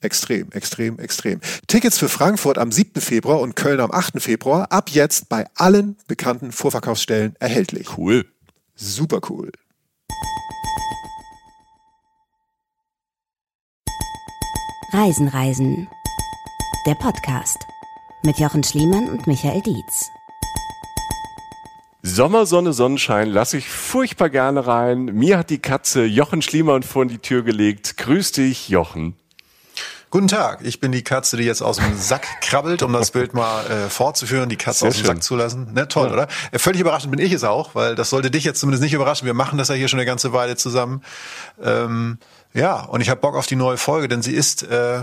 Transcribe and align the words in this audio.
Extrem, 0.00 0.52
extrem, 0.52 0.98
extrem. 1.00 1.40
Tickets 1.66 1.98
für 1.98 2.08
Frankfurt 2.08 2.56
am 2.56 2.70
7. 2.70 3.00
Februar 3.00 3.40
und 3.40 3.56
Köln 3.56 3.80
am 3.80 3.90
8. 3.90 4.22
Februar 4.22 4.70
ab 4.70 4.90
jetzt 4.90 5.28
bei 5.28 5.46
allen 5.56 5.96
bekannten 6.06 6.52
Vorverkaufsstellen 6.52 7.34
erhältlich. 7.40 7.98
Cool. 7.98 8.24
Super 8.76 9.20
cool. 9.28 9.50
Reisen, 14.92 15.28
Reisen. 15.28 15.88
Der 16.86 16.94
Podcast 16.94 17.58
mit 18.22 18.38
Jochen 18.38 18.62
Schliemann 18.62 19.08
und 19.08 19.26
Michael 19.26 19.60
Dietz. 19.62 20.08
Sommer, 22.02 22.46
Sonne, 22.46 22.72
Sonnenschein 22.72 23.28
lasse 23.28 23.58
ich 23.58 23.68
furchtbar 23.68 24.30
gerne 24.30 24.66
rein. 24.66 25.06
Mir 25.06 25.38
hat 25.38 25.50
die 25.50 25.58
Katze 25.58 26.04
Jochen 26.04 26.40
Schliemann 26.40 26.84
vor 26.84 27.04
die 27.04 27.18
Tür 27.18 27.42
gelegt. 27.42 27.96
Grüß 27.96 28.30
dich, 28.32 28.68
Jochen. 28.68 29.16
Guten 30.10 30.28
Tag, 30.28 30.60
ich 30.62 30.80
bin 30.80 30.90
die 30.90 31.04
Katze, 31.04 31.36
die 31.36 31.42
jetzt 31.42 31.60
aus 31.60 31.76
dem 31.76 31.94
Sack 31.98 32.40
krabbelt, 32.40 32.82
um 32.82 32.94
das 32.94 33.10
Bild 33.10 33.34
mal 33.34 33.66
äh, 33.66 33.90
fortzuführen, 33.90 34.48
die 34.48 34.56
Katze 34.56 34.80
Sehr 34.80 34.88
aus 34.88 34.94
dem 34.94 35.04
schön. 35.04 35.06
Sack 35.16 35.22
zu 35.22 35.36
lassen. 35.36 35.74
Ne, 35.74 35.86
toll, 35.86 36.06
ja. 36.06 36.12
oder? 36.14 36.28
Äh, 36.50 36.58
völlig 36.58 36.80
überraschend 36.80 37.10
bin 37.10 37.20
ich 37.20 37.30
es 37.34 37.44
auch, 37.44 37.74
weil 37.74 37.94
das 37.94 38.08
sollte 38.08 38.30
dich 38.30 38.42
jetzt 38.44 38.58
zumindest 38.58 38.82
nicht 38.82 38.94
überraschen. 38.94 39.26
Wir 39.26 39.34
machen 39.34 39.58
das 39.58 39.68
ja 39.68 39.74
hier 39.74 39.86
schon 39.86 39.98
eine 39.98 40.06
ganze 40.06 40.32
Weile 40.32 40.56
zusammen. 40.56 41.02
Ähm, 41.62 42.16
ja, 42.54 42.80
und 42.80 43.02
ich 43.02 43.10
habe 43.10 43.20
Bock 43.20 43.36
auf 43.36 43.46
die 43.46 43.56
neue 43.56 43.76
Folge, 43.76 44.08
denn 44.08 44.22
sie 44.22 44.32
ist 44.32 44.62
äh, 44.62 45.02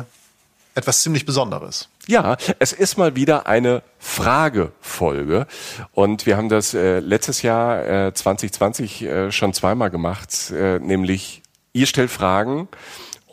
etwas 0.73 1.01
ziemlich 1.01 1.23
Besonderes. 1.23 1.87
Ja, 2.07 2.35
es 2.57 2.73
ist 2.73 2.97
mal 2.97 3.15
wieder 3.15 3.45
eine 3.45 3.83
Fragefolge 3.99 5.45
und 5.93 6.25
wir 6.25 6.35
haben 6.35 6.49
das 6.49 6.73
äh, 6.73 6.99
letztes 6.99 7.43
Jahr 7.43 8.07
äh, 8.07 8.13
2020 8.13 9.03
äh, 9.03 9.31
schon 9.31 9.53
zweimal 9.53 9.91
gemacht, 9.91 10.49
äh, 10.49 10.79
nämlich 10.79 11.43
ihr 11.73 11.85
stellt 11.85 12.09
Fragen 12.09 12.69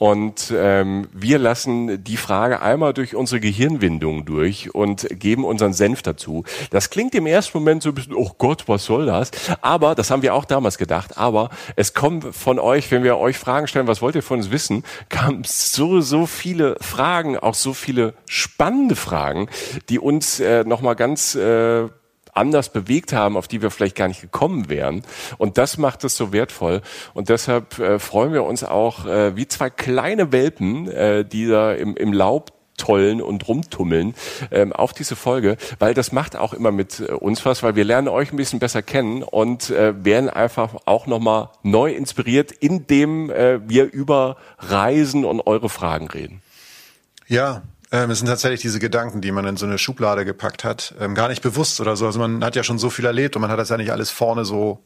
und 0.03 0.53
ähm, 0.53 1.06
wir 1.12 1.39
lassen 1.39 2.03
die 2.03 2.17
Frage 2.17 2.61
einmal 2.61 2.92
durch 2.92 3.14
unsere 3.14 3.39
Gehirnwindung 3.39 4.25
durch 4.25 4.75
und 4.75 5.06
geben 5.12 5.45
unseren 5.45 5.72
Senf 5.75 6.03
dazu. 6.03 6.42
Das 6.70 6.91
klingt 6.91 7.14
im 7.14 7.25
ersten 7.25 7.58
Moment 7.58 7.84
so 7.84 7.91
ein 7.91 7.95
bisschen, 7.95 8.17
oh 8.17 8.33
Gott, 8.36 8.64
was 8.67 8.84
soll 8.84 9.06
das? 9.06 9.30
Aber, 9.61 9.95
das 9.95 10.11
haben 10.11 10.23
wir 10.23 10.35
auch 10.35 10.45
damals 10.45 10.77
gedacht, 10.77 11.18
aber 11.18 11.51
es 11.77 11.95
kommt 11.95 12.35
von 12.35 12.58
euch, 12.58 12.91
wenn 12.91 13.05
wir 13.05 13.17
euch 13.17 13.39
Fragen 13.39 13.68
stellen, 13.68 13.86
was 13.86 14.02
wollt 14.02 14.17
ihr 14.17 14.24
von 14.24 14.39
uns 14.39 14.51
wissen, 14.51 14.83
kamen 15.08 15.45
so, 15.46 16.01
so 16.01 16.27
viele 16.27 16.79
Fragen, 16.80 17.39
auch 17.39 17.55
so 17.55 17.73
viele 17.73 18.14
spannende 18.27 18.96
Fragen, 18.96 19.48
die 19.89 20.01
uns 20.01 20.41
äh, 20.41 20.64
nochmal 20.64 20.96
ganz... 20.96 21.36
Äh, 21.36 21.91
anders 22.33 22.70
bewegt 22.70 23.13
haben, 23.13 23.37
auf 23.37 23.48
die 23.48 23.63
wir 23.63 23.70
vielleicht 23.70 23.97
gar 23.97 24.09
nicht 24.09 24.20
gekommen 24.20 24.69
wären. 24.69 25.03
Und 25.39 25.59
das 25.59 25.79
macht 25.79 26.05
es 26.05 26.17
so 26.17 26.33
wertvoll. 26.33 26.83
Und 27.15 27.29
deshalb 27.29 27.79
äh, 27.79 27.98
freuen 27.98 28.33
wir 28.33 28.45
uns 28.45 28.65
auch 28.65 29.07
äh, 29.07 29.37
wie 29.37 29.47
zwei 29.47 29.70
kleine 29.70 30.33
Welpen, 30.33 30.89
äh, 30.89 31.25
die 31.25 31.47
da 31.47 31.73
im, 31.73 31.97
im 31.97 32.13
Laub 32.13 32.53
tollen 32.79 33.21
und 33.21 33.47
rumtummeln 33.47 34.15
ähm, 34.51 34.73
auf 34.73 34.92
diese 34.92 35.15
Folge, 35.15 35.57
weil 35.79 35.95
das 35.95 36.11
macht 36.11 36.37
auch 36.37 36.53
immer 36.53 36.73
mit 36.73 37.01
äh, 37.01 37.13
uns 37.13 37.45
was, 37.45 37.63
weil 37.63 37.77
wir 37.77 37.85
lernen 37.85 38.09
euch 38.09 38.33
ein 38.33 38.37
bisschen 38.37 38.59
besser 38.59 38.83
kennen 38.83 39.23
und 39.23 39.71
äh, 39.71 40.05
werden 40.05 40.31
einfach 40.31 40.75
auch 40.87 41.07
nochmal 41.07 41.51
neu 41.63 41.92
inspiriert, 41.92 42.51
indem 42.51 43.31
äh, 43.31 43.61
wir 43.69 43.92
über 43.92 44.37
Reisen 44.59 45.25
und 45.25 45.41
eure 45.47 45.69
Fragen 45.69 46.09
reden. 46.09 46.42
Ja, 47.29 47.63
ähm, 47.92 48.11
es 48.11 48.19
sind 48.19 48.27
tatsächlich 48.27 48.63
diese 48.63 48.80
Gedanken, 48.80 49.20
die 49.20 49.30
man 49.33 49.47
in 49.47 49.58
so 49.58 49.67
eine 49.67 49.77
Schublade 49.77 50.25
gepackt 50.25 50.64
hat. 50.64 50.95
Ähm, 50.98 51.14
gar 51.14 51.29
nicht 51.29 51.42
bewusst 51.42 51.79
oder 51.79 51.95
so. 51.95 52.07
Also 52.07 52.19
man 52.19 52.42
hat 52.42 52.57
ja 52.57 52.64
schon 52.64 52.79
so 52.79 52.89
viel 52.89 53.05
erlebt 53.05 53.36
und 53.36 53.42
man 53.42 53.51
hat 53.51 53.58
das 53.58 53.69
ja 53.69 53.77
nicht 53.77 53.92
alles 53.92 54.11
vorne 54.11 54.47
so 54.47 54.83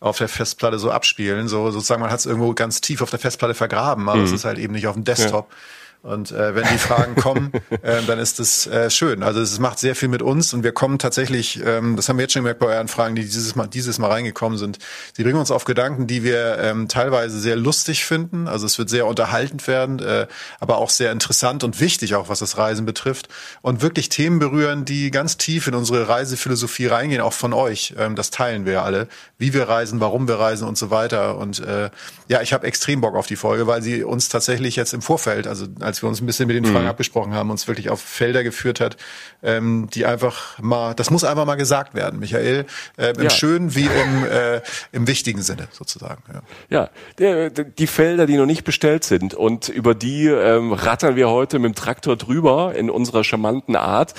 auf 0.00 0.18
der 0.18 0.28
Festplatte 0.28 0.78
so 0.78 0.90
abspielen. 0.90 1.48
So 1.48 1.70
sozusagen, 1.70 2.02
man 2.02 2.10
hat 2.10 2.20
es 2.20 2.26
irgendwo 2.26 2.52
ganz 2.52 2.82
tief 2.82 3.00
auf 3.00 3.08
der 3.08 3.18
Festplatte 3.18 3.54
vergraben, 3.54 4.10
aber 4.10 4.18
mhm. 4.18 4.24
es 4.24 4.32
ist 4.32 4.44
halt 4.44 4.58
eben 4.58 4.74
nicht 4.74 4.86
auf 4.86 4.94
dem 4.94 5.04
Desktop. 5.04 5.50
Ja. 5.50 5.56
Und 6.02 6.30
äh, 6.30 6.54
wenn 6.54 6.64
die 6.72 6.78
Fragen 6.78 7.16
kommen, 7.16 7.52
äh, 7.82 8.02
dann 8.06 8.18
ist 8.20 8.38
es 8.38 8.66
äh, 8.68 8.88
schön. 8.88 9.22
Also 9.22 9.40
es 9.40 9.58
macht 9.58 9.80
sehr 9.80 9.96
viel 9.96 10.08
mit 10.08 10.22
uns 10.22 10.54
und 10.54 10.62
wir 10.62 10.72
kommen 10.72 10.98
tatsächlich, 10.98 11.60
ähm, 11.64 11.96
das 11.96 12.08
haben 12.08 12.18
wir 12.18 12.22
jetzt 12.22 12.32
schon 12.32 12.42
gemerkt 12.42 12.60
bei 12.60 12.66
euren 12.66 12.86
Fragen, 12.86 13.16
die 13.16 13.22
dieses 13.22 13.56
Mal, 13.56 13.66
dieses 13.66 13.98
Mal 13.98 14.08
reingekommen 14.08 14.58
sind. 14.58 14.78
Sie 15.16 15.24
bringen 15.24 15.38
uns 15.38 15.50
auf 15.50 15.64
Gedanken, 15.64 16.06
die 16.06 16.22
wir 16.22 16.58
ähm, 16.60 16.86
teilweise 16.86 17.40
sehr 17.40 17.56
lustig 17.56 18.04
finden. 18.04 18.46
Also 18.46 18.64
es 18.64 18.78
wird 18.78 18.90
sehr 18.90 19.06
unterhaltend 19.06 19.66
werden, 19.66 19.98
äh, 19.98 20.28
aber 20.60 20.78
auch 20.78 20.90
sehr 20.90 21.10
interessant 21.10 21.64
und 21.64 21.80
wichtig, 21.80 22.14
auch 22.14 22.28
was 22.28 22.38
das 22.38 22.58
Reisen 22.58 22.86
betrifft. 22.86 23.28
Und 23.60 23.82
wirklich 23.82 24.08
Themen 24.08 24.38
berühren, 24.38 24.84
die 24.84 25.10
ganz 25.10 25.36
tief 25.36 25.66
in 25.66 25.74
unsere 25.74 26.08
Reisephilosophie 26.08 26.86
reingehen, 26.86 27.20
auch 27.20 27.32
von 27.32 27.52
euch. 27.52 27.94
Ähm, 27.98 28.14
das 28.14 28.30
teilen 28.30 28.66
wir 28.66 28.84
alle. 28.84 29.08
Wie 29.36 29.52
wir 29.52 29.68
reisen, 29.68 29.98
warum 29.98 30.28
wir 30.28 30.36
reisen 30.36 30.68
und 30.68 30.78
so 30.78 30.90
weiter. 30.90 31.38
Und 31.38 31.58
äh, 31.58 31.90
ja, 32.28 32.40
ich 32.40 32.52
habe 32.52 32.66
extrem 32.68 33.00
Bock 33.00 33.16
auf 33.16 33.26
die 33.26 33.36
Folge, 33.36 33.66
weil 33.66 33.82
sie 33.82 34.04
uns 34.04 34.28
tatsächlich 34.28 34.76
jetzt 34.76 34.94
im 34.94 35.02
Vorfeld, 35.02 35.48
also 35.48 35.66
als 35.88 36.02
wir 36.02 36.08
uns 36.08 36.20
ein 36.20 36.26
bisschen 36.26 36.46
mit 36.46 36.56
den 36.56 36.64
Fragen 36.64 36.84
mhm. 36.84 36.90
abgesprochen 36.90 37.34
haben, 37.34 37.50
uns 37.50 37.66
wirklich 37.66 37.90
auf 37.90 38.00
Felder 38.00 38.44
geführt 38.44 38.80
hat, 38.80 38.96
ähm, 39.42 39.88
die 39.92 40.06
einfach 40.06 40.58
mal, 40.60 40.94
das 40.94 41.10
muss 41.10 41.24
einfach 41.24 41.46
mal 41.46 41.56
gesagt 41.56 41.94
werden, 41.94 42.20
Michael, 42.20 42.66
äh, 42.96 43.12
im 43.16 43.22
ja. 43.22 43.30
schönen 43.30 43.74
wie 43.74 43.86
im, 43.86 44.24
äh, 44.24 44.60
im 44.92 45.06
wichtigen 45.06 45.42
Sinne 45.42 45.68
sozusagen. 45.72 46.22
Ja, 46.32 46.42
ja 46.68 46.88
der, 47.18 47.50
die 47.50 47.86
Felder, 47.86 48.26
die 48.26 48.36
noch 48.36 48.46
nicht 48.46 48.64
bestellt 48.64 49.04
sind 49.04 49.34
und 49.34 49.68
über 49.68 49.94
die 49.94 50.26
ähm, 50.26 50.72
rattern 50.72 51.16
wir 51.16 51.30
heute 51.30 51.58
mit 51.58 51.72
dem 51.72 51.74
Traktor 51.74 52.16
drüber 52.16 52.74
in 52.76 52.90
unserer 52.90 53.24
charmanten 53.24 53.76
Art. 53.76 54.14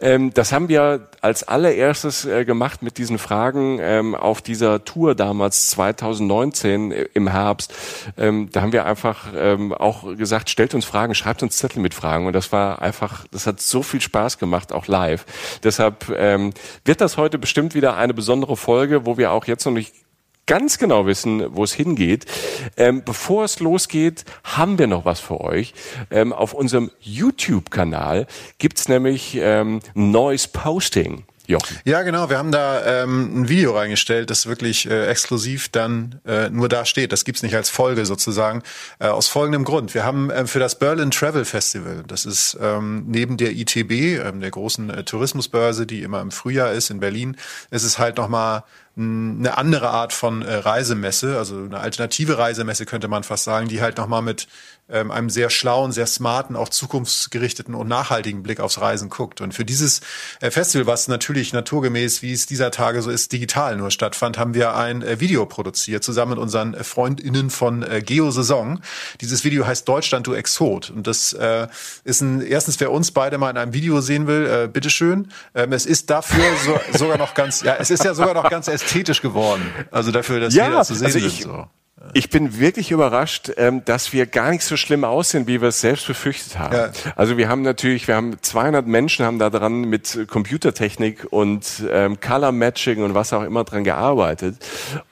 Ähm, 0.00 0.34
das 0.34 0.52
haben 0.52 0.68
wir 0.68 1.08
als 1.20 1.46
allererstes 1.46 2.24
äh, 2.24 2.44
gemacht 2.44 2.82
mit 2.82 2.98
diesen 2.98 3.18
Fragen 3.18 3.78
ähm, 3.80 4.14
auf 4.14 4.42
dieser 4.42 4.84
Tour 4.84 5.14
damals 5.14 5.68
2019 5.70 6.90
äh, 6.90 7.06
im 7.14 7.28
Herbst. 7.28 7.72
Ähm, 8.18 8.48
da 8.50 8.62
haben 8.62 8.72
wir 8.72 8.84
einfach 8.86 9.32
ähm, 9.36 9.72
auch 9.72 10.16
gesagt, 10.16 10.50
stellt 10.50 10.74
uns 10.74 10.84
Fragen, 10.84 11.11
schreibt 11.14 11.42
uns 11.42 11.56
Zettel 11.56 11.80
mit 11.80 11.94
Fragen. 11.94 12.26
Und 12.26 12.32
das 12.32 12.52
war 12.52 12.82
einfach, 12.82 13.26
das 13.30 13.46
hat 13.46 13.60
so 13.60 13.82
viel 13.82 14.00
Spaß 14.00 14.38
gemacht, 14.38 14.72
auch 14.72 14.86
live. 14.86 15.24
Deshalb 15.62 16.08
ähm, 16.16 16.52
wird 16.84 17.00
das 17.00 17.16
heute 17.16 17.38
bestimmt 17.38 17.74
wieder 17.74 17.96
eine 17.96 18.14
besondere 18.14 18.56
Folge, 18.56 19.06
wo 19.06 19.16
wir 19.16 19.32
auch 19.32 19.46
jetzt 19.46 19.64
noch 19.64 19.72
nicht 19.72 19.94
ganz 20.46 20.78
genau 20.78 21.06
wissen, 21.06 21.54
wo 21.54 21.64
es 21.64 21.72
hingeht. 21.72 22.26
Ähm, 22.76 23.02
bevor 23.04 23.44
es 23.44 23.60
losgeht, 23.60 24.24
haben 24.44 24.78
wir 24.78 24.86
noch 24.86 25.04
was 25.04 25.20
für 25.20 25.40
euch. 25.40 25.72
Ähm, 26.10 26.32
auf 26.32 26.52
unserem 26.52 26.90
YouTube-Kanal 27.00 28.26
gibt's 28.58 28.88
nämlich 28.88 29.36
ähm, 29.40 29.80
Noise 29.94 30.48
Posting. 30.52 31.24
Jochen. 31.52 31.78
Ja, 31.84 32.02
genau. 32.02 32.28
Wir 32.30 32.38
haben 32.38 32.50
da 32.50 33.02
ähm, 33.02 33.42
ein 33.42 33.48
Video 33.48 33.76
reingestellt, 33.76 34.30
das 34.30 34.46
wirklich 34.46 34.90
äh, 34.90 35.06
exklusiv 35.06 35.68
dann 35.68 36.20
äh, 36.26 36.50
nur 36.50 36.68
da 36.68 36.84
steht. 36.84 37.12
Das 37.12 37.24
gibt's 37.24 37.42
nicht 37.42 37.54
als 37.54 37.70
Folge 37.70 38.04
sozusagen. 38.04 38.62
Äh, 38.98 39.06
aus 39.08 39.28
folgendem 39.28 39.64
Grund. 39.64 39.94
Wir 39.94 40.04
haben 40.04 40.30
äh, 40.30 40.46
für 40.46 40.58
das 40.58 40.78
Berlin 40.78 41.10
Travel 41.10 41.44
Festival, 41.44 42.02
das 42.06 42.26
ist 42.26 42.58
ähm, 42.60 43.04
neben 43.06 43.36
der 43.36 43.52
ITB, 43.52 44.18
ähm, 44.24 44.40
der 44.40 44.50
großen 44.50 44.90
äh, 44.90 45.04
Tourismusbörse, 45.04 45.86
die 45.86 46.02
immer 46.02 46.20
im 46.20 46.30
Frühjahr 46.30 46.72
ist 46.72 46.90
in 46.90 47.00
Berlin, 47.00 47.36
ist 47.70 47.84
es 47.84 47.98
halt 47.98 48.16
nochmal 48.16 48.64
eine 48.94 49.56
andere 49.56 49.88
Art 49.88 50.12
von 50.12 50.42
äh, 50.42 50.54
Reisemesse, 50.54 51.38
also 51.38 51.56
eine 51.56 51.78
alternative 51.78 52.36
Reisemesse 52.36 52.84
könnte 52.84 53.08
man 53.08 53.22
fast 53.22 53.44
sagen, 53.44 53.68
die 53.68 53.80
halt 53.80 53.96
nochmal 53.96 54.20
mit 54.20 54.48
ähm, 54.88 55.10
einem 55.10 55.30
sehr 55.30 55.50
schlauen, 55.50 55.92
sehr 55.92 56.06
smarten, 56.06 56.56
auch 56.56 56.68
zukunftsgerichteten 56.68 57.74
und 57.74 57.88
nachhaltigen 57.88 58.42
Blick 58.42 58.60
aufs 58.60 58.80
Reisen 58.80 59.08
guckt. 59.08 59.40
Und 59.40 59.54
für 59.54 59.64
dieses 59.64 60.00
äh, 60.40 60.50
Festival, 60.50 60.86
was 60.86 61.08
natürlich 61.08 61.52
naturgemäß, 61.52 62.22
wie 62.22 62.32
es 62.32 62.46
dieser 62.46 62.70
Tage 62.70 63.02
so 63.02 63.10
ist, 63.10 63.32
digital 63.32 63.76
nur 63.76 63.90
stattfand, 63.90 64.38
haben 64.38 64.54
wir 64.54 64.74
ein 64.76 65.02
äh, 65.02 65.20
Video 65.20 65.46
produziert, 65.46 66.04
zusammen 66.04 66.32
mit 66.32 66.38
unseren 66.38 66.74
FreundInnen 66.74 67.50
von 67.50 67.82
äh, 67.82 68.02
Geo-Saison. 68.02 68.80
Dieses 69.20 69.44
Video 69.44 69.66
heißt 69.66 69.88
Deutschland, 69.88 70.26
du 70.26 70.34
Exot. 70.34 70.90
Und 70.90 71.06
das 71.06 71.32
äh, 71.32 71.68
ist 72.04 72.20
ein, 72.20 72.42
erstens, 72.42 72.78
wer 72.80 72.92
uns 72.92 73.12
beide 73.12 73.38
mal 73.38 73.50
in 73.50 73.56
einem 73.56 73.72
Video 73.72 74.00
sehen 74.00 74.26
will, 74.26 74.46
äh, 74.46 74.68
bitteschön. 74.68 75.28
Ähm, 75.54 75.72
es 75.72 75.86
ist 75.86 76.10
dafür 76.10 76.44
so, 76.64 76.98
sogar 76.98 77.18
noch 77.18 77.34
ganz, 77.34 77.62
ja, 77.62 77.76
es 77.76 77.90
ist 77.90 78.04
ja 78.04 78.14
sogar 78.14 78.34
noch 78.34 78.50
ganz 78.50 78.68
ästhetisch 78.68 79.22
geworden. 79.22 79.62
Also 79.90 80.10
dafür, 80.10 80.40
dass 80.40 80.54
ja, 80.54 80.68
wir 80.68 80.76
da 80.76 80.84
zu 80.84 80.94
sehen 80.94 81.06
also 81.06 81.18
ich, 81.18 81.38
sind. 81.38 81.42
So. 81.42 81.66
Ich 82.14 82.30
bin 82.30 82.58
wirklich 82.58 82.90
überrascht, 82.90 83.52
ähm, 83.56 83.84
dass 83.84 84.12
wir 84.12 84.26
gar 84.26 84.50
nicht 84.50 84.64
so 84.64 84.76
schlimm 84.76 85.04
aussehen, 85.04 85.46
wie 85.46 85.60
wir 85.60 85.68
es 85.68 85.80
selbst 85.80 86.06
befürchtet 86.06 86.58
haben. 86.58 86.74
Ja. 86.74 86.90
Also 87.16 87.36
wir 87.36 87.48
haben 87.48 87.62
natürlich, 87.62 88.08
wir 88.08 88.16
haben 88.16 88.36
200 88.40 88.86
Menschen 88.86 89.24
haben 89.24 89.38
da 89.38 89.50
dran 89.50 89.82
mit 89.82 90.26
Computertechnik 90.28 91.26
und 91.30 91.84
ähm, 91.90 92.20
Color 92.20 92.52
Matching 92.52 93.02
und 93.02 93.14
was 93.14 93.32
auch 93.32 93.42
immer 93.42 93.64
dran 93.64 93.84
gearbeitet. 93.84 94.56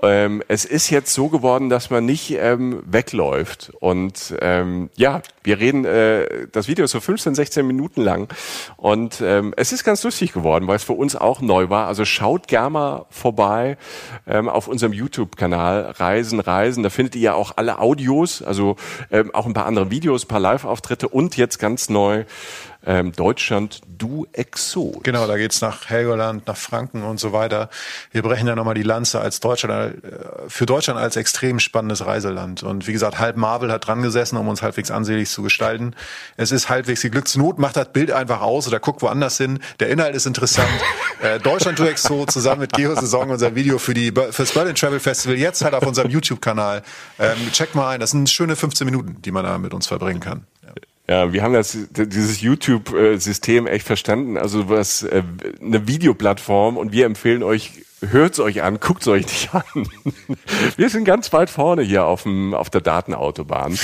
Ähm, 0.02 0.42
es 0.48 0.64
ist 0.64 0.90
jetzt 0.90 1.14
so 1.14 1.28
geworden, 1.28 1.68
dass 1.70 1.90
man 1.90 2.04
nicht 2.04 2.32
ähm, 2.32 2.82
wegläuft. 2.84 3.72
Und 3.80 4.34
ähm, 4.40 4.90
ja, 4.96 5.22
wir 5.42 5.58
reden, 5.58 5.84
äh, 5.84 6.48
das 6.52 6.68
Video 6.68 6.84
ist 6.84 6.90
so 6.90 7.00
15, 7.00 7.34
16 7.34 7.66
Minuten 7.66 8.02
lang 8.02 8.28
und 8.76 9.20
ähm, 9.22 9.54
es 9.56 9.72
ist 9.72 9.84
ganz 9.84 10.02
lustig 10.02 10.32
geworden, 10.32 10.66
weil 10.66 10.76
es 10.76 10.84
für 10.84 10.92
uns 10.92 11.16
auch 11.16 11.40
neu 11.40 11.70
war. 11.70 11.86
Also 11.86 12.04
schaut 12.04 12.46
gerne 12.48 12.70
mal 12.70 13.06
vorbei 13.10 13.78
ähm, 14.26 14.48
auf 14.48 14.68
unserem 14.68 14.92
YouTube-Kanal 14.92 15.94
Reisen, 15.98 16.40
Reisen 16.40 16.79
lesen. 16.80 16.82
Da 16.82 16.90
findet 16.90 17.16
ihr 17.16 17.22
ja 17.22 17.34
auch 17.34 17.52
alle 17.56 17.78
Audios, 17.78 18.42
also 18.42 18.76
ähm, 19.10 19.34
auch 19.34 19.46
ein 19.46 19.54
paar 19.54 19.66
andere 19.66 19.90
Videos, 19.90 20.24
ein 20.24 20.28
paar 20.28 20.40
Live-Auftritte 20.40 21.08
und 21.08 21.36
jetzt 21.36 21.58
ganz 21.58 21.88
neu 21.88 22.24
ähm, 22.90 23.12
Deutschland 23.12 23.82
Du 23.86 24.26
Exot. 24.32 25.04
Genau, 25.04 25.28
da 25.28 25.36
geht's 25.36 25.60
nach 25.60 25.88
Helgoland, 25.88 26.48
nach 26.48 26.56
Franken 26.56 27.04
und 27.04 27.20
so 27.20 27.32
weiter. 27.32 27.70
Wir 28.10 28.22
brechen 28.22 28.48
ja 28.48 28.56
nochmal 28.56 28.74
die 28.74 28.82
Lanze 28.82 29.20
als 29.20 29.38
Deutschland, 29.38 30.02
äh, 30.02 30.08
für 30.48 30.66
Deutschland 30.66 30.98
als 30.98 31.14
extrem 31.14 31.60
spannendes 31.60 32.04
Reiseland. 32.04 32.64
Und 32.64 32.88
wie 32.88 32.92
gesagt, 32.92 33.20
halb 33.20 33.36
Marvel 33.36 33.70
hat 33.70 33.86
dran 33.86 34.02
gesessen, 34.02 34.36
um 34.38 34.48
uns 34.48 34.62
halbwegs 34.62 34.90
ansehnlich 34.90 35.30
zu 35.30 35.42
gestalten. 35.42 35.94
Es 36.36 36.50
ist 36.50 36.68
halbwegs 36.68 37.02
die 37.02 37.10
Glücksnot, 37.10 37.60
macht 37.60 37.76
das 37.76 37.92
Bild 37.92 38.10
einfach 38.10 38.40
aus 38.40 38.66
oder 38.66 38.80
guckt 38.80 39.02
woanders 39.02 39.36
hin. 39.36 39.60
Der 39.78 39.88
Inhalt 39.88 40.16
ist 40.16 40.26
interessant. 40.26 40.68
äh, 41.22 41.38
Deutschland 41.38 41.78
Du 41.78 41.84
Exot 41.84 42.32
zusammen 42.32 42.62
mit 42.62 42.72
Geo 42.72 42.96
Saison, 42.96 43.30
unser 43.30 43.54
Video 43.54 43.78
für 43.78 43.94
die 43.94 44.12
fürs 44.30 44.50
Berlin 44.50 44.74
Travel 44.74 44.98
Festival, 44.98 45.38
jetzt 45.38 45.62
halt 45.62 45.74
auf 45.74 45.86
unserem 45.86 46.10
YouTube-Kanal. 46.10 46.82
Ähm, 47.20 47.36
check 47.52 47.76
mal 47.76 47.90
ein, 47.90 48.00
das 48.00 48.10
sind 48.10 48.28
schöne 48.28 48.56
15 48.56 48.84
Minuten, 48.84 49.22
die 49.22 49.30
man 49.30 49.44
da 49.44 49.58
mit 49.58 49.74
uns 49.74 49.86
verbringen 49.86 50.18
kann. 50.18 50.46
Ja, 51.10 51.32
wir 51.32 51.42
haben 51.42 51.54
das, 51.54 51.76
dieses 51.90 52.40
YouTube-System 52.40 53.66
echt 53.66 53.84
verstanden. 53.84 54.36
Also 54.36 54.68
was 54.68 55.02
äh, 55.02 55.24
eine 55.60 55.88
Videoplattform 55.88 56.76
und 56.76 56.92
wir 56.92 57.04
empfehlen 57.04 57.42
euch, 57.42 57.72
hört's 58.00 58.38
euch 58.38 58.62
an, 58.62 58.78
guckt's 58.78 59.08
euch 59.08 59.26
nicht 59.26 59.50
an. 59.52 59.88
Wir 60.76 60.88
sind 60.88 61.04
ganz 61.04 61.32
weit 61.32 61.50
vorne 61.50 61.82
hier 61.82 62.04
auf, 62.04 62.22
dem, 62.22 62.54
auf 62.54 62.70
der 62.70 62.80
Datenautobahn. 62.80 63.76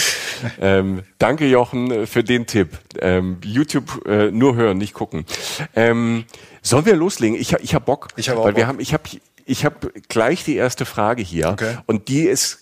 Ähm, 0.61 1.03
danke 1.19 1.49
Jochen 1.49 2.07
für 2.07 2.23
den 2.23 2.47
Tipp. 2.47 2.79
Ähm, 3.01 3.39
YouTube 3.43 4.07
äh, 4.07 4.31
nur 4.31 4.55
hören, 4.55 4.79
nicht 4.79 4.95
gucken. 4.95 5.27
Ähm, 5.75 6.27
sollen 6.63 6.87
wir 6.87 6.95
loslegen? 6.95 7.37
Ich, 7.37 7.53
ich 7.55 7.75
hab 7.75 7.87
Bock. 7.87 8.07
Ich 8.15 8.29
habe 8.29 8.41
Bock. 8.41 8.55
wir 8.55 8.69
haben, 8.69 8.79
ich 8.79 8.95
habe 8.95 9.03
ich 9.47 9.65
hab 9.65 9.91
gleich 10.09 10.45
die 10.45 10.55
erste 10.55 10.85
Frage 10.85 11.23
hier 11.25 11.49
Okay. 11.49 11.79
und 11.87 12.07
die 12.07 12.23
ist 12.23 12.61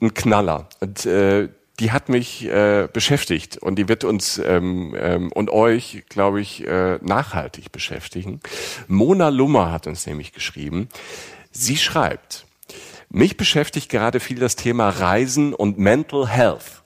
ein 0.00 0.14
Knaller. 0.14 0.68
Und 0.78 1.06
äh, 1.06 1.48
die 1.78 1.92
hat 1.92 2.08
mich 2.08 2.46
äh, 2.46 2.88
beschäftigt 2.92 3.58
und 3.58 3.76
die 3.76 3.88
wird 3.88 4.04
uns 4.04 4.38
ähm, 4.38 4.96
ähm, 4.98 5.30
und 5.32 5.50
euch, 5.50 6.04
glaube 6.08 6.40
ich, 6.40 6.66
äh, 6.66 6.98
nachhaltig 7.02 7.72
beschäftigen. 7.72 8.40
Mona 8.88 9.28
Lummer 9.28 9.70
hat 9.72 9.86
uns 9.86 10.06
nämlich 10.06 10.32
geschrieben. 10.32 10.88
Sie 11.52 11.76
schreibt, 11.76 12.46
mich 13.10 13.36
beschäftigt 13.36 13.90
gerade 13.90 14.20
viel 14.20 14.38
das 14.38 14.56
Thema 14.56 14.88
Reisen 14.88 15.54
und 15.54 15.78
Mental 15.78 16.28
Health. 16.28 16.82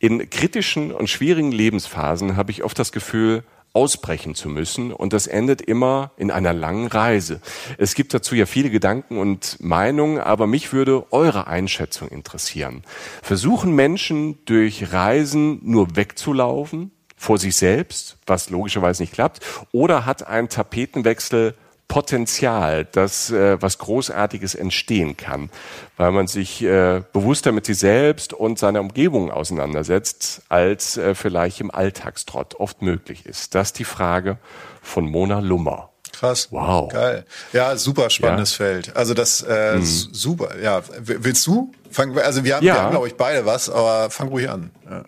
In 0.00 0.28
kritischen 0.30 0.92
und 0.92 1.08
schwierigen 1.08 1.52
Lebensphasen 1.52 2.36
habe 2.36 2.50
ich 2.50 2.64
oft 2.64 2.78
das 2.78 2.90
Gefühl, 2.90 3.44
ausbrechen 3.74 4.34
zu 4.34 4.48
müssen 4.48 4.92
und 4.92 5.12
das 5.12 5.26
endet 5.26 5.60
immer 5.60 6.12
in 6.16 6.30
einer 6.30 6.54
langen 6.54 6.86
Reise. 6.86 7.40
Es 7.76 7.94
gibt 7.94 8.14
dazu 8.14 8.34
ja 8.36 8.46
viele 8.46 8.70
Gedanken 8.70 9.18
und 9.18 9.58
Meinungen, 9.60 10.18
aber 10.18 10.46
mich 10.46 10.72
würde 10.72 11.12
eure 11.12 11.48
Einschätzung 11.48 12.08
interessieren. 12.08 12.84
Versuchen 13.22 13.72
Menschen 13.74 14.38
durch 14.46 14.92
Reisen 14.92 15.58
nur 15.62 15.96
wegzulaufen 15.96 16.92
vor 17.16 17.38
sich 17.38 17.56
selbst, 17.56 18.18
was 18.26 18.50
logischerweise 18.50 19.02
nicht 19.02 19.12
klappt, 19.12 19.40
oder 19.72 20.06
hat 20.06 20.26
ein 20.26 20.48
Tapetenwechsel 20.48 21.54
Potenzial, 21.94 22.86
dass 22.86 23.30
äh, 23.30 23.56
was 23.62 23.78
Großartiges 23.78 24.56
entstehen 24.56 25.16
kann, 25.16 25.48
weil 25.96 26.10
man 26.10 26.26
sich 26.26 26.60
äh, 26.64 27.02
bewusster 27.12 27.52
mit 27.52 27.66
sich 27.66 27.78
selbst 27.78 28.32
und 28.32 28.58
seiner 28.58 28.80
Umgebung 28.80 29.30
auseinandersetzt, 29.30 30.42
als 30.48 30.96
äh, 30.96 31.14
vielleicht 31.14 31.60
im 31.60 31.70
Alltagstrott 31.70 32.56
oft 32.56 32.82
möglich 32.82 33.26
ist. 33.26 33.54
Das 33.54 33.68
ist 33.68 33.78
die 33.78 33.84
Frage 33.84 34.38
von 34.82 35.04
Mona 35.06 35.38
Lummer. 35.38 35.90
Krass. 36.10 36.48
Wow. 36.50 36.92
Geil. 36.92 37.24
Ja, 37.52 37.76
super 37.76 38.10
spannendes 38.10 38.58
Ja. 38.58 38.64
Feld. 38.64 38.96
Also 38.96 39.14
das 39.14 39.42
äh, 39.42 39.76
s- 39.78 40.08
super. 40.10 40.60
Ja, 40.60 40.82
willst 41.00 41.46
du? 41.46 41.70
Fang, 41.92 42.18
also 42.18 42.42
wir 42.42 42.56
haben, 42.56 42.64
Ja. 42.66 42.74
wir 42.74 42.82
haben 42.82 42.90
glaube 42.90 43.06
ich 43.06 43.14
beide 43.16 43.46
was, 43.46 43.70
aber 43.70 44.10
fang 44.10 44.28
ruhig 44.28 44.50
an. 44.50 44.72
Ja. 44.90 45.04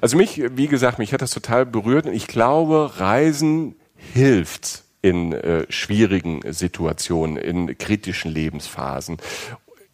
Also 0.00 0.16
mich, 0.16 0.42
wie 0.56 0.66
gesagt, 0.68 0.98
mich 0.98 1.12
hat 1.12 1.20
das 1.22 1.30
total 1.30 1.66
berührt 1.66 2.06
und 2.06 2.14
ich 2.14 2.26
glaube, 2.26 2.92
Reisen 2.98 3.76
hilft 3.96 4.83
in 5.04 5.34
äh, 5.34 5.66
schwierigen 5.68 6.40
Situationen, 6.50 7.36
in 7.36 7.76
kritischen 7.76 8.32
Lebensphasen. 8.32 9.18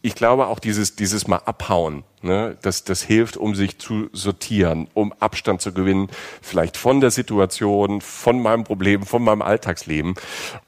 Ich 0.02 0.14
glaube 0.14 0.46
auch 0.46 0.60
dieses, 0.60 0.94
dieses 0.94 1.26
mal 1.26 1.40
abhauen, 1.44 2.04
ne, 2.22 2.56
das, 2.62 2.84
das 2.84 3.02
hilft, 3.02 3.36
um 3.36 3.56
sich 3.56 3.78
zu 3.78 4.08
sortieren, 4.12 4.86
um 4.94 5.12
Abstand 5.14 5.62
zu 5.62 5.72
gewinnen, 5.74 6.10
vielleicht 6.40 6.76
von 6.76 7.00
der 7.00 7.10
Situation, 7.10 8.00
von 8.00 8.40
meinem 8.40 8.62
Problem, 8.62 9.02
von 9.02 9.24
meinem 9.24 9.42
Alltagsleben. 9.42 10.14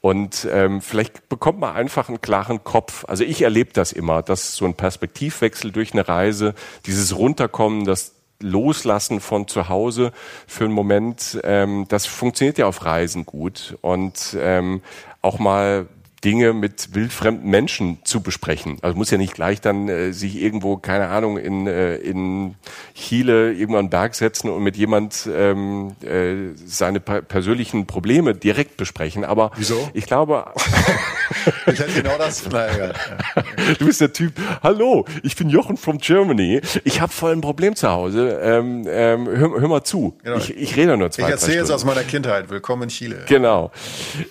Und 0.01 0.45
ähm, 0.51 0.81
vielleicht 0.81 1.29
bekommt 1.29 1.61
man 1.61 1.73
einfach 1.73 2.09
einen 2.09 2.19
klaren 2.19 2.65
Kopf. 2.65 3.05
Also 3.07 3.23
ich 3.23 3.43
erlebe 3.43 3.71
das 3.71 3.93
immer, 3.93 4.23
dass 4.23 4.57
so 4.57 4.65
ein 4.65 4.73
Perspektivwechsel 4.73 5.71
durch 5.71 5.93
eine 5.93 6.05
Reise, 6.05 6.53
dieses 6.85 7.15
Runterkommen, 7.15 7.85
das 7.85 8.12
Loslassen 8.43 9.19
von 9.19 9.47
zu 9.47 9.69
Hause 9.69 10.11
für 10.47 10.65
einen 10.65 10.73
Moment, 10.73 11.39
ähm, 11.43 11.85
das 11.87 12.05
funktioniert 12.05 12.57
ja 12.57 12.67
auf 12.67 12.85
Reisen 12.85 13.25
gut. 13.25 13.77
Und 13.81 14.37
ähm, 14.39 14.81
auch 15.21 15.39
mal 15.39 15.87
Dinge 16.23 16.53
mit 16.53 16.93
wildfremden 16.95 17.49
Menschen 17.49 17.97
zu 18.03 18.21
besprechen. 18.21 18.77
Also 18.81 18.97
muss 18.97 19.11
ja 19.11 19.17
nicht 19.17 19.33
gleich 19.33 19.59
dann 19.61 19.89
äh, 19.89 20.11
sich 20.13 20.41
irgendwo, 20.41 20.77
keine 20.77 21.09
Ahnung, 21.09 21.37
in, 21.37 21.67
äh, 21.67 21.95
in 21.97 22.55
Chile 22.95 23.51
irgendwo 23.53 23.77
einen 23.79 23.89
Berg 23.89 24.15
setzen 24.15 24.49
und 24.49 24.63
mit 24.63 24.77
jemand 24.77 25.27
ähm, 25.33 25.91
äh, 26.01 26.55
seine 26.65 26.99
per 26.99 27.21
persönlichen 27.21 27.85
Probleme 27.87 28.33
direkt 28.35 28.77
besprechen. 28.77 29.25
Aber 29.25 29.51
Wieso? 29.57 29.89
ich 29.93 30.05
glaube, 30.05 30.45
Ich 31.65 31.79
hätte 31.79 31.93
genau 31.93 32.17
das. 32.17 32.43
Na, 32.51 32.67
egal. 32.73 32.93
Ja. 33.35 33.43
du 33.79 33.85
bist 33.85 33.99
der 34.01 34.13
Typ, 34.13 34.33
hallo, 34.61 35.05
ich 35.23 35.35
bin 35.35 35.49
Jochen 35.49 35.77
from 35.77 35.97
Germany, 35.97 36.61
ich 36.83 37.01
habe 37.01 37.11
voll 37.11 37.31
ein 37.31 37.41
Problem 37.41 37.75
zu 37.75 37.89
Hause, 37.89 38.39
ähm, 38.41 38.85
ähm, 38.87 39.27
hör, 39.27 39.59
hör 39.59 39.67
mal 39.67 39.83
zu, 39.83 40.15
Genau. 40.23 40.37
ich, 40.37 40.55
ich 40.55 40.75
rede 40.75 40.95
nur 40.97 41.09
zwei, 41.11 41.23
Ich 41.23 41.29
erzähle 41.29 41.57
Stunden. 41.57 41.73
aus 41.73 41.85
meiner 41.85 42.03
Kindheit. 42.03 42.49
Willkommen 42.49 42.83
in 42.83 42.89
Chile. 42.89 43.23
Genau. 43.27 43.71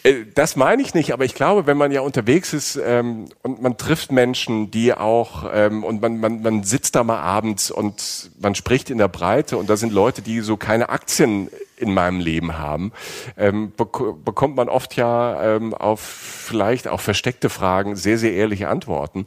Äh, 0.05 0.25
Das 0.35 0.57
meine 0.57 0.81
ich 0.83 0.95
nicht, 0.95 1.13
aber 1.13 1.25
ich 1.25 1.35
glaube, 1.35 1.67
wenn 1.67 1.77
man 1.77 1.82
ja 1.91 2.03
unterwegs 2.03 2.53
ist 2.53 2.77
ähm, 2.77 3.29
und 3.43 3.61
man 3.61 3.77
trifft 3.77 4.13
Menschen, 4.13 4.71
die 4.71 4.95
auch 4.95 5.51
ähm, 5.53 5.83
und 5.83 6.01
man, 6.01 6.21
man, 6.21 6.43
man 6.43 6.63
sitzt 6.63 6.95
da 6.95 7.03
mal 7.03 7.19
abends 7.19 7.71
und 7.71 8.31
man 8.39 8.55
spricht 8.55 8.91
in 8.91 8.99
der 8.99 9.09
Breite 9.09 9.57
und 9.57 9.69
da 9.69 9.77
sind 9.77 9.93
Leute, 9.93 10.23
die 10.23 10.41
so 10.41 10.57
keine 10.57 10.91
Aktien 10.91 11.49
in 11.77 11.93
meinem 11.93 12.21
Leben 12.21 12.59
haben, 12.59 12.93
ähm, 13.37 13.73
bek 13.73 14.25
bekommt 14.25 14.57
man 14.57 14.69
oft 14.69 14.95
ja 14.97 15.57
ähm, 15.57 15.75
auf 15.75 16.01
vielleicht 16.01 16.87
auch 16.87 17.01
versteckte 17.01 17.51
Fragen 17.51 17.97
sehr, 17.97 18.19
sehr 18.19 18.33
ehrliche 18.33 18.69
Antworten. 18.69 19.27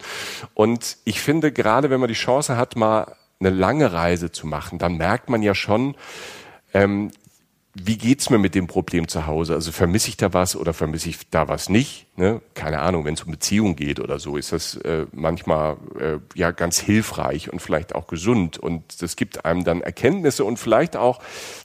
Und 0.54 0.98
ich 1.04 1.20
finde, 1.20 1.52
gerade 1.52 1.90
wenn 1.90 2.00
man 2.00 2.08
die 2.08 2.16
Chance 2.16 2.56
hat, 2.56 2.78
mal 2.78 3.16
eine 3.40 3.50
lange 3.50 3.92
Reise 3.92 4.32
zu 4.32 4.48
machen, 4.48 4.80
dann 4.80 4.96
merkt 4.96 5.30
man 5.30 5.44
ja 5.44 5.54
schon, 5.54 5.96
ähm, 6.74 7.12
wie 7.76 7.98
geht's 7.98 8.30
mir 8.30 8.38
mit 8.38 8.56
dem 8.56 8.68
Problem 8.68 9.08
zu 9.08 9.28
Hause? 9.28 9.54
Also 9.54 9.72
vermisse 9.72 10.08
ich 10.10 10.18
da 10.18 10.34
was 10.34 10.56
oder 10.56 10.74
vermisse 10.74 11.10
ich 11.10 11.30
da 11.30 11.48
was 11.48 11.70
nicht? 11.70 12.05
Ne? 12.18 12.42
Keine 12.54 12.80
Ahnung, 12.80 13.04
wenn 13.04 13.16
es 13.16 13.24
um 13.24 13.32
Beziehungen 13.32 13.76
geht 13.76 14.00
oder 14.00 14.20
so, 14.20 14.38
ist 14.38 14.54
das 14.54 14.78
äh, 14.78 15.06
manchmal 15.12 15.76
äh, 16.00 16.20
ja 16.34 16.52
ganz 16.52 16.80
hilfreich 16.80 17.52
und 17.52 17.62
vielleicht 17.62 17.94
auch 17.94 18.08
gesund. 18.08 18.58
Und 18.58 19.02
das 19.02 19.18
gibt 19.18 19.44
einem 19.44 19.66
dann 19.66 19.82
Erkenntnisse 19.82 20.46
und 20.46 20.58
vielleicht 20.58 20.96
auch 20.96 21.20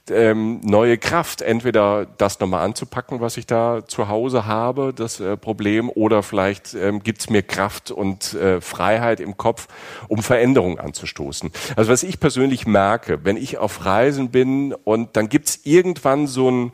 ähm, 0.09 0.59
neue 0.61 0.97
Kraft, 0.97 1.41
entweder 1.41 2.05
das 2.17 2.41
nochmal 2.41 2.65
anzupacken, 2.65 3.21
was 3.21 3.37
ich 3.37 3.45
da 3.45 3.87
zu 3.87 4.09
Hause 4.09 4.45
habe, 4.45 4.93
das 4.93 5.21
äh, 5.21 5.37
Problem, 5.37 5.89
oder 5.89 6.21
vielleicht 6.21 6.73
ähm, 6.73 7.01
gibt 7.01 7.29
mir 7.29 7.43
Kraft 7.43 7.89
und 7.89 8.33
äh, 8.33 8.59
Freiheit 8.59 9.21
im 9.21 9.37
Kopf, 9.37 9.69
um 10.09 10.21
Veränderungen 10.21 10.79
anzustoßen. 10.79 11.49
Also 11.77 11.89
was 11.89 12.03
ich 12.03 12.19
persönlich 12.19 12.67
merke, 12.67 13.23
wenn 13.23 13.37
ich 13.37 13.57
auf 13.57 13.85
Reisen 13.85 14.31
bin 14.31 14.73
und 14.73 15.15
dann 15.15 15.29
gibt 15.29 15.47
es 15.47 15.61
irgendwann 15.63 16.27
so 16.27 16.51
ein 16.51 16.73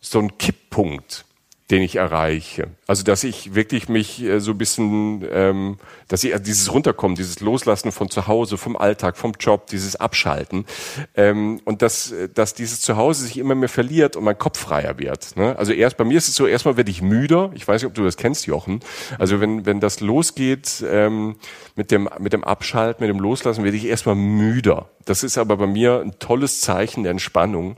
so 0.00 0.18
ein 0.18 0.38
Kipppunkt 0.38 1.26
den 1.72 1.82
ich 1.82 1.96
erreiche. 1.96 2.68
Also 2.92 3.04
dass 3.04 3.24
ich 3.24 3.54
wirklich 3.54 3.88
mich 3.88 4.22
äh, 4.22 4.38
so 4.38 4.50
ein 4.50 4.58
bisschen, 4.58 5.26
ähm, 5.32 5.78
dass 6.08 6.24
ich 6.24 6.34
also 6.34 6.44
dieses 6.44 6.70
Runterkommen, 6.74 7.16
dieses 7.16 7.40
Loslassen 7.40 7.90
von 7.90 8.10
zu 8.10 8.26
Hause, 8.26 8.58
vom 8.58 8.76
Alltag, 8.76 9.16
vom 9.16 9.32
Job, 9.40 9.68
dieses 9.68 9.96
Abschalten 9.96 10.66
ähm, 11.14 11.62
und 11.64 11.80
dass, 11.80 12.12
dass 12.34 12.52
dieses 12.52 12.82
Zuhause 12.82 13.24
sich 13.24 13.38
immer 13.38 13.54
mehr 13.54 13.70
verliert 13.70 14.14
und 14.14 14.24
mein 14.24 14.36
Kopf 14.36 14.58
freier 14.58 14.98
wird. 14.98 15.38
Ne? 15.38 15.56
Also 15.56 15.72
erst 15.72 15.96
bei 15.96 16.04
mir 16.04 16.18
ist 16.18 16.28
es 16.28 16.34
so, 16.34 16.46
erstmal 16.46 16.76
werde 16.76 16.90
ich 16.90 17.00
müder. 17.00 17.50
Ich 17.54 17.66
weiß 17.66 17.80
nicht, 17.80 17.88
ob 17.88 17.94
du 17.94 18.04
das 18.04 18.18
kennst, 18.18 18.46
Jochen. 18.46 18.80
Also 19.18 19.40
wenn 19.40 19.64
wenn 19.64 19.80
das 19.80 20.00
losgeht 20.00 20.84
ähm, 20.86 21.36
mit 21.76 21.90
dem 21.92 22.10
mit 22.18 22.34
dem 22.34 22.44
Abschalten, 22.44 23.06
mit 23.06 23.08
dem 23.08 23.22
Loslassen, 23.22 23.64
werde 23.64 23.78
ich 23.78 23.86
erstmal 23.86 24.16
müder. 24.16 24.90
Das 25.04 25.22
ist 25.22 25.38
aber 25.38 25.56
bei 25.56 25.66
mir 25.66 26.00
ein 26.00 26.18
tolles 26.18 26.60
Zeichen 26.60 27.02
der 27.02 27.12
Entspannung. 27.12 27.76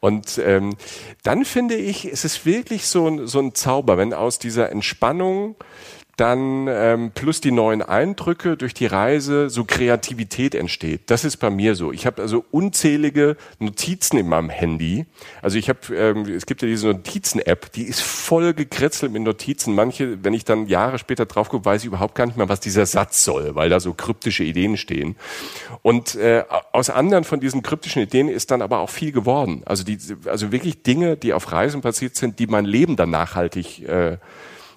Und 0.00 0.38
ähm, 0.38 0.76
dann 1.22 1.44
finde 1.44 1.76
ich, 1.76 2.04
es 2.04 2.24
ist 2.24 2.44
wirklich 2.44 2.86
so 2.86 3.06
ein, 3.06 3.26
so 3.26 3.38
ein 3.38 3.54
Zauber, 3.54 3.96
wenn 3.96 4.12
aus 4.12 4.38
dieser 4.56 4.72
Entspannung 4.72 5.54
dann 6.16 6.66
ähm, 6.68 7.10
plus 7.14 7.42
die 7.42 7.50
neuen 7.50 7.82
Eindrücke 7.82 8.56
durch 8.56 8.72
die 8.72 8.86
Reise 8.86 9.50
so 9.50 9.64
Kreativität 9.64 10.54
entsteht. 10.54 11.10
Das 11.10 11.24
ist 11.24 11.36
bei 11.36 11.50
mir 11.50 11.74
so. 11.74 11.92
Ich 11.92 12.06
habe 12.06 12.22
also 12.22 12.44
unzählige 12.50 13.36
Notizen 13.58 14.16
in 14.16 14.26
meinem 14.26 14.48
Handy. 14.48 15.04
Also 15.42 15.58
ich 15.58 15.68
habe, 15.68 15.94
ähm, 15.94 16.24
es 16.24 16.46
gibt 16.46 16.62
ja 16.62 16.68
diese 16.68 16.86
Notizen-App, 16.86 17.70
die 17.72 17.82
ist 17.82 18.00
voll 18.00 18.54
gekritzelt 18.54 19.12
mit 19.12 19.22
Notizen. 19.22 19.74
Manche, 19.74 20.24
wenn 20.24 20.32
ich 20.32 20.44
dann 20.44 20.68
Jahre 20.68 20.98
später 20.98 21.26
drauf 21.26 21.50
gucke, 21.50 21.66
weiß 21.66 21.82
ich 21.82 21.88
überhaupt 21.88 22.14
gar 22.14 22.24
nicht 22.24 22.38
mehr, 22.38 22.48
was 22.48 22.60
dieser 22.60 22.86
Satz 22.86 23.22
soll, 23.22 23.54
weil 23.54 23.68
da 23.68 23.78
so 23.78 23.92
kryptische 23.92 24.42
Ideen 24.42 24.78
stehen. 24.78 25.16
Und 25.82 26.14
äh, 26.14 26.44
aus 26.72 26.88
anderen 26.88 27.24
von 27.24 27.40
diesen 27.40 27.62
kryptischen 27.62 28.00
Ideen 28.00 28.28
ist 28.28 28.50
dann 28.50 28.62
aber 28.62 28.78
auch 28.78 28.90
viel 28.90 29.12
geworden. 29.12 29.62
Also 29.66 29.84
die, 29.84 29.98
also 30.24 30.50
wirklich 30.50 30.82
Dinge, 30.82 31.18
die 31.18 31.34
auf 31.34 31.52
Reisen 31.52 31.82
passiert 31.82 32.16
sind, 32.16 32.38
die 32.38 32.46
mein 32.46 32.64
Leben 32.64 32.96
dann 32.96 33.10
nachhaltig 33.10 33.86
äh, 33.86 34.16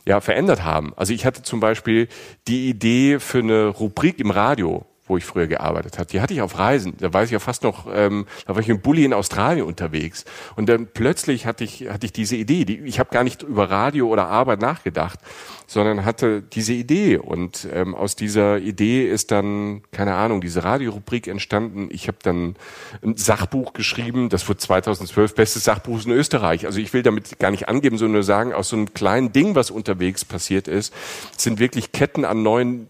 ja, 0.09 0.21
verändert 0.21 0.63
haben. 0.63 0.91
Also 0.95 1.13
ich 1.13 1.23
hatte 1.23 1.43
zum 1.43 1.59
Beispiel 1.59 2.07
die 2.47 2.67
Idee 2.67 3.19
für 3.19 3.39
eine 3.39 3.67
Rubrik 3.67 4.19
im 4.19 4.31
Radio, 4.31 4.83
wo 5.09 5.17
ich 5.17 5.25
früher 5.25 5.47
gearbeitet 5.47 5.97
habe. 5.97 6.07
Die 6.07 6.21
hatte 6.21 6.33
ich 6.33 6.41
auf 6.41 6.57
Reisen. 6.57 6.95
Da 6.99 7.11
weiß 7.11 7.25
ich 7.25 7.33
ja 7.33 7.39
fast 7.39 7.63
noch, 7.63 7.87
ähm, 7.91 8.27
da 8.45 8.53
war 8.53 8.61
ich 8.61 8.69
im 8.69 8.79
Bulli 8.79 9.03
in 9.03 9.13
Australien 9.13 9.65
unterwegs. 9.65 10.23
Und 10.55 10.69
dann 10.69 10.87
plötzlich 10.87 11.45
hatte 11.45 11.63
ich, 11.63 11.89
hatte 11.89 12.05
ich 12.05 12.13
diese 12.13 12.35
Idee. 12.35 12.63
Die, 12.63 12.77
ich 12.79 12.99
habe 12.99 13.09
gar 13.11 13.23
nicht 13.23 13.41
über 13.41 13.69
Radio 13.69 14.07
oder 14.07 14.27
Arbeit 14.27 14.61
nachgedacht, 14.61 15.19
sondern 15.65 16.05
hatte 16.05 16.41
diese 16.41 16.73
Idee. 16.73 17.17
Und 17.17 17.67
ähm, 17.73 17.95
aus 17.95 18.15
dieser 18.15 18.59
Idee 18.59 19.09
ist 19.09 19.31
dann, 19.31 19.81
keine 19.91 20.13
Ahnung, 20.13 20.41
diese 20.41 20.63
Radiorubrik 20.63 21.27
entstanden. 21.27 21.89
Ich 21.91 22.07
habe 22.07 22.19
dann 22.21 22.55
ein 23.03 23.17
Sachbuch 23.17 23.73
geschrieben. 23.73 24.29
Das 24.29 24.47
wurde 24.47 24.59
2012 24.59 25.33
bestes 25.33 25.63
Sachbuch 25.63 26.05
in 26.05 26.11
Österreich. 26.11 26.67
Also 26.67 26.79
ich 26.79 26.93
will 26.93 27.01
damit 27.01 27.39
gar 27.39 27.49
nicht 27.49 27.67
angeben, 27.67 27.97
sondern 27.97 28.13
nur 28.13 28.23
sagen, 28.23 28.53
aus 28.53 28.69
so 28.69 28.75
einem 28.75 28.93
kleinen 28.93 29.31
Ding, 29.31 29.55
was 29.55 29.71
unterwegs 29.71 30.23
passiert 30.23 30.67
ist, 30.67 30.93
sind 31.35 31.59
wirklich 31.59 31.91
Ketten 31.91 32.25
an 32.25 32.43
neuen 32.43 32.89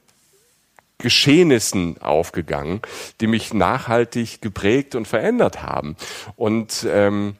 Geschehnissen 0.99 2.01
aufgegangen, 2.01 2.81
die 3.21 3.27
mich 3.27 3.53
nachhaltig 3.53 4.41
geprägt 4.41 4.95
und 4.95 5.07
verändert 5.07 5.63
haben. 5.63 5.95
Und 6.35 6.85
ähm, 6.89 7.35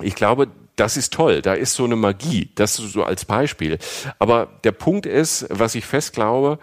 ich 0.00 0.14
glaube, 0.14 0.48
das 0.76 0.96
ist 0.96 1.12
toll, 1.12 1.42
da 1.42 1.54
ist 1.54 1.74
so 1.74 1.84
eine 1.84 1.96
Magie, 1.96 2.50
das 2.54 2.74
so 2.74 3.02
als 3.02 3.24
Beispiel. 3.24 3.78
Aber 4.18 4.48
der 4.62 4.72
Punkt 4.72 5.06
ist, 5.06 5.46
was 5.50 5.74
ich 5.74 5.84
fest 5.84 6.12
glaube, 6.12 6.58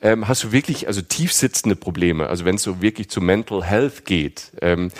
ähm, 0.00 0.28
hast 0.28 0.44
du 0.44 0.52
wirklich 0.52 0.86
also 0.86 1.02
tief 1.02 1.32
sitzende 1.32 1.76
Probleme, 1.76 2.28
also 2.28 2.44
wenn 2.44 2.54
es 2.54 2.62
so 2.62 2.80
wirklich 2.80 3.10
zu 3.10 3.20
Mental 3.20 3.62
Health 3.64 4.04
geht, 4.04 4.52
ähm, 4.62 4.90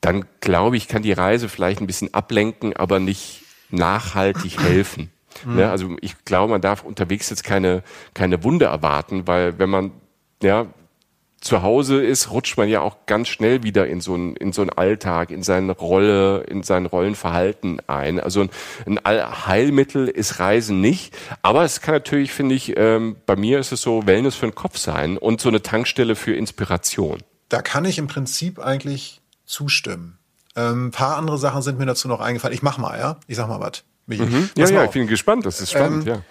dann 0.00 0.24
glaube 0.40 0.76
ich, 0.76 0.88
kann 0.88 1.02
die 1.02 1.12
Reise 1.12 1.48
vielleicht 1.48 1.80
ein 1.80 1.86
bisschen 1.86 2.14
ablenken, 2.14 2.74
aber 2.74 3.00
nicht 3.00 3.42
nachhaltig 3.70 4.60
helfen. 4.62 5.10
Mhm. 5.44 5.56
Ne? 5.56 5.70
Also 5.70 5.96
ich 6.00 6.24
glaube, 6.24 6.52
man 6.52 6.62
darf 6.62 6.84
unterwegs 6.84 7.28
jetzt 7.30 7.44
keine, 7.44 7.82
keine 8.14 8.42
Wunde 8.44 8.66
erwarten, 8.66 9.26
weil 9.26 9.58
wenn 9.58 9.70
man 9.70 9.92
ja, 10.42 10.66
zu 11.40 11.62
Hause 11.62 12.02
ist, 12.02 12.30
rutscht 12.30 12.58
man 12.58 12.68
ja 12.68 12.80
auch 12.82 13.06
ganz 13.06 13.28
schnell 13.28 13.62
wieder 13.62 13.86
in 13.86 14.00
so 14.00 14.14
einen, 14.14 14.36
in 14.36 14.52
so 14.52 14.60
einen 14.60 14.70
Alltag, 14.70 15.30
in 15.30 15.42
seine 15.42 15.72
Rolle, 15.72 16.42
in 16.42 16.62
sein 16.62 16.84
Rollenverhalten 16.84 17.80
ein. 17.88 18.20
Also 18.20 18.42
ein, 18.42 18.98
ein 19.04 19.46
Heilmittel 19.46 20.08
ist 20.08 20.38
Reisen 20.38 20.82
nicht, 20.82 21.16
aber 21.40 21.64
es 21.64 21.80
kann 21.80 21.94
natürlich, 21.94 22.32
finde 22.32 22.54
ich, 22.54 22.76
ähm, 22.76 23.16
bei 23.24 23.36
mir 23.36 23.58
ist 23.58 23.72
es 23.72 23.80
so 23.80 24.06
Wellness 24.06 24.34
für 24.34 24.46
den 24.46 24.54
Kopf 24.54 24.76
sein 24.76 25.16
und 25.16 25.40
so 25.40 25.48
eine 25.48 25.62
Tankstelle 25.62 26.14
für 26.14 26.34
Inspiration. 26.34 27.22
Da 27.48 27.62
kann 27.62 27.86
ich 27.86 27.96
im 27.96 28.06
Prinzip 28.06 28.58
eigentlich 28.58 29.22
zustimmen. 29.46 30.18
Ähm, 30.56 30.88
ein 30.88 30.90
paar 30.90 31.16
andere 31.16 31.38
Sachen 31.38 31.62
sind 31.62 31.78
mir 31.78 31.86
dazu 31.86 32.06
noch 32.06 32.20
eingefallen. 32.20 32.54
Ich 32.54 32.62
mach 32.62 32.76
mal, 32.76 32.98
ja? 32.98 33.16
Ich 33.28 33.36
sag 33.36 33.48
mal 33.48 33.60
was. 33.60 33.82
Mhm. 34.06 34.50
Ja, 34.56 34.68
ja, 34.68 34.84
ich 34.84 34.90
bin 34.90 35.06
gespannt. 35.06 35.46
Das 35.46 35.60
ist 35.60 35.70
spannend, 35.70 36.06
ähm, 36.06 36.14
ja. 36.14 36.22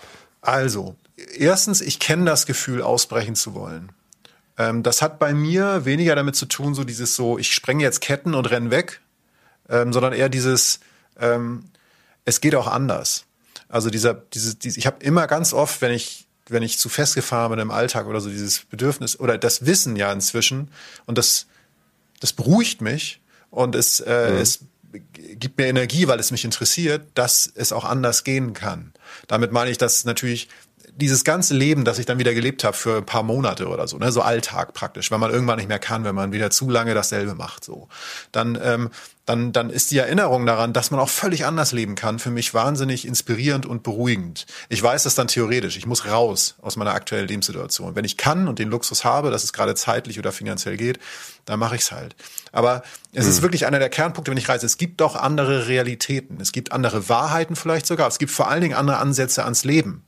Also, 0.41 0.95
erstens, 1.35 1.81
ich 1.81 1.99
kenne 1.99 2.25
das 2.25 2.45
Gefühl, 2.45 2.81
ausbrechen 2.81 3.35
zu 3.35 3.53
wollen. 3.53 3.91
Ähm, 4.59 4.83
das 4.83 5.01
hat 5.01 5.17
bei 5.17 5.33
mir 5.33 5.85
weniger 5.85 6.15
damit 6.15 6.35
zu 6.35 6.45
tun, 6.45 6.75
so 6.75 6.83
dieses 6.83 7.15
so, 7.15 7.39
ich 7.39 7.53
sprenge 7.53 7.81
jetzt 7.81 8.01
Ketten 8.01 8.35
und 8.35 8.51
renn 8.51 8.69
weg, 8.69 8.99
ähm, 9.69 9.93
sondern 9.93 10.11
eher 10.13 10.27
dieses, 10.27 10.81
ähm, 11.17 11.63
es 12.25 12.41
geht 12.41 12.53
auch 12.53 12.67
anders. 12.67 13.25
Also 13.69 13.89
dieser, 13.89 14.13
dieses, 14.13 14.59
dieses 14.59 14.77
ich 14.77 14.85
habe 14.85 15.03
immer 15.03 15.25
ganz 15.25 15.53
oft, 15.53 15.81
wenn 15.81 15.91
ich 15.91 16.27
wenn 16.51 16.63
ich 16.63 16.79
zu 16.79 16.89
festgefahren 16.89 17.51
bin 17.51 17.59
im 17.59 17.69
Alltag 17.69 18.07
oder 18.07 18.19
so 18.21 18.29
dieses 18.29 18.65
Bedürfnis 18.65 19.19
oder 19.19 19.37
das 19.37 19.67
Wissen 19.67 19.95
ja 19.95 20.11
inzwischen 20.11 20.71
und 21.05 21.19
das 21.19 21.45
das 22.19 22.33
beruhigt 22.33 22.81
mich 22.81 23.21
und 23.51 23.75
es 23.75 23.99
äh, 23.99 24.31
mhm. 24.31 24.37
es 24.37 24.59
gibt 24.91 25.59
mir 25.59 25.67
Energie, 25.67 26.07
weil 26.07 26.19
es 26.19 26.31
mich 26.31 26.43
interessiert, 26.43 27.05
dass 27.13 27.51
es 27.53 27.71
auch 27.71 27.85
anders 27.85 28.23
gehen 28.23 28.53
kann. 28.53 28.91
Damit 29.27 29.51
meine 29.51 29.69
ich, 29.69 29.77
dass 29.77 30.03
natürlich 30.05 30.49
dieses 30.95 31.23
ganze 31.23 31.53
Leben, 31.53 31.85
das 31.85 31.99
ich 31.99 32.05
dann 32.05 32.19
wieder 32.19 32.33
gelebt 32.33 32.63
habe 32.63 32.75
für 32.75 32.97
ein 32.97 33.05
paar 33.05 33.23
Monate 33.23 33.67
oder 33.67 33.87
so, 33.87 33.97
ne, 33.97 34.11
so 34.11 34.21
Alltag 34.21 34.73
praktisch, 34.73 35.11
wenn 35.11 35.19
man 35.19 35.31
irgendwann 35.31 35.57
nicht 35.57 35.69
mehr 35.69 35.79
kann, 35.79 36.03
wenn 36.03 36.15
man 36.15 36.31
wieder 36.31 36.49
zu 36.51 36.69
lange 36.69 36.93
dasselbe 36.93 37.35
macht, 37.35 37.63
so, 37.63 37.87
dann, 38.31 38.59
ähm, 38.61 38.89
dann, 39.25 39.51
dann 39.51 39.69
ist 39.69 39.91
die 39.91 39.99
Erinnerung 39.99 40.47
daran, 40.47 40.73
dass 40.73 40.89
man 40.89 40.99
auch 40.99 41.09
völlig 41.09 41.45
anders 41.45 41.71
leben 41.71 41.93
kann, 41.93 42.17
für 42.17 42.31
mich 42.31 42.55
wahnsinnig 42.55 43.05
inspirierend 43.05 43.67
und 43.67 43.83
beruhigend. 43.83 44.47
Ich 44.69 44.81
weiß 44.81 45.03
das 45.03 45.13
dann 45.13 45.27
theoretisch. 45.27 45.77
Ich 45.77 45.85
muss 45.85 46.07
raus 46.07 46.55
aus 46.61 46.77
meiner 46.77 46.95
aktuellen 46.95 47.27
Lebenssituation. 47.27 47.95
Wenn 47.95 48.05
ich 48.05 48.17
kann 48.17 48.47
und 48.47 48.57
den 48.57 48.69
Luxus 48.69 49.05
habe, 49.05 49.29
dass 49.29 49.43
es 49.43 49.53
gerade 49.53 49.75
zeitlich 49.75 50.17
oder 50.17 50.31
finanziell 50.31 50.77
geht, 50.77 50.97
dann 51.45 51.59
mache 51.59 51.75
ich's 51.75 51.91
halt. 51.91 52.15
Aber 52.51 52.81
es 53.13 53.25
mhm. 53.25 53.31
ist 53.31 53.41
wirklich 53.43 53.67
einer 53.67 53.77
der 53.77 53.89
Kernpunkte, 53.89 54.31
wenn 54.31 54.37
ich 54.37 54.49
reise. 54.49 54.65
Es 54.65 54.77
gibt 54.77 54.99
doch 54.99 55.15
andere 55.15 55.67
Realitäten. 55.67 56.41
Es 56.41 56.51
gibt 56.51 56.71
andere 56.71 57.07
Wahrheiten 57.07 57.55
vielleicht 57.55 57.85
sogar. 57.85 58.07
Es 58.07 58.17
gibt 58.17 58.31
vor 58.31 58.47
allen 58.47 58.61
Dingen 58.61 58.75
andere 58.75 58.97
Ansätze 58.97 59.43
ans 59.43 59.63
Leben. 59.63 60.03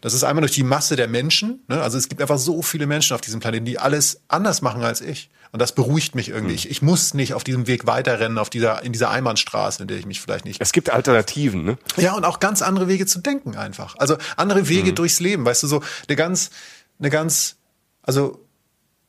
Das 0.00 0.14
ist 0.14 0.24
einmal 0.24 0.42
durch 0.42 0.52
die 0.52 0.62
Masse 0.62 0.96
der 0.96 1.08
Menschen. 1.08 1.62
Ne? 1.68 1.80
Also 1.80 1.98
es 1.98 2.08
gibt 2.08 2.20
einfach 2.20 2.38
so 2.38 2.62
viele 2.62 2.86
Menschen 2.86 3.14
auf 3.14 3.20
diesem 3.20 3.40
Planeten, 3.40 3.64
die 3.64 3.78
alles 3.78 4.20
anders 4.28 4.62
machen 4.62 4.82
als 4.82 5.00
ich. 5.00 5.30
Und 5.52 5.60
das 5.60 5.72
beruhigt 5.72 6.16
mich 6.16 6.30
irgendwie. 6.30 6.56
Hm. 6.56 6.70
Ich, 6.70 6.82
muss 6.82 7.14
nicht 7.14 7.32
auf 7.32 7.44
diesem 7.44 7.68
Weg 7.68 7.86
weiterrennen, 7.86 8.38
auf 8.38 8.50
dieser, 8.50 8.82
in 8.82 8.92
dieser 8.92 9.10
Einbahnstraße, 9.10 9.82
in 9.82 9.88
der 9.88 9.96
ich 9.96 10.04
mich 10.04 10.20
vielleicht 10.20 10.44
nicht. 10.44 10.60
Es 10.60 10.72
gibt 10.72 10.90
Alternativen, 10.90 11.62
ne? 11.62 11.78
Ja, 11.96 12.14
und 12.14 12.24
auch 12.24 12.40
ganz 12.40 12.60
andere 12.60 12.88
Wege 12.88 13.06
zu 13.06 13.20
denken 13.20 13.56
einfach. 13.56 13.94
Also 13.98 14.16
andere 14.36 14.68
Wege 14.68 14.88
hm. 14.88 14.94
durchs 14.96 15.20
Leben, 15.20 15.44
weißt 15.44 15.62
du, 15.62 15.68
so 15.68 15.80
eine 16.08 16.16
ganz, 16.16 16.50
eine 16.98 17.08
ganz, 17.08 17.56
also 18.02 18.43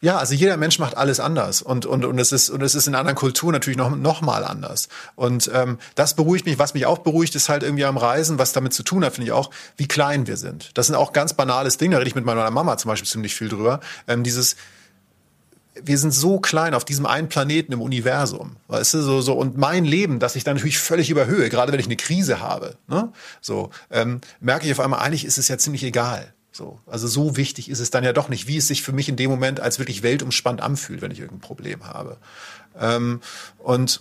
ja, 0.06 0.18
also 0.18 0.36
jeder 0.36 0.56
Mensch 0.56 0.78
macht 0.78 0.96
alles 0.96 1.20
anders 1.20 1.64
und 1.64 1.88
und 1.88 2.06
und 2.06 2.20
es 2.20 2.32
ist 2.32 2.52
und 2.52 2.62
es 2.62 2.76
ist 2.76 2.86
in 2.86 2.94
anderen 2.94 3.16
Kulturen 3.16 3.54
natürlich 3.54 3.76
noch 3.76 3.96
noch 3.96 4.22
mal 4.22 4.44
anders 4.44 4.88
und 5.16 5.50
ähm, 5.52 5.80
das 5.96 6.14
beruhigt 6.14 6.46
mich. 6.46 6.60
Was 6.60 6.76
mich 6.76 6.86
auch 6.86 7.00
beruhigt, 7.00 7.34
ist 7.34 7.50
halt 7.50 7.64
irgendwie 7.64 7.86
am 7.86 7.98
Reisen, 7.98 8.38
was 8.38 8.54
damit 8.54 8.72
zu 8.72 8.84
tun 8.84 9.04
hat, 9.04 9.16
finde 9.16 9.26
ich 9.26 9.32
auch, 9.32 9.50
wie 9.78 9.88
klein 9.88 10.28
wir 10.28 10.38
sind. 10.38 10.78
Das 10.78 10.86
sind 10.86 10.96
auch 10.96 11.12
ganz 11.12 11.34
banales 11.34 11.78
Dinge. 11.78 11.96
Da 11.96 11.98
rede 11.98 12.10
ich 12.10 12.14
mit 12.14 12.24
meiner 12.24 12.52
Mama 12.52 12.78
zum 12.78 12.90
Beispiel 12.90 13.10
ziemlich 13.10 13.34
viel 13.34 13.50
drüber. 13.50 13.80
Ähm, 14.08 14.24
dieses 14.24 14.58
wir 15.82 15.98
sind 15.98 16.12
so 16.12 16.40
klein 16.40 16.76
auf 16.76 16.86
diesem 16.86 17.08
einen 17.08 17.28
Planeten 17.28 17.74
im 17.74 17.82
Universum, 17.82 18.58
weißt 18.68 18.94
du, 18.94 19.02
so, 19.02 19.22
so, 19.22 19.34
und 19.34 19.58
mein 19.58 19.86
Leben, 19.86 20.20
das 20.20 20.36
ich 20.36 20.44
dann 20.44 20.56
natürlich 20.56 20.78
völlig 20.78 21.10
überhöhe, 21.10 21.50
gerade 21.50 21.74
wenn 21.74 21.80
ich 21.82 21.88
eine 21.88 21.98
Krise 21.98 22.40
habe, 22.40 22.78
ne, 22.88 23.12
so, 23.42 23.72
ähm, 23.90 24.22
merke 24.40 24.68
ich 24.68 24.72
auf 24.72 24.80
einmal, 24.80 25.02
eigentlich 25.02 25.26
ist 25.26 25.38
es 25.38 25.48
ja 25.48 25.58
ziemlich 25.58 25.84
egal. 25.84 26.34
So, 26.56 26.80
also 26.86 27.06
so 27.06 27.36
wichtig 27.36 27.70
ist 27.70 27.82
es 27.82 27.90
dann 27.90 28.06
ja 28.06 28.14
doch 28.14 28.30
nicht, 28.30 28.48
wie 28.48 28.56
es 28.56 28.68
sich 28.70 28.82
für 28.82 28.94
mich 28.94 29.10
in 29.10 29.18
dem 29.18 29.30
Moment 29.30 29.60
als 29.60 29.78
wirklich 29.78 30.04
weltumspannt 30.04 30.62
anfühlt, 30.62 31.02
wenn 31.02 31.12
ich 31.12 31.20
irgendein 31.20 31.46
Problem 31.46 31.86
habe. 31.86 32.16
Ähm, 32.80 33.20
und 33.58 34.00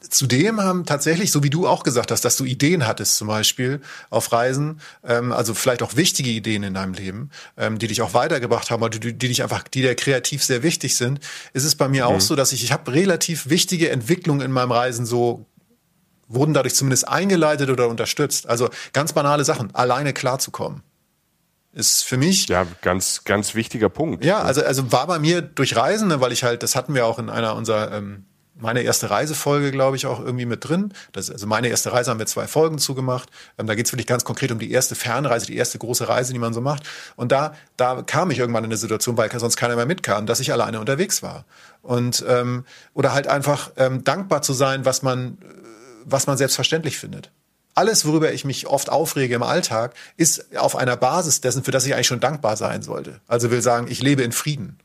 zudem 0.00 0.62
haben 0.62 0.86
tatsächlich, 0.86 1.30
so 1.30 1.42
wie 1.42 1.50
du 1.50 1.68
auch 1.68 1.82
gesagt 1.82 2.10
hast, 2.10 2.24
dass 2.24 2.38
du 2.38 2.46
Ideen 2.46 2.86
hattest 2.86 3.16
zum 3.16 3.28
Beispiel 3.28 3.82
auf 4.08 4.32
Reisen, 4.32 4.80
ähm, 5.04 5.30
also 5.30 5.52
vielleicht 5.52 5.82
auch 5.82 5.94
wichtige 5.94 6.30
Ideen 6.30 6.62
in 6.62 6.72
deinem 6.72 6.94
Leben, 6.94 7.30
ähm, 7.58 7.78
die 7.78 7.88
dich 7.88 8.00
auch 8.00 8.14
weitergebracht 8.14 8.70
haben, 8.70 8.82
oder 8.82 8.98
die, 8.98 9.12
die 9.12 9.28
dich 9.28 9.42
einfach, 9.42 9.62
die 9.64 9.82
dir 9.82 9.94
kreativ 9.94 10.42
sehr 10.42 10.62
wichtig 10.62 10.96
sind, 10.96 11.20
ist 11.52 11.64
es 11.64 11.74
bei 11.74 11.86
mir 11.86 12.08
mhm. 12.08 12.16
auch 12.16 12.20
so, 12.22 12.34
dass 12.34 12.52
ich, 12.52 12.64
ich 12.64 12.72
habe 12.72 12.94
relativ 12.94 13.50
wichtige 13.50 13.90
Entwicklungen 13.90 14.40
in 14.40 14.52
meinem 14.52 14.72
Reisen 14.72 15.04
so 15.04 15.44
wurden 16.28 16.54
dadurch 16.54 16.74
zumindest 16.74 17.06
eingeleitet 17.06 17.68
oder 17.68 17.88
unterstützt. 17.88 18.48
Also 18.48 18.70
ganz 18.94 19.12
banale 19.12 19.44
Sachen, 19.44 19.74
alleine 19.74 20.14
klarzukommen 20.14 20.82
ist 21.76 22.04
für 22.04 22.16
mich. 22.16 22.48
Ja, 22.48 22.66
ganz, 22.80 23.24
ganz 23.24 23.54
wichtiger 23.54 23.90
Punkt. 23.90 24.24
Ja, 24.24 24.40
also, 24.40 24.64
also 24.64 24.90
war 24.92 25.06
bei 25.06 25.18
mir 25.18 25.42
durch 25.42 25.76
Reisen, 25.76 26.08
ne, 26.08 26.20
weil 26.20 26.32
ich 26.32 26.42
halt, 26.42 26.62
das 26.62 26.74
hatten 26.74 26.94
wir 26.94 27.04
auch 27.04 27.18
in 27.18 27.28
einer 27.28 27.54
unserer, 27.54 27.92
ähm, 27.92 28.24
meine 28.58 28.80
erste 28.80 29.10
Reisefolge, 29.10 29.70
glaube 29.72 29.96
ich, 29.96 30.06
auch 30.06 30.18
irgendwie 30.18 30.46
mit 30.46 30.66
drin. 30.66 30.94
Das, 31.12 31.30
also 31.30 31.46
meine 31.46 31.68
erste 31.68 31.92
Reise 31.92 32.10
haben 32.10 32.18
wir 32.18 32.24
zwei 32.24 32.46
Folgen 32.46 32.78
zugemacht. 32.78 33.28
Ähm, 33.58 33.66
da 33.66 33.74
geht 33.74 33.84
es 33.84 33.92
wirklich 33.92 34.06
ganz 34.06 34.24
konkret 34.24 34.50
um 34.50 34.58
die 34.58 34.72
erste 34.72 34.94
Fernreise, 34.94 35.44
die 35.44 35.56
erste 35.56 35.76
große 35.76 36.08
Reise, 36.08 36.32
die 36.32 36.38
man 36.38 36.54
so 36.54 36.62
macht. 36.62 36.84
Und 37.16 37.30
da, 37.30 37.54
da 37.76 38.00
kam 38.00 38.30
ich 38.30 38.38
irgendwann 38.38 38.64
in 38.64 38.70
eine 38.70 38.78
Situation, 38.78 39.18
weil 39.18 39.30
sonst 39.38 39.58
keiner 39.58 39.76
mehr 39.76 39.84
mitkam, 39.84 40.24
dass 40.24 40.40
ich 40.40 40.52
alleine 40.52 40.80
unterwegs 40.80 41.22
war. 41.22 41.44
Und 41.82 42.24
ähm, 42.26 42.64
oder 42.94 43.12
halt 43.12 43.26
einfach 43.26 43.72
ähm, 43.76 44.02
dankbar 44.02 44.40
zu 44.40 44.54
sein, 44.54 44.86
was 44.86 45.02
man, 45.02 45.36
was 46.06 46.26
man 46.26 46.38
selbstverständlich 46.38 46.96
findet 46.98 47.30
alles, 47.76 48.06
worüber 48.06 48.32
ich 48.32 48.44
mich 48.44 48.66
oft 48.66 48.90
aufrege 48.90 49.34
im 49.34 49.42
Alltag, 49.42 49.94
ist 50.16 50.56
auf 50.56 50.76
einer 50.76 50.96
Basis 50.96 51.40
dessen, 51.42 51.62
für 51.62 51.70
das 51.70 51.86
ich 51.86 51.94
eigentlich 51.94 52.06
schon 52.06 52.20
dankbar 52.20 52.56
sein 52.56 52.82
sollte. 52.82 53.20
Also 53.28 53.50
will 53.50 53.62
sagen, 53.62 53.86
ich 53.88 54.02
lebe 54.02 54.22
in 54.22 54.32
Frieden. 54.32 54.78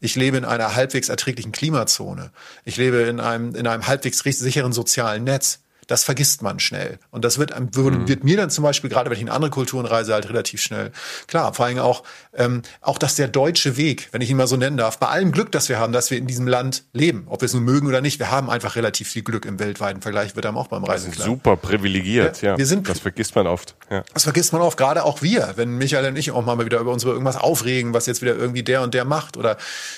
Ich 0.00 0.14
lebe 0.14 0.36
in 0.36 0.44
einer 0.44 0.76
halbwegs 0.76 1.08
erträglichen 1.08 1.52
Klimazone. 1.52 2.30
Ich 2.64 2.76
lebe 2.76 2.98
in 2.98 3.18
einem, 3.18 3.54
in 3.54 3.66
einem 3.66 3.86
halbwegs 3.86 4.18
sicheren 4.18 4.72
sozialen 4.72 5.24
Netz. 5.24 5.60
Das 5.88 6.04
vergisst 6.04 6.42
man 6.42 6.60
schnell. 6.60 6.98
Und 7.10 7.24
das 7.24 7.38
wird, 7.38 7.50
wird, 7.50 7.94
mhm. 7.94 8.08
wird 8.08 8.22
mir 8.22 8.36
dann 8.36 8.50
zum 8.50 8.62
Beispiel, 8.62 8.88
gerade 8.90 9.10
wenn 9.10 9.16
ich 9.16 9.22
in 9.22 9.28
andere 9.28 9.50
Kulturen 9.50 9.86
reise, 9.86 10.12
halt 10.12 10.28
relativ 10.28 10.60
schnell 10.60 10.92
klar. 11.26 11.52
Vor 11.54 11.66
allem 11.66 11.78
auch, 11.78 12.04
ähm, 12.34 12.62
auch, 12.80 12.98
dass 12.98 13.16
der 13.16 13.26
deutsche 13.26 13.76
Weg, 13.76 14.08
wenn 14.12 14.20
ich 14.20 14.30
ihn 14.30 14.36
mal 14.36 14.46
so 14.46 14.56
nennen 14.56 14.76
darf, 14.76 14.98
bei 14.98 15.08
allem 15.08 15.32
Glück, 15.32 15.50
das 15.50 15.68
wir 15.68 15.78
haben, 15.78 15.92
dass 15.92 16.10
wir 16.10 16.18
in 16.18 16.26
diesem 16.26 16.46
Land 16.46 16.84
leben, 16.92 17.26
ob 17.28 17.40
wir 17.40 17.46
es 17.46 17.54
nun 17.54 17.64
mögen 17.64 17.88
oder 17.88 18.00
nicht, 18.00 18.18
wir 18.18 18.30
haben 18.30 18.50
einfach 18.50 18.76
relativ 18.76 19.08
viel 19.08 19.22
Glück 19.22 19.46
im 19.46 19.58
weltweiten 19.58 20.02
Vergleich, 20.02 20.36
wird 20.36 20.44
einem 20.44 20.58
auch 20.58 20.68
beim 20.68 20.84
Reisen 20.84 21.10
klar. 21.10 21.26
Super 21.26 21.56
privilegiert, 21.56 22.42
ja, 22.42 22.50
ja. 22.50 22.58
Wir 22.58 22.66
sind, 22.66 22.88
das 22.88 23.00
vergisst 23.00 23.34
man 23.34 23.46
oft. 23.46 23.74
Ja. 23.90 24.04
Das 24.12 24.24
vergisst 24.24 24.52
man 24.52 24.60
oft, 24.60 24.76
gerade 24.76 25.04
auch 25.04 25.22
wir, 25.22 25.54
wenn 25.56 25.78
Michael 25.78 26.06
und 26.06 26.16
ich 26.16 26.30
auch 26.30 26.44
mal 26.44 26.62
wieder 26.62 26.80
über 26.80 26.92
unsere 26.92 27.12
irgendwas 27.12 27.36
aufregen, 27.36 27.94
was 27.94 28.04
jetzt 28.04 28.20
wieder 28.20 28.36
irgendwie 28.36 28.62
der 28.62 28.82
und 28.82 28.92
der 28.92 29.06
macht 29.06 29.38
oder 29.38 29.56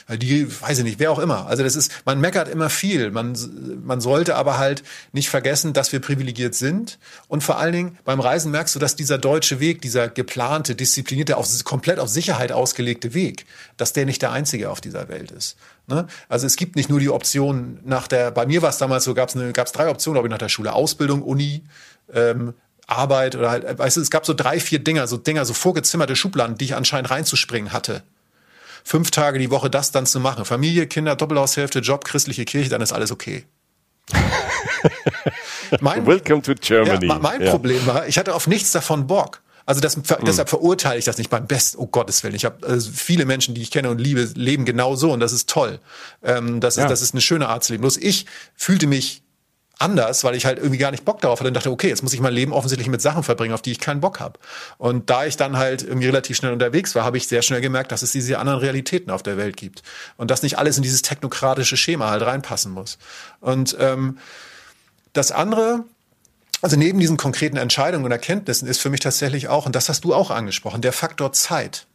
die, 0.09 0.47
weiß 0.61 0.79
ich 0.79 0.85
nicht, 0.85 1.01
wer 1.01 1.11
auch 1.11 1.19
immer. 1.19 1.47
Also 1.47 1.65
das 1.65 1.75
ist, 1.75 1.91
man 2.05 2.21
meckert 2.21 2.49
immer 2.49 2.71
viel. 2.71 3.11
Man, 3.11 3.37
man 3.83 4.01
sollte 4.01 4.37
aber 4.37 4.59
halt 4.59 4.85
nicht 5.13 5.31
vergessen, 5.31 5.73
dass 5.81 5.93
wir 5.93 6.01
privilegiert 6.01 6.55
sind. 6.55 6.99
Und 7.27 7.43
vor 7.43 7.59
allen 7.59 7.73
Dingen 7.73 7.99
beim 8.05 8.21
Reisen 8.21 8.53
merkst 8.53 8.75
du, 8.75 8.79
dass 8.79 8.97
dieser 8.97 9.17
deutsche 9.17 9.61
Weg, 9.61 9.81
dieser 9.81 10.09
geplante, 10.09 10.75
disziplinierte, 10.75 11.39
auf, 11.39 11.49
komplett 11.65 11.99
auf 11.99 12.09
Sicherheit 12.11 12.53
ausgelegte 12.53 13.15
Weg, 13.15 13.47
dass 13.79 13.95
der 13.95 14.05
nicht 14.05 14.21
der 14.21 14.31
einzige 14.31 14.69
auf 14.69 14.83
dieser 14.83 15.09
Welt 15.09 15.31
ist. 15.31 15.57
Ne? 15.87 16.07
Also 16.29 16.47
es 16.47 16.57
gibt 16.57 16.77
nicht 16.77 16.91
nur 16.91 17.01
die 17.01 17.09
Option 17.09 17.81
nach 17.83 18.09
der, 18.09 18.31
bei 18.31 18.45
mir 18.45 18.61
war 18.61 18.69
es 18.69 18.77
damals 18.77 19.05
so, 19.05 19.15
gab 19.15 19.31
es 19.31 19.73
drei 19.73 19.89
Optionen, 19.89 20.17
glaube 20.17 20.29
ich, 20.29 20.31
nach 20.31 20.39
der 20.39 20.51
Schule, 20.51 20.75
Ausbildung, 20.75 21.23
Uni, 21.23 21.63
ähm, 22.13 22.53
Arbeit 22.87 23.37
oder 23.37 23.51
halt, 23.51 23.79
weißt 23.79 23.97
du, 23.97 24.03
es 24.03 24.11
gab 24.11 24.27
so 24.27 24.35
drei, 24.35 24.61
vier 24.61 24.81
Dinger, 24.81 25.07
so 25.07 25.17
Dinger, 25.17 25.47
so 25.47 25.55
vorgezimmerte 25.55 26.15
Schubladen, 26.15 26.59
die 26.59 26.67
ich 26.67 26.75
anscheinend 26.75 27.11
reinzuspringen 27.11 27.73
hatte. 27.73 28.03
Fünf 28.85 29.11
Tage 29.11 29.39
die 29.39 29.51
Woche 29.51 29.71
das 29.71 29.93
dann 29.93 30.05
zu 30.05 30.21
machen. 30.21 30.45
Familie, 30.45 30.87
Kinder, 30.87 31.17
Doppelhaushälfte, 31.17 31.79
Job, 31.79 32.05
christliche 32.05 32.45
Kirche, 32.45 32.69
dann 32.69 32.83
ist 32.83 32.93
alles 32.93 33.13
okay. 33.13 33.47
mein, 35.81 36.07
Welcome 36.07 36.43
to 36.43 36.55
Germany. 36.61 37.07
Ja, 37.07 37.19
mein 37.19 37.43
ja. 37.43 37.51
Problem 37.51 37.87
war, 37.87 38.07
ich 38.07 38.19
hatte 38.19 38.35
auf 38.35 38.47
nichts 38.47 38.73
davon 38.73 39.07
Bock. 39.07 39.43
Also 39.67 39.81
das, 39.81 39.97
mhm. 39.97 40.03
deshalb 40.27 40.49
verurteile 40.49 40.99
ich 40.99 41.05
das 41.05 41.19
nicht 41.19 41.31
beim 41.31 41.47
Best, 41.47 41.79
oh 41.79 41.87
Gottes 41.87 42.25
Willen. 42.25 42.35
Ich 42.35 42.45
habe 42.45 42.67
also 42.67 42.91
viele 42.93 43.25
Menschen, 43.25 43.55
die 43.55 43.63
ich 43.63 43.71
kenne 43.71 43.91
und 43.91 44.01
liebe, 44.01 44.29
leben 44.35 44.65
genau 44.65 44.97
so 44.97 45.13
und 45.13 45.21
das 45.21 45.33
ist 45.33 45.49
toll. 45.49 45.79
Ähm, 46.25 46.61
das, 46.61 46.77
ist, 46.77 46.83
ja. 46.83 46.89
das 46.89 47.03
ist 47.03 47.15
eine 47.15 47.21
schöne 47.21 47.49
Art 47.49 47.63
zu 47.63 47.73
leben. 47.73 47.83
Bloß 47.83 47.97
ich 47.99 48.27
fühlte 48.57 48.87
mich 48.87 49.23
anders, 49.81 50.25
weil 50.25 50.35
ich 50.35 50.45
halt 50.45 50.59
irgendwie 50.59 50.79
gar 50.79 50.91
nicht 50.91 51.05
Bock 51.05 51.21
darauf 51.21 51.41
hatte 51.41 51.49
und 51.49 51.55
dachte, 51.55 51.71
okay, 51.71 51.89
jetzt 51.89 52.03
muss 52.03 52.13
ich 52.13 52.21
mein 52.21 52.33
Leben 52.33 52.53
offensichtlich 52.53 52.89
mit 52.89 53.01
Sachen 53.01 53.23
verbringen, 53.23 53.55
auf 53.55 53.63
die 53.63 53.73
ich 53.73 53.81
keinen 53.81 54.01
Bock 54.01 54.21
habe. 54.21 54.39
Und 54.79 55.11
da 55.11 55.25
ich 55.25 55.37
dann 55.37 55.57
halt 55.57 55.83
irgendwie 55.83 56.07
relativ 56.07 56.37
schnell 56.37 56.53
unterwegs 56.53 56.95
war, 56.95 57.05
habe 57.05 57.17
ich 57.17 57.27
sehr 57.27 57.43
schnell 57.43 57.61
gemerkt, 57.61 57.91
dass 57.93 58.03
es 58.03 58.13
diese 58.13 58.39
anderen 58.39 58.61
Realitäten 58.61 59.11
auf 59.11 59.23
der 59.23 59.37
Welt 59.37 59.57
gibt 59.57 59.83
und 60.17 60.31
dass 60.31 60.43
nicht 60.43 60.59
alles 60.59 60.77
in 60.77 60.83
dieses 60.83 61.03
technokratische 61.03 61.77
Schema 61.77 62.11
halt 62.11 62.23
reinpassen 62.23 62.73
muss. 62.73 62.99
Und 63.41 63.77
ähm, 63.81 64.19
das 65.13 65.33
andere, 65.33 65.85
also 66.63 66.77
neben 66.77 67.01
diesen 67.01 67.17
konkreten 67.17 67.57
Entscheidungen 67.57 68.05
und 68.05 68.13
Erkenntnissen 68.13 68.69
ist 68.69 68.81
für 68.81 68.91
mich 68.91 69.01
tatsächlich 69.01 69.49
auch, 69.49 69.67
und 69.67 69.75
das 69.75 69.89
hast 69.89 70.05
du 70.05 70.15
auch 70.15 70.31
angesprochen, 70.31 70.83
der 70.83 70.93
Faktor 70.93 71.33
Zeit. 71.33 71.87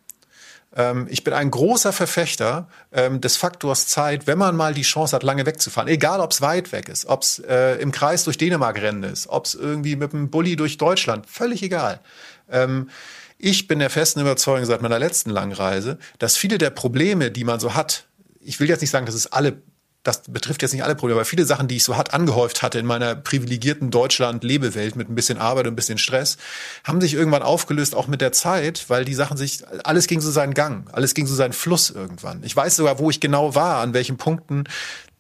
Ähm, 0.75 1.07
ich 1.09 1.23
bin 1.23 1.33
ein 1.33 1.49
großer 1.49 1.93
Verfechter 1.93 2.67
ähm, 2.91 3.21
des 3.21 3.37
Faktors 3.37 3.87
Zeit, 3.87 4.27
wenn 4.27 4.37
man 4.37 4.55
mal 4.55 4.73
die 4.73 4.81
Chance 4.81 5.15
hat, 5.15 5.23
lange 5.23 5.45
wegzufahren. 5.45 5.87
Egal, 5.87 6.19
ob 6.19 6.31
es 6.31 6.41
weit 6.41 6.71
weg 6.71 6.89
ist, 6.89 7.05
ob 7.05 7.23
es 7.23 7.39
äh, 7.39 7.75
im 7.81 7.91
Kreis 7.91 8.23
durch 8.25 8.37
Dänemark 8.37 8.81
rennen 8.81 9.03
ist, 9.03 9.27
ob 9.27 9.45
es 9.45 9.55
irgendwie 9.55 9.95
mit 9.95 10.13
dem 10.13 10.29
Bulli 10.29 10.55
durch 10.55 10.77
Deutschland, 10.77 11.27
völlig 11.27 11.63
egal. 11.63 12.01
Ähm, 12.49 12.89
ich 13.37 13.67
bin 13.67 13.79
der 13.79 13.89
festen 13.89 14.21
Überzeugung 14.21 14.65
seit 14.65 14.81
meiner 14.81 14.99
letzten 14.99 15.29
langen 15.29 15.51
Reise, 15.51 15.97
dass 16.19 16.37
viele 16.37 16.57
der 16.57 16.69
Probleme, 16.69 17.31
die 17.31 17.43
man 17.43 17.59
so 17.59 17.73
hat, 17.73 18.05
ich 18.39 18.59
will 18.59 18.69
jetzt 18.69 18.81
nicht 18.81 18.91
sagen, 18.91 19.05
dass 19.05 19.15
es 19.15 19.31
alle 19.31 19.61
das 20.05 20.21
betrifft 20.27 20.61
jetzt 20.61 20.71
nicht 20.71 20.83
alle 20.83 20.95
Probleme, 20.95 21.19
aber 21.19 21.25
viele 21.25 21.45
Sachen, 21.45 21.67
die 21.67 21.77
ich 21.77 21.83
so 21.83 21.97
hart 21.97 22.13
angehäuft 22.13 22.61
hatte 22.61 22.77
in 22.77 22.85
meiner 22.85 23.15
privilegierten 23.15 23.89
Deutschland-Lebewelt 23.89 24.95
mit 24.95 25.09
ein 25.09 25.15
bisschen 25.15 25.39
Arbeit 25.39 25.65
und 25.65 25.73
ein 25.73 25.75
bisschen 25.75 25.97
Stress, 25.97 26.37
haben 26.83 27.01
sich 27.01 27.15
irgendwann 27.15 27.41
aufgelöst, 27.41 27.95
auch 27.95 28.07
mit 28.07 28.21
der 28.21 28.31
Zeit, 28.31 28.85
weil 28.87 29.03
die 29.03 29.15
Sachen 29.15 29.35
sich, 29.35 29.63
alles 29.83 30.05
ging 30.05 30.21
so 30.21 30.29
seinen 30.29 30.53
Gang, 30.53 30.87
alles 30.91 31.15
ging 31.15 31.25
so 31.25 31.33
seinen 31.33 31.53
Fluss 31.53 31.89
irgendwann. 31.89 32.43
Ich 32.43 32.55
weiß 32.55 32.75
sogar, 32.75 32.99
wo 32.99 33.09
ich 33.09 33.19
genau 33.19 33.55
war, 33.55 33.81
an 33.81 33.95
welchen 33.95 34.17
Punkten, 34.17 34.65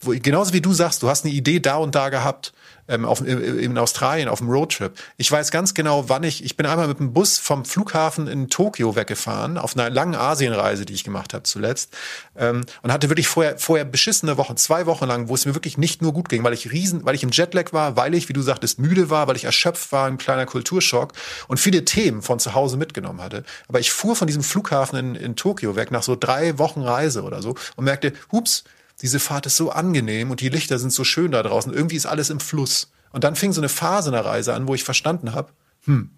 wo, 0.01 0.11
genauso 0.11 0.53
wie 0.53 0.61
du 0.61 0.71
sagst, 0.71 1.01
du 1.01 1.09
hast 1.09 1.25
eine 1.25 1.33
Idee 1.33 1.59
da 1.59 1.77
und 1.77 1.95
da 1.95 2.09
gehabt 2.09 2.53
ähm, 2.87 3.05
auf, 3.05 3.25
in 3.25 3.77
Australien 3.77 4.29
auf 4.29 4.39
dem 4.39 4.49
Roadtrip. 4.49 4.93
Ich 5.17 5.31
weiß 5.31 5.51
ganz 5.51 5.73
genau, 5.73 6.09
wann 6.09 6.23
ich, 6.23 6.43
ich 6.43 6.57
bin 6.57 6.65
einmal 6.65 6.87
mit 6.87 6.99
dem 6.99 7.13
Bus 7.13 7.37
vom 7.37 7.65
Flughafen 7.65 8.27
in 8.27 8.49
Tokio 8.49 8.95
weggefahren, 8.95 9.57
auf 9.57 9.75
einer 9.75 9.89
langen 9.89 10.15
Asienreise, 10.15 10.85
die 10.85 10.93
ich 10.93 11.03
gemacht 11.03 11.33
habe 11.33 11.43
zuletzt, 11.43 11.95
ähm, 12.37 12.65
und 12.81 12.91
hatte 12.91 13.09
wirklich 13.09 13.27
vorher, 13.27 13.57
vorher 13.57 13.85
beschissene 13.85 14.37
Wochen, 14.37 14.57
zwei 14.57 14.85
Wochen 14.85 15.05
lang, 15.05 15.27
wo 15.27 15.35
es 15.35 15.45
mir 15.45 15.55
wirklich 15.55 15.77
nicht 15.77 16.01
nur 16.01 16.13
gut 16.13 16.29
ging, 16.29 16.43
weil 16.43 16.53
ich 16.53 16.71
riesen, 16.71 17.05
weil 17.05 17.15
ich 17.15 17.23
im 17.23 17.31
Jetlag 17.31 17.73
war, 17.73 17.95
weil 17.95 18.13
ich, 18.13 18.29
wie 18.29 18.33
du 18.33 18.41
sagtest, 18.41 18.79
müde 18.79 19.09
war, 19.09 19.27
weil 19.27 19.35
ich 19.35 19.45
erschöpft 19.45 19.91
war, 19.91 20.07
ein 20.07 20.17
kleiner 20.17 20.45
Kulturschock 20.45 21.13
und 21.47 21.59
viele 21.59 21.85
Themen 21.85 22.21
von 22.21 22.39
zu 22.39 22.53
Hause 22.53 22.77
mitgenommen 22.77 23.21
hatte. 23.21 23.43
Aber 23.67 23.79
ich 23.79 23.91
fuhr 23.91 24.15
von 24.15 24.27
diesem 24.27 24.43
Flughafen 24.43 24.97
in, 24.97 25.15
in 25.15 25.35
Tokio 25.35 25.75
weg 25.75 25.91
nach 25.91 26.03
so 26.03 26.15
drei 26.15 26.57
Wochen 26.57 26.81
Reise 26.81 27.23
oder 27.23 27.41
so 27.41 27.55
und 27.75 27.85
merkte, 27.85 28.13
hups, 28.31 28.63
diese 29.05 29.19
Fahrt 29.19 29.45
ist 29.45 29.55
so 29.55 29.69
angenehm 29.69 30.31
und 30.31 30.41
die 30.41 30.49
Lichter 30.49 30.79
sind 30.79 30.91
so 30.91 31.03
schön 31.03 31.29
da 31.31 31.43
draußen. 31.43 31.71
Irgendwie 31.71 31.95
ist 31.95 32.07
alles 32.07 32.31
im 32.31 32.39
Fluss. 32.39 32.89
Und 33.11 33.23
dann 33.23 33.35
fing 33.35 33.53
so 33.53 33.61
eine 33.61 33.69
Phase 33.69 34.09
in 34.09 34.13
der 34.13 34.25
Reise 34.25 34.55
an, 34.55 34.67
wo 34.67 34.73
ich 34.73 34.83
verstanden 34.83 35.33
habe, 35.33 35.53
hm, 35.83 36.09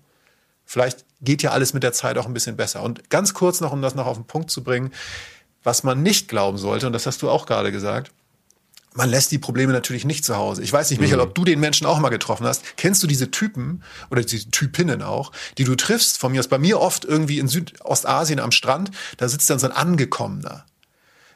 vielleicht 0.63 1.03
geht 1.19 1.43
ja 1.43 1.51
alles 1.51 1.73
mit 1.73 1.83
der 1.83 1.91
Zeit 1.91 2.17
auch 2.17 2.27
ein 2.27 2.33
bisschen 2.33 2.55
besser. 2.55 2.83
Und 2.83 3.09
ganz 3.09 3.33
kurz 3.33 3.59
noch, 3.59 3.73
um 3.73 3.81
das 3.81 3.93
noch 3.93 4.05
auf 4.05 4.15
den 4.15 4.23
Punkt 4.23 4.49
zu 4.49 4.63
bringen, 4.63 4.93
was 5.63 5.83
man 5.83 6.01
nicht 6.01 6.29
glauben 6.29 6.57
sollte, 6.57 6.87
und 6.87 6.93
das 6.93 7.05
hast 7.05 7.21
du 7.21 7.29
auch 7.29 7.45
gerade 7.45 7.73
gesagt, 7.73 8.13
man 8.93 9.09
lässt 9.09 9.33
die 9.33 9.37
Probleme 9.37 9.73
natürlich 9.73 10.05
nicht 10.05 10.23
zu 10.23 10.37
Hause. 10.37 10.63
Ich 10.63 10.71
weiß 10.71 10.89
nicht, 10.89 11.01
Michael, 11.01 11.17
mhm. 11.17 11.23
ob 11.23 11.35
du 11.35 11.43
den 11.43 11.59
Menschen 11.59 11.85
auch 11.87 11.99
mal 11.99 12.07
getroffen 12.07 12.47
hast. 12.47 12.77
Kennst 12.77 13.03
du 13.03 13.07
diese 13.07 13.31
Typen 13.31 13.83
oder 14.09 14.21
diese 14.21 14.49
Typinnen 14.49 15.01
auch, 15.01 15.33
die 15.57 15.65
du 15.65 15.75
triffst 15.75 16.19
von 16.19 16.31
mir 16.31 16.39
aus? 16.39 16.47
Bei 16.47 16.57
mir 16.57 16.79
oft 16.79 17.03
irgendwie 17.03 17.39
in 17.39 17.49
Südostasien 17.49 18.39
am 18.39 18.53
Strand, 18.53 18.91
da 19.17 19.27
sitzt 19.27 19.49
dann 19.49 19.59
so 19.59 19.67
ein 19.67 19.73
Angekommener. 19.73 20.65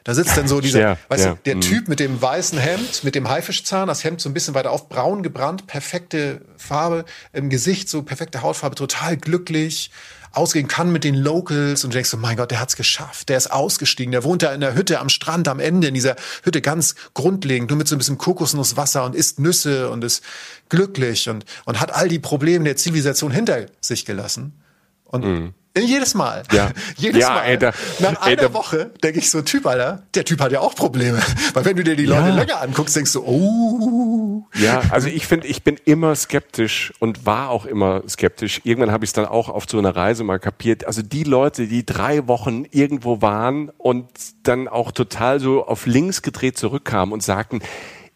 Da 0.04 0.14
sitzt 0.14 0.36
dann 0.36 0.48
so 0.48 0.60
dieser, 0.60 0.80
ja, 0.80 0.98
weißt 1.08 1.24
ja. 1.24 1.30
du, 1.32 1.38
der 1.44 1.56
mhm. 1.56 1.60
Typ 1.60 1.88
mit 1.88 2.00
dem 2.00 2.20
weißen 2.20 2.58
Hemd, 2.58 3.04
mit 3.04 3.14
dem 3.14 3.28
Haifischzahn, 3.28 3.86
das 3.86 4.02
Hemd 4.02 4.20
so 4.20 4.28
ein 4.28 4.34
bisschen 4.34 4.54
weiter 4.54 4.72
auf, 4.72 4.88
braun 4.88 5.22
gebrannt, 5.22 5.66
perfekte 5.66 6.40
Farbe 6.56 7.04
im 7.32 7.50
Gesicht, 7.50 7.88
so 7.88 8.02
perfekte 8.02 8.42
Hautfarbe, 8.42 8.74
total 8.74 9.16
glücklich, 9.16 9.90
ausgehen 10.32 10.66
kann 10.66 10.90
mit 10.90 11.04
den 11.04 11.14
Locals 11.14 11.84
und 11.84 11.92
du 11.92 11.96
denkst 11.96 12.10
so, 12.10 12.16
mein 12.16 12.36
Gott, 12.36 12.50
der 12.50 12.58
hat's 12.58 12.76
geschafft, 12.76 13.28
der 13.28 13.36
ist 13.36 13.52
ausgestiegen, 13.52 14.12
der 14.12 14.24
wohnt 14.24 14.42
da 14.42 14.52
in 14.52 14.60
der 14.60 14.74
Hütte 14.74 14.98
am 14.98 15.08
Strand 15.08 15.46
am 15.46 15.60
Ende, 15.60 15.88
in 15.88 15.94
dieser 15.94 16.16
Hütte 16.42 16.62
ganz 16.62 16.94
grundlegend, 17.14 17.70
nur 17.70 17.76
mit 17.76 17.86
so 17.86 17.94
ein 17.94 17.98
bisschen 17.98 18.18
Kokosnusswasser 18.18 19.04
und 19.04 19.14
isst 19.14 19.38
Nüsse 19.38 19.90
und 19.90 20.02
ist 20.02 20.24
glücklich 20.68 21.28
und, 21.28 21.44
und 21.64 21.80
hat 21.80 21.94
all 21.94 22.08
die 22.08 22.18
Probleme 22.18 22.64
der 22.64 22.76
Zivilisation 22.76 23.30
hinter 23.30 23.66
sich 23.80 24.06
gelassen. 24.06 24.58
Und 25.04 25.24
mhm. 25.24 25.54
Jedes 25.78 26.14
Mal. 26.14 26.42
Ja. 26.52 26.70
Jedes 26.96 27.22
ja, 27.22 27.30
Mal. 27.30 27.42
Ey, 27.44 27.58
da, 27.58 27.72
Nach 28.00 28.20
einer 28.22 28.42
da, 28.42 28.52
Woche 28.52 28.90
denke 29.02 29.20
ich 29.20 29.30
so, 29.30 29.40
Typ, 29.42 29.66
Alter, 29.66 30.02
der 30.14 30.24
Typ 30.24 30.40
hat 30.40 30.52
ja 30.52 30.60
auch 30.60 30.74
Probleme. 30.74 31.20
Weil 31.54 31.64
wenn 31.64 31.76
du 31.76 31.84
dir 31.84 31.96
die 31.96 32.04
Leute 32.04 32.28
ja. 32.28 32.34
länger 32.34 32.60
anguckst, 32.60 32.94
denkst 32.94 33.12
du, 33.12 33.22
oh. 33.24 34.46
Ja, 34.54 34.82
also 34.90 35.08
ich 35.08 35.26
finde, 35.26 35.46
ich 35.46 35.62
bin 35.62 35.78
immer 35.84 36.14
skeptisch 36.14 36.92
und 36.98 37.24
war 37.24 37.48
auch 37.48 37.64
immer 37.64 38.02
skeptisch. 38.08 38.60
Irgendwann 38.64 38.92
habe 38.92 39.04
ich 39.04 39.08
es 39.08 39.14
dann 39.14 39.26
auch 39.26 39.48
auf 39.48 39.64
so 39.68 39.78
einer 39.78 39.96
Reise 39.96 40.24
mal 40.24 40.38
kapiert. 40.38 40.86
Also 40.86 41.02
die 41.02 41.24
Leute, 41.24 41.66
die 41.66 41.86
drei 41.86 42.28
Wochen 42.28 42.64
irgendwo 42.70 43.22
waren 43.22 43.70
und 43.78 44.08
dann 44.42 44.68
auch 44.68 44.92
total 44.92 45.40
so 45.40 45.66
auf 45.66 45.86
links 45.86 46.22
gedreht 46.22 46.58
zurückkamen 46.58 47.12
und 47.12 47.22
sagten, 47.22 47.60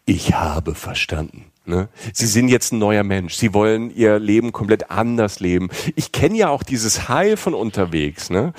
ich 0.05 0.33
habe 0.33 0.75
verstanden. 0.75 1.51
Ne? 1.67 1.89
Sie 2.13 2.25
sind 2.25 2.47
jetzt 2.47 2.71
ein 2.71 2.79
neuer 2.79 3.03
Mensch. 3.03 3.35
Sie 3.35 3.53
wollen 3.53 3.93
ihr 3.93 4.19
Leben 4.19 4.51
komplett 4.51 4.89
anders 4.89 5.39
leben. 5.39 5.69
Ich 5.95 6.11
kenne 6.11 6.37
ja 6.37 6.49
auch 6.49 6.63
dieses 6.63 7.09
Heil 7.09 7.37
von 7.37 7.53
unterwegs. 7.53 8.29
Ne? 8.29 8.53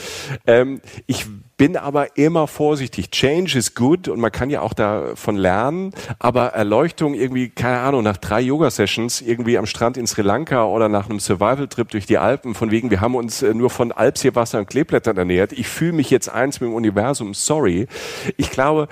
Ähm, 0.47 0.81
ich 1.07 1.27
bin 1.59 1.77
aber 1.77 2.17
immer 2.17 2.47
vorsichtig. 2.47 3.11
Change 3.11 3.59
is 3.59 3.75
good 3.75 4.09
und 4.09 4.21
man 4.21 4.31
kann 4.31 4.49
ja 4.49 4.61
auch 4.61 4.73
davon 4.73 5.37
lernen, 5.37 5.93
aber 6.19 6.49
Erleuchtung 6.49 7.15
irgendwie, 7.15 7.49
keine 7.49 7.81
Ahnung, 7.81 8.05
nach 8.05 8.17
drei 8.17 8.41
Yoga-Sessions 8.41 9.21
irgendwie 9.23 9.59
am 9.59 9.67
Strand 9.67 9.97
in 9.97 10.07
Sri 10.07 10.23
Lanka 10.23 10.65
oder 10.65 10.89
nach 10.89 11.11
einem 11.11 11.19
Survival-Trip 11.19 11.89
durch 11.89 12.07
die 12.07 12.17
Alpen, 12.17 12.55
von 12.55 12.71
wegen, 12.71 12.91
wir 12.91 13.01
haben 13.01 13.17
uns 13.17 13.43
äh, 13.43 13.53
nur 13.55 13.71
von 13.71 13.91
Alpsierwasser 13.91 14.61
und 14.61 14.71
Kleeblättern 14.71 15.17
ernährt. 15.17 15.53
Ich 15.53 15.67
fühle 15.67 15.93
mich 15.93 16.11
jetzt 16.11 16.29
eins 16.29 16.61
mit 16.61 16.69
dem 16.69 16.75
Universum, 16.75 17.35
sorry. 17.35 17.89
Ich 18.37 18.51
glaube, 18.51 18.87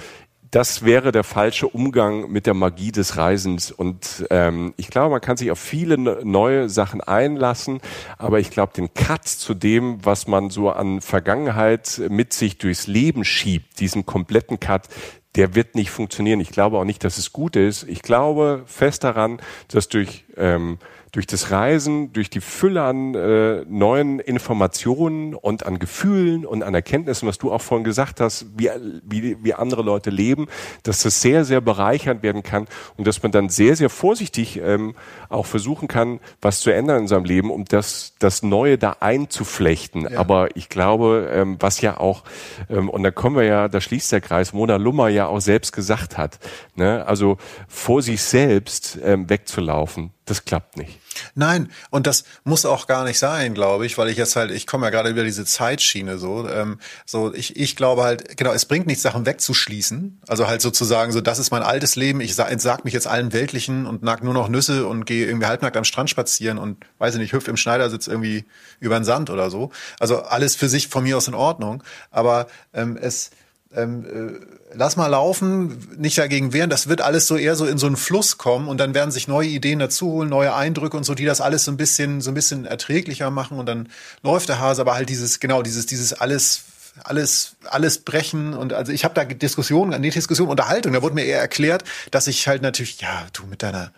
das 0.57 0.87
wäre 0.87 1.13
der 1.13 1.23
falsche 1.23 1.69
Umgang 1.69 2.31
mit 2.31 2.47
der 2.47 2.55
Magie 2.55 2.91
des 2.91 3.19
Reisens. 3.19 3.71
Und 3.71 4.27
ähm, 4.31 4.73
ich 4.79 4.89
glaube, 4.89 5.11
man 5.11 5.21
kann 5.21 5.37
sich 5.37 5.51
auf 5.51 5.59
viele 5.59 5.99
neue 5.99 6.71
Sachen 6.71 7.03
einlassen, 7.03 7.83
aber 8.17 8.41
ich 8.41 8.49
glaube, 8.49 8.73
den 8.73 8.95
Cut 8.95 9.29
zu 9.29 9.53
dem, 9.53 10.03
was 10.03 10.27
man 10.27 10.49
so 10.49 10.71
an 10.71 11.03
Vergangenheit 11.03 12.01
mit 12.09 12.33
sich 12.33 12.57
durchs 12.57 12.87
Leben 12.87 13.23
schiebt, 13.23 13.81
diesen 13.81 14.07
kompletten 14.07 14.59
Cut, 14.59 14.89
der 15.35 15.55
wird 15.55 15.75
nicht 15.75 15.91
funktionieren. 15.91 16.41
Ich 16.41 16.53
glaube 16.53 16.79
auch 16.79 16.85
nicht, 16.85 17.05
dass 17.05 17.19
es 17.19 17.35
gut 17.35 17.55
ist. 17.55 17.83
Ich 17.83 18.01
glaube 18.01 18.63
fest 18.65 19.05
daran, 19.05 19.43
dass 19.69 19.91
durch 19.91 20.25
ähm, 20.39 20.79
durch 21.17 21.27
das 21.27 21.51
Reisen, 21.51 22.13
durch 22.13 22.29
die 22.29 22.43
Fülle 22.43 22.83
an 22.83 23.15
äh, 23.15 23.65
neuen 23.67 24.21
Informationen 24.21 25.35
und 25.35 25.65
an 25.65 25.79
Gefühlen 25.79 26.45
und 26.45 26.63
an 26.63 26.75
Erkenntnissen, 26.75 27.27
was 27.27 27.39
du 27.39 27.51
auch 27.51 27.63
vorhin 27.63 27.85
gesagt 27.85 28.21
hast, 28.21 28.45
wie, 28.59 28.69
wie, 29.03 29.43
wie 29.43 29.55
andere 29.55 29.81
Leute 29.81 30.11
leben, 30.11 30.47
dass 30.83 31.05
das 31.05 31.23
sehr, 31.23 31.47
sehr 31.47 31.63
bereichernd 31.63 32.23
werden 32.23 32.43
kann 32.43 32.67
und 32.99 33.07
dass 33.07 33.23
man 33.23 33.33
dann 33.33 33.49
sehr, 33.49 33.77
sehr 33.77 33.89
vorsichtig 33.89 34.61
ähm, 34.63 34.95
auch 35.31 35.47
versuchen 35.47 35.89
kann, 35.89 36.21
was 36.43 36.61
zu 36.61 36.71
ändern 36.71 36.99
in 36.99 37.09
seinem 37.09 37.25
Leben, 37.25 37.51
um 37.51 37.65
das, 37.65 38.13
das 38.19 38.43
Neue 38.43 38.77
da 38.77 38.99
einzuflechten. 39.01 40.03
Ja. 40.11 40.19
Aber 40.19 40.55
ich 40.55 40.69
glaube, 40.69 41.31
ähm, 41.33 41.57
was 41.61 41.81
ja 41.81 41.97
auch, 41.97 42.25
ähm, 42.69 42.91
und 42.91 43.03
da 43.05 43.11
kommen 43.11 43.37
wir 43.37 43.45
ja, 43.45 43.69
da 43.69 43.81
schließt 43.81 44.13
der 44.13 44.21
Kreis, 44.21 44.53
Mona 44.53 44.77
Lummer 44.77 45.09
ja 45.09 45.29
auch 45.29 45.41
selbst 45.41 45.73
gesagt 45.73 46.19
hat, 46.19 46.39
ne? 46.75 47.07
also 47.07 47.39
vor 47.69 48.03
sich 48.03 48.21
selbst 48.21 48.99
ähm, 49.03 49.31
wegzulaufen, 49.31 50.11
das 50.27 50.45
klappt 50.45 50.77
nicht. 50.77 51.06
Nein, 51.35 51.71
und 51.91 52.07
das 52.07 52.25
muss 52.45 52.65
auch 52.65 52.87
gar 52.87 53.05
nicht 53.05 53.19
sein, 53.19 53.55
glaube 53.55 53.87
ich, 53.87 53.99
weil 53.99 54.09
ich 54.09 54.17
jetzt 54.17 54.37
halt, 54.37 54.51
ich 54.51 54.67
komme 54.67 54.87
ja 54.87 54.91
gerade 54.91 55.11
über 55.11 55.25
diese 55.25 55.45
Zeitschiene 55.45 56.19
so, 56.19 56.49
ähm, 56.49 56.79
so 57.05 57.33
ich, 57.35 57.57
ich 57.57 57.77
glaube 57.77 58.03
halt, 58.03 58.37
genau, 58.37 58.53
es 58.53 58.65
bringt 58.65 58.87
nichts, 58.87 59.03
Sachen 59.03 59.27
wegzuschließen, 59.27 60.21
also 60.29 60.47
halt 60.47 60.63
sozusagen 60.63 61.13
so, 61.13 61.21
das 61.21 61.39
ist 61.39 61.51
mein 61.51 61.63
altes 61.63 61.97
Leben, 61.97 62.21
ich 62.21 62.39
entsag 62.39 62.85
mich 62.85 62.95
jetzt 62.95 63.07
allen 63.07 63.33
Weltlichen 63.33 63.87
und 63.87 64.03
nag 64.03 64.23
nur 64.23 64.35
noch 64.35 64.49
Nüsse 64.49 64.87
und 64.87 65.05
gehe 65.05 65.27
irgendwie 65.27 65.47
halbnackt 65.47 65.77
am 65.77 65.85
Strand 65.85 66.11
spazieren 66.11 66.59
und, 66.59 66.85
weiß 66.99 67.15
ich 67.15 67.21
nicht, 67.21 67.33
hüpf 67.33 67.49
im 67.49 67.57
Schneidersitz 67.57 68.07
irgendwie 68.07 68.45
über 68.81 68.99
den 68.99 69.05
Sand 69.05 69.31
oder 69.31 69.51
so. 69.51 69.71
Also 69.99 70.23
alles 70.23 70.57
für 70.57 70.69
sich 70.69 70.89
von 70.89 71.05
mir 71.05 71.17
aus 71.17 71.29
in 71.29 71.35
Ordnung, 71.35 71.83
aber 72.11 72.47
ähm, 72.75 72.97
es, 73.01 73.31
ähm, 73.75 74.05
äh, 74.05 74.47
lass 74.75 74.97
mal 74.97 75.07
laufen, 75.07 75.89
nicht 75.99 76.19
dagegen 76.19 76.53
wehren. 76.53 76.71
Das 76.71 76.89
wird 76.89 77.01
alles 77.01 77.27
so 77.27 77.37
eher 77.37 77.57
so 77.57 77.67
in 77.67 77.79
so 77.79 77.87
einen 77.87 77.97
Fluss 77.97 78.39
kommen 78.39 78.69
und 78.69 78.79
dann 78.79 78.95
werden 78.95 79.11
sich 79.11 79.29
neue 79.29 79.49
Ideen 79.49 79.79
dazu 79.79 80.07
holen, 80.07 80.29
neue 80.29 80.55
Eindrücke 80.55 80.97
und 80.97 81.05
so, 81.05 81.15
die 81.15 81.25
das 81.25 81.41
alles 81.41 81.65
so 81.65 81.73
ein 81.73 81.77
bisschen, 81.77 82.21
so 82.21 82.31
ein 82.31 82.35
bisschen 82.35 82.65
erträglicher 82.65 83.31
machen 83.31 83.59
und 83.59 83.67
dann 83.67 83.89
läuft 84.23 84.49
der 84.49 84.61
Hase, 84.61 84.81
aber 84.81 84.95
halt 84.95 85.09
dieses, 85.09 85.41
genau, 85.41 85.63
dieses, 85.63 85.87
dieses 85.87 86.13
alles 86.13 86.65
alles 87.05 87.57
alles 87.65 87.99
brechen 87.99 88.55
und 88.55 88.73
also 88.73 88.91
ich 88.91 89.05
habe 89.05 89.13
da 89.13 89.25
Diskussionen, 89.25 90.01
nee, 90.01 90.09
Diskussion, 90.09 90.49
Unterhaltung, 90.49 90.95
da 90.95 91.03
wurde 91.03 91.15
mir 91.15 91.27
eher 91.27 91.41
erklärt, 91.41 91.85
dass 92.11 92.27
ich 92.27 92.49
halt 92.49 92.63
natürlich 92.63 93.03
ja, 93.03 93.27
du 93.35 93.45
mit 93.45 93.63
deiner 93.63 93.93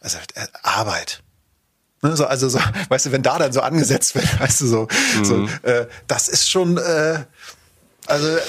also 0.00 0.18
äh, 0.34 0.46
Arbeit 0.62 1.22
ne, 2.02 2.16
so, 2.16 2.26
also 2.26 2.48
so, 2.48 2.58
weißt 2.88 3.06
du, 3.06 3.12
wenn 3.12 3.22
da 3.22 3.38
dann 3.38 3.52
so 3.52 3.60
angesetzt 3.60 4.14
wird, 4.14 4.40
weißt 4.40 4.60
du 4.60 4.66
so, 4.66 4.88
mhm. 5.18 5.24
so 5.24 5.48
äh, 5.62 5.86
das 6.06 6.28
ist 6.28 6.50
schon 6.50 6.78
äh, 6.78 7.24
also 8.06 8.28
äh, 8.28 8.40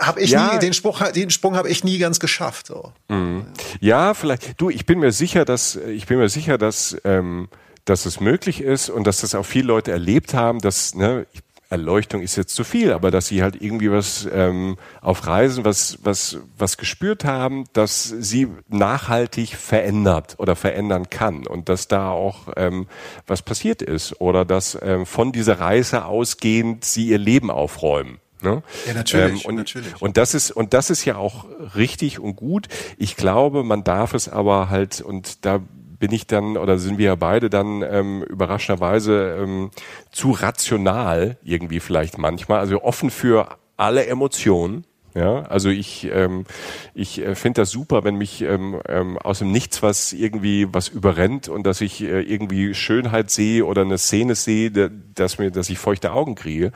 habe 0.00 0.20
ich 0.20 0.30
ja. 0.30 0.52
nie 0.52 0.58
den 0.58 0.72
Spruch, 0.72 1.02
den 1.12 1.30
Sprung 1.30 1.56
habe 1.56 1.68
ich 1.68 1.84
nie 1.84 1.98
ganz 1.98 2.20
geschafft. 2.20 2.66
So. 2.66 2.92
Mhm. 3.08 3.46
Ja, 3.80 4.14
vielleicht. 4.14 4.60
Du, 4.60 4.70
ich 4.70 4.86
bin 4.86 4.98
mir 4.98 5.12
sicher, 5.12 5.44
dass 5.44 5.76
ich 5.76 6.06
bin 6.06 6.18
mir 6.18 6.28
sicher, 6.28 6.58
dass 6.58 6.96
ähm, 7.04 7.48
dass 7.84 8.04
es 8.04 8.20
möglich 8.20 8.60
ist 8.60 8.90
und 8.90 9.06
dass 9.06 9.20
das 9.20 9.34
auch 9.34 9.46
viele 9.46 9.68
Leute 9.68 9.92
erlebt 9.92 10.34
haben, 10.34 10.58
dass 10.58 10.94
ne, 10.94 11.26
Erleuchtung 11.68 12.22
ist 12.22 12.36
jetzt 12.36 12.54
zu 12.54 12.62
viel, 12.62 12.92
aber 12.92 13.10
dass 13.10 13.26
sie 13.26 13.42
halt 13.42 13.60
irgendwie 13.60 13.90
was 13.90 14.28
ähm, 14.32 14.76
auf 15.00 15.26
Reisen 15.26 15.64
was 15.64 15.98
was 16.02 16.38
was 16.56 16.76
gespürt 16.76 17.24
haben, 17.24 17.64
dass 17.72 18.04
sie 18.04 18.48
nachhaltig 18.68 19.56
verändert 19.56 20.36
oder 20.38 20.54
verändern 20.54 21.10
kann 21.10 21.46
und 21.46 21.68
dass 21.68 21.88
da 21.88 22.10
auch 22.10 22.48
ähm, 22.56 22.86
was 23.26 23.42
passiert 23.42 23.82
ist 23.82 24.20
oder 24.20 24.44
dass 24.44 24.78
ähm, 24.80 25.06
von 25.06 25.32
dieser 25.32 25.58
Reise 25.58 26.04
ausgehend 26.04 26.84
sie 26.84 27.08
ihr 27.08 27.18
Leben 27.18 27.50
aufräumen. 27.50 28.20
Ne? 28.42 28.62
Ja, 28.86 28.94
natürlich, 28.94 29.44
ähm, 29.44 29.48
und, 29.48 29.54
natürlich. 29.56 30.02
Und 30.02 30.16
das 30.16 30.34
ist 30.34 30.50
und 30.50 30.74
das 30.74 30.90
ist 30.90 31.04
ja 31.04 31.16
auch 31.16 31.46
richtig 31.74 32.18
und 32.20 32.36
gut. 32.36 32.68
Ich 32.98 33.16
glaube, 33.16 33.64
man 33.64 33.82
darf 33.82 34.14
es 34.14 34.28
aber 34.28 34.68
halt 34.68 35.00
und 35.00 35.44
da 35.44 35.60
bin 35.98 36.12
ich 36.12 36.26
dann 36.26 36.56
oder 36.56 36.78
sind 36.78 36.98
wir 36.98 37.06
ja 37.06 37.14
beide 37.14 37.48
dann 37.48 37.82
ähm, 37.82 38.22
überraschenderweise 38.22 39.38
ähm, 39.40 39.70
zu 40.12 40.32
rational 40.32 41.38
irgendwie 41.42 41.80
vielleicht 41.80 42.18
manchmal, 42.18 42.60
also 42.60 42.82
offen 42.82 43.10
für 43.10 43.56
alle 43.76 44.06
Emotionen 44.06 44.84
ja, 45.16 45.44
also 45.44 45.70
ich, 45.70 46.10
ähm, 46.12 46.44
ich 46.92 47.22
äh, 47.22 47.34
finde 47.34 47.62
das 47.62 47.70
super, 47.70 48.04
wenn 48.04 48.16
mich 48.16 48.42
ähm, 48.42 48.82
ähm, 48.86 49.16
aus 49.16 49.38
dem 49.38 49.50
Nichts 49.50 49.82
was 49.82 50.12
irgendwie 50.12 50.66
was 50.74 50.88
überrennt 50.88 51.48
und 51.48 51.64
dass 51.66 51.80
ich 51.80 52.02
äh, 52.02 52.20
irgendwie 52.20 52.74
Schönheit 52.74 53.30
sehe 53.30 53.64
oder 53.64 53.80
eine 53.80 53.96
Szene 53.96 54.34
sehe, 54.34 54.70
dass 54.70 55.38
mir, 55.38 55.50
dass 55.50 55.70
ich 55.70 55.78
feuchte 55.78 56.12
Augen 56.12 56.34
kriege. 56.34 56.70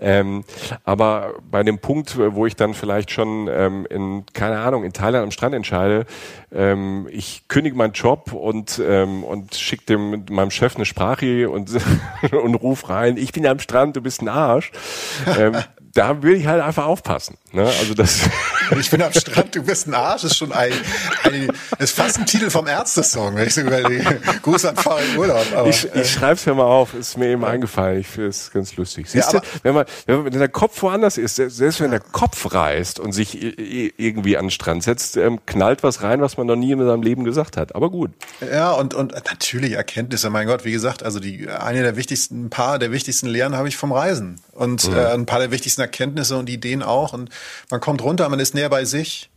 Ähm, 0.00 0.42
aber 0.82 1.34
bei 1.48 1.62
dem 1.62 1.78
Punkt, 1.78 2.18
wo 2.18 2.44
ich 2.44 2.56
dann 2.56 2.74
vielleicht 2.74 3.12
schon 3.12 3.48
ähm, 3.48 3.86
in 3.88 4.24
keine 4.32 4.58
Ahnung 4.58 4.82
in 4.82 4.92
Thailand 4.92 5.22
am 5.22 5.30
Strand 5.30 5.54
entscheide, 5.54 6.06
ähm, 6.52 7.06
ich 7.12 7.46
kündige 7.46 7.76
meinen 7.76 7.92
Job 7.92 8.32
und 8.32 8.82
ähm, 8.84 9.22
und 9.22 9.54
schicke 9.54 9.84
dem 9.84 10.24
meinem 10.28 10.50
Chef 10.50 10.74
eine 10.74 10.86
Sprache 10.86 11.48
und 11.48 11.70
und 12.32 12.54
ruf 12.56 12.88
rein, 12.88 13.16
ich 13.16 13.30
bin 13.30 13.46
am 13.46 13.60
Strand, 13.60 13.94
du 13.94 14.00
bist 14.00 14.22
ein 14.22 14.28
Arsch. 14.28 14.72
ähm, 15.38 15.54
da 15.96 16.22
will 16.22 16.34
ich 16.34 16.46
halt 16.46 16.62
einfach 16.62 16.84
aufpassen. 16.86 17.36
Ne? 17.52 17.64
Also 17.64 17.94
das 17.94 18.20
ich 18.78 18.90
bin 18.90 19.02
am 19.02 19.12
Strand, 19.12 19.54
du 19.54 19.62
bist 19.62 19.86
ein 19.86 19.94
Arsch, 19.94 20.24
ist 20.24 20.36
schon 20.36 20.52
ein, 20.52 20.72
ein 21.24 21.48
ist 21.78 21.96
fast 21.96 22.18
ein 22.18 22.26
Titel 22.26 22.50
vom 22.50 22.66
Ärzte-Song, 22.66 23.36
wenn 23.36 23.46
ich 23.46 23.54
so 23.54 23.62
überlege. 23.62 24.20
Gruß 24.42 24.64
an 24.66 24.76
Fahrer 24.76 25.00
im 25.02 25.18
Urlaub. 25.18 25.46
Aber, 25.54 25.68
ich, 25.68 25.88
ich 25.94 26.10
schreib's 26.10 26.44
ja 26.44 26.54
mal 26.54 26.64
auf, 26.64 26.94
ist 26.94 27.16
mir 27.16 27.28
eben 27.28 27.44
eingefallen. 27.44 28.00
Ich 28.00 28.08
finde 28.08 28.30
es 28.30 28.50
ganz 28.50 28.76
lustig. 28.76 29.08
Siehst 29.08 29.32
ja, 29.32 29.40
du, 29.40 29.46
wenn 29.62 29.74
man, 29.74 29.86
wenn, 30.06 30.16
man, 30.16 30.32
wenn 30.32 30.38
der 30.38 30.48
Kopf 30.48 30.82
woanders 30.82 31.18
ist, 31.18 31.36
selbst 31.36 31.80
wenn 31.80 31.90
der 31.90 32.00
Kopf 32.00 32.52
reißt 32.52 32.98
und 32.98 33.12
sich 33.12 33.36
irgendwie 33.98 34.36
an 34.36 34.46
den 34.46 34.50
Strand 34.50 34.82
setzt, 34.82 35.16
ähm, 35.16 35.40
knallt 35.46 35.82
was 35.82 36.02
rein, 36.02 36.20
was 36.20 36.36
man 36.36 36.46
noch 36.46 36.56
nie 36.56 36.72
in 36.72 36.84
seinem 36.84 37.02
Leben 37.02 37.24
gesagt 37.24 37.56
hat. 37.56 37.74
Aber 37.74 37.90
gut. 37.90 38.10
Ja, 38.40 38.72
und, 38.72 38.94
und 38.94 39.12
natürlich 39.12 39.72
Erkenntnisse, 39.72 40.30
mein 40.30 40.46
Gott, 40.46 40.64
wie 40.64 40.72
gesagt, 40.72 41.02
also 41.02 41.20
die 41.20 41.48
eine 41.48 41.82
der 41.82 41.96
wichtigsten, 41.96 42.46
ein 42.46 42.50
paar 42.50 42.78
der 42.78 42.92
wichtigsten 42.92 43.26
Lehren 43.26 43.56
habe 43.56 43.68
ich 43.68 43.76
vom 43.76 43.92
Reisen. 43.92 44.40
Und 44.52 44.88
mhm. 44.88 44.96
äh, 44.96 45.06
ein 45.06 45.26
paar 45.26 45.38
der 45.38 45.50
wichtigsten 45.50 45.80
Erkenntnisse 45.82 46.36
und 46.36 46.48
Ideen 46.48 46.82
auch. 46.82 47.12
Und 47.12 47.30
man 47.70 47.80
kommt 47.80 48.02
runter, 48.02 48.28
man 48.28 48.40
ist 48.40 48.54
näher 48.56 48.68
bei 48.68 48.84
sich. 48.84 49.30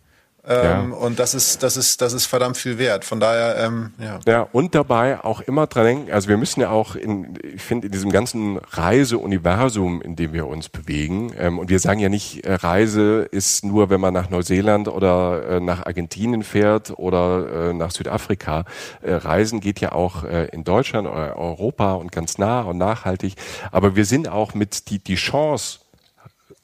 Ähm, 0.47 0.91
ja. 0.91 0.97
Und 0.97 1.19
das 1.19 1.33
ist, 1.33 1.63
das 1.63 1.75
ist, 1.75 2.01
das 2.01 2.13
ist 2.13 2.25
verdammt 2.25 2.55
viel 2.55 2.77
wert. 2.77 3.03
Von 3.03 3.19
daher, 3.19 3.57
ähm, 3.57 3.93
ja. 3.99 4.19
Ja, 4.25 4.41
und 4.51 4.73
dabei 4.73 5.23
auch 5.23 5.41
immer 5.41 5.67
dran 5.67 5.85
denken, 5.85 6.11
also 6.11 6.29
wir 6.29 6.37
müssen 6.37 6.61
ja 6.61 6.69
auch 6.69 6.95
in, 6.95 7.37
ich 7.43 7.61
finde, 7.61 7.87
in 7.87 7.91
diesem 7.91 8.09
ganzen 8.09 8.57
Reiseuniversum, 8.57 10.01
in 10.01 10.15
dem 10.15 10.31
wir 10.31 10.47
uns 10.47 10.69
bewegen, 10.69 11.33
ähm, 11.37 11.59
und 11.59 11.69
wir 11.69 11.79
sagen 11.79 11.99
ja 11.99 12.09
nicht, 12.09 12.45
äh, 12.45 12.53
Reise 12.53 13.27
ist 13.29 13.65
nur, 13.65 13.89
wenn 13.89 13.99
man 13.99 14.13
nach 14.13 14.29
Neuseeland 14.29 14.87
oder 14.87 15.47
äh, 15.49 15.59
nach 15.59 15.85
Argentinien 15.85 16.43
fährt 16.43 16.97
oder 16.97 17.69
äh, 17.69 17.73
nach 17.73 17.91
Südafrika. 17.91 18.63
Äh, 19.01 19.15
Reisen 19.15 19.59
geht 19.59 19.81
ja 19.81 19.91
auch 19.91 20.23
äh, 20.23 20.45
in 20.45 20.63
Deutschland 20.63 21.07
oder 21.07 21.37
Europa 21.37 21.93
und 21.93 22.11
ganz 22.11 22.37
nah 22.37 22.61
und 22.61 22.77
nachhaltig. 22.77 23.35
Aber 23.71 23.95
wir 23.95 24.05
sind 24.05 24.29
auch 24.29 24.53
mit 24.53 24.89
die, 24.89 24.99
die 24.99 25.15
Chance, 25.15 25.79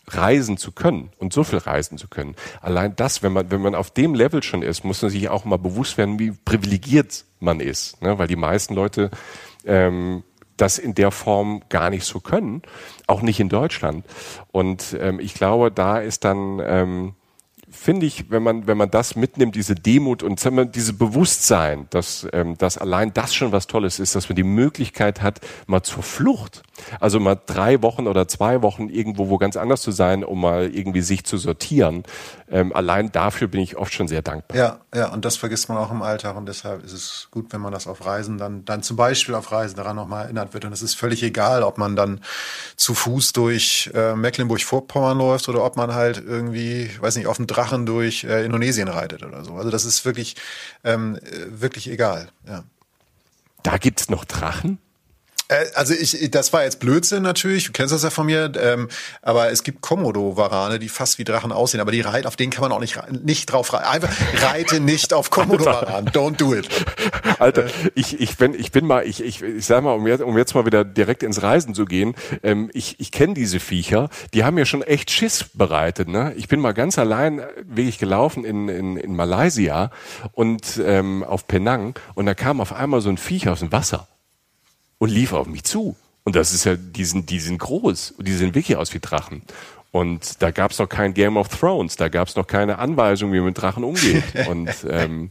reisen 0.07 0.57
zu 0.57 0.71
können 0.71 1.11
und 1.17 1.33
so 1.33 1.43
viel 1.43 1.59
reisen 1.59 1.97
zu 1.97 2.07
können. 2.07 2.35
Allein 2.61 2.95
das, 2.95 3.23
wenn 3.23 3.33
man, 3.33 3.49
wenn 3.51 3.61
man 3.61 3.75
auf 3.75 3.91
dem 3.91 4.13
Level 4.13 4.43
schon 4.43 4.61
ist, 4.61 4.83
muss 4.83 5.01
man 5.01 5.11
sich 5.11 5.29
auch 5.29 5.45
mal 5.45 5.57
bewusst 5.57 5.97
werden, 5.97 6.19
wie 6.19 6.31
privilegiert 6.31 7.25
man 7.39 7.59
ist. 7.59 8.01
Ne? 8.01 8.17
Weil 8.17 8.27
die 8.27 8.35
meisten 8.35 8.75
Leute 8.75 9.09
ähm, 9.65 10.23
das 10.57 10.77
in 10.77 10.95
der 10.95 11.11
Form 11.11 11.63
gar 11.69 11.89
nicht 11.89 12.05
so 12.05 12.19
können, 12.19 12.61
auch 13.07 13.21
nicht 13.21 13.39
in 13.39 13.49
Deutschland. 13.49 14.05
Und 14.51 14.95
ähm, 14.99 15.19
ich 15.19 15.33
glaube, 15.33 15.71
da 15.71 15.99
ist 15.99 16.23
dann 16.23 16.61
ähm, 16.63 17.15
finde 17.85 18.07
ich, 18.07 18.31
wenn 18.31 18.41
man, 18.41 18.65
wenn 18.65 18.77
man 18.77 18.89
das 18.89 19.15
mitnimmt, 19.15 19.53
diese 19.53 19.75
Demut 19.75 20.23
und 20.23 20.39
sagen 20.39 20.57
wir, 20.57 20.65
diese 20.65 20.93
Bewusstsein, 20.93 21.85
dass, 21.91 22.27
ähm, 22.33 22.57
dass 22.57 22.79
allein 22.79 23.13
das 23.13 23.35
schon 23.35 23.51
was 23.51 23.67
Tolles 23.67 23.99
ist, 23.99 24.15
dass 24.15 24.27
man 24.27 24.35
die 24.35 24.43
Möglichkeit 24.43 25.21
hat, 25.21 25.39
mal 25.67 25.83
zur 25.83 26.01
Flucht, 26.01 26.63
also 26.99 27.19
mal 27.19 27.39
drei 27.45 27.83
Wochen 27.83 28.07
oder 28.07 28.27
zwei 28.27 28.63
Wochen 28.63 28.89
irgendwo 28.89 29.29
wo 29.29 29.37
ganz 29.37 29.55
anders 29.55 29.83
zu 29.83 29.91
sein, 29.91 30.23
um 30.23 30.41
mal 30.41 30.73
irgendwie 30.73 31.01
sich 31.01 31.25
zu 31.25 31.37
sortieren. 31.37 32.03
Ähm, 32.49 32.75
allein 32.75 33.11
dafür 33.11 33.47
bin 33.47 33.61
ich 33.61 33.77
oft 33.77 33.93
schon 33.93 34.07
sehr 34.07 34.23
dankbar. 34.23 34.57
Ja, 34.57 34.79
ja, 34.93 35.13
und 35.13 35.23
das 35.23 35.37
vergisst 35.37 35.69
man 35.69 35.77
auch 35.77 35.91
im 35.91 36.01
Alltag 36.01 36.35
und 36.37 36.47
deshalb 36.47 36.83
ist 36.83 36.93
es 36.93 37.27
gut, 37.29 37.53
wenn 37.53 37.61
man 37.61 37.71
das 37.71 37.85
auf 37.85 38.03
Reisen 38.03 38.39
dann, 38.39 38.65
dann 38.65 38.81
zum 38.81 38.97
Beispiel 38.97 39.35
auf 39.35 39.51
Reisen 39.51 39.75
daran 39.77 39.95
nochmal 39.95 40.25
erinnert 40.25 40.55
wird. 40.55 40.65
Und 40.65 40.73
es 40.73 40.81
ist 40.81 40.95
völlig 40.95 41.21
egal, 41.21 41.61
ob 41.61 41.77
man 41.77 41.95
dann 41.95 42.21
zu 42.75 42.95
Fuß 42.95 43.33
durch 43.33 43.91
äh, 43.93 44.15
Mecklenburg-Vorpommern 44.15 45.17
läuft 45.19 45.49
oder 45.49 45.63
ob 45.63 45.75
man 45.75 45.93
halt 45.93 46.23
irgendwie, 46.25 46.89
weiß 46.99 47.15
nicht, 47.15 47.27
auf 47.27 47.37
dem 47.37 47.45
Drachen 47.45 47.74
durch 47.83 48.23
äh, 48.23 48.45
Indonesien 48.45 48.87
reitet 48.87 49.23
oder 49.23 49.43
so. 49.43 49.55
Also 49.55 49.71
das 49.71 49.85
ist 49.85 50.05
wirklich, 50.05 50.35
ähm, 50.83 51.19
wirklich 51.47 51.89
egal. 51.89 52.29
Ja. 52.47 52.63
Da 53.63 53.77
gibt's 53.77 54.09
noch 54.09 54.25
Drachen? 54.25 54.77
Äh, 55.47 55.65
also 55.75 55.93
ich, 55.93 56.29
das 56.31 56.53
war 56.53 56.63
jetzt 56.63 56.79
Blödsinn 56.79 57.23
natürlich, 57.23 57.65
du 57.65 57.71
kennst 57.71 57.93
das 57.93 58.03
ja 58.03 58.09
von 58.09 58.25
mir, 58.25 58.51
ähm, 58.59 58.87
aber 59.21 59.51
es 59.51 59.63
gibt 59.63 59.81
Komodo-Warane, 59.81 60.79
die 60.79 60.89
fast 60.89 61.19
wie 61.19 61.23
Drachen 61.23 61.51
aussehen, 61.51 61.81
aber 61.81 61.91
die 61.91 62.01
reiten, 62.01 62.27
auf 62.27 62.35
denen 62.35 62.51
kann 62.51 62.61
man 62.61 62.71
auch 62.71 62.79
nicht, 62.79 62.97
nicht 63.23 63.51
drauf 63.51 63.73
reiten. 63.73 63.85
Einfach 63.85 64.09
reite 64.41 64.79
nicht 64.79 65.13
auf 65.13 65.29
Komodo-Waranen, 65.29 66.09
don't 66.09 66.37
do 66.37 66.53
it. 66.53 66.67
Alter, 67.39 67.67
ich, 67.93 68.19
ich, 68.19 68.37
bin, 68.37 68.53
ich 68.53 68.71
bin 68.71 68.85
mal, 68.85 69.05
ich, 69.05 69.23
ich, 69.23 69.41
ich 69.41 69.65
sag 69.65 69.83
mal, 69.83 69.93
um 69.93 70.07
jetzt, 70.07 70.21
um 70.21 70.37
jetzt 70.37 70.55
mal 70.55 70.65
wieder 70.65 70.83
direkt 70.83 71.23
ins 71.23 71.41
Reisen 71.41 71.75
zu 71.75 71.85
gehen, 71.85 72.15
ähm, 72.43 72.69
ich, 72.73 72.99
ich 72.99 73.11
kenne 73.11 73.33
diese 73.33 73.59
Viecher, 73.59 74.09
die 74.33 74.43
haben 74.43 74.55
mir 74.55 74.65
schon 74.65 74.81
echt 74.81 75.11
Schiss 75.11 75.45
bereitet. 75.53 76.07
Ne? 76.07 76.33
Ich 76.37 76.47
bin 76.47 76.59
mal 76.59 76.73
ganz 76.73 76.97
allein 76.97 77.39
äh, 77.39 77.47
wirklich 77.65 77.99
gelaufen 77.99 78.45
in, 78.45 78.69
in, 78.69 78.97
in 78.97 79.15
Malaysia 79.15 79.91
und 80.31 80.81
ähm, 80.83 81.23
auf 81.23 81.47
Penang 81.47 81.97
und 82.15 82.25
da 82.25 82.33
kam 82.33 82.61
auf 82.61 82.73
einmal 82.73 83.01
so 83.01 83.09
ein 83.09 83.17
Viech 83.17 83.47
aus 83.49 83.59
dem 83.59 83.71
Wasser 83.71 84.07
und 84.97 85.09
lief 85.09 85.33
auf 85.33 85.47
mich 85.47 85.63
zu. 85.63 85.95
Und 86.23 86.35
das 86.35 86.53
ist 86.53 86.65
ja, 86.65 86.75
die 86.75 87.05
sind, 87.05 87.29
die 87.29 87.39
sind 87.39 87.59
groß 87.59 88.11
und 88.17 88.27
die 88.27 88.33
sehen 88.33 88.55
wirklich 88.55 88.77
aus 88.77 88.93
wie 88.93 88.99
Drachen. 88.99 89.43
Und 89.95 90.41
da 90.41 90.51
gab 90.51 90.71
es 90.71 90.79
noch 90.79 90.89
kein 90.89 91.13
Game 91.13 91.37
of 91.37 91.47
Thrones, 91.47 91.95
da 91.95 92.09
gab 92.09 92.27
es 92.27 92.35
noch 92.35 92.47
keine 92.47 92.79
Anweisung, 92.79 93.31
wie 93.31 93.37
man 93.37 93.45
mit 93.45 93.61
Drachen 93.61 93.85
umgeht. 93.85 94.25
Und 94.49 94.69
ähm, 94.89 95.29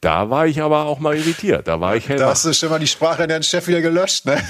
da 0.00 0.30
war 0.30 0.48
ich 0.48 0.60
aber 0.62 0.86
auch 0.86 0.98
mal 0.98 1.16
irritiert. 1.16 1.68
Da 1.68 1.80
war 1.80 1.94
ich 1.94 2.08
hellwach. 2.08 2.24
Da 2.24 2.30
hast 2.30 2.44
du 2.44 2.52
schon 2.52 2.70
mal 2.70 2.80
die 2.80 2.88
Sprache 2.88 3.22
in 3.22 3.28
deinen 3.28 3.44
Chef 3.44 3.68
wieder 3.68 3.80
gelöscht, 3.80 4.26
ne? 4.26 4.42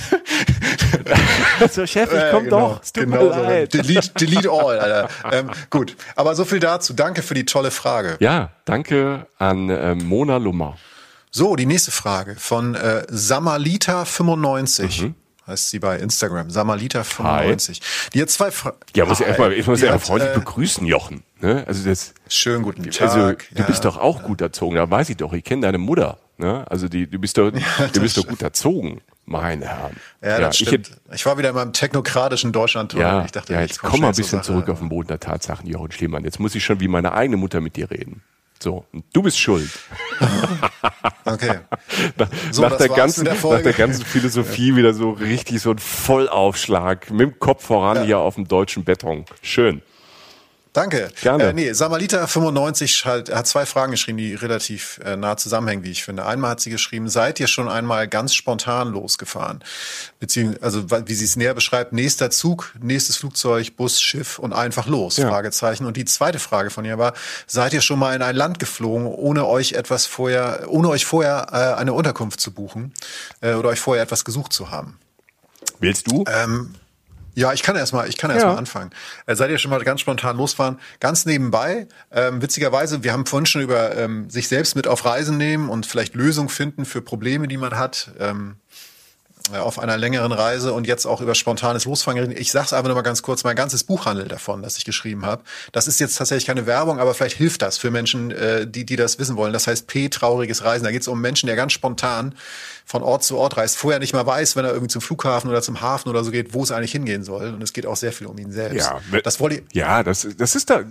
so, 1.70 1.86
Chef, 1.86 2.10
ich 2.10 2.30
komm 2.30 2.46
äh, 2.46 2.48
genau, 2.48 2.68
doch. 2.70 2.82
Es 2.82 2.90
tut 2.90 3.04
genau 3.04 3.24
mir 3.24 3.34
so. 3.34 3.42
leid. 3.42 3.74
Delete, 3.74 4.10
delete 4.18 4.50
all, 4.50 4.78
Alter. 4.78 5.08
Ähm, 5.30 5.50
gut, 5.68 5.94
aber 6.16 6.34
so 6.34 6.46
viel 6.46 6.60
dazu. 6.60 6.94
Danke 6.94 7.20
für 7.20 7.34
die 7.34 7.44
tolle 7.44 7.70
Frage. 7.70 8.16
Ja, 8.20 8.52
danke 8.64 9.26
an 9.36 9.68
äh, 9.68 9.94
Mona 9.94 10.38
Lummer. 10.38 10.78
So, 11.30 11.54
die 11.56 11.66
nächste 11.66 11.90
Frage 11.90 12.36
von 12.36 12.74
äh, 12.74 13.06
Samalita95. 13.10 15.02
Mhm 15.02 15.14
heißt 15.50 15.70
sie 15.70 15.78
bei 15.78 15.98
Instagram. 15.98 16.48
Samalita95. 16.48 17.80
Die 18.14 18.22
hat 18.22 18.30
zwei 18.30 18.50
Fragen. 18.50 18.78
Ja, 18.94 19.04
muss 19.04 19.20
ich 19.20 19.26
erstmal, 19.26 19.52
ich 19.52 19.66
muss 19.66 19.80
ja 19.80 19.98
freundlich 19.98 20.30
äh, 20.30 20.38
begrüßen, 20.38 20.86
Jochen. 20.86 21.22
Ne? 21.40 21.64
Also 21.66 21.88
das, 21.88 22.14
schönen 22.28 22.62
guten 22.62 22.90
Tag. 22.90 23.02
Also, 23.02 23.32
du 23.32 23.60
ja. 23.60 23.66
bist 23.66 23.84
doch 23.84 23.96
auch 23.96 24.22
gut 24.22 24.40
erzogen, 24.40 24.76
da 24.76 24.90
weiß 24.90 25.10
ich 25.10 25.16
doch, 25.16 25.32
ich 25.32 25.44
kenne 25.44 25.62
deine 25.62 25.78
Mutter. 25.78 26.18
Ne? 26.38 26.64
Also 26.70 26.88
die, 26.88 27.06
du 27.06 27.18
bist 27.18 27.36
doch, 27.36 27.52
ja, 27.78 27.86
du 27.92 28.00
bist 28.00 28.16
doch 28.16 28.26
gut 28.26 28.40
erzogen, 28.40 29.00
meine 29.26 29.66
Herren. 29.66 29.96
Ja, 30.22 30.38
das 30.40 30.56
stimmt. 30.56 30.90
Ich, 31.08 31.14
ich, 31.16 31.26
war 31.26 31.36
wieder 31.36 31.50
in 31.50 31.54
meinem 31.54 31.72
technokratischen 31.72 32.52
Deutschland. 32.52 32.94
Ja, 32.94 33.24
ich 33.24 33.32
dachte, 33.32 33.52
ja, 33.52 33.60
jetzt 33.60 33.80
komm 33.80 34.00
mal 34.00 34.08
ein 34.08 34.14
bisschen 34.14 34.42
zurück 34.42 34.68
auf 34.68 34.78
den 34.78 34.88
Boden 34.88 35.08
der 35.08 35.20
Tatsachen, 35.20 35.66
Jochen 35.66 35.92
Schliemann. 35.92 36.24
Jetzt 36.24 36.40
muss 36.40 36.54
ich 36.54 36.64
schon 36.64 36.80
wie 36.80 36.88
meine 36.88 37.12
eigene 37.12 37.36
Mutter 37.36 37.60
mit 37.60 37.76
dir 37.76 37.90
reden. 37.90 38.22
So, 38.62 38.84
du 39.14 39.22
bist 39.22 39.38
schuld. 39.38 39.70
okay. 41.24 41.60
nach, 42.18 42.28
so, 42.50 42.60
nach, 42.60 42.76
der 42.76 42.88
ganzen, 42.90 43.24
der 43.24 43.34
nach 43.34 43.62
der 43.62 43.72
ganzen 43.72 44.04
Philosophie 44.04 44.76
wieder 44.76 44.92
so 44.92 45.12
richtig 45.12 45.62
so 45.62 45.70
ein 45.70 45.78
Vollaufschlag 45.78 47.10
mit 47.10 47.20
dem 47.20 47.38
Kopf 47.38 47.64
voran 47.64 47.96
ja. 47.98 48.02
hier 48.02 48.18
auf 48.18 48.34
dem 48.34 48.46
deutschen 48.46 48.84
Beton. 48.84 49.24
Schön. 49.40 49.80
Danke. 50.72 51.10
Gerne. 51.20 51.44
Äh, 51.44 51.52
nee, 51.52 51.70
Samalita95 51.70 53.04
halt, 53.04 53.34
hat 53.34 53.46
zwei 53.46 53.66
Fragen 53.66 53.90
geschrieben, 53.90 54.18
die 54.18 54.34
relativ 54.34 55.00
äh, 55.04 55.16
nah 55.16 55.36
zusammenhängen, 55.36 55.82
wie 55.82 55.90
ich 55.90 56.04
finde. 56.04 56.26
Einmal 56.26 56.50
hat 56.50 56.60
sie 56.60 56.70
geschrieben, 56.70 57.08
seid 57.08 57.40
ihr 57.40 57.48
schon 57.48 57.68
einmal 57.68 58.06
ganz 58.06 58.34
spontan 58.34 58.92
losgefahren? 58.92 59.64
Beziehungsweise, 60.20 60.62
also 60.64 61.08
wie 61.08 61.14
sie 61.14 61.24
es 61.24 61.34
näher 61.34 61.54
beschreibt, 61.54 61.92
nächster 61.92 62.30
Zug, 62.30 62.72
nächstes 62.80 63.16
Flugzeug, 63.16 63.76
Bus, 63.76 64.00
Schiff 64.00 64.38
und 64.38 64.52
einfach 64.52 64.86
los, 64.86 65.16
ja. 65.16 65.28
Fragezeichen. 65.28 65.86
Und 65.86 65.96
die 65.96 66.04
zweite 66.04 66.38
Frage 66.38 66.70
von 66.70 66.84
ihr 66.84 66.98
war, 66.98 67.14
seid 67.48 67.72
ihr 67.72 67.80
schon 67.80 67.98
mal 67.98 68.14
in 68.14 68.22
ein 68.22 68.36
Land 68.36 68.60
geflogen, 68.60 69.06
ohne 69.06 69.46
euch 69.46 69.72
etwas 69.72 70.06
vorher, 70.06 70.66
ohne 70.68 70.88
euch 70.88 71.04
vorher 71.04 71.48
äh, 71.52 71.80
eine 71.80 71.92
Unterkunft 71.94 72.40
zu 72.40 72.52
buchen 72.52 72.94
äh, 73.40 73.54
oder 73.54 73.70
euch 73.70 73.80
vorher 73.80 74.04
etwas 74.04 74.24
gesucht 74.24 74.52
zu 74.52 74.70
haben? 74.70 74.98
Willst 75.80 76.10
du? 76.10 76.24
Ähm, 76.28 76.74
ja, 77.34 77.52
ich 77.52 77.62
kann 77.62 77.76
erstmal, 77.76 78.08
ich 78.08 78.16
kann 78.16 78.30
erstmal 78.30 78.54
ja. 78.54 78.58
anfangen. 78.58 78.90
Äh, 79.26 79.36
seid 79.36 79.50
ihr 79.50 79.58
schon 79.58 79.70
mal 79.70 79.82
ganz 79.84 80.00
spontan 80.00 80.36
losfahren? 80.36 80.78
Ganz 81.00 81.26
nebenbei, 81.26 81.86
ähm, 82.10 82.42
witzigerweise, 82.42 83.02
wir 83.02 83.12
haben 83.12 83.26
vorhin 83.26 83.46
schon 83.46 83.62
über 83.62 83.96
ähm, 83.96 84.30
sich 84.30 84.48
selbst 84.48 84.76
mit 84.76 84.86
auf 84.86 85.04
Reisen 85.04 85.36
nehmen 85.36 85.68
und 85.68 85.86
vielleicht 85.86 86.14
Lösungen 86.14 86.48
finden 86.48 86.84
für 86.84 87.02
Probleme, 87.02 87.48
die 87.48 87.56
man 87.56 87.78
hat. 87.78 88.12
Ähm, 88.18 88.56
äh, 88.68 88.69
auf 89.54 89.78
einer 89.78 89.96
längeren 89.96 90.32
Reise 90.32 90.72
und 90.72 90.86
jetzt 90.86 91.06
auch 91.06 91.20
über 91.20 91.34
spontanes 91.34 91.84
Losfahren 91.84 92.18
reden. 92.18 92.34
Ich 92.36 92.52
sag's 92.52 92.72
einfach 92.72 92.88
nur 92.88 92.96
mal 92.96 93.02
ganz 93.02 93.22
kurz, 93.22 93.44
mein 93.44 93.56
ganzes 93.56 93.84
Buch 93.84 94.06
handelt 94.06 94.30
davon, 94.32 94.62
das 94.62 94.76
ich 94.76 94.84
geschrieben 94.84 95.26
habe. 95.26 95.42
Das 95.72 95.88
ist 95.88 96.00
jetzt 96.00 96.16
tatsächlich 96.16 96.46
keine 96.46 96.66
Werbung, 96.66 96.98
aber 96.98 97.14
vielleicht 97.14 97.36
hilft 97.36 97.62
das 97.62 97.78
für 97.78 97.90
Menschen, 97.90 98.30
äh, 98.30 98.66
die, 98.66 98.84
die 98.84 98.96
das 98.96 99.18
wissen 99.18 99.36
wollen. 99.36 99.52
Das 99.52 99.66
heißt 99.66 99.86
P, 99.86 100.08
trauriges 100.08 100.64
Reisen. 100.64 100.84
Da 100.84 100.92
geht 100.92 101.02
es 101.02 101.08
um 101.08 101.20
Menschen, 101.20 101.46
der 101.46 101.56
ganz 101.56 101.72
spontan 101.72 102.34
von 102.90 103.04
Ort 103.04 103.22
zu 103.22 103.38
Ort 103.38 103.56
reist, 103.56 103.76
vorher 103.76 104.00
nicht 104.00 104.14
mal 104.14 104.26
weiß, 104.26 104.56
wenn 104.56 104.64
er 104.64 104.72
irgendwie 104.72 104.88
zum 104.88 105.00
Flughafen 105.00 105.48
oder 105.48 105.62
zum 105.62 105.80
Hafen 105.80 106.08
oder 106.08 106.24
so 106.24 106.32
geht, 106.32 106.54
wo 106.54 106.64
es 106.64 106.72
eigentlich 106.72 106.90
hingehen 106.90 107.22
soll. 107.22 107.54
Und 107.54 107.62
es 107.62 107.72
geht 107.72 107.86
auch 107.86 107.94
sehr 107.94 108.12
viel 108.12 108.26
um 108.26 108.36
ihn 108.36 108.50
selbst. 108.50 108.84
Ja, 108.84 109.00
das 109.22 109.38
wollte 109.38 109.62
ja 109.72 110.02
das, 110.02 110.26
das 110.36 110.56
ist 110.56 110.70
da, 110.70 110.82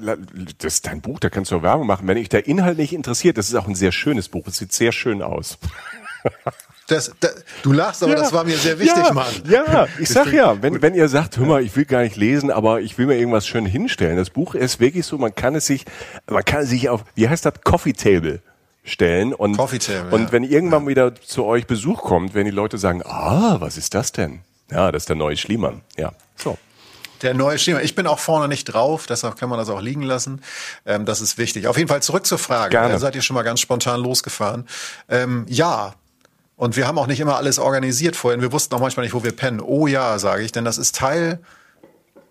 das 0.60 0.76
ist 0.76 0.88
dein 0.88 1.02
Buch, 1.02 1.20
da 1.20 1.30
kannst 1.30 1.52
du 1.52 1.62
Werbung 1.62 1.88
machen. 1.88 2.08
Wenn 2.08 2.16
dich 2.16 2.30
der 2.30 2.48
Inhalt 2.48 2.78
nicht 2.78 2.94
interessiert, 2.94 3.38
das 3.38 3.50
ist 3.50 3.56
auch 3.56 3.68
ein 3.68 3.76
sehr 3.76 3.92
schönes 3.92 4.30
Buch. 4.30 4.48
Es 4.48 4.58
sieht 4.58 4.72
sehr 4.72 4.94
schön 4.94 5.22
aus. 5.22 5.58
Das, 6.90 7.12
das, 7.20 7.36
du 7.62 7.72
lachst, 7.72 8.02
aber 8.02 8.14
ja, 8.14 8.18
das 8.18 8.34
war 8.34 8.44
mir 8.44 8.58
sehr 8.58 8.80
wichtig, 8.80 9.06
ja, 9.06 9.14
Mann. 9.14 9.28
Ja, 9.48 9.88
ich 10.00 10.10
sag 10.10 10.34
ja, 10.34 10.60
wenn, 10.62 10.82
wenn 10.82 10.96
ihr 10.96 11.08
sagt, 11.08 11.38
hör 11.38 11.46
mal, 11.46 11.64
ich 11.64 11.76
will 11.76 11.86
gar 11.86 12.02
nicht 12.02 12.16
lesen, 12.16 12.50
aber 12.50 12.82
ich 12.82 12.98
will 12.98 13.06
mir 13.06 13.16
irgendwas 13.16 13.46
schön 13.46 13.68
hinstellen. 13.68 14.18
Das 14.18 14.32
Buch 14.32 14.56
ist 14.56 14.80
wirklich 14.80 15.06
so, 15.06 15.20
man 15.20 15.36
kann 15.36 15.54
es 15.54 15.68
sich, 15.68 15.86
man 16.28 16.44
kann 16.44 16.64
es 16.64 16.70
sich 16.70 16.90
auf, 16.90 17.04
wie 17.14 17.30
heißt 17.30 17.46
das, 17.46 17.54
Coffee 17.64 17.94
Table 17.94 18.42
stellen 18.84 19.36
und, 19.36 19.56
Coffee 19.56 19.78
Table, 19.78 20.10
und 20.10 20.24
ja. 20.24 20.32
wenn 20.32 20.44
irgendwann 20.44 20.88
wieder 20.88 21.14
zu 21.14 21.46
euch 21.46 21.68
Besuch 21.68 22.02
kommt, 22.02 22.34
wenn 22.34 22.46
die 22.46 22.52
Leute 22.52 22.80
sagen, 22.80 23.04
ah, 23.06 23.58
was 23.60 23.78
ist 23.78 23.94
das 23.94 24.12
denn? 24.12 24.40
Ja, 24.72 24.92
das 24.92 25.04
ist 25.04 25.10
der 25.10 25.16
neue 25.16 25.38
Schliemann. 25.38 25.82
Ja, 25.96 26.12
so. 26.36 26.58
Der 27.22 27.34
neue 27.34 27.60
Schliemann. 27.60 27.84
Ich 27.84 27.96
bin 27.96 28.08
auch 28.08 28.20
vorne 28.20 28.48
nicht 28.48 28.66
drauf, 28.66 29.06
deshalb 29.06 29.38
kann 29.38 29.50
man 29.50 29.60
das 29.60 29.70
auch 29.70 29.82
liegen 29.82 30.02
lassen. 30.04 30.42
Ähm, 30.86 31.06
das 31.06 31.22
ist 31.22 31.38
wichtig. 31.38 31.68
Auf 31.68 31.78
jeden 31.78 31.90
Fall 31.90 32.02
zurück 32.02 32.26
zur 32.26 32.38
Frage. 32.38 32.72
Gerne. 32.72 32.96
Äh, 32.96 33.00
seid 33.00 33.16
ihr 33.16 33.22
schon 33.22 33.36
mal 33.36 33.44
ganz 33.44 33.60
spontan 33.60 34.00
losgefahren? 34.00 34.68
Ähm, 35.10 35.46
ja, 35.50 35.94
und 36.60 36.76
wir 36.76 36.88
haben 36.88 36.98
auch 36.98 37.08
nicht 37.08 37.22
immer 37.22 37.38
alles 37.38 37.58
organisiert 37.58 38.18
vorhin. 38.18 38.42
Wir 38.42 38.52
wussten 38.52 38.76
auch 38.76 38.82
manchmal 38.82 39.06
nicht, 39.06 39.14
wo 39.14 39.24
wir 39.24 39.32
pennen. 39.32 39.62
Oh 39.62 39.88
ja, 39.88 40.20
sage 40.20 40.44
ich, 40.44 40.52
denn 40.52 40.66
das 40.66 40.78
ist 40.78 40.94
Teil, 40.94 41.40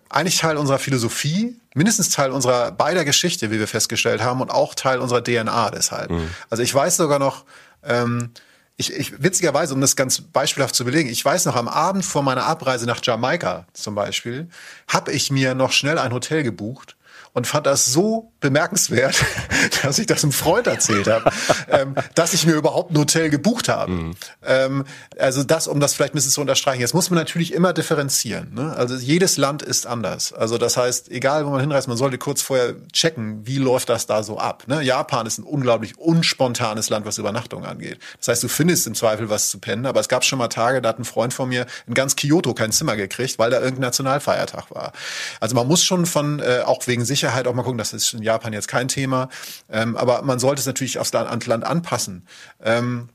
eigentlich 0.07 0.37
Teil 0.37 0.55
unserer 0.55 0.77
Philosophie, 0.77 1.59
mindestens 1.73 2.09
Teil 2.09 2.29
unserer 2.29 2.71
beider 2.71 3.05
Geschichte, 3.05 3.49
wie 3.49 3.57
wir 3.57 3.67
festgestellt 3.67 4.21
haben, 4.21 4.39
und 4.41 4.51
auch 4.51 4.75
Teil 4.75 4.99
unserer 4.99 5.23
DNA 5.23 5.71
deshalb. 5.71 6.11
Mhm. 6.11 6.29
Also 6.47 6.61
ich 6.61 6.71
weiß 6.71 6.97
sogar 6.97 7.17
noch, 7.17 7.43
ähm, 7.83 8.29
ich, 8.77 8.93
ich, 8.93 9.23
witzigerweise, 9.23 9.73
um 9.73 9.81
das 9.81 9.95
ganz 9.95 10.21
beispielhaft 10.21 10.75
zu 10.75 10.85
belegen, 10.85 11.09
ich 11.09 11.25
weiß 11.25 11.45
noch, 11.45 11.55
am 11.55 11.67
Abend 11.67 12.05
vor 12.05 12.21
meiner 12.21 12.45
Abreise 12.45 12.85
nach 12.85 12.99
Jamaika 13.01 13.65
zum 13.73 13.95
Beispiel, 13.95 14.47
habe 14.87 15.11
ich 15.11 15.31
mir 15.31 15.55
noch 15.55 15.71
schnell 15.71 15.97
ein 15.97 16.13
Hotel 16.13 16.43
gebucht 16.43 16.97
und 17.39 17.45
fand 17.45 17.65
das 17.65 17.85
so 17.85 18.33
bemerkenswert, 18.41 19.23
dass 19.81 19.97
ich 19.97 20.07
das 20.07 20.23
einem 20.23 20.33
Freund 20.33 20.67
erzählt 20.67 21.07
habe, 21.07 21.31
ähm, 21.69 21.95
dass 22.15 22.33
ich 22.33 22.45
mir 22.45 22.53
überhaupt 22.53 22.91
ein 22.91 22.97
Hotel 22.97 23.29
gebucht 23.29 23.69
habe. 23.69 23.91
Mhm. 23.91 24.11
Ähm, 24.45 24.83
also 25.17 25.43
das, 25.43 25.67
um 25.67 25.79
das 25.79 25.93
vielleicht 25.93 26.13
ein 26.13 26.17
bisschen 26.17 26.31
zu 26.31 26.41
unterstreichen. 26.41 26.81
Jetzt 26.81 26.93
muss 26.93 27.09
man 27.09 27.17
natürlich 27.17 27.53
immer 27.53 27.71
differenzieren. 27.71 28.53
Ne? 28.53 28.75
Also 28.75 28.95
jedes 28.95 29.37
Land 29.37 29.61
ist 29.61 29.87
anders. 29.87 30.33
Also 30.33 30.57
das 30.57 30.75
heißt, 30.75 31.09
egal 31.11 31.45
wo 31.45 31.49
man 31.51 31.61
hinreist, 31.61 31.87
man 31.87 31.95
sollte 31.95 32.17
kurz 32.17 32.41
vorher 32.41 32.75
checken, 32.91 33.47
wie 33.47 33.57
läuft 33.57 33.87
das 33.87 34.05
da 34.05 34.21
so 34.21 34.37
ab. 34.37 34.63
Ne? 34.67 34.81
Japan 34.81 35.25
ist 35.25 35.37
ein 35.37 35.43
unglaublich 35.43 35.97
unspontanes 35.97 36.89
Land, 36.89 37.05
was 37.05 37.17
Übernachtung 37.17 37.65
angeht. 37.65 37.99
Das 38.17 38.27
heißt, 38.27 38.43
du 38.43 38.49
findest 38.49 38.85
im 38.85 38.95
Zweifel 38.95 39.29
was 39.29 39.49
zu 39.49 39.59
pennen, 39.59 39.85
aber 39.85 40.01
es 40.01 40.09
gab 40.09 40.25
schon 40.25 40.39
mal 40.39 40.49
Tage, 40.49 40.81
da 40.81 40.89
hat 40.89 40.99
ein 40.99 41.05
Freund 41.05 41.33
von 41.33 41.47
mir 41.47 41.65
in 41.87 41.93
ganz 41.93 42.17
Kyoto 42.17 42.53
kein 42.53 42.73
Zimmer 42.73 42.97
gekriegt, 42.97 43.39
weil 43.39 43.49
da 43.49 43.59
irgendein 43.59 43.87
Nationalfeiertag 43.87 44.71
war. 44.71 44.91
Also 45.39 45.55
man 45.55 45.67
muss 45.67 45.85
schon 45.85 46.05
von, 46.05 46.39
äh, 46.39 46.63
auch 46.65 46.85
wegen 46.87 47.05
Sicherheit 47.05 47.28
auch 47.47 47.53
mal 47.53 47.63
gucken, 47.63 47.77
das 47.77 47.93
ist 47.93 48.13
in 48.13 48.23
Japan 48.23 48.53
jetzt 48.53 48.67
kein 48.67 48.87
Thema, 48.87 49.29
ähm, 49.69 49.97
aber 49.97 50.21
man 50.21 50.39
sollte 50.39 50.59
es 50.59 50.65
natürlich 50.65 50.99
aufs 50.99 51.13
Land, 51.13 51.45
Land 51.45 51.63
anpassen. 51.63 52.25
Ähm, 52.63 53.09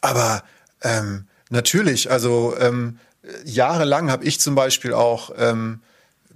aber 0.00 0.42
ähm, 0.82 1.26
natürlich, 1.50 2.10
also 2.10 2.54
ähm, 2.58 2.98
jahrelang 3.44 4.10
habe 4.10 4.24
ich 4.24 4.40
zum 4.40 4.54
Beispiel 4.54 4.94
auch 4.94 5.30
ähm, 5.36 5.80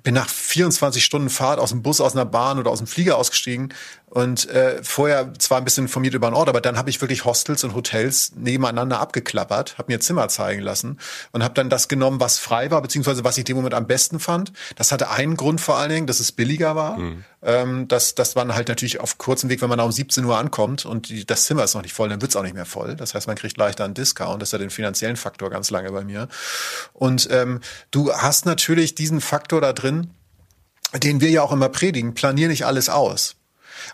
bin 0.04 0.14
nach 0.14 0.28
24 0.28 1.02
Stunden 1.02 1.30
Fahrt 1.30 1.58
aus 1.58 1.70
dem 1.70 1.82
Bus, 1.82 2.00
aus 2.00 2.14
einer 2.14 2.26
Bahn 2.26 2.58
oder 2.58 2.70
aus 2.70 2.78
dem 2.78 2.86
Flieger 2.86 3.16
ausgestiegen 3.16 3.72
und 4.14 4.48
äh, 4.48 4.78
vorher 4.80 5.34
zwar 5.38 5.58
ein 5.58 5.64
bisschen 5.64 5.86
informiert 5.86 6.14
über 6.14 6.30
den 6.30 6.34
Ort, 6.34 6.48
aber 6.48 6.60
dann 6.60 6.78
habe 6.78 6.88
ich 6.88 7.00
wirklich 7.00 7.24
Hostels 7.24 7.64
und 7.64 7.74
Hotels 7.74 8.30
nebeneinander 8.36 9.00
abgeklappert, 9.00 9.76
habe 9.76 9.92
mir 9.92 9.98
Zimmer 9.98 10.28
zeigen 10.28 10.62
lassen 10.62 11.00
und 11.32 11.42
habe 11.42 11.54
dann 11.54 11.68
das 11.68 11.88
genommen, 11.88 12.20
was 12.20 12.38
frei 12.38 12.70
war, 12.70 12.80
beziehungsweise 12.80 13.24
was 13.24 13.36
ich 13.38 13.44
dem 13.44 13.56
Moment 13.56 13.74
am 13.74 13.88
besten 13.88 14.20
fand. 14.20 14.52
Das 14.76 14.92
hatte 14.92 15.10
einen 15.10 15.36
Grund 15.36 15.60
vor 15.60 15.78
allen 15.78 15.90
Dingen, 15.90 16.06
dass 16.06 16.20
es 16.20 16.30
billiger 16.30 16.76
war. 16.76 16.96
Mhm. 16.96 17.24
Ähm, 17.42 17.88
das, 17.88 18.14
das 18.14 18.36
war 18.36 18.46
halt 18.54 18.68
natürlich 18.68 19.00
auf 19.00 19.18
kurzem 19.18 19.50
Weg, 19.50 19.60
wenn 19.62 19.68
man 19.68 19.78
da 19.78 19.84
um 19.84 19.90
17 19.90 20.24
Uhr 20.24 20.38
ankommt 20.38 20.86
und 20.86 21.08
die, 21.08 21.26
das 21.26 21.46
Zimmer 21.46 21.64
ist 21.64 21.74
noch 21.74 21.82
nicht 21.82 21.92
voll, 21.92 22.08
dann 22.08 22.22
wird's 22.22 22.36
auch 22.36 22.44
nicht 22.44 22.54
mehr 22.54 22.66
voll. 22.66 22.94
Das 22.94 23.14
heißt, 23.16 23.26
man 23.26 23.34
kriegt 23.34 23.56
leichter 23.56 23.84
einen 23.84 23.94
Discount. 23.94 24.40
Das 24.40 24.50
ist 24.50 24.52
ja 24.52 24.58
den 24.58 24.70
finanziellen 24.70 25.16
Faktor 25.16 25.50
ganz 25.50 25.70
lange 25.70 25.90
bei 25.90 26.04
mir. 26.04 26.28
Und 26.92 27.26
ähm, 27.32 27.58
du 27.90 28.12
hast 28.12 28.46
natürlich 28.46 28.94
diesen 28.94 29.20
Faktor 29.20 29.60
da 29.60 29.72
drin, 29.72 30.10
den 31.02 31.20
wir 31.20 31.30
ja 31.30 31.42
auch 31.42 31.50
immer 31.50 31.68
predigen, 31.68 32.14
planier 32.14 32.46
nicht 32.46 32.64
alles 32.64 32.88
aus. 32.88 33.34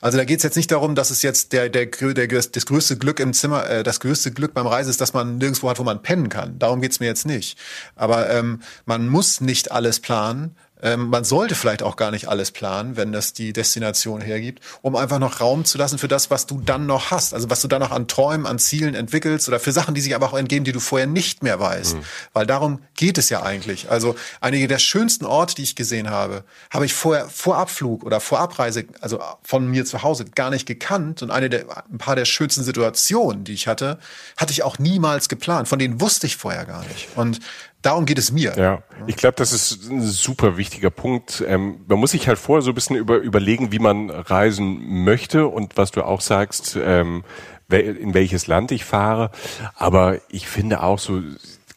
Also 0.01 0.19
da 0.19 0.25
geht 0.25 0.39
es 0.39 0.43
jetzt 0.43 0.57
nicht 0.57 0.71
darum, 0.71 0.95
dass 0.95 1.11
es 1.11 1.23
jetzt 1.23 1.53
der, 1.53 1.69
der, 1.69 1.87
der, 1.87 2.27
das 2.27 2.67
größte 2.67 2.97
Glück 2.97 3.21
im 3.21 3.33
Zimmer, 3.33 3.69
äh, 3.69 3.83
das 3.83 4.01
größte 4.01 4.31
Glück 4.31 4.55
beim 4.55 4.67
Reisen 4.67 4.91
ist, 4.91 5.01
dass 5.01 5.13
man 5.13 5.39
nirgendwo 5.39 5.71
hat, 5.71 5.79
wo 5.79 5.85
man 5.85 6.03
pennen 6.03 6.29
kann. 6.29 6.59
Darum 6.59 6.81
geht's 6.81 7.01
mir 7.01 7.07
jetzt 7.07 7.27
nicht. 7.27 7.59
Aber 7.97 8.31
ähm, 8.31 8.61
man 8.87 9.09
muss 9.09 9.41
nicht 9.41 9.73
alles 9.73 10.01
planen, 10.01 10.57
ähm, 10.83 11.09
man 11.09 11.25
sollte 11.25 11.55
vielleicht 11.55 11.83
auch 11.83 11.97
gar 11.97 12.11
nicht 12.11 12.29
alles 12.29 12.51
planen, 12.51 12.97
wenn 12.97 13.13
das 13.13 13.33
die 13.33 13.53
Destination 13.53 14.21
hergibt, 14.21 14.61
um 14.83 14.97
einfach 14.97 15.19
noch 15.19 15.41
Raum 15.41 15.65
zu 15.65 15.79
lassen 15.79 15.99
für 15.99 16.09
das, 16.09 16.31
was 16.31 16.47
du 16.47 16.61
dann 16.61 16.87
noch 16.87 17.11
hast. 17.11 17.35
Also 17.35 17.51
was 17.51 17.61
du 17.61 17.69
dann 17.69 17.81
noch 17.81 17.91
an 17.91 18.09
Träumen, 18.09 18.47
an 18.47 18.59
Zielen 18.59 18.95
entwickelst 18.95 19.49
oder 19.49 19.61
für 19.61 19.73
Sachen, 19.73 19.95
die 19.95 20.01
sich 20.01 20.15
aber 20.15 20.27
auch 20.27 20.39
entgeben, 20.39 20.65
die 20.65 20.73
du 20.73 20.81
vorher 20.81 21.07
nicht 21.07 21.43
mehr 21.43 21.61
weißt. 21.61 21.97
Mhm. 21.97 22.05
Weil 22.33 22.47
darum 22.47 22.81
geht 22.95 23.19
es 23.19 23.29
ja 23.29 23.43
eigentlich. 23.43 23.91
Also 23.91 24.17
einige 24.41 24.69
der 24.69 24.79
schönsten 24.79 25.27
Orte, 25.27 25.55
die 25.55 25.63
ich 25.63 25.77
gesehen 25.77 26.11
habe, 26.11 26.45
habe 26.71 26.87
ich 26.87 26.95
vorher 26.95 27.29
vor 27.29 27.57
Abflug 27.57 28.05
oder 28.05 28.21
vor 28.21 28.41
Abreise, 28.41 28.85
also 29.01 29.21
von 29.43 29.67
mir 29.69 29.85
zu 29.85 30.03
Hause, 30.03 30.25
gar 30.25 30.51
nicht 30.51 30.67
gekannt. 30.67 31.23
Und 31.23 31.31
eine 31.31 31.51
der, 31.51 31.65
ein 31.91 31.99
paar 31.99 32.17
der 32.17 32.25
schönsten 32.25 32.63
Situationen, 32.63 33.45
die 33.45 33.53
ich 33.53 33.67
hatte, 33.67 33.99
hatte 34.37 34.53
ich 34.53 34.63
auch 34.63 34.79
niemals 34.79 35.29
geplant. 35.29 35.69
Von 35.69 35.79
denen 35.79 36.01
wusste 36.01 36.27
ich 36.27 36.37
vorher 36.37 36.65
gar 36.65 36.85
nicht. 36.85 37.09
Und 37.17 37.41
Darum 37.83 38.05
geht 38.05 38.19
es 38.19 38.31
mir. 38.31 38.55
Ja, 38.59 38.83
ich 39.07 39.17
glaube, 39.17 39.37
das 39.37 39.53
ist 39.53 39.91
ein 39.91 40.03
super 40.03 40.57
wichtiger 40.59 40.91
Punkt. 40.91 41.43
Ähm, 41.47 41.81
man 41.87 41.99
muss 41.99 42.11
sich 42.11 42.29
halt 42.29 42.39
vorher 42.39 42.63
so 42.63 42.73
ein 42.73 42.75
bisschen 42.75 42.97
über, 42.97 43.17
überlegen, 43.17 43.73
wie 43.73 43.79
man 43.79 44.11
reisen 44.11 45.05
möchte 45.05 45.47
und 45.47 45.77
was 45.77 45.91
du 45.91 46.03
auch 46.03 46.21
sagst, 46.21 46.77
ähm, 46.83 47.25
in 47.71 48.15
welches 48.15 48.47
Land 48.49 48.73
ich 48.73 48.85
fahre. 48.85 49.31
Aber 49.77 50.19
ich 50.29 50.49
finde 50.49 50.83
auch 50.83 50.99
so, 50.99 51.23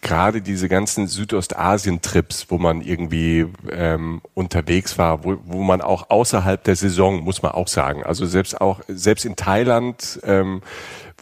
gerade 0.03 0.41
diese 0.41 0.69
ganzen 0.69 1.07
Südostasien-Trips, 1.07 2.47
wo 2.49 2.59
man 2.59 2.81
irgendwie 2.81 3.47
ähm, 3.71 4.21
unterwegs 4.35 4.97
war, 4.97 5.23
wo, 5.23 5.37
wo 5.45 5.63
man 5.63 5.81
auch 5.81 6.09
außerhalb 6.09 6.63
der 6.63 6.75
Saison, 6.75 7.21
muss 7.21 7.41
man 7.41 7.53
auch 7.53 7.67
sagen, 7.67 8.03
also 8.03 8.25
selbst 8.25 8.61
auch 8.61 8.81
selbst 8.87 9.25
in 9.25 9.35
Thailand 9.35 10.19
ähm, 10.23 10.61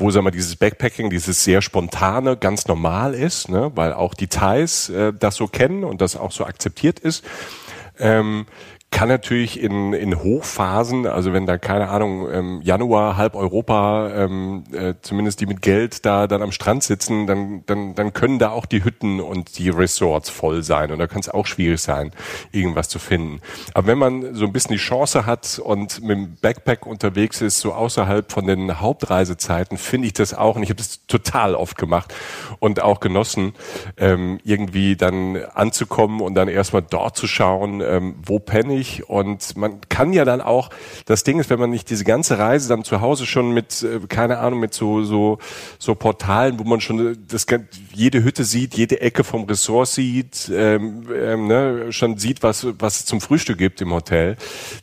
wo 0.02 0.12
sagen 0.12 0.26
wir 0.26 0.32
dieses 0.32 0.56
Backpacking, 0.56 1.10
dieses 1.10 1.44
sehr 1.44 1.62
spontane, 1.62 2.36
ganz 2.36 2.68
normal 2.68 3.14
ist, 3.14 3.50
ne, 3.50 3.72
weil 3.76 3.94
auch 3.94 4.14
die 4.14 4.28
Thais 4.28 4.90
äh, 4.90 5.14
das 5.14 5.36
so 5.36 5.48
kennen 5.48 5.84
und 5.84 6.02
das 6.02 6.18
auch 6.18 6.32
so 6.32 6.44
akzeptiert 6.44 7.00
ist. 7.00 7.24
Ähm, 8.00 8.48
kann 8.92 9.08
natürlich 9.08 9.60
in, 9.60 9.94
in 9.94 10.22
Hochphasen, 10.22 11.08
also 11.08 11.32
wenn 11.32 11.46
da 11.46 11.58
keine 11.58 11.88
Ahnung, 11.90 12.30
ähm, 12.30 12.62
Januar 12.62 13.16
halb 13.16 13.36
Europa, 13.36 14.12
ähm, 14.14 14.66
äh, 14.74 14.96
zumindest 15.02 15.40
die 15.40 15.46
mit 15.46 15.62
Geld 15.62 16.06
da 16.06 16.28
dann 16.28 16.42
am 16.42 16.52
Strand 16.52 16.84
sitzen, 16.84 17.26
dann, 17.26 17.64
dann, 17.66 17.96
dann 17.96 18.12
können 18.12 18.38
da 18.38 18.50
auch 18.50 18.66
die 18.66 18.84
Hütten 18.84 19.22
und 19.22 19.58
die 19.58 19.70
Resorts 19.70 20.30
voll 20.30 20.62
sein 20.62 20.92
und 20.92 21.00
da 21.00 21.08
kann 21.08 21.22
es 21.22 21.30
auch 21.30 21.46
schwierig 21.46 21.82
sein, 21.82 22.12
irgendwas 22.52 22.90
zu 22.90 23.00
finden. 23.00 23.40
Aber 23.74 23.88
wenn 23.88 23.98
man 23.98 24.36
so 24.36 24.46
ein 24.46 24.52
bisschen 24.52 24.74
die 24.74 24.78
Chance 24.78 25.26
hat 25.26 25.60
und 25.64 26.02
mit 26.02 26.12
dem 26.12 26.36
Backpack 26.36 26.86
unterwegs 26.86 27.42
ist, 27.42 27.60
so 27.60 27.74
außerhalb 27.74 28.30
von 28.30 28.46
den 28.46 28.82
Hauptreisezeiten, 28.82 29.78
finde 29.78 30.08
ich 30.08 30.14
das 30.14 30.34
auch 30.34 30.58
und 30.58 30.64
ich 30.64 30.70
habe 30.70 30.78
das 30.78 31.08
total 31.08 31.56
oft 31.56 31.78
gemacht 31.78 32.14
und 32.60 32.82
auch 32.82 33.00
genossen, 33.00 33.54
ähm, 33.96 34.40
irgendwie 34.44 34.98
dann 34.98 35.38
anzukommen 35.38 36.20
und 36.20 36.36
dann 36.36 36.50
erstmal 36.50 36.82
dort 36.82 37.16
zu 37.16 37.26
schauen, 37.26 37.80
ähm, 37.82 38.16
wo 38.22 38.38
penne 38.38 38.76
ich 38.76 38.81
nicht. 38.82 39.10
Und 39.10 39.56
man 39.56 39.80
kann 39.90 40.12
ja 40.12 40.26
dann 40.26 40.42
auch, 40.42 40.70
das 41.06 41.24
Ding 41.24 41.40
ist, 41.40 41.50
wenn 41.50 41.60
man 41.60 41.70
nicht 41.70 41.90
diese 41.90 42.04
ganze 42.04 42.38
Reise 42.40 42.68
dann 42.68 42.84
zu 42.84 43.02
Hause 43.02 43.26
schon 43.26 43.52
mit, 43.52 43.84
äh, 43.84 44.00
keine 44.08 44.40
Ahnung, 44.40 44.60
mit 44.60 44.74
so, 44.74 45.04
so, 45.04 45.38
so 45.78 45.94
Portalen, 45.96 46.58
wo 46.60 46.64
man 46.64 46.82
schon 46.82 47.18
das, 47.28 47.46
jede 47.94 48.24
Hütte 48.24 48.44
sieht, 48.44 48.74
jede 48.76 49.02
Ecke 49.02 49.24
vom 49.24 49.44
Ressort 49.44 49.88
sieht, 49.88 50.52
ähm, 50.54 51.04
ähm, 51.14 51.48
ne, 51.48 51.92
schon 51.92 52.18
sieht, 52.18 52.42
was, 52.44 52.66
was 52.80 53.02
es 53.02 53.06
zum 53.06 53.22
Frühstück 53.22 53.58
gibt 53.58 53.82
im 53.82 53.94
Hotel. 53.94 54.36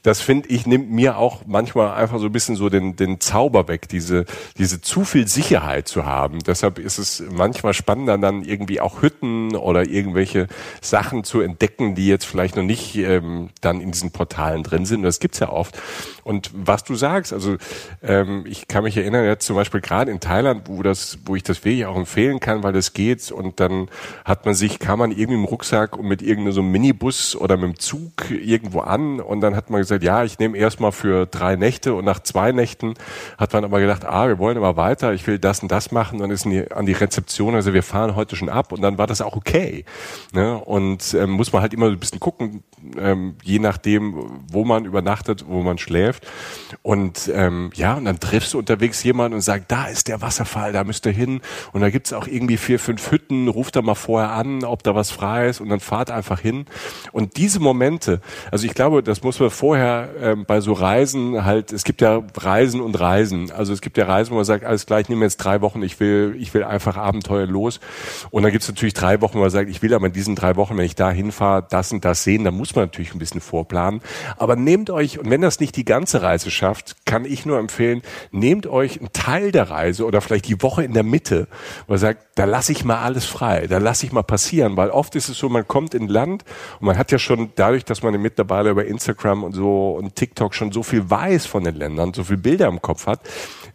Das 0.02 0.20
finde 0.20 0.48
ich, 0.48 0.66
nimmt 0.66 0.90
mir 0.90 1.16
auch 1.16 1.42
manchmal 1.46 1.92
einfach 1.94 2.20
so 2.20 2.26
ein 2.26 2.32
bisschen 2.32 2.56
so 2.56 2.68
den, 2.68 2.94
den 2.94 3.20
Zauber 3.20 3.66
weg, 3.68 3.88
diese, 3.88 4.24
diese 4.58 4.80
zu 4.80 5.04
viel 5.04 5.26
Sicherheit 5.26 5.88
zu 5.88 6.04
haben. 6.04 6.38
Deshalb 6.46 6.78
ist 6.78 6.98
es 6.98 7.22
manchmal 7.30 7.74
spannender, 7.74 8.16
dann 8.18 8.44
irgendwie 8.44 8.80
auch 8.80 9.02
Hütten 9.02 9.56
oder 9.56 9.88
irgendwelche 9.88 10.46
Sachen 10.80 11.24
zu 11.24 11.40
entdecken, 11.40 11.94
die 11.94 12.06
jetzt 12.06 12.26
vielleicht 12.26 12.56
noch 12.56 12.62
nicht 12.62 12.94
ähm, 12.96 13.48
dann 13.60 13.80
in 13.88 13.92
diesen 13.92 14.10
Portalen 14.10 14.62
drin 14.62 14.86
sind. 14.86 14.98
Und 14.98 15.04
das 15.04 15.20
gibt's 15.20 15.38
ja 15.38 15.50
oft. 15.50 15.78
Und 16.24 16.50
was 16.54 16.84
du 16.84 16.94
sagst, 16.94 17.32
also 17.32 17.56
ähm, 18.02 18.44
ich 18.46 18.68
kann 18.68 18.84
mich 18.84 18.96
erinnern, 18.96 19.24
jetzt 19.24 19.46
zum 19.46 19.56
Beispiel 19.56 19.80
gerade 19.80 20.10
in 20.10 20.20
Thailand, 20.20 20.68
wo 20.68 20.82
das, 20.82 21.18
wo 21.24 21.36
ich 21.36 21.42
das 21.42 21.64
wirklich 21.64 21.86
auch 21.86 21.96
empfehlen 21.96 22.40
kann, 22.40 22.62
weil 22.62 22.72
das 22.72 22.92
geht. 22.92 23.30
Und 23.32 23.60
dann 23.60 23.88
hat 24.24 24.44
man 24.44 24.54
sich, 24.54 24.78
kam 24.78 24.98
man 25.00 25.10
irgendwie 25.10 25.34
im 25.34 25.44
Rucksack 25.44 25.96
und 25.96 26.06
mit 26.06 26.22
irgendeinem 26.22 26.52
so 26.52 26.62
Minibus 26.62 27.34
oder 27.34 27.56
mit 27.56 27.66
dem 27.66 27.78
Zug 27.78 28.30
irgendwo 28.30 28.80
an 28.80 29.20
und 29.20 29.40
dann 29.40 29.56
hat 29.56 29.70
man 29.70 29.80
gesagt, 29.80 30.02
ja, 30.02 30.24
ich 30.24 30.38
nehme 30.38 30.56
erstmal 30.56 30.92
für 30.92 31.26
drei 31.26 31.56
Nächte 31.56 31.94
und 31.94 32.04
nach 32.04 32.20
zwei 32.20 32.52
Nächten 32.52 32.94
hat 33.36 33.52
man 33.52 33.64
aber 33.64 33.80
gedacht, 33.80 34.04
ah, 34.04 34.28
wir 34.28 34.38
wollen 34.38 34.56
aber 34.56 34.76
weiter, 34.76 35.12
ich 35.12 35.26
will 35.26 35.38
das 35.38 35.60
und 35.60 35.70
das 35.70 35.92
machen. 35.92 36.18
Dann 36.18 36.30
ist 36.30 36.46
an 36.46 36.86
die 36.86 36.92
Rezeption, 36.92 37.54
also 37.54 37.74
wir 37.74 37.82
fahren 37.82 38.16
heute 38.16 38.36
schon 38.36 38.48
ab 38.48 38.72
und 38.72 38.82
dann 38.82 38.98
war 38.98 39.06
das 39.06 39.20
auch 39.20 39.36
okay. 39.36 39.84
Ne? 40.32 40.56
Und 40.58 41.14
ähm, 41.14 41.30
muss 41.30 41.52
man 41.52 41.62
halt 41.62 41.74
immer 41.74 41.86
ein 41.86 41.98
bisschen 41.98 42.20
gucken, 42.20 42.62
ähm, 42.98 43.36
je 43.42 43.58
nachdem, 43.78 44.42
wo 44.50 44.64
man 44.64 44.84
übernachtet, 44.84 45.44
wo 45.46 45.62
man 45.62 45.78
schläft. 45.78 46.26
Und 46.82 47.30
ähm, 47.32 47.70
ja, 47.74 47.94
und 47.94 48.06
dann 48.06 48.18
triffst 48.18 48.54
du 48.54 48.58
unterwegs 48.58 49.04
jemanden 49.04 49.36
und 49.36 49.40
sagst, 49.40 49.66
da 49.68 49.86
ist 49.86 50.08
der 50.08 50.20
Wasserfall, 50.20 50.72
da 50.72 50.82
müsst 50.82 51.06
ihr 51.06 51.12
hin. 51.12 51.40
Und 51.72 51.80
da 51.80 51.90
gibt's 51.90 52.12
auch 52.12 52.26
irgendwie 52.26 52.56
vier, 52.56 52.80
fünf 52.80 53.12
Hütten, 53.12 53.46
ruft 53.46 53.76
da 53.76 53.82
mal 53.82 53.94
vorher 53.94 54.32
an, 54.32 54.64
ob 54.64 54.82
da 54.82 54.96
was 54.96 55.12
frei 55.12 55.48
ist 55.48 55.60
und 55.60 55.68
dann 55.68 55.78
fahrt 55.78 56.10
einfach 56.10 56.40
hin. 56.40 56.66
Und 57.12 57.36
diese 57.36 57.60
Momente, 57.60 58.20
also 58.50 58.66
ich 58.66 58.74
glaube, 58.74 59.02
das 59.02 59.22
muss 59.22 59.38
man 59.38 59.50
vorher 59.50 60.08
ähm, 60.20 60.44
bei 60.44 60.60
so 60.60 60.72
Reisen 60.72 61.44
halt, 61.44 61.72
es 61.72 61.84
gibt 61.84 62.00
ja 62.00 62.22
Reisen 62.36 62.80
und 62.80 62.98
Reisen. 62.98 63.52
Also 63.52 63.72
es 63.72 63.80
gibt 63.80 63.96
ja 63.96 64.06
Reisen, 64.06 64.32
wo 64.32 64.36
man 64.36 64.44
sagt, 64.44 64.64
alles 64.64 64.86
klar, 64.86 64.98
ich 64.98 65.08
nehme 65.08 65.24
jetzt 65.24 65.36
drei 65.36 65.60
Wochen, 65.60 65.82
ich 65.82 66.00
will, 66.00 66.34
ich 66.38 66.52
will 66.52 66.64
einfach 66.64 66.96
Abenteuer 66.96 67.46
los. 67.46 67.78
Und 68.30 68.42
dann 68.42 68.50
gibt's 68.50 68.68
natürlich 68.68 68.94
drei 68.94 69.20
Wochen, 69.20 69.34
wo 69.34 69.42
man 69.42 69.50
sagt, 69.50 69.70
ich 69.70 69.82
will 69.82 69.94
aber 69.94 70.06
in 70.06 70.12
diesen 70.12 70.34
drei 70.34 70.56
Wochen, 70.56 70.76
wenn 70.76 70.84
ich 70.84 70.96
da 70.96 71.12
hinfahre, 71.12 71.64
das 71.70 71.92
und 71.92 72.04
das 72.04 72.24
sehen, 72.24 72.42
dann 72.42 72.54
muss 72.54 72.74
man 72.74 72.86
natürlich 72.86 73.14
ein 73.14 73.20
bisschen 73.20 73.40
vorplanen. 73.68 74.00
Aber 74.36 74.56
nehmt 74.56 74.90
euch, 74.90 75.18
und 75.18 75.30
wenn 75.30 75.42
das 75.42 75.60
nicht 75.60 75.76
die 75.76 75.84
ganze 75.84 76.22
Reise 76.22 76.50
schafft, 76.50 76.96
kann 77.04 77.24
ich 77.24 77.46
nur 77.46 77.58
empfehlen, 77.58 78.02
nehmt 78.30 78.66
euch 78.66 78.98
einen 78.98 79.12
Teil 79.12 79.52
der 79.52 79.70
Reise 79.70 80.04
oder 80.04 80.20
vielleicht 80.20 80.48
die 80.48 80.62
Woche 80.62 80.82
in 80.82 80.94
der 80.94 81.02
Mitte, 81.02 81.46
wo 81.86 81.94
ihr 81.94 81.98
sagt, 81.98 82.26
da 82.34 82.44
lasse 82.44 82.72
ich 82.72 82.84
mal 82.84 83.02
alles 83.02 83.26
frei, 83.26 83.66
da 83.66 83.78
lasse 83.78 84.06
ich 84.06 84.12
mal 84.12 84.22
passieren, 84.22 84.76
weil 84.76 84.90
oft 84.90 85.14
ist 85.14 85.28
es 85.28 85.38
so, 85.38 85.48
man 85.48 85.68
kommt 85.68 85.94
in 85.94 86.08
Land 86.08 86.44
und 86.80 86.86
man 86.86 86.98
hat 86.98 87.12
ja 87.12 87.18
schon 87.18 87.50
dadurch, 87.56 87.84
dass 87.84 88.02
man 88.02 88.18
mittlerweile 88.20 88.70
über 88.70 88.84
Instagram 88.86 89.44
und 89.44 89.52
so 89.52 89.92
und 89.92 90.14
TikTok 90.16 90.54
schon 90.54 90.72
so 90.72 90.82
viel 90.82 91.08
weiß 91.08 91.46
von 91.46 91.64
den 91.64 91.74
Ländern, 91.74 92.14
so 92.14 92.24
viel 92.24 92.36
Bilder 92.36 92.68
im 92.68 92.80
Kopf 92.80 93.06
hat, 93.06 93.20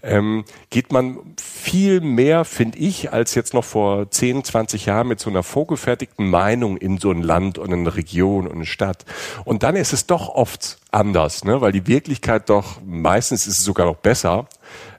ähm, 0.03 0.43
geht 0.69 0.91
man 0.91 1.17
viel 1.41 2.01
mehr, 2.01 2.43
finde 2.43 2.77
ich, 2.77 3.13
als 3.13 3.35
jetzt 3.35 3.53
noch 3.53 3.63
vor 3.63 4.11
10, 4.11 4.43
20 4.43 4.85
Jahren 4.85 5.07
mit 5.07 5.19
so 5.19 5.29
einer 5.29 5.43
vorgefertigten 5.43 6.29
Meinung 6.29 6.77
in 6.77 6.97
so 6.97 7.09
ein 7.09 7.21
Land 7.21 7.57
und 7.57 7.71
eine 7.71 7.95
Region 7.95 8.45
und 8.45 8.55
eine 8.55 8.65
Stadt. 8.65 9.05
Und 9.45 9.63
dann 9.63 9.77
ist 9.77 9.93
es 9.93 10.05
doch 10.05 10.27
oft 10.27 10.77
anders, 10.91 11.45
ne? 11.45 11.61
weil 11.61 11.71
die 11.71 11.87
Wirklichkeit 11.87 12.49
doch, 12.49 12.81
meistens 12.85 13.47
ist 13.47 13.59
es 13.59 13.63
sogar 13.63 13.85
noch 13.85 13.95
besser, 13.95 14.47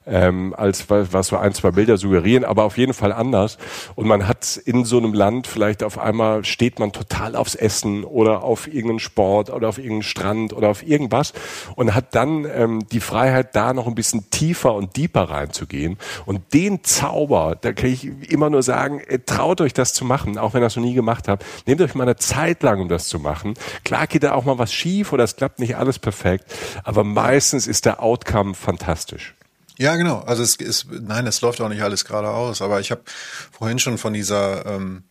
ähm, 0.06 0.54
als 0.56 0.88
was 0.88 1.28
so 1.28 1.36
ein, 1.36 1.54
zwei 1.54 1.70
Bilder 1.70 1.96
suggerieren, 1.96 2.44
aber 2.44 2.64
auf 2.64 2.78
jeden 2.78 2.94
Fall 2.94 3.12
anders. 3.12 3.58
Und 3.94 4.06
man 4.06 4.28
hat 4.28 4.56
in 4.64 4.84
so 4.84 4.98
einem 4.98 5.14
Land 5.14 5.46
vielleicht 5.46 5.82
auf 5.82 5.98
einmal 5.98 6.44
steht 6.44 6.78
man 6.78 6.92
total 6.92 7.36
aufs 7.36 7.54
Essen 7.54 8.04
oder 8.04 8.42
auf 8.42 8.66
irgendeinen 8.66 8.98
Sport 8.98 9.50
oder 9.50 9.68
auf 9.68 9.78
irgendeinen 9.78 10.02
Strand 10.02 10.52
oder 10.52 10.68
auf 10.68 10.86
irgendwas 10.86 11.32
und 11.76 11.94
hat 11.94 12.14
dann 12.14 12.44
ähm, 12.44 12.86
die 12.90 13.00
Freiheit, 13.00 13.54
da 13.56 13.72
noch 13.72 13.86
ein 13.86 13.94
bisschen 13.94 14.30
tiefer 14.30 14.74
und 14.74 14.96
deeper 14.96 15.22
reinzugehen. 15.22 15.98
Und 16.26 16.54
den 16.54 16.82
Zauber, 16.84 17.56
da 17.60 17.72
kann 17.72 17.90
ich 17.90 18.30
immer 18.30 18.50
nur 18.50 18.62
sagen, 18.62 19.00
äh, 19.00 19.18
traut 19.18 19.60
euch 19.60 19.72
das 19.72 19.94
zu 19.94 20.04
machen, 20.04 20.38
auch 20.38 20.54
wenn 20.54 20.62
ihr 20.62 20.66
das 20.66 20.76
noch 20.76 20.82
nie 20.82 20.94
gemacht 20.94 21.28
habt. 21.28 21.44
Nehmt 21.66 21.80
euch 21.80 21.94
mal 21.94 22.04
eine 22.04 22.16
Zeit 22.16 22.62
lang, 22.62 22.80
um 22.80 22.88
das 22.88 23.08
zu 23.08 23.18
machen. 23.18 23.54
Klar 23.84 24.06
geht 24.06 24.22
da 24.22 24.32
auch 24.32 24.44
mal 24.44 24.58
was 24.58 24.72
schief 24.72 25.12
oder 25.12 25.24
es 25.24 25.36
klappt 25.36 25.58
nicht 25.58 25.76
alles 25.76 25.98
perfekt, 25.98 26.44
aber 26.82 27.04
meistens 27.04 27.66
ist 27.66 27.86
der 27.86 28.02
Outcome 28.02 28.54
fantastisch. 28.54 29.34
Ja, 29.78 29.96
genau. 29.96 30.20
Also 30.20 30.42
es 30.42 30.56
ist, 30.56 30.86
nein, 30.90 31.26
es 31.26 31.40
läuft 31.40 31.60
auch 31.60 31.68
nicht 31.68 31.82
alles 31.82 32.04
geradeaus, 32.04 32.62
aber 32.62 32.80
ich 32.80 32.90
habe 32.90 33.02
vorhin 33.50 33.78
schon 33.78 33.98
von 33.98 34.12
dieser 34.12 34.66
ähm, 34.66 35.04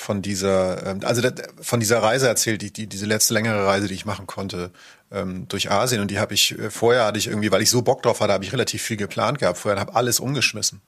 von 0.00 0.22
dieser, 0.22 0.86
ähm, 0.86 1.00
also 1.04 1.22
von 1.60 1.78
dieser 1.78 2.02
Reise 2.02 2.26
erzählt, 2.26 2.62
die, 2.62 2.72
die, 2.72 2.86
diese 2.86 3.06
letzte 3.06 3.34
längere 3.34 3.66
Reise, 3.66 3.86
die 3.86 3.94
ich 3.94 4.06
machen 4.06 4.26
konnte 4.26 4.70
ähm, 5.12 5.46
durch 5.48 5.70
Asien. 5.70 6.00
Und 6.00 6.10
die 6.10 6.18
habe 6.18 6.34
ich, 6.34 6.58
äh, 6.58 6.70
vorher 6.70 7.04
hatte 7.04 7.18
ich 7.18 7.26
irgendwie, 7.26 7.52
weil 7.52 7.62
ich 7.62 7.70
so 7.70 7.82
Bock 7.82 8.02
drauf 8.02 8.20
hatte, 8.20 8.32
habe 8.32 8.44
ich 8.44 8.52
relativ 8.52 8.82
viel 8.82 8.96
geplant 8.96 9.38
gehabt. 9.38 9.58
Vorher 9.58 9.78
habe 9.78 9.94
alles 9.94 10.18
umgeschmissen. 10.18 10.80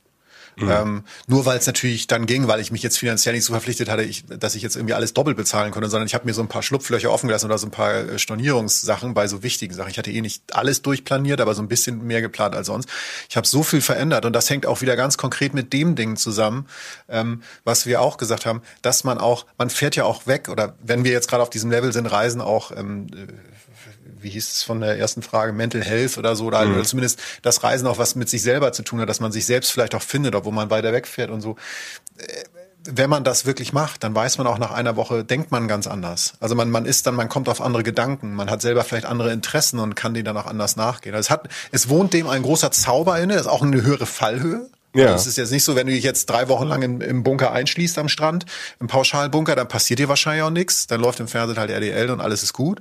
Mhm. 0.57 0.71
Ähm, 0.71 1.05
nur 1.27 1.47
weil 1.47 1.59
es 1.59 1.67
natürlich 1.67 2.07
dann 2.07 2.27
ging, 2.27 2.47
weil 2.47 2.61
ich 2.61 2.71
mich 2.71 2.83
jetzt 2.83 2.99
finanziell 2.99 3.35
nicht 3.35 3.45
so 3.45 3.53
verpflichtet 3.53 3.89
hatte, 3.89 4.03
ich, 4.03 4.25
dass 4.27 4.55
ich 4.55 4.63
jetzt 4.63 4.77
irgendwie 4.77 4.95
alles 4.95 5.15
doppelt 5.15 5.37
bezahlen 5.37 5.71
konnte, 5.71 5.89
sondern 5.89 6.07
ich 6.07 6.15
habe 6.15 6.27
mir 6.27 6.35
so 6.35 6.43
ein 6.43 6.49
paar 6.49 6.63
Schlupflöcher 6.63 7.11
offen 7.11 7.29
gelassen 7.29 7.47
oder 7.47 7.59
so 7.59 7.67
ein 7.67 7.71
paar 7.71 7.95
äh, 7.95 8.19
Stornierungssachen 8.19 9.15
bei 9.15 9.29
so 9.29 9.43
wichtigen 9.43 9.75
Sachen. 9.75 9.91
Ich 9.91 9.99
hatte 9.99 10.11
eh 10.11 10.21
nicht 10.21 10.55
alles 10.55 10.83
durchplaniert, 10.83 11.41
aber 11.41 11.55
so 11.55 11.63
ein 11.63 11.69
bisschen 11.69 12.07
mehr 12.07 12.21
geplant 12.21 12.55
als 12.55 12.67
sonst. 12.67 12.89
Ich 13.29 13.37
habe 13.37 13.47
so 13.47 13.63
viel 13.63 13.81
verändert 13.81 14.25
und 14.25 14.33
das 14.35 14.51
hängt 14.51 14.67
auch 14.67 14.83
wieder 14.83 14.97
ganz 14.97 15.17
konkret 15.17 15.55
mit 15.55 15.73
dem 15.73 15.95
Ding 15.95 16.17
zusammen, 16.17 16.67
ähm, 17.09 17.43
was 17.65 17.87
wir 17.87 18.01
auch 18.01 18.19
gesagt 18.19 18.47
haben, 18.47 18.63
dass 18.83 19.05
man 19.05 19.19
auch, 19.19 19.47
man 19.59 19.71
fährt 19.71 19.97
ja 19.97 20.05
auch 20.05 20.27
weg 20.27 20.49
oder 20.49 20.77
wenn 20.83 21.05
wir 21.05 21.13
jetzt 21.13 21.29
gerade 21.29 21.43
auf 21.43 21.51
diesem 21.51 21.71
Level 21.71 21.93
sind, 21.93 22.07
reisen 22.07 22.41
auch 22.41 22.73
ähm, 22.77 23.07
wie 24.23 24.31
hieß 24.31 24.53
es 24.53 24.63
von 24.63 24.81
der 24.81 24.99
ersten 24.99 25.23
Frage, 25.23 25.53
Mental 25.53 25.83
Health 25.83 26.19
oder 26.19 26.37
so, 26.37 26.47
oder, 26.47 26.65
mhm. 26.65 26.75
oder 26.75 26.85
zumindest 26.85 27.21
das 27.43 27.63
Reisen 27.63 27.87
auch 27.87 27.99
was 27.99 28.15
mit 28.15 28.29
sich 28.29 28.43
selber 28.43 28.73
zu 28.73 28.83
tun 28.83 29.01
hat, 29.01 29.09
dass 29.09 29.21
man 29.21 29.33
sich 29.33 29.47
selbst 29.47 29.71
vielleicht 29.73 29.95
auch 29.95 30.03
findet, 30.03 30.35
obwohl 30.35 30.53
man 30.53 30.71
weiter 30.71 30.93
wegfährt 30.93 31.31
und 31.31 31.41
so. 31.41 31.57
Äh, 32.19 32.45
wenn 32.85 33.09
man 33.09 33.23
das 33.25 33.47
wirklich 33.47 33.73
macht, 33.73 34.03
dann 34.03 34.15
weiß 34.15 34.39
man 34.39 34.47
auch 34.47 34.59
nach 34.59 34.73
einer 34.73 34.97
Woche, 34.97 35.25
denkt 35.25 35.51
man 35.51 35.69
ganz 35.69 35.87
anders. 35.87 36.35
Also 36.41 36.55
man, 36.55 36.71
man 36.71 36.85
ist 36.85 37.07
dann, 37.07 37.15
man 37.15 37.29
kommt 37.29 37.49
auf 37.49 37.61
andere 37.61 37.83
Gedanken, 37.83 38.35
man 38.35 38.51
hat 38.51 38.61
selber 38.61 38.83
vielleicht 38.83 39.07
andere 39.07 39.33
Interessen 39.33 39.79
und 39.79 39.95
kann 39.95 40.15
denen 40.15 40.25
dann 40.25 40.37
auch 40.37 40.47
anders 40.47 40.77
nachgehen. 40.77 41.15
Also 41.15 41.27
es 41.27 41.31
hat, 41.31 41.49
es 41.71 41.89
wohnt 41.89 42.13
dem 42.13 42.27
ein 42.27 42.43
großer 42.43 42.73
Zauber 42.73 43.21
inne, 43.21 43.35
ist 43.35 43.47
auch 43.47 43.63
eine 43.63 43.83
höhere 43.83 44.07
Fallhöhe. 44.07 44.69
Ja. 44.95 45.07
Also 45.07 45.17
es 45.17 45.27
ist 45.27 45.37
jetzt 45.39 45.53
nicht 45.53 45.65
so, 45.65 45.75
wenn 45.75 45.87
du 45.87 45.93
dich 45.93 46.05
jetzt 46.05 46.27
drei 46.27 46.49
Wochen 46.49 46.67
lang 46.67 46.83
im, 46.83 47.01
im 47.01 47.23
Bunker 47.23 47.53
einschließt 47.53 47.99
am 47.99 48.09
Strand, 48.09 48.45
im 48.79 48.89
Pauschalbunker, 48.89 49.57
dann 49.57 49.69
passiert 49.69 49.99
dir 49.99 50.09
wahrscheinlich 50.09 50.43
auch 50.43 50.51
nichts. 50.51 50.87
Dann 50.87 51.01
läuft 51.01 51.21
im 51.21 51.29
Fernsehen 51.29 51.59
halt 51.59 51.71
RDL 51.71 52.11
und 52.11 52.21
alles 52.21 52.43
ist 52.43 52.53
gut. 52.53 52.81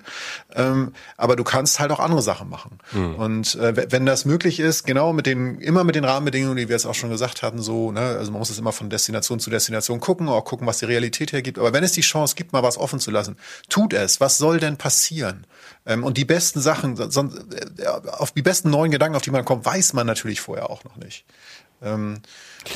Ähm, 0.54 0.94
aber 1.16 1.36
du 1.36 1.44
kannst 1.44 1.80
halt 1.80 1.92
auch 1.92 2.00
andere 2.00 2.22
Sachen 2.22 2.50
machen. 2.50 2.80
Mhm. 2.92 3.16
Und 3.16 3.56
äh, 3.56 3.92
wenn 3.92 4.06
das 4.06 4.26
möglich 4.26 4.60
ist, 4.60 4.84
genau 4.86 5.14
mit 5.14 5.26
den, 5.26 5.60
immer 5.60 5.84
mit 5.84 5.96
den 5.96 6.04
Rahmenbedingungen, 6.04 6.58
die 6.58 6.68
wir 6.68 6.76
jetzt 6.76 6.86
auch 6.86 6.96
schon 6.96 7.10
gesagt 7.10 7.44
hatten, 7.44 7.62
so, 7.62 7.92
ne, 7.92 8.02
also 8.02 8.32
man 8.32 8.40
muss 8.40 8.50
es 8.50 8.60
immer 8.60 8.74
von 8.74 8.90
Destination 8.90 9.40
zu 9.40 9.50
Destination 9.50 10.00
gucken, 10.02 10.28
auch 10.28 10.44
gucken, 10.44 10.68
was 10.68 10.80
die 10.80 10.86
Realität 10.86 11.32
hergibt. 11.32 11.60
Aber 11.60 11.72
wenn 11.72 11.84
es 11.84 11.94
die 11.94 12.02
Chance 12.02 12.36
gibt, 12.36 12.52
mal 12.52 12.64
was 12.64 12.78
offen 12.78 13.00
zu 13.00 13.12
lassen, 13.12 13.38
tut 13.70 13.94
es. 13.94 14.20
Was 14.20 14.38
soll 14.38 14.60
denn 14.60 14.76
passieren? 14.76 15.46
Ähm, 15.86 16.04
und 16.04 16.18
die 16.18 16.26
besten 16.26 16.60
Sachen, 16.60 16.96
sonst, 17.12 17.38
äh, 17.80 17.86
auf 17.86 18.32
die 18.32 18.42
besten 18.42 18.70
neuen 18.70 18.92
Gedanken, 18.92 19.16
auf 19.16 19.22
die 19.22 19.32
man 19.32 19.46
kommt, 19.46 19.66
weiß 19.66 19.94
man 19.94 20.06
natürlich 20.06 20.42
vorher 20.42 20.70
auch 20.70 20.84
noch 20.84 20.98
nicht. 20.98 21.26
Ähm, 21.82 22.22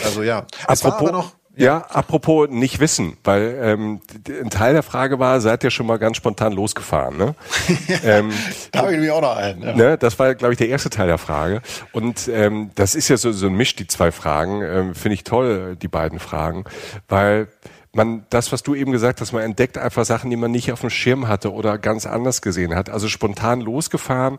also 0.03 0.23
ja. 0.23 0.45
Es 0.67 0.83
apropos, 0.83 1.11
noch, 1.11 1.35
ja. 1.55 1.77
apropos 1.77 2.49
nicht 2.49 2.79
wissen, 2.79 3.17
weil 3.23 3.57
ähm, 3.61 4.01
ein 4.27 4.49
Teil 4.49 4.73
der 4.73 4.83
Frage 4.83 5.19
war, 5.19 5.41
seid 5.41 5.63
ihr 5.63 5.71
schon 5.71 5.85
mal 5.85 5.97
ganz 5.97 6.17
spontan 6.17 6.53
losgefahren? 6.53 7.17
Ne? 7.17 7.35
ähm, 8.03 8.31
da 8.71 8.79
habe 8.79 8.93
ich 8.93 8.99
mir 8.99 9.15
auch 9.15 9.21
noch 9.21 9.37
einen. 9.37 9.61
Ja. 9.61 9.75
Ne, 9.75 9.97
das 9.97 10.17
war, 10.19 10.35
glaube 10.35 10.53
ich, 10.53 10.57
der 10.57 10.69
erste 10.69 10.89
Teil 10.89 11.07
der 11.07 11.17
Frage. 11.17 11.61
Und 11.91 12.27
ähm, 12.27 12.71
das 12.75 12.95
ist 12.95 13.07
ja 13.07 13.17
so, 13.17 13.31
so 13.31 13.47
ein 13.47 13.53
Misch, 13.53 13.75
die 13.75 13.87
zwei 13.87 14.11
Fragen. 14.11 14.61
Ähm, 14.61 14.95
Finde 14.95 15.15
ich 15.15 15.23
toll, 15.23 15.75
die 15.75 15.87
beiden 15.87 16.19
Fragen, 16.19 16.65
weil 17.07 17.47
man, 17.95 18.25
das, 18.29 18.51
was 18.51 18.61
du 18.61 18.75
eben 18.75 18.91
gesagt 18.91 19.21
hast, 19.21 19.31
man 19.31 19.41
entdeckt 19.41 19.77
einfach 19.77 20.03
Sachen, 20.03 20.29
die 20.29 20.35
man 20.35 20.51
nicht 20.51 20.71
auf 20.73 20.81
dem 20.81 20.89
Schirm 20.89 21.29
hatte 21.29 21.53
oder 21.53 21.77
ganz 21.77 22.05
anders 22.05 22.41
gesehen 22.41 22.75
hat. 22.75 22.89
Also 22.89 23.07
spontan 23.07 23.61
losgefahren. 23.61 24.37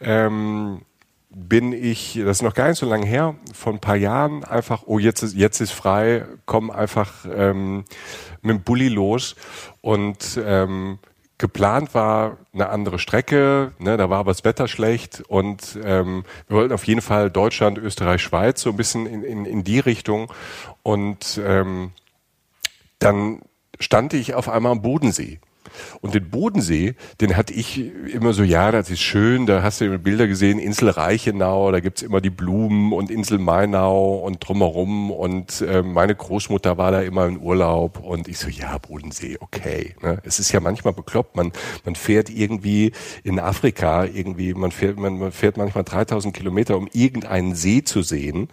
Ähm, 0.00 0.82
bin 1.34 1.72
ich, 1.72 2.20
das 2.22 2.38
ist 2.38 2.42
noch 2.42 2.54
gar 2.54 2.68
nicht 2.68 2.78
so 2.78 2.88
lange 2.88 3.06
her, 3.06 3.34
vor 3.54 3.72
ein 3.72 3.80
paar 3.80 3.96
Jahren 3.96 4.44
einfach, 4.44 4.82
oh, 4.86 4.98
jetzt 4.98 5.22
ist, 5.22 5.34
jetzt 5.34 5.60
ist 5.60 5.72
frei, 5.72 6.26
komm 6.46 6.70
einfach 6.70 7.24
ähm, 7.32 7.84
mit 8.42 8.56
dem 8.56 8.62
Bulli 8.62 8.88
los. 8.88 9.34
Und 9.80 10.38
ähm, 10.44 10.98
geplant 11.38 11.94
war 11.94 12.38
eine 12.52 12.68
andere 12.68 12.98
Strecke, 12.98 13.72
ne, 13.78 13.96
da 13.96 14.10
war 14.10 14.18
aber 14.18 14.30
das 14.30 14.44
Wetter 14.44 14.68
schlecht 14.68 15.22
und 15.26 15.78
ähm, 15.82 16.24
wir 16.46 16.58
wollten 16.58 16.74
auf 16.74 16.86
jeden 16.86 17.00
Fall 17.00 17.30
Deutschland, 17.30 17.78
Österreich, 17.78 18.22
Schweiz, 18.22 18.60
so 18.60 18.70
ein 18.70 18.76
bisschen 18.76 19.06
in, 19.06 19.24
in, 19.24 19.44
in 19.44 19.64
die 19.64 19.80
Richtung. 19.80 20.32
Und 20.82 21.40
ähm, 21.44 21.92
dann 22.98 23.40
stand 23.80 24.14
ich 24.14 24.34
auf 24.34 24.48
einmal 24.48 24.72
am 24.72 24.82
Bodensee. 24.82 25.40
Und 26.00 26.14
den 26.14 26.30
Bodensee, 26.30 26.94
den 27.20 27.36
hatte 27.36 27.52
ich 27.52 27.78
immer 28.12 28.32
so, 28.32 28.42
ja, 28.42 28.70
das 28.70 28.90
ist 28.90 29.00
schön, 29.00 29.46
da 29.46 29.62
hast 29.62 29.80
du 29.80 29.98
Bilder 29.98 30.26
gesehen, 30.26 30.58
Insel 30.58 30.90
Reichenau, 30.90 31.70
da 31.70 31.80
gibt's 31.80 32.02
immer 32.02 32.20
die 32.20 32.30
Blumen 32.30 32.92
und 32.92 33.10
Insel 33.10 33.38
Mainau 33.38 34.16
und 34.16 34.46
drumherum 34.46 35.10
und 35.10 35.60
äh, 35.62 35.82
meine 35.82 36.14
Großmutter 36.14 36.78
war 36.78 36.92
da 36.92 37.02
immer 37.02 37.26
in 37.26 37.40
Urlaub 37.40 37.98
und 38.00 38.28
ich 38.28 38.38
so, 38.38 38.48
ja, 38.48 38.78
Bodensee, 38.78 39.36
okay. 39.40 39.94
Ne? 40.02 40.18
Es 40.24 40.38
ist 40.38 40.52
ja 40.52 40.60
manchmal 40.60 40.92
bekloppt, 40.92 41.36
man, 41.36 41.52
man 41.84 41.94
fährt 41.94 42.30
irgendwie 42.30 42.92
in 43.24 43.38
Afrika, 43.38 44.04
irgendwie, 44.04 44.54
man 44.54 44.72
fährt, 44.72 44.98
man, 44.98 45.18
man 45.18 45.32
fährt 45.32 45.56
manchmal 45.56 45.84
3000 45.84 46.34
Kilometer, 46.34 46.76
um 46.76 46.88
irgendeinen 46.92 47.54
See 47.54 47.84
zu 47.84 48.02
sehen. 48.02 48.48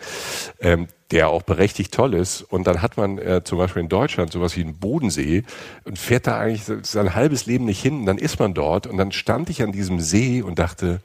Ähm, 0.62 0.88
der 1.12 1.30
auch 1.30 1.42
berechtigt 1.42 1.94
toll 1.94 2.14
ist. 2.14 2.42
Und 2.42 2.68
dann 2.68 2.82
hat 2.82 2.98
man 2.98 3.18
äh, 3.18 3.44
zum 3.44 3.58
Beispiel 3.58 3.82
in 3.82 3.90
Deutschland 3.90 4.32
sowas 4.32 4.56
wie 4.56 4.62
einen 4.62 4.78
Bodensee 4.78 5.44
und 5.86 5.98
fährt 5.98 6.28
da 6.28 6.40
eigentlich 6.40 6.64
sein 6.84 7.16
halbes 7.16 7.46
Leben 7.46 7.66
nicht 7.66 7.82
hin. 7.82 8.00
Und 8.00 8.06
dann 8.06 8.18
ist 8.18 8.40
man 8.40 8.54
dort 8.54 8.88
und 8.88 8.98
dann 8.98 9.12
stand 9.12 9.50
ich 9.50 9.64
an 9.64 9.72
diesem 9.72 10.00
See 10.00 10.42
und 10.42 10.60
dachte, 10.60 11.02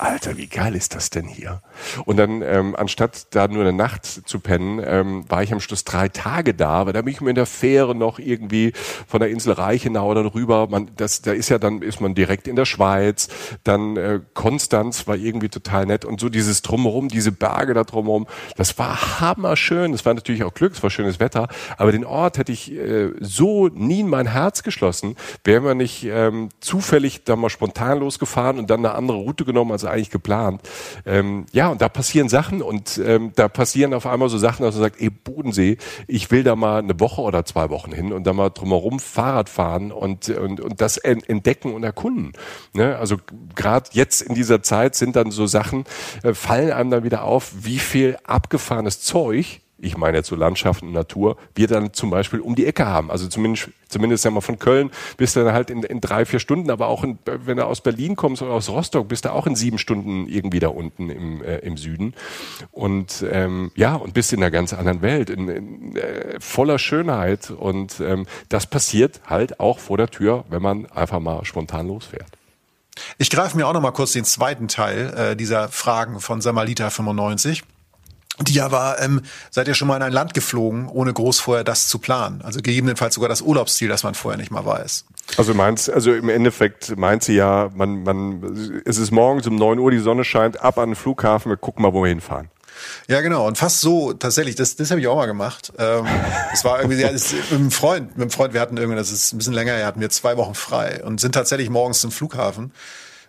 Alter, 0.00 0.36
wie 0.36 0.46
geil 0.46 0.76
ist 0.76 0.94
das 0.94 1.10
denn 1.10 1.26
hier? 1.26 1.60
Und 2.04 2.18
dann, 2.18 2.40
ähm, 2.42 2.76
anstatt 2.76 3.26
da 3.34 3.48
nur 3.48 3.62
eine 3.62 3.72
Nacht 3.72 4.04
zu 4.06 4.38
pennen, 4.38 4.80
ähm, 4.84 5.24
war 5.28 5.42
ich 5.42 5.52
am 5.52 5.58
Schluss 5.58 5.82
drei 5.82 6.08
Tage 6.08 6.54
da, 6.54 6.86
weil 6.86 6.92
da 6.92 7.02
bin 7.02 7.12
ich 7.12 7.20
mir 7.20 7.30
in 7.30 7.34
der 7.34 7.46
Fähre 7.46 7.96
noch 7.96 8.20
irgendwie 8.20 8.72
von 9.08 9.18
der 9.18 9.28
Insel 9.30 9.54
Reichenau 9.54 10.14
dann 10.14 10.26
rüber. 10.26 10.68
Man, 10.68 10.92
das, 10.96 11.22
da 11.22 11.32
ist 11.32 11.48
ja 11.48 11.58
dann, 11.58 11.82
ist 11.82 12.00
man 12.00 12.14
direkt 12.14 12.46
in 12.46 12.54
der 12.54 12.64
Schweiz. 12.64 13.26
Dann 13.64 13.96
äh, 13.96 14.20
Konstanz 14.34 15.08
war 15.08 15.16
irgendwie 15.16 15.48
total 15.48 15.86
nett 15.86 16.04
und 16.04 16.20
so 16.20 16.28
dieses 16.28 16.62
Drumherum, 16.62 17.08
diese 17.08 17.32
Berge 17.32 17.74
da 17.74 17.82
drumherum, 17.82 18.28
das 18.56 18.78
war 18.78 19.20
hammerschön. 19.20 19.90
Das 19.90 20.04
war 20.04 20.14
natürlich 20.14 20.44
auch 20.44 20.54
Glück, 20.54 20.74
es 20.74 20.82
war 20.82 20.90
schönes 20.90 21.18
Wetter, 21.18 21.48
aber 21.76 21.90
den 21.90 22.04
Ort 22.04 22.38
hätte 22.38 22.52
ich 22.52 22.72
äh, 22.72 23.10
so 23.18 23.66
nie 23.66 24.00
in 24.00 24.08
mein 24.08 24.28
Herz 24.28 24.62
geschlossen, 24.62 25.16
wäre 25.42 25.60
man 25.60 25.78
nicht 25.78 26.04
ähm, 26.04 26.50
zufällig 26.60 27.24
da 27.24 27.34
mal 27.34 27.50
spontan 27.50 27.98
losgefahren 27.98 28.60
und 28.60 28.70
dann 28.70 28.86
eine 28.86 28.94
andere 28.94 29.18
Route 29.18 29.44
genommen 29.44 29.72
als 29.72 29.87
eigentlich 29.90 30.10
geplant. 30.10 30.62
Ähm, 31.06 31.46
ja, 31.52 31.68
und 31.68 31.80
da 31.80 31.88
passieren 31.88 32.28
Sachen 32.28 32.62
und 32.62 33.00
ähm, 33.04 33.32
da 33.34 33.48
passieren 33.48 33.94
auf 33.94 34.06
einmal 34.06 34.28
so 34.28 34.38
Sachen, 34.38 34.62
dass 34.62 34.74
man 34.74 34.82
sagt, 34.84 35.00
ey, 35.00 35.10
Bodensee, 35.10 35.78
ich 36.06 36.30
will 36.30 36.42
da 36.42 36.56
mal 36.56 36.78
eine 36.78 36.98
Woche 37.00 37.20
oder 37.20 37.44
zwei 37.44 37.70
Wochen 37.70 37.92
hin 37.92 38.12
und 38.12 38.26
da 38.26 38.32
mal 38.32 38.50
drumherum 38.50 38.98
Fahrrad 39.00 39.48
fahren 39.48 39.92
und, 39.92 40.28
und, 40.28 40.60
und 40.60 40.80
das 40.80 40.96
entdecken 40.98 41.74
und 41.74 41.82
erkunden. 41.84 42.32
Ne? 42.72 42.96
Also 42.98 43.16
gerade 43.54 43.90
jetzt 43.92 44.22
in 44.22 44.34
dieser 44.34 44.62
Zeit 44.62 44.94
sind 44.94 45.16
dann 45.16 45.30
so 45.30 45.46
Sachen, 45.46 45.84
äh, 46.22 46.34
fallen 46.34 46.72
einem 46.72 46.90
dann 46.90 47.04
wieder 47.04 47.24
auf, 47.24 47.52
wie 47.60 47.78
viel 47.78 48.16
abgefahrenes 48.24 49.00
Zeug 49.00 49.60
ich 49.80 49.96
meine 49.96 50.18
jetzt 50.18 50.28
so 50.28 50.36
Landschaften 50.36 50.88
und 50.88 50.92
Natur, 50.92 51.36
wir 51.54 51.68
dann 51.68 51.92
zum 51.92 52.10
Beispiel 52.10 52.40
um 52.40 52.54
die 52.54 52.66
Ecke 52.66 52.86
haben. 52.86 53.10
Also 53.10 53.28
zumindest, 53.28 53.70
zumindest 53.88 54.24
ja 54.24 54.30
mal 54.30 54.40
von 54.40 54.58
Köln 54.58 54.90
bist 55.16 55.36
du 55.36 55.44
dann 55.44 55.54
halt 55.54 55.70
in, 55.70 55.82
in 55.82 56.00
drei, 56.00 56.24
vier 56.24 56.40
Stunden, 56.40 56.70
aber 56.70 56.88
auch 56.88 57.04
in, 57.04 57.18
wenn 57.24 57.56
du 57.56 57.64
aus 57.64 57.80
Berlin 57.80 58.16
kommst 58.16 58.42
oder 58.42 58.52
aus 58.52 58.68
Rostock, 58.68 59.08
bist 59.08 59.24
du 59.24 59.32
auch 59.32 59.46
in 59.46 59.54
sieben 59.54 59.78
Stunden 59.78 60.26
irgendwie 60.26 60.58
da 60.58 60.68
unten 60.68 61.10
im, 61.10 61.42
äh, 61.42 61.58
im 61.58 61.76
Süden. 61.76 62.14
Und 62.72 63.24
ähm, 63.30 63.70
ja, 63.76 63.94
und 63.94 64.14
bist 64.14 64.32
in 64.32 64.42
einer 64.42 64.50
ganz 64.50 64.72
anderen 64.72 65.02
Welt, 65.02 65.30
in, 65.30 65.48
in 65.48 65.96
äh, 65.96 66.40
voller 66.40 66.78
Schönheit. 66.78 67.50
Und 67.50 68.00
ähm, 68.00 68.26
das 68.48 68.66
passiert 68.66 69.20
halt 69.26 69.60
auch 69.60 69.78
vor 69.78 69.96
der 69.96 70.08
Tür, 70.08 70.44
wenn 70.48 70.62
man 70.62 70.86
einfach 70.86 71.20
mal 71.20 71.44
spontan 71.44 71.86
losfährt. 71.86 72.26
Ich 73.16 73.30
greife 73.30 73.56
mir 73.56 73.66
auch 73.68 73.72
noch 73.72 73.80
mal 73.80 73.92
kurz 73.92 74.12
den 74.12 74.24
zweiten 74.24 74.66
Teil 74.66 75.14
äh, 75.16 75.36
dieser 75.36 75.68
Fragen 75.68 76.18
von 76.18 76.40
Samalita 76.40 76.90
95 76.90 77.62
die 78.40 78.54
ja 78.54 78.70
war, 78.70 79.00
ähm, 79.00 79.22
seid 79.50 79.68
ihr 79.68 79.74
schon 79.74 79.88
mal 79.88 79.96
in 79.96 80.02
ein 80.02 80.12
Land 80.12 80.34
geflogen, 80.34 80.88
ohne 80.88 81.12
groß 81.12 81.40
vorher 81.40 81.64
das 81.64 81.88
zu 81.88 81.98
planen? 81.98 82.40
Also 82.42 82.60
gegebenenfalls 82.60 83.14
sogar 83.14 83.28
das 83.28 83.42
Urlaubsziel, 83.42 83.88
das 83.88 84.02
man 84.04 84.14
vorher 84.14 84.38
nicht 84.38 84.50
mal 84.50 84.64
weiß. 84.64 85.04
Also 85.36 85.54
meinst, 85.54 85.90
also 85.90 86.12
im 86.12 86.28
Endeffekt 86.28 86.96
meint 86.96 87.22
sie 87.22 87.34
ja, 87.34 87.70
man, 87.74 88.02
man, 88.02 88.82
es 88.84 88.98
ist 88.98 89.10
morgens 89.10 89.46
um 89.46 89.56
neun 89.56 89.78
Uhr, 89.78 89.90
die 89.90 89.98
Sonne 89.98 90.24
scheint, 90.24 90.60
ab 90.60 90.78
an 90.78 90.90
den 90.90 90.96
Flughafen, 90.96 91.50
wir 91.50 91.56
gucken 91.56 91.82
mal, 91.82 91.92
wo 91.92 92.02
wir 92.02 92.08
hinfahren. 92.08 92.48
Ja, 93.08 93.20
genau. 93.20 93.46
Und 93.46 93.58
fast 93.58 93.80
so 93.80 94.12
tatsächlich, 94.12 94.54
das, 94.54 94.76
das 94.76 94.90
habe 94.90 95.00
ich 95.00 95.08
auch 95.08 95.16
mal 95.16 95.26
gemacht. 95.26 95.72
Ähm, 95.78 96.06
das 96.50 96.64
war 96.64 96.78
irgendwie, 96.78 97.00
ja, 97.00 97.10
das, 97.10 97.32
mit 97.32 97.52
einem 97.52 97.70
Freund, 97.70 98.10
mit 98.10 98.22
einem 98.22 98.30
Freund, 98.30 98.54
wir 98.54 98.60
hatten 98.60 98.76
irgendwie, 98.76 98.96
das 98.96 99.10
ist 99.10 99.32
ein 99.32 99.38
bisschen 99.38 99.52
länger, 99.52 99.72
her, 99.72 99.86
hatten 99.86 100.00
wir 100.00 100.10
zwei 100.10 100.36
Wochen 100.36 100.54
frei 100.54 101.02
und 101.04 101.20
sind 101.20 101.32
tatsächlich 101.32 101.70
morgens 101.70 102.00
zum 102.00 102.12
Flughafen 102.12 102.72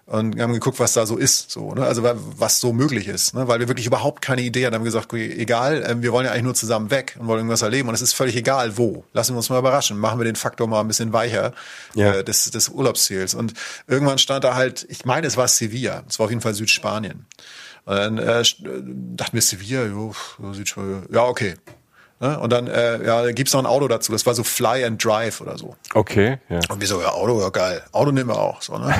und 0.10 0.42
haben 0.42 0.54
geguckt, 0.54 0.80
was 0.80 0.94
da 0.94 1.06
so 1.06 1.18
ist, 1.18 1.52
so, 1.52 1.76
ne? 1.76 1.86
also 1.86 2.02
was 2.04 2.60
so 2.60 2.74
möglich 2.74 3.08
ist, 3.08 3.36
ne? 3.36 3.48
weil 3.48 3.60
wir 3.60 3.68
wirklich 3.68 3.86
überhaupt 3.86 4.24
keine 4.24 4.42
Idee 4.42 4.66
hatten. 4.66 4.74
Haben 4.74 4.84
gesagt, 4.84 5.14
egal, 5.14 5.86
ähm, 5.88 6.02
wir 6.02 6.12
wollen 6.12 6.26
ja 6.26 6.32
eigentlich 6.32 6.46
nur 6.46 6.56
zusammen 6.56 6.90
weg 6.90 7.16
und 7.20 7.28
wollen 7.28 7.42
irgendwas 7.42 7.62
erleben 7.62 7.90
und 7.90 7.94
es 7.94 8.02
ist 8.02 8.14
völlig 8.14 8.36
egal, 8.36 8.76
wo. 8.76 9.04
Lassen 9.14 9.34
wir 9.34 9.38
uns 9.38 9.52
mal 9.52 9.60
überraschen, 9.60 10.00
machen 10.00 10.20
wir 10.20 10.26
den 10.26 10.36
Faktor 10.36 10.68
mal 10.68 10.82
ein 10.82 10.88
bisschen 10.88 11.14
weicher 11.14 11.54
ja. 11.94 12.14
äh, 12.14 12.24
des, 12.24 12.50
des 12.50 12.70
Urlaubsziels. 12.70 13.36
Und 13.36 13.54
irgendwann 13.86 14.18
stand 14.18 14.44
da 14.44 14.56
halt, 14.56 14.88
ich 14.90 15.06
meine, 15.06 15.28
es 15.28 15.38
war 15.38 15.48
Sevilla, 15.48 16.04
es 16.10 16.18
war 16.18 16.26
auf 16.26 16.32
jeden 16.32 16.42
Fall 16.42 16.56
Südspanien. 16.56 17.28
Und 17.86 17.96
dann 17.96 18.18
äh, 18.18 18.44
dachten 18.64 19.34
wir 19.34 19.44
Sevilla, 19.44 19.86
jo, 19.86 20.16
Südspanien, 20.54 21.04
ja 21.12 21.24
okay? 21.26 21.54
Und 22.20 22.52
dann 22.52 22.68
äh, 22.68 23.06
ja, 23.06 23.32
gibt's 23.32 23.54
noch 23.54 23.62
ein 23.62 23.66
Auto 23.66 23.88
dazu. 23.88 24.12
Das 24.12 24.26
war 24.26 24.34
so 24.36 24.44
Fly 24.44 24.84
and 24.84 25.04
Drive 25.04 25.40
oder 25.40 25.58
so. 25.58 25.76
Okay, 25.94 26.38
ja. 26.50 26.60
Und 26.70 26.82
wir 26.82 26.88
so, 26.88 27.02
ja, 27.02 27.14
Auto, 27.14 27.40
ja 27.40 27.50
geil. 27.50 27.82
Auto 27.94 28.12
nehmen 28.12 28.30
wir 28.30 28.38
auch. 28.40 28.62
So, 28.62 28.78
ne? 28.78 28.94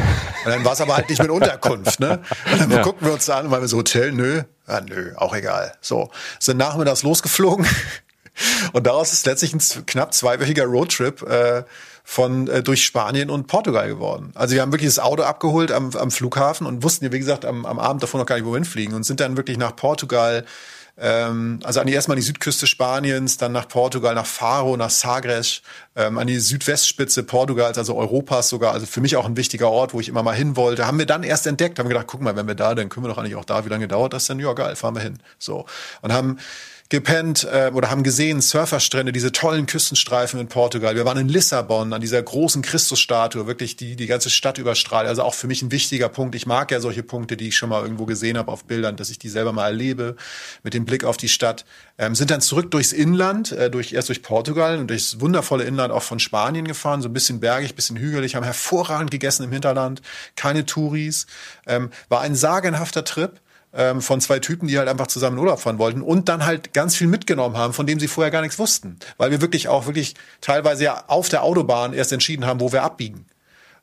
Und 0.46 0.52
dann 0.52 0.64
war 0.64 0.72
es 0.74 0.80
aber 0.82 0.96
halt 0.96 1.10
nicht 1.10 1.22
mit 1.22 1.30
Unterkunft. 1.30 2.00
Ne? 2.00 2.22
Und 2.52 2.62
dann 2.62 2.72
Ja. 2.80 2.82
gucken 2.82 3.06
wir 3.06 3.14
uns 3.14 3.26
da 3.26 3.38
an, 3.40 3.52
weil 3.52 3.60
wir 3.60 3.68
so 3.68 3.78
Hotel, 3.78 4.14
nö, 4.14 4.44
ja, 4.68 4.82
nö, 4.82 5.12
auch 5.18 5.36
egal. 5.36 5.74
So, 5.82 6.12
sind 6.40 6.58
nachmittags 6.58 7.04
losgeflogen. 7.04 7.66
Und 8.72 8.88
daraus 8.88 9.12
ist 9.12 9.26
letztlich 9.26 9.54
ein 9.54 9.86
knapp 9.86 10.14
zweiwöchiger 10.14 10.64
Roadtrip 10.64 11.22
äh, 11.24 11.64
von 12.06 12.48
äh, 12.48 12.64
durch 12.64 12.86
Spanien 12.86 13.30
und 13.30 13.48
Portugal 13.48 13.90
geworden. 13.90 14.32
Also 14.34 14.56
wir 14.56 14.62
haben 14.62 14.72
wirklich 14.72 14.88
das 14.90 15.00
Auto 15.00 15.24
abgeholt 15.24 15.74
am, 15.74 15.94
am 15.96 16.10
Flughafen 16.10 16.66
und 16.66 16.82
wussten 16.82 17.04
ja, 17.04 17.12
wie 17.12 17.20
gesagt, 17.20 17.44
am, 17.44 17.66
am 17.66 17.80
Abend 17.80 18.02
davor 18.02 18.20
noch 18.20 18.26
gar 18.26 18.36
nicht, 18.36 18.46
wo 18.46 18.52
wir 18.52 18.56
hinfliegen 18.56 18.96
und 18.96 19.04
sind 19.04 19.20
dann 19.20 19.36
wirklich 19.36 19.58
nach 19.58 19.76
Portugal, 19.76 20.46
ähm, 21.02 21.60
also 21.64 21.80
an 21.80 21.88
die 21.88 21.94
erstmal 21.94 22.16
an 22.16 22.22
die 22.22 22.26
Südküste 22.26 22.68
Spaniens, 22.68 23.38
dann 23.38 23.52
nach 23.52 23.68
Portugal, 23.68 24.16
nach 24.16 24.26
Faro, 24.26 24.76
nach 24.78 24.90
Sagres, 24.90 25.62
ähm, 25.96 26.18
an 26.18 26.28
die 26.28 26.40
Südwestspitze 26.40 27.24
Portugals, 27.24 27.78
also 27.78 27.96
Europas 27.96 28.50
sogar, 28.50 28.74
also 28.74 28.86
für 28.86 29.02
mich 29.02 29.16
auch 29.16 29.26
ein 29.26 29.38
wichtiger 29.38 29.70
Ort, 29.70 29.94
wo 29.94 30.00
ich 30.00 30.10
immer 30.10 30.24
mal 30.24 30.36
hin 30.36 30.56
wollte. 30.56 30.86
Haben 30.86 31.00
wir 31.00 31.06
dann 31.06 31.24
erst 31.24 31.48
entdeckt, 31.48 31.80
haben 31.80 31.88
gedacht, 31.88 32.08
guck 32.08 32.22
mal, 32.22 32.36
wenn 32.36 32.48
wir 32.48 32.56
da, 32.56 32.76
dann 32.76 32.90
können 32.90 33.06
wir 33.06 33.10
doch 33.10 33.18
eigentlich 33.18 33.36
auch 33.36 33.46
da. 33.46 33.66
Wie 33.66 33.70
lange 33.70 33.88
dauert 33.88 34.14
das 34.14 34.28
denn? 34.28 34.40
Ja, 34.40 34.54
geil, 34.54 34.76
fahren 34.76 34.96
wir 34.96 35.02
hin. 35.02 35.20
So. 35.38 35.66
Und 36.02 36.12
haben 36.12 36.38
gepennt 36.90 37.48
äh, 37.52 37.70
oder 37.72 37.92
haben 37.92 38.02
gesehen 38.02 38.42
Surferstrände, 38.42 39.12
diese 39.12 39.32
tollen 39.32 39.68
Küstenstreifen 39.68 40.40
in 40.40 40.48
Portugal. 40.48 40.96
Wir 40.96 41.06
waren 41.06 41.20
in 41.20 41.30
Lissabon 41.30 41.94
an 41.94 42.02
dieser 42.02 42.22
großen 42.22 42.64
Christusstatue, 42.64 43.46
wirklich 43.46 43.76
die 43.76 43.96
die 43.96 44.08
ganze 44.08 44.32
Stadt 44.32 44.58
überstrahlt. 44.58 45.08
Also 45.08 45.22
auch 45.22 45.36
für 45.36 45.46
mich 45.46 45.62
ein 45.62 45.72
wichtiger 45.72 46.10
Punkt. 46.10 46.34
Ich 46.34 46.48
mag 46.48 46.72
ja 46.72 46.80
solche 46.80 47.04
Punkte, 47.04 47.38
die 47.38 47.50
ich 47.50 47.58
schon 47.58 47.70
mal 47.70 47.84
irgendwo 47.84 48.06
gesehen 48.06 48.40
habe 48.40 48.52
auf 48.52 48.66
Bildern, 48.66 48.96
dass 48.96 49.12
ich 49.12 49.20
die 49.20 49.30
selber 49.30 49.54
mal 49.54 49.68
erlebe 49.68 50.16
mit 50.64 50.74
dem 50.74 50.86
Blick 50.86 51.04
auf 51.04 51.18
die 51.18 51.30
Stadt. 51.30 51.64
Ähm, 52.00 52.16
sind 52.16 52.32
dann 52.32 52.42
zurück 52.42 52.72
durchs 52.72 52.92
Inland, 52.92 53.52
äh, 53.52 53.70
durch 53.70 53.94
erst 53.94 54.10
durch 54.10 54.24
Portugal 54.24 54.80
und 54.80 54.88
durchs 54.88 55.20
wundervolle 55.20 55.66
Inland 55.66 55.94
auch 55.94 56.04
von 56.04 56.18
Spanien 56.18 56.68
gefahren, 56.68 57.04
so 57.04 57.10
ein 57.10 57.14
bisschen 57.14 57.40
bergig, 57.40 57.76
bisschen 57.76 57.98
hügelig, 57.98 58.34
haben 58.34 58.44
hervorragend 58.44 59.12
gegessen 59.12 59.44
im 59.44 59.52
Hinterland, 59.52 60.02
keine 60.36 60.66
Touris. 60.66 61.28
Ähm, 61.68 61.92
war 62.08 62.22
ein 62.22 62.34
sagenhafter 62.34 63.04
Trip 63.04 63.40
ähm, 63.74 64.02
von 64.02 64.20
zwei 64.22 64.40
Typen, 64.40 64.68
die 64.68 64.78
halt 64.78 64.88
einfach 64.88 65.08
zusammen 65.08 65.38
in 65.38 65.44
Urlaub 65.44 65.60
fahren 65.60 65.78
wollten 65.78 66.02
und 66.02 66.28
dann 66.30 66.46
halt 66.46 66.74
ganz 66.74 66.96
viel 66.96 67.08
mitgenommen 67.08 67.56
haben, 67.58 67.74
von 67.74 67.86
dem 67.86 68.00
sie 68.00 68.08
vorher 68.08 68.32
gar 68.32 68.42
nichts 68.42 68.58
wussten. 68.60 68.98
Weil 69.18 69.32
wir 69.32 69.42
wirklich 69.42 69.68
auch 69.68 69.86
wirklich 69.86 70.16
teilweise 70.42 70.84
ja 70.86 71.04
auf 71.08 71.30
der 71.30 71.44
Autobahn 71.44 71.94
erst 71.94 72.12
entschieden 72.12 72.46
haben, 72.46 72.60
wo 72.60 72.72
wir 72.72 72.84
abbiegen. 72.84 73.26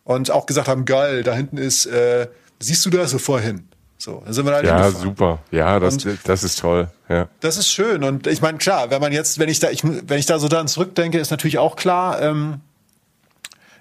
Und 0.04 0.30
auch 0.30 0.46
gesagt 0.46 0.68
haben, 0.68 0.84
geil, 0.84 1.22
da 1.22 1.34
hinten 1.34 1.58
ist, 1.58 1.86
äh, 1.86 2.28
siehst 2.60 2.84
du 2.86 2.90
das 2.90 3.10
so 3.10 3.18
vorhin? 3.18 3.68
So, 3.98 4.22
dann 4.24 4.32
sind 4.34 4.44
wir 4.44 4.50
da 4.50 4.56
halt 4.56 4.66
Ja, 4.66 4.90
super. 4.90 5.38
Ja, 5.50 5.80
das, 5.80 6.04
Und- 6.04 6.18
das 6.24 6.44
ist 6.44 6.58
toll. 6.58 6.88
Ja. 7.08 7.28
Das 7.40 7.56
ist 7.56 7.68
schön. 7.70 8.04
Und 8.04 8.26
ich 8.26 8.42
meine, 8.42 8.58
klar, 8.58 8.90
wenn 8.90 9.00
man 9.00 9.12
jetzt, 9.12 9.38
wenn 9.38 9.48
ich 9.48 9.58
da, 9.58 9.70
ich, 9.70 9.82
wenn 9.84 10.18
ich 10.18 10.26
da 10.26 10.38
so 10.38 10.48
dann 10.48 10.68
zurückdenke, 10.68 11.18
ist 11.18 11.30
natürlich 11.30 11.58
auch 11.58 11.76
klar, 11.76 12.20
ähm, 12.20 12.60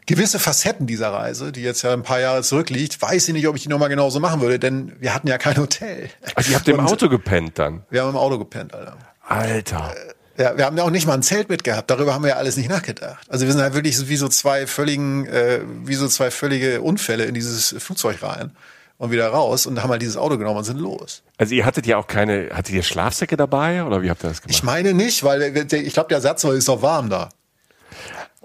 gewisse 0.06 0.40
Facetten 0.40 0.88
dieser 0.88 1.12
Reise, 1.12 1.52
die 1.52 1.62
jetzt 1.62 1.82
ja 1.82 1.94
ein 1.94 2.04
paar 2.04 2.20
Jahre 2.20 2.44
zurückliegt, 2.44 3.02
weiß 3.02 3.28
ich 3.28 3.34
nicht, 3.34 3.48
ob 3.48 3.56
ich 3.56 3.64
die 3.64 3.70
nochmal 3.70 3.90
genauso 3.90 4.20
machen 4.20 4.42
würde, 4.42 4.60
denn 4.60 4.92
wir 5.00 5.14
hatten 5.14 5.28
ja 5.28 5.38
kein 5.38 5.58
Hotel. 5.58 6.10
Also 6.36 6.52
ihr 6.52 6.58
habt 6.58 6.68
im 6.68 6.80
Auto 6.86 7.10
gepennt 7.10 7.58
dann. 7.60 7.84
Wir 7.90 8.02
haben 8.04 8.10
im 8.10 8.18
Auto 8.18 8.38
gepennt, 8.38 8.74
Alter. 8.74 8.98
Alter. 9.28 9.94
Ja, 10.38 10.58
wir 10.58 10.66
haben 10.66 10.78
ja 10.78 10.84
auch 10.84 10.90
nicht 10.90 11.08
mal 11.08 11.14
ein 11.14 11.24
Zelt 11.24 11.48
mitgehabt. 11.50 11.90
Darüber 11.90 12.14
haben 12.14 12.24
wir 12.24 12.32
ja 12.32 12.36
alles 12.36 12.58
nicht 12.58 12.70
nachgedacht. 12.70 13.26
Also 13.30 13.46
wir 13.46 13.54
sind 13.54 13.62
halt 13.62 13.74
wirklich 13.74 14.10
wie 14.10 14.18
so 14.18 14.28
zwei 14.28 14.68
völligen, 14.68 15.26
äh, 15.28 15.62
wie 15.86 15.96
so 15.96 16.08
zwei 16.10 16.30
völlige 16.30 16.82
Unfälle 16.82 17.24
in 17.24 17.34
dieses 17.34 17.74
Flugzeug 17.80 18.22
rein 18.22 18.52
und 18.98 19.12
wieder 19.12 19.28
raus 19.30 19.66
und 19.66 19.82
haben 19.82 19.90
halt 19.92 20.02
dieses 20.02 20.18
Auto 20.18 20.38
genommen 20.38 20.58
und 20.58 20.64
sind 20.66 20.78
los. 20.80 21.24
Also 21.38 21.56
ihr 21.56 21.66
hattet 21.66 21.88
ja 21.88 21.96
auch 21.98 22.08
keine, 22.08 22.50
hattet 22.54 22.76
ihr 22.76 22.84
Schlafsäcke 22.84 23.38
dabei 23.38 23.84
oder 23.86 24.02
wie 24.02 24.10
habt 24.10 24.24
ihr 24.26 24.30
das 24.30 24.42
gemacht? 24.42 24.56
Ich 24.56 24.64
meine 24.64 24.94
nicht, 24.94 25.24
weil 25.24 25.52
der- 25.54 25.80
ich 25.82 25.94
glaube, 25.94 26.10
der 26.10 26.20
Satz 26.22 26.44
war, 26.44 26.54
ist 26.54 26.68
doch 26.68 26.82
warm 26.82 27.10
da. 27.10 27.30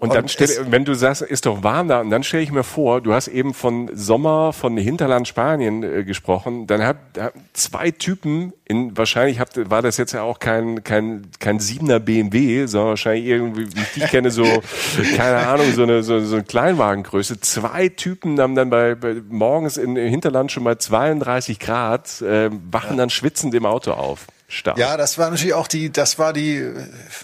Und 0.00 0.14
dann 0.14 0.28
stell, 0.28 0.48
wenn 0.70 0.86
du 0.86 0.94
sagst, 0.94 1.20
ist 1.20 1.44
doch 1.44 1.62
warm 1.62 1.88
da, 1.88 2.00
und 2.00 2.08
dann 2.08 2.22
stelle 2.22 2.42
ich 2.42 2.50
mir 2.50 2.62
vor, 2.62 3.02
du 3.02 3.12
hast 3.12 3.28
eben 3.28 3.52
von 3.52 3.90
Sommer, 3.92 4.54
von 4.54 4.78
Hinterland 4.78 5.28
Spanien 5.28 5.82
äh, 5.82 6.04
gesprochen, 6.04 6.66
dann 6.66 6.82
habt 6.82 7.18
hab 7.18 7.34
zwei 7.52 7.90
Typen, 7.90 8.54
in, 8.64 8.96
wahrscheinlich 8.96 9.40
habt, 9.40 9.70
war 9.70 9.82
das 9.82 9.98
jetzt 9.98 10.12
ja 10.12 10.22
auch 10.22 10.38
kein, 10.38 10.84
kein, 10.84 11.26
kein 11.38 11.60
siebener 11.60 12.00
BMW, 12.00 12.64
sondern 12.64 12.90
wahrscheinlich 12.90 13.26
irgendwie, 13.26 13.66
wie 13.76 13.80
ich 13.80 13.92
dich 13.92 14.06
kenne, 14.06 14.30
so, 14.30 14.44
keine 15.16 15.46
Ahnung, 15.46 15.70
so 15.74 15.82
eine, 15.82 16.02
so, 16.02 16.18
so 16.20 16.36
eine 16.36 16.44
Kleinwagengröße. 16.44 17.40
Zwei 17.40 17.90
Typen 17.90 18.40
haben 18.40 18.54
dann 18.54 18.70
bei, 18.70 18.94
bei 18.94 19.16
morgens 19.28 19.76
in, 19.76 19.96
im 19.96 20.08
Hinterland 20.08 20.50
schon 20.50 20.62
mal 20.62 20.78
32 20.78 21.58
Grad, 21.58 22.22
äh, 22.22 22.48
wachen 22.70 22.96
dann 22.96 23.10
schwitzend 23.10 23.54
im 23.54 23.66
Auto 23.66 23.92
auf. 23.92 24.26
Stark. 24.52 24.76
Ja, 24.78 24.96
das 24.96 25.16
war 25.16 25.30
natürlich 25.30 25.54
auch 25.54 25.68
die, 25.68 25.92
das 25.92 26.18
war 26.18 26.32
die. 26.32 26.68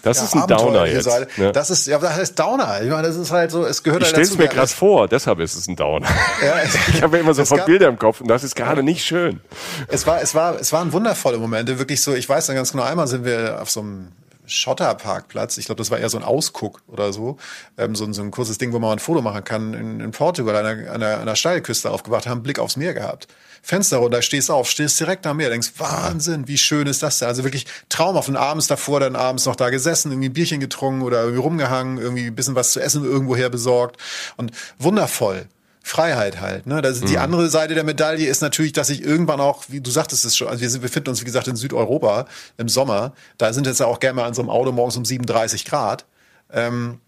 Das 0.01 0.17
ja, 0.17 0.23
ist 0.23 0.33
ein 0.33 0.47
Downer 0.47 0.85
jetzt, 0.85 1.03
Seite. 1.03 1.27
ne? 1.39 1.51
Das 1.51 1.69
ist, 1.69 1.85
ja, 1.85 1.99
das 1.99 2.15
heißt 2.15 2.39
Downer. 2.39 2.81
Ich 2.81 2.89
meine, 2.89 3.05
das 3.05 3.17
ist 3.17 3.31
halt 3.31 3.51
so, 3.51 3.65
es 3.65 3.83
gehört 3.83 4.01
Ich 4.03 4.13
halt 4.13 4.25
dazu. 4.25 4.37
mir 4.37 4.45
Ja, 4.45 4.49
gerade 4.51 4.67
vor, 4.69 5.07
deshalb 5.09 5.39
ist 5.39 5.55
es 5.55 5.67
ein 5.67 5.75
Downer. 5.75 6.07
Ja, 6.41 6.55
ich 6.93 7.03
habe 7.03 7.17
ja 7.17 7.21
immer 7.21 7.31
es 7.31 7.37
sofort 7.37 7.59
gab- 7.59 7.65
Bilder 7.67 7.89
im 7.89 7.99
Kopf 7.99 8.21
und 8.21 8.29
das 8.29 8.43
ist 8.45 8.55
gerade 8.55 8.81
nicht 8.81 9.05
schön. 9.05 9.41
Es 9.89 10.07
war, 10.07 10.21
es 10.21 10.33
war, 10.35 10.55
es 10.59 10.71
waren 10.71 10.93
wundervolle 10.93 11.37
Momente, 11.37 11.77
wirklich 11.79 12.01
so. 12.01 12.13
Ich 12.13 12.27
weiß 12.29 12.47
dann 12.47 12.55
ganz 12.55 12.71
genau, 12.71 12.83
einmal 12.85 13.07
sind 13.07 13.25
wir 13.25 13.61
auf 13.61 13.69
so 13.69 13.81
einem 13.81 14.07
Schotterparkplatz. 14.47 15.57
Ich 15.57 15.65
glaube, 15.65 15.79
das 15.79 15.91
war 15.91 15.99
eher 15.99 16.09
so 16.09 16.17
ein 16.17 16.23
Ausguck 16.23 16.81
oder 16.87 17.13
so. 17.13 17.37
Ähm, 17.77 17.95
so, 17.95 18.05
ein- 18.05 18.13
so 18.13 18.21
ein 18.21 18.31
kurzes 18.31 18.57
Ding, 18.57 18.73
wo 18.73 18.79
man 18.79 18.93
ein 18.93 18.99
Foto 18.99 19.21
machen 19.21 19.43
kann. 19.43 19.73
In, 19.73 19.99
in 19.99 20.11
Portugal 20.11 20.65
an 20.65 20.99
der, 21.01 21.19
an 21.19 21.25
der 21.25 21.35
Steilküste 21.35 21.91
aufgewacht, 21.91 22.25
haben 22.25 22.37
einen 22.37 22.43
Blick 22.43 22.59
aufs 22.59 22.77
Meer 22.77 22.93
gehabt. 22.93 23.27
Fenster 23.61 23.97
runter, 23.97 24.21
stehst 24.21 24.49
auf, 24.49 24.69
stehst 24.69 24.99
direkt 24.99 25.25
am 25.27 25.37
Meer, 25.37 25.49
denkst, 25.49 25.73
Wahnsinn, 25.77 26.47
wie 26.47 26.57
schön 26.57 26.87
ist 26.87 27.03
das 27.03 27.19
denn? 27.19 27.27
Also 27.27 27.43
wirklich 27.43 27.65
traumhaft. 27.89 28.29
Und 28.29 28.37
abends 28.37 28.67
davor 28.67 28.99
dann 28.99 29.15
abends 29.15 29.45
noch 29.45 29.55
da 29.55 29.69
gesessen, 29.69 30.11
irgendwie 30.11 30.29
ein 30.29 30.33
Bierchen 30.33 30.59
getrunken 30.59 31.01
oder 31.01 31.21
irgendwie 31.21 31.41
rumgehangen, 31.41 31.97
irgendwie 31.97 32.27
ein 32.27 32.35
bisschen 32.35 32.55
was 32.55 32.71
zu 32.71 32.79
essen 32.79 33.03
irgendwoher 33.03 33.49
besorgt. 33.49 33.99
Und 34.37 34.51
wundervoll. 34.79 35.47
Freiheit 35.87 36.41
halt. 36.41 36.67
Ne? 36.67 36.81
Das 36.81 36.97
ist 36.97 37.09
die 37.09 37.17
andere 37.17 37.49
Seite 37.49 37.73
der 37.73 37.83
Medaille 37.83 38.27
ist 38.27 38.41
natürlich, 38.41 38.73
dass 38.73 38.89
ich 38.89 39.03
irgendwann 39.03 39.39
auch, 39.39 39.63
wie 39.69 39.79
du 39.79 39.89
sagtest 39.89 40.25
es 40.25 40.35
schon, 40.35 40.47
also 40.47 40.61
wir 40.61 40.69
sind, 40.69 40.81
befinden 40.81 41.09
uns 41.09 41.21
wie 41.21 41.25
gesagt 41.25 41.47
in 41.47 41.55
Südeuropa 41.55 42.25
im 42.57 42.67
Sommer. 42.67 43.13
Da 43.37 43.53
sind 43.53 43.65
jetzt 43.67 43.79
ja 43.79 43.85
auch 43.85 43.99
gerne 43.99 44.15
mal 44.15 44.25
an 44.25 44.33
so 44.33 44.41
einem 44.41 44.49
Auto 44.49 44.71
morgens 44.71 44.97
um 44.97 45.05
37 45.05 45.65
Grad. 45.65 46.05
Ähm, 46.51 46.99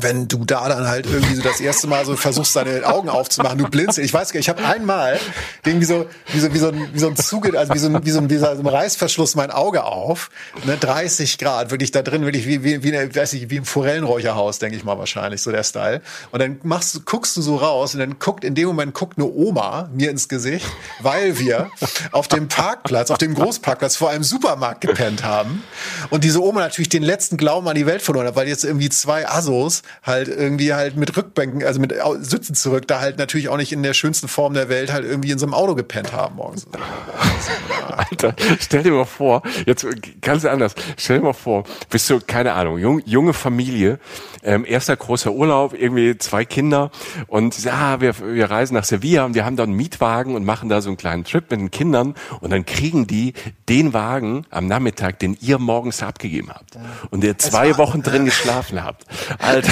wenn 0.00 0.26
du 0.26 0.44
da 0.44 0.68
dann 0.68 0.88
halt 0.88 1.06
irgendwie 1.06 1.34
so 1.34 1.42
das 1.42 1.60
erste 1.60 1.86
Mal 1.86 2.06
so 2.06 2.16
versuchst, 2.16 2.56
deine 2.56 2.86
Augen 2.86 3.10
aufzumachen, 3.10 3.58
du 3.58 3.68
blinzelst. 3.68 3.98
Ich 3.98 4.14
weiß 4.14 4.32
gar 4.32 4.38
nicht, 4.38 4.48
ich 4.48 4.48
habe 4.48 4.64
einmal 4.64 5.20
irgendwie 5.66 5.84
so 5.84 6.06
wie 6.32 6.40
so 6.40 6.54
wie 6.54 6.58
so 6.58 6.68
ein, 6.68 6.88
wie 6.94 6.98
so 6.98 7.08
ein 7.08 7.16
Zuge, 7.16 7.58
also 7.58 7.74
wie 7.74 7.78
so 7.78 7.88
ein, 7.88 8.04
wie 8.04 8.10
so 8.10 8.18
ein, 8.18 8.30
wie 8.30 8.38
so 8.38 8.46
ein 8.46 8.66
Reißverschluss 8.66 9.34
mein 9.34 9.50
Auge 9.50 9.84
auf, 9.84 10.30
ne, 10.64 10.78
30 10.78 11.36
Grad, 11.36 11.70
wirklich 11.70 11.90
da 11.90 12.00
drin, 12.00 12.22
wirklich 12.24 12.46
wie 12.46 12.64
wie 12.64 12.82
wie, 12.82 12.96
eine, 12.96 13.14
weiß 13.14 13.34
ich, 13.34 13.50
wie 13.50 13.56
im 13.56 13.66
Forellenräucherhaus, 13.66 14.58
denke 14.58 14.76
ich 14.76 14.84
mal 14.84 14.98
wahrscheinlich, 14.98 15.42
so 15.42 15.52
der 15.52 15.62
Style. 15.62 16.00
Und 16.30 16.40
dann 16.40 16.58
machst 16.62 16.94
du, 16.94 17.00
guckst 17.00 17.36
du 17.36 17.42
so 17.42 17.56
raus 17.56 17.92
und 17.92 18.00
dann 18.00 18.18
guckt 18.18 18.44
in 18.44 18.54
dem 18.54 18.68
Moment 18.68 18.94
guckt 18.94 19.18
eine 19.18 19.26
Oma 19.26 19.90
mir 19.92 20.10
ins 20.10 20.28
Gesicht, 20.28 20.66
weil 21.00 21.38
wir 21.38 21.70
auf 22.12 22.28
dem 22.28 22.48
Parkplatz, 22.48 23.10
auf 23.10 23.18
dem 23.18 23.34
Großparkplatz 23.34 23.96
vor 23.96 24.08
einem 24.08 24.24
Supermarkt 24.24 24.80
gepennt 24.80 25.22
haben 25.22 25.62
und 26.08 26.24
diese 26.24 26.42
Oma 26.42 26.60
natürlich 26.60 26.88
den 26.88 27.02
letzten 27.02 27.36
Glauben 27.36 27.68
an 27.68 27.74
die 27.74 27.84
Welt 27.84 28.00
verloren 28.00 28.26
hat, 28.26 28.36
weil 28.36 28.48
jetzt 28.48 28.64
irgendwie 28.64 28.88
zwei 28.88 29.28
Assos 29.28 29.81
halt 30.02 30.28
irgendwie 30.28 30.74
halt 30.74 30.96
mit 30.96 31.16
Rückbänken, 31.16 31.64
also 31.64 31.80
mit 31.80 31.94
Sitzen 32.20 32.54
zurück, 32.54 32.86
da 32.88 33.00
halt 33.00 33.18
natürlich 33.18 33.48
auch 33.48 33.56
nicht 33.56 33.72
in 33.72 33.82
der 33.82 33.94
schönsten 33.94 34.28
Form 34.28 34.54
der 34.54 34.68
Welt 34.68 34.92
halt 34.92 35.04
irgendwie 35.04 35.30
in 35.30 35.38
so 35.38 35.46
einem 35.46 35.54
Auto 35.54 35.74
gepennt 35.74 36.12
haben 36.12 36.36
morgens. 36.36 36.66
Alter, 38.10 38.34
stell 38.60 38.82
dir 38.82 38.92
mal 38.92 39.04
vor, 39.04 39.42
jetzt 39.66 39.86
ganz 40.20 40.44
anders, 40.44 40.74
stell 40.96 41.18
dir 41.18 41.24
mal 41.24 41.32
vor, 41.32 41.64
bist 41.90 42.08
du, 42.10 42.20
keine 42.20 42.52
Ahnung, 42.52 42.78
jung, 42.78 43.00
junge 43.04 43.32
Familie, 43.32 43.98
ähm, 44.42 44.64
erster 44.66 44.96
großer 44.96 45.32
Urlaub, 45.32 45.74
irgendwie 45.74 46.16
zwei 46.18 46.44
Kinder 46.44 46.90
und 47.26 47.62
ja, 47.62 48.00
wir, 48.00 48.14
wir 48.18 48.50
reisen 48.50 48.74
nach 48.74 48.84
Sevilla 48.84 49.24
und 49.24 49.34
wir 49.34 49.44
haben 49.44 49.56
da 49.56 49.62
einen 49.62 49.74
Mietwagen 49.74 50.34
und 50.34 50.44
machen 50.44 50.68
da 50.68 50.80
so 50.80 50.88
einen 50.88 50.96
kleinen 50.96 51.24
Trip 51.24 51.50
mit 51.50 51.60
den 51.60 51.70
Kindern 51.70 52.14
und 52.40 52.50
dann 52.50 52.66
kriegen 52.66 53.06
die 53.06 53.34
den 53.68 53.92
Wagen 53.92 54.46
am 54.50 54.66
Nachmittag, 54.66 55.18
den 55.18 55.36
ihr 55.40 55.58
morgens 55.58 56.02
abgegeben 56.02 56.50
habt 56.50 56.78
und 57.10 57.22
ihr 57.24 57.38
zwei 57.38 57.76
Wochen 57.78 58.02
drin 58.02 58.24
geschlafen 58.24 58.82
habt. 58.82 59.04
Alter. 59.38 59.71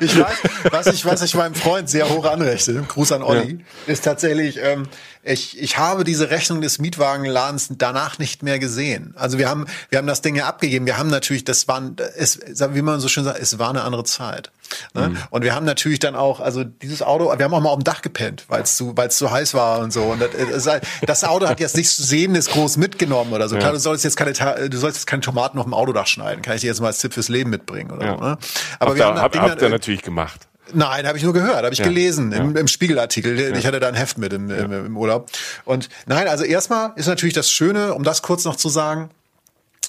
Ich 0.00 0.18
weiß, 0.18 0.36
was 0.70 0.86
ich, 0.88 1.04
was 1.04 1.22
ich 1.22 1.34
meinem 1.34 1.54
Freund 1.54 1.88
sehr 1.88 2.08
hoch 2.08 2.24
anrechte, 2.24 2.82
Gruß 2.88 3.12
an 3.12 3.22
Olli, 3.22 3.64
ist 3.86 4.04
tatsächlich, 4.04 4.58
ähm, 4.62 4.84
ich, 5.24 5.60
ich 5.60 5.78
habe 5.78 6.02
diese 6.02 6.30
Rechnung 6.30 6.60
des 6.62 6.78
Mietwagenladens 6.80 7.68
danach 7.78 8.18
nicht 8.18 8.42
mehr 8.42 8.58
gesehen. 8.58 9.14
Also 9.16 9.38
wir 9.38 9.48
haben, 9.48 9.66
wir 9.90 9.98
haben 9.98 10.06
das 10.08 10.20
Ding 10.20 10.34
ja 10.34 10.46
abgegeben. 10.46 10.84
Wir 10.86 10.98
haben 10.98 11.10
natürlich, 11.10 11.44
das 11.44 11.68
waren, 11.68 11.94
es, 12.16 12.40
wie 12.72 12.82
man 12.82 12.98
so 12.98 13.06
schön 13.08 13.22
sagt, 13.22 13.38
es 13.40 13.58
war 13.58 13.70
eine 13.70 13.82
andere 13.82 14.02
Zeit. 14.02 14.50
Ne? 14.94 15.14
Und 15.30 15.42
wir 15.44 15.54
haben 15.54 15.64
natürlich 15.66 16.00
dann 16.00 16.16
auch, 16.16 16.40
also 16.40 16.64
dieses 16.64 17.02
Auto, 17.02 17.26
wir 17.26 17.44
haben 17.44 17.54
auch 17.54 17.60
mal 17.60 17.68
auf 17.70 17.78
dem 17.78 17.84
Dach 17.84 18.02
gepennt, 18.02 18.46
weil 18.48 18.62
es 18.62 18.76
zu, 18.76 18.96
weil 18.96 19.08
es 19.08 19.16
zu 19.16 19.30
heiß 19.30 19.54
war 19.54 19.78
und 19.78 19.92
so. 19.92 20.02
Und 20.02 20.20
das, 20.20 20.66
es, 20.66 20.80
das 21.06 21.24
Auto 21.24 21.46
hat 21.46 21.60
jetzt 21.60 21.76
nichts 21.76 21.94
zu 21.96 22.02
sehen, 22.02 22.34
ist 22.34 22.50
groß 22.50 22.76
mitgenommen 22.78 23.32
oder 23.32 23.48
so. 23.48 23.56
Klar, 23.56 23.72
du 23.72 23.78
sollst 23.78 24.02
jetzt 24.02 24.16
keine, 24.16 24.32
du 24.32 24.76
sollst 24.78 24.98
jetzt 24.98 25.06
keine 25.06 25.20
Tomaten 25.22 25.58
auf 25.58 25.64
dem 25.66 25.74
Autodach 25.74 26.06
schneiden. 26.08 26.42
Kann 26.42 26.56
ich 26.56 26.62
dir 26.62 26.68
jetzt 26.68 26.80
mal 26.80 26.88
als 26.88 26.98
Tipp 26.98 27.14
fürs 27.14 27.28
Leben 27.28 27.50
mitbringen 27.50 27.92
oder 27.92 28.06
Ja. 28.06 28.14
so. 28.18 28.24
Ne? 28.24 28.38
habt 28.80 28.94
wir 28.94 28.96
ihr, 28.96 29.04
haben 29.06 29.14
das 29.14 29.22
habt, 29.22 29.34
Ding 29.34 29.42
habt 29.42 29.50
dann 29.52 29.58
ihr 29.62 29.68
natürlich 29.70 30.02
gemacht. 30.02 30.48
Nein, 30.74 31.06
habe 31.06 31.18
ich 31.18 31.24
nur 31.24 31.32
gehört, 31.32 31.56
habe 31.64 31.72
ich 31.72 31.78
Ja. 31.80 31.84
gelesen 31.84 32.32
im, 32.32 32.54
Ja. 32.54 32.60
im 32.60 32.68
Spiegelartikel. 32.68 33.56
Ich 33.56 33.66
hatte 33.66 33.80
da 33.80 33.88
ein 33.88 33.94
Heft 33.94 34.16
mit 34.18 34.32
im, 34.32 34.48
im, 34.50 34.86
im 34.86 34.96
Urlaub. 34.96 35.28
Und 35.64 35.88
nein, 36.06 36.28
also 36.28 36.44
erstmal 36.44 36.92
ist 36.96 37.08
natürlich 37.08 37.34
das 37.34 37.50
Schöne, 37.50 37.94
um 37.94 38.04
das 38.04 38.22
kurz 38.22 38.44
noch 38.44 38.56
zu 38.56 38.68
sagen, 38.68 39.10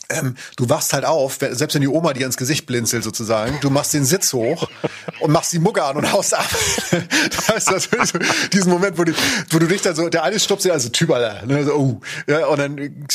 ähm, 0.10 0.36
du 0.58 0.70
wachst 0.70 0.94
halt 0.94 1.06
auf, 1.06 1.38
selbst 1.40 1.74
wenn 1.74 1.82
die 1.82 1.88
Oma 1.88 2.14
dir 2.14 2.26
ins 2.26 2.38
Gesicht 2.38 2.66
blinzelt 2.66 3.04
sozusagen, 3.04 3.60
du 3.62 3.70
machst 3.70 3.94
den 3.94 4.06
Sitz 4.06 4.34
hoch 4.34 4.70
und 5.20 5.32
machst 5.32 5.54
die 5.54 5.60
Mucke 5.60 5.84
an 5.84 5.98
und 5.98 6.12
haust 6.12 6.34
ab. 6.34 6.48
das 7.48 7.58
ist 7.58 7.72
natürlich 7.72 8.12
so 8.12 8.20
diesen 8.52 8.72
Moment, 8.72 8.98
wo, 8.98 9.04
die, 9.04 9.14
wo 9.50 9.60
du 9.60 9.68
dich 9.68 9.82
dann 9.82 9.96
so, 9.96 10.10
der 10.10 10.24
eine 10.24 10.40
stoppt 10.40 10.62
sich, 10.62 10.72
also 10.72 10.90
Typ, 10.90 11.12
Alter, 11.12 11.46
ne, 11.46 11.64
so, 11.64 11.74
oh, 11.74 12.02
ja, 12.28 12.46
und 12.48 12.60
dann, 12.60 13.06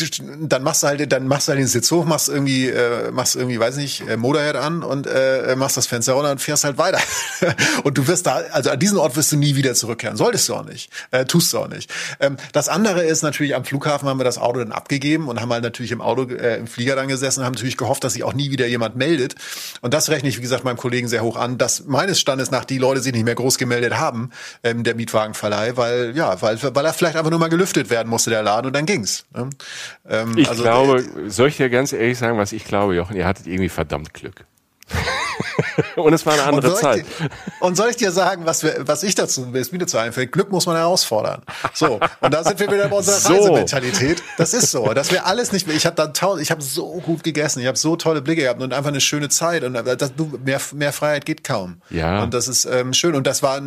dann 0.49 0.63
machst 0.63 0.83
du 0.83 0.87
halt, 0.87 1.13
dann 1.13 1.27
machst 1.27 1.49
du 1.49 1.51
halt 1.51 1.61
den 1.61 1.67
Sitz 1.67 1.91
hoch, 1.91 2.05
machst 2.05 2.29
irgendwie, 2.29 2.69
äh, 2.69 3.11
machst 3.11 3.37
irgendwie, 3.37 3.61
weiß 3.61 3.77
nicht, 3.77 4.09
äh, 4.09 4.17
Motorhead 4.17 4.57
an 4.57 4.83
und 4.83 5.07
äh, 5.07 5.55
machst 5.57 5.77
das 5.77 5.87
Fenster 5.87 6.15
runter 6.15 6.33
und 6.33 6.41
fährst 6.41 6.65
halt 6.65 6.79
weiter. 6.79 7.01
und 7.85 7.99
du 7.99 8.07
wirst 8.07 8.27
da, 8.27 8.43
also 8.53 8.71
an 8.71 8.79
diesen 8.79 8.99
Ort 8.99 9.17
wirst 9.17 9.33
du 9.33 9.37
nie 9.37 9.57
wieder 9.57 9.75
zurückkehren. 9.75 10.17
Solltest 10.17 10.49
du 10.49 10.55
auch 10.55 10.65
nicht. 10.65 10.91
Äh, 11.11 11.25
tust 11.25 11.53
du 11.53 11.59
auch 11.59 11.69
nicht. 11.69 11.91
Ähm, 12.21 12.37
das 12.53 12.69
andere 12.69 13.05
ist 13.05 13.23
natürlich, 13.23 13.55
am 13.55 13.65
Flughafen 13.65 14.09
haben 14.09 14.19
wir 14.19 14.25
das 14.25 14.39
Auto 14.39 14.59
dann 14.59 14.73
abgegeben 14.73 15.29
und 15.29 15.41
haben 15.41 15.53
halt 15.53 15.63
natürlich 15.63 15.93
im 15.93 16.01
Auto, 16.01 16.25
äh, 16.25 16.57
im 16.57 16.67
Flieger 16.79 16.95
dann 16.95 17.09
gesessen 17.09 17.41
und 17.41 17.47
haben 17.47 17.55
natürlich 17.55 17.77
gehofft, 17.77 18.05
dass 18.05 18.13
sich 18.13 18.23
auch 18.23 18.35
nie 18.35 18.53
wieder 18.53 18.67
jemand 18.69 18.95
meldet. 18.95 19.35
Und 19.81 19.95
das 19.95 20.11
rechne 20.11 20.29
ich, 20.29 20.39
wie 20.39 20.43
gesagt, 20.43 20.63
meinem 20.63 20.77
Kollegen 20.77 21.09
sehr 21.09 21.23
hoch 21.23 21.37
an, 21.37 21.59
dass 21.59 21.87
meines 21.87 22.21
Standes 22.21 22.53
nach 22.53 22.65
die 22.65 22.79
Leute 22.79 23.01
sich 23.01 23.13
nicht 23.13 23.25
mehr 23.25 23.35
groß 23.35 23.59
gemeldet 23.59 23.99
haben, 23.99 24.31
ähm, 24.63 24.85
der 24.85 24.95
Mietwagenverleih, 24.95 25.77
weil, 25.77 26.17
ja, 26.17 26.41
weil, 26.41 26.57
weil 26.63 26.85
er 26.85 26.93
vielleicht 26.93 27.17
einfach 27.17 27.31
nur 27.31 27.41
mal 27.41 27.49
gelüftet 27.49 27.91
werden 27.91 28.09
musste, 28.09 28.31
der 28.31 28.45
Laden, 28.45 28.69
und 28.69 28.73
dann 28.75 28.87
ging's. 28.87 29.25
Ne? 29.35 29.51
Ähm, 30.09 30.39
ich 30.39 30.49
also, 30.49 30.63
glaube, 30.63 31.05
soll 31.27 31.49
ich 31.49 31.57
dir 31.57 31.69
ganz 31.69 31.93
ehrlich 31.93 32.17
sagen, 32.17 32.39
was 32.39 32.53
ich 32.53 32.65
glaube, 32.65 32.95
Jochen, 32.95 33.17
ihr 33.17 33.27
hattet 33.27 33.49
irgendwie 33.49 33.69
verdammt 33.69 34.15
Glück. 34.15 34.45
und 35.97 36.13
es 36.13 36.25
war 36.27 36.35
eine 36.35 36.45
andere 36.45 36.73
und 36.73 36.79
Zeit. 36.79 37.05
Dir, 37.07 37.29
und 37.61 37.77
soll 37.77 37.91
ich 37.91 37.97
dir 37.97 38.11
sagen, 38.13 38.43
was, 38.45 38.63
wir, 38.63 38.77
was 38.81 39.03
ich 39.03 39.15
dazu, 39.15 39.53
was 39.53 39.73
mir 39.73 39.79
dazu 39.79 39.99
einfällt? 39.99 40.33
Glück 40.33 40.51
muss 40.51 40.67
man 40.67 40.77
herausfordern. 40.77 41.43
So, 41.75 42.01
und 42.21 42.35
da 42.35 42.45
sind 42.45 42.59
wir 42.61 42.71
wieder 42.71 42.89
bei 42.89 42.97
unserer 42.97 43.17
so. 43.17 43.33
Reisementalität. 43.35 44.23
Das 44.37 44.55
ist 44.55 44.71
so, 44.71 44.93
dass 44.93 45.11
wir 45.11 45.27
alles 45.27 45.53
nicht 45.53 45.67
mehr. 45.67 45.77
Ich 45.77 45.87
habe 45.87 45.97
da 45.97 46.09
tausend, 46.09 46.43
ich 46.43 46.51
habe 46.51 46.63
so 46.63 47.01
gut 47.01 47.25
gegessen, 47.25 47.61
ich 47.61 47.67
habe 47.67 47.79
so 47.79 47.97
tolle 47.97 48.23
Blicke 48.23 48.43
gehabt 48.43 48.63
und 48.63 48.73
einfach 48.73 48.91
eine 48.91 49.01
schöne 49.01 49.29
Zeit 49.29 49.65
und 49.65 49.75
das, 49.75 50.13
mehr, 50.45 50.61
mehr 50.75 50.93
Freiheit 50.93 51.27
geht 51.27 51.45
kaum. 51.45 51.81
Ja. 51.91 52.23
Und 52.23 52.35
das 52.35 52.49
ist 52.49 52.65
ähm, 52.65 52.93
schön 52.93 53.15
und 53.15 53.27
das 53.27 53.43
war, 53.43 53.61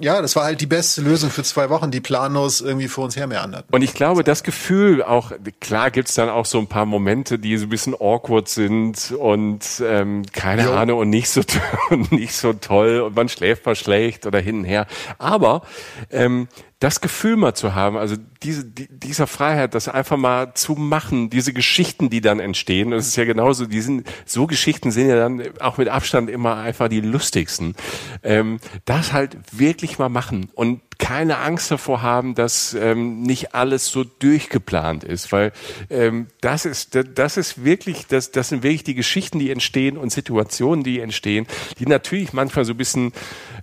ja, 0.00 0.20
das 0.20 0.36
war 0.36 0.44
halt 0.44 0.60
die 0.60 0.66
beste 0.66 1.00
Lösung 1.00 1.30
für 1.30 1.42
zwei 1.42 1.70
Wochen, 1.70 1.90
die 1.90 2.00
planlos 2.00 2.60
irgendwie 2.60 2.88
vor 2.88 3.04
uns 3.04 3.16
her 3.16 3.26
meanderten. 3.26 3.74
Und 3.74 3.82
ich 3.82 3.94
glaube, 3.94 4.24
das 4.24 4.42
Gefühl 4.42 5.02
auch, 5.02 5.32
klar 5.60 5.90
gibt's 5.90 6.14
dann 6.14 6.28
auch 6.28 6.46
so 6.46 6.58
ein 6.58 6.66
paar 6.66 6.86
Momente, 6.86 7.38
die 7.38 7.56
so 7.56 7.66
ein 7.66 7.68
bisschen 7.68 7.94
awkward 7.94 8.48
sind 8.48 9.12
und 9.12 9.64
ähm, 9.84 10.22
keine 10.32 10.64
jo. 10.64 10.72
Ahnung 10.72 10.98
und 11.04 11.10
nicht 11.10 11.28
so 11.28 11.42
nicht 12.10 12.32
so 12.32 12.54
toll 12.54 13.00
und 13.00 13.14
man 13.14 13.28
schläft 13.28 13.66
mal 13.66 13.76
schlecht 13.76 14.26
oder 14.26 14.40
hin 14.40 14.60
und 14.60 14.64
her. 14.64 14.86
Aber 15.18 15.62
ähm, 16.10 16.48
das 16.80 17.00
Gefühl 17.00 17.36
mal 17.36 17.54
zu 17.54 17.74
haben, 17.74 17.96
also 17.96 18.16
diese, 18.42 18.64
die, 18.64 18.88
dieser 18.90 19.26
Freiheit, 19.26 19.74
das 19.74 19.88
einfach 19.88 20.16
mal 20.16 20.54
zu 20.54 20.72
machen, 20.72 21.30
diese 21.30 21.52
Geschichten, 21.52 22.10
die 22.10 22.20
dann 22.20 22.40
entstehen, 22.40 22.90
das 22.90 23.06
ist 23.06 23.16
ja 23.16 23.24
genauso, 23.24 23.66
die 23.66 23.80
sind, 23.80 24.06
so 24.26 24.46
Geschichten 24.46 24.90
sind 24.90 25.08
ja 25.08 25.16
dann 25.16 25.42
auch 25.60 25.78
mit 25.78 25.88
Abstand 25.88 26.28
immer 26.28 26.56
einfach 26.56 26.88
die 26.88 27.00
lustigsten. 27.00 27.74
Ähm, 28.22 28.58
das 28.84 29.12
halt 29.12 29.36
wirklich 29.52 29.98
mal 29.98 30.08
machen 30.08 30.50
und 30.54 30.80
keine 30.98 31.38
Angst 31.38 31.70
davor 31.70 32.02
haben, 32.02 32.34
dass 32.34 32.74
ähm, 32.74 33.22
nicht 33.22 33.54
alles 33.54 33.86
so 33.86 34.04
durchgeplant 34.04 35.04
ist, 35.04 35.32
weil 35.32 35.52
ähm, 35.90 36.28
das 36.40 36.64
ist 36.64 36.98
das 37.14 37.36
ist 37.36 37.64
wirklich 37.64 38.06
das 38.06 38.30
das 38.30 38.48
sind 38.48 38.62
wirklich 38.62 38.84
die 38.84 38.94
Geschichten, 38.94 39.38
die 39.38 39.50
entstehen 39.50 39.96
und 39.96 40.10
Situationen, 40.10 40.84
die 40.84 41.00
entstehen, 41.00 41.46
die 41.78 41.86
natürlich 41.86 42.32
manchmal 42.32 42.64
so 42.64 42.72
ein 42.72 42.76
bisschen 42.76 43.12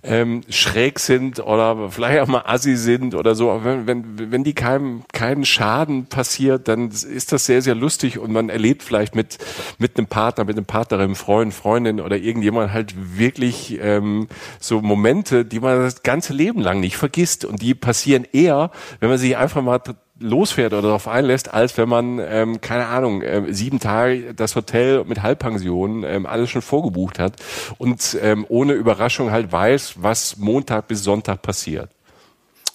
ähm, 0.04 0.42
schräg 0.50 1.00
sind 1.00 1.40
oder 1.40 1.90
vielleicht 1.90 2.22
auch 2.22 2.28
mal 2.28 2.44
assi 2.46 2.76
sind 2.76 3.16
oder 3.16 3.36
so. 3.36 3.52
Aber 3.52 3.66
wenn 3.66 3.88
wenn 3.88 4.32
wenn 4.32 4.44
die 4.44 4.54
keinem 4.54 5.04
keinen 5.14 5.46
Schaden 5.46 6.08
passiert, 6.08 6.68
dann 6.68 6.90
ist 6.90 7.32
das 7.32 7.46
sehr 7.46 7.62
sehr 7.62 7.76
lustig 7.76 8.20
und 8.20 8.32
man 8.32 8.50
erlebt 8.50 8.84
vielleicht 8.84 9.16
mit 9.16 9.38
mit 9.78 9.98
einem 9.98 10.08
Partner, 10.08 10.44
mit 10.44 10.58
einem 10.58 10.66
Partnerin, 10.66 11.16
Freund, 11.16 11.54
Freundin 11.54 12.00
oder 12.02 12.18
irgendjemand 12.18 12.74
halt 12.74 12.94
wirklich 13.18 13.80
ähm, 13.82 14.28
so 14.60 14.82
Momente, 14.82 15.46
die 15.46 15.60
man 15.60 15.80
das 15.80 16.04
ganze 16.04 16.34
Leben 16.34 16.60
lang 16.60 16.80
nicht 16.80 16.98
vergisst 16.98 17.21
vergisst 17.22 17.46
und 17.46 17.62
die 17.62 17.76
passieren 17.76 18.26
eher, 18.32 18.72
wenn 19.00 19.10
man 19.10 19.18
sich 19.18 19.38
einfach 19.38 19.62
mal 19.62 19.80
losfährt 20.20 20.74
oder 20.74 20.84
darauf 20.84 21.08
einlässt, 21.08 21.52
als 21.54 21.78
wenn 21.78 21.90
man, 21.90 22.20
ähm, 22.20 22.62
keine 22.62 22.86
Ahnung, 22.88 23.22
äh, 23.24 23.52
sieben 23.54 23.80
Tage 23.80 24.34
das 24.36 24.56
Hotel 24.56 25.04
mit 25.06 25.24
Halbpension 25.24 26.04
ähm, 26.04 26.26
alles 26.26 26.52
schon 26.52 26.62
vorgebucht 26.62 27.18
hat 27.18 27.34
und 27.80 28.18
ähm, 28.22 28.46
ohne 28.48 28.74
Überraschung 28.74 29.32
halt 29.32 29.52
weiß, 29.52 29.96
was 29.98 30.38
Montag 30.38 30.88
bis 30.88 31.04
Sonntag 31.04 31.42
passiert. 31.42 31.90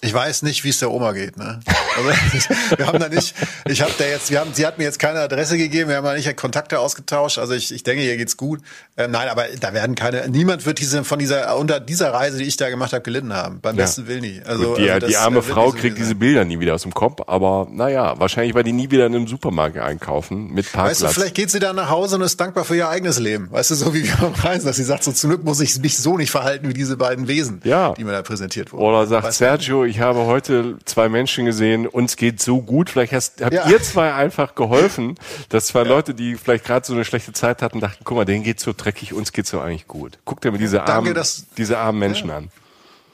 Ich 0.01 0.13
weiß 0.13 0.43
nicht, 0.43 0.63
wie 0.63 0.69
es 0.69 0.79
der 0.79 0.91
Oma 0.91 1.11
geht. 1.11 1.37
Ne? 1.37 1.59
Also, 1.97 2.09
wir 2.77 2.87
haben 2.87 2.99
da 2.99 3.09
nicht, 3.09 3.33
ich 3.67 3.81
habe 3.81 3.91
da 3.97 4.05
jetzt, 4.05 4.29
wir 4.29 4.39
haben, 4.39 4.53
sie 4.53 4.65
hat 4.65 4.77
mir 4.77 4.83
jetzt 4.83 4.99
keine 4.99 5.19
Adresse 5.19 5.57
gegeben, 5.57 5.89
wir 5.89 5.97
haben 5.97 6.05
da 6.05 6.13
nicht 6.13 6.37
Kontakte 6.37 6.79
ausgetauscht. 6.79 7.39
Also 7.39 7.53
ich, 7.53 7.73
ich 7.73 7.83
denke, 7.83 8.03
ihr 8.03 8.15
geht's 8.17 8.37
gut. 8.37 8.61
Äh, 8.95 9.07
nein, 9.07 9.27
aber 9.27 9.45
da 9.59 9.73
werden 9.73 9.95
keine, 9.95 10.29
niemand 10.29 10.65
wird 10.65 10.79
diese 10.79 11.03
von 11.03 11.17
dieser 11.17 11.57
unter 11.57 11.79
dieser 11.79 12.13
Reise, 12.13 12.37
die 12.37 12.43
ich 12.43 12.57
da 12.57 12.69
gemacht 12.69 12.93
habe, 12.93 13.01
gelitten 13.01 13.33
haben. 13.33 13.59
Beim 13.59 13.75
ja. 13.75 13.83
besten 13.83 14.07
Willen 14.07 14.21
nie. 14.21 14.41
Also, 14.45 14.69
Gut, 14.69 14.77
die, 14.77 14.89
also 14.89 14.99
das, 14.99 15.09
die 15.09 15.17
arme 15.17 15.41
Frau 15.41 15.71
kriegt 15.71 15.97
diese 15.97 16.13
Bilder 16.13 16.45
nie 16.45 16.59
wieder 16.59 16.75
aus 16.75 16.83
dem 16.83 16.93
Kopf, 16.93 17.21
aber 17.25 17.67
naja, 17.71 18.19
wahrscheinlich, 18.19 18.53
weil 18.53 18.63
die 18.63 18.73
nie 18.73 18.91
wieder 18.91 19.07
in 19.07 19.15
einem 19.15 19.27
Supermarkt 19.27 19.77
einkaufen 19.77 20.53
mit 20.53 20.71
Parkplatz. 20.71 21.01
Weißt 21.01 21.15
du, 21.15 21.19
vielleicht 21.19 21.35
geht 21.35 21.49
sie 21.49 21.59
dann 21.59 21.75
nach 21.75 21.89
Hause 21.89 22.17
und 22.17 22.21
ist 22.21 22.39
dankbar 22.39 22.65
für 22.65 22.75
ihr 22.75 22.87
eigenes 22.87 23.17
Leben. 23.17 23.51
Weißt 23.51 23.71
du, 23.71 23.75
so 23.75 23.93
wie 23.93 24.03
wir 24.03 24.15
beim 24.21 24.33
Reisen, 24.33 24.67
dass 24.67 24.75
sie 24.75 24.83
sagt, 24.83 25.03
so 25.03 25.11
zum 25.11 25.31
Glück 25.31 25.43
muss 25.43 25.59
ich 25.59 25.79
mich 25.79 25.97
so 25.97 26.17
nicht 26.17 26.29
verhalten 26.29 26.69
wie 26.69 26.73
diese 26.73 26.97
beiden 26.97 27.27
Wesen, 27.27 27.61
ja. 27.63 27.93
die 27.93 28.03
mir 28.03 28.11
da 28.11 28.21
präsentiert 28.21 28.71
wurden. 28.71 28.83
Oder 28.83 29.07
sagt 29.07 29.25
weißt 29.25 29.37
Sergio, 29.39 29.85
ich 29.85 29.96
habe 29.99 30.25
heute 30.25 30.77
zwei 30.85 31.09
Menschen 31.09 31.45
gesehen, 31.45 31.87
uns 31.87 32.15
geht 32.15 32.41
so 32.41 32.61
gut. 32.61 32.89
Vielleicht 32.89 33.13
hast, 33.13 33.41
habt 33.41 33.53
ja. 33.53 33.67
ihr 33.67 33.81
zwei 33.81 34.13
einfach 34.13 34.55
geholfen, 34.55 35.15
dass 35.49 35.67
zwei 35.67 35.83
ja. 35.83 35.87
Leute, 35.87 36.13
die 36.13 36.35
vielleicht 36.35 36.65
gerade 36.65 36.85
so 36.85 36.93
eine 36.93 37.05
schlechte 37.05 37.33
Zeit 37.33 37.61
hatten, 37.61 37.79
dachten, 37.79 38.03
guck 38.03 38.17
mal, 38.17 38.25
denen 38.25 38.43
geht's 38.43 38.63
so 38.63 38.73
dreckig, 38.75 39.13
uns 39.13 39.31
geht's 39.31 39.49
so 39.49 39.59
eigentlich 39.59 39.87
gut. 39.87 40.19
Guck 40.25 40.41
dir 40.41 40.51
mal 40.51 40.57
diese 40.57 40.83
armen, 40.83 41.05
Danke, 41.05 41.13
dass, 41.13 41.45
diese 41.57 41.77
armen 41.77 41.99
Menschen 41.99 42.29
ja. 42.29 42.37
an. 42.37 42.49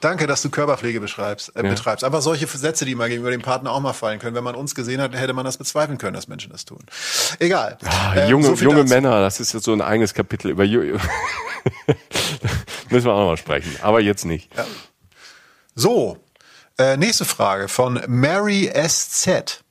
Danke, 0.04 0.26
dass 0.26 0.42
du 0.42 0.50
Körperpflege 0.50 1.00
beschreibst, 1.00 1.56
äh, 1.56 1.62
betreibst. 1.62 2.04
Einfach 2.04 2.20
solche 2.20 2.46
Sätze, 2.46 2.84
die 2.84 2.94
mal 2.94 3.08
gegenüber 3.08 3.30
dem 3.30 3.40
Partner 3.40 3.72
auch 3.72 3.80
mal 3.80 3.94
fallen 3.94 4.18
können. 4.18 4.36
Wenn 4.36 4.44
man 4.44 4.54
uns 4.54 4.74
gesehen 4.74 5.00
hat, 5.00 5.14
hätte 5.14 5.32
man 5.32 5.46
das 5.46 5.56
bezweifeln 5.56 5.96
können, 5.96 6.12
dass 6.12 6.28
Menschen 6.28 6.52
das 6.52 6.66
tun. 6.66 6.80
Egal. 7.38 7.78
Ah, 7.86 8.14
ähm, 8.14 8.28
junge, 8.28 8.54
so 8.54 8.62
junge 8.62 8.84
Männer, 8.84 9.22
das 9.22 9.40
ist 9.40 9.54
jetzt 9.54 9.64
so 9.64 9.72
ein 9.72 9.80
eigenes 9.80 10.12
Kapitel 10.12 10.50
über 10.50 10.64
Müssen 12.90 12.90
wir 12.90 13.12
auch 13.14 13.20
noch 13.20 13.28
mal 13.28 13.38
sprechen, 13.38 13.74
aber 13.80 14.02
jetzt 14.02 14.26
nicht. 14.26 14.50
So, 15.74 16.18
äh, 16.78 16.96
nächste 16.96 17.24
Frage 17.24 17.68
von 17.68 18.00
Mary 18.06 18.68
S.Z. 18.68 19.62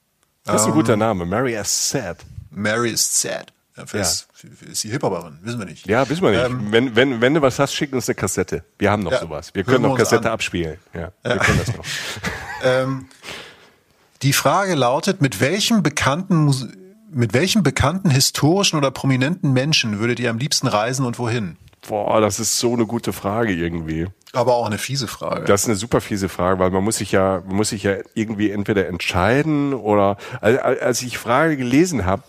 Das 0.46 0.62
ist 0.62 0.68
ein 0.68 0.74
guter 0.74 0.94
ähm, 0.94 1.00
Name, 1.00 1.26
Mary 1.26 1.54
S.Z. 1.54 2.18
Mary 2.52 2.92
S.Z. 2.92 3.54
Ja, 3.78 3.86
ja. 3.92 4.02
Ist, 4.02 4.28
ist 4.70 4.82
sie 4.82 4.90
Hip-Hopperin? 4.90 5.40
Wissen 5.42 5.60
wir 5.60 5.66
nicht. 5.66 5.88
Ja, 5.88 6.08
wissen 6.08 6.22
wir 6.22 6.32
nicht. 6.32 6.46
Ähm, 6.46 6.72
wenn, 6.72 6.96
wenn, 6.96 7.22
wenn 7.22 7.34
du 7.34 7.42
was 7.42 7.58
hast, 7.58 7.74
schick 7.74 7.92
uns 7.94 8.08
eine 8.08 8.16
Kassette. 8.16 8.64
Wir 8.78 8.92
haben 8.92 9.04
noch 9.04 9.12
ja, 9.12 9.20
sowas. 9.20 9.50
Wir 9.54 9.64
können 9.64 9.84
noch 9.84 9.98
Kassette 9.98 10.28
an. 10.28 10.34
abspielen. 10.34 10.78
Ja, 10.94 11.12
wir 11.24 11.38
können 11.38 11.60
das 11.60 11.76
noch. 11.76 11.86
ähm, 12.64 13.08
die 14.22 14.34
Frage 14.34 14.76
lautet, 14.76 15.22
mit 15.22 15.42
welchem 15.42 15.82
bekannten, 15.82 16.54
mit 17.12 17.34
welchem 17.34 17.64
bekannten 17.64 18.10
historischen 18.10 18.78
oder 18.78 18.92
prominenten 18.92 19.54
Menschen 19.54 20.00
würdet 20.00 20.20
ihr 20.20 20.30
am 20.30 20.38
liebsten 20.38 20.68
reisen 20.68 21.06
und 21.06 21.18
wohin? 21.18 21.58
Boah, 21.88 22.22
das 22.22 22.40
ist 22.40 22.60
so 22.60 22.74
eine 22.74 22.86
gute 22.86 23.12
Frage 23.12 23.54
irgendwie. 23.54 24.08
Aber 24.36 24.56
auch 24.56 24.66
eine 24.66 24.80
fiese 24.80 25.08
Frage. 25.08 25.46
Das 25.46 25.62
ist 25.62 25.68
eine 25.68 25.76
super 25.76 26.02
fiese 26.02 26.28
Frage, 26.28 26.58
weil 26.60 26.72
man 26.72 26.84
muss 26.84 26.98
sich 26.98 27.12
ja, 27.12 27.44
man 27.46 27.56
muss 27.56 27.70
sich 27.70 27.84
ja 27.84 27.98
irgendwie 28.16 28.50
entweder 28.50 28.88
entscheiden 28.88 29.76
oder 29.76 30.18
als, 30.42 31.04
ich 31.04 31.12
die 31.12 31.18
Frage 31.18 31.56
gelesen 31.56 32.06
habe, 32.06 32.24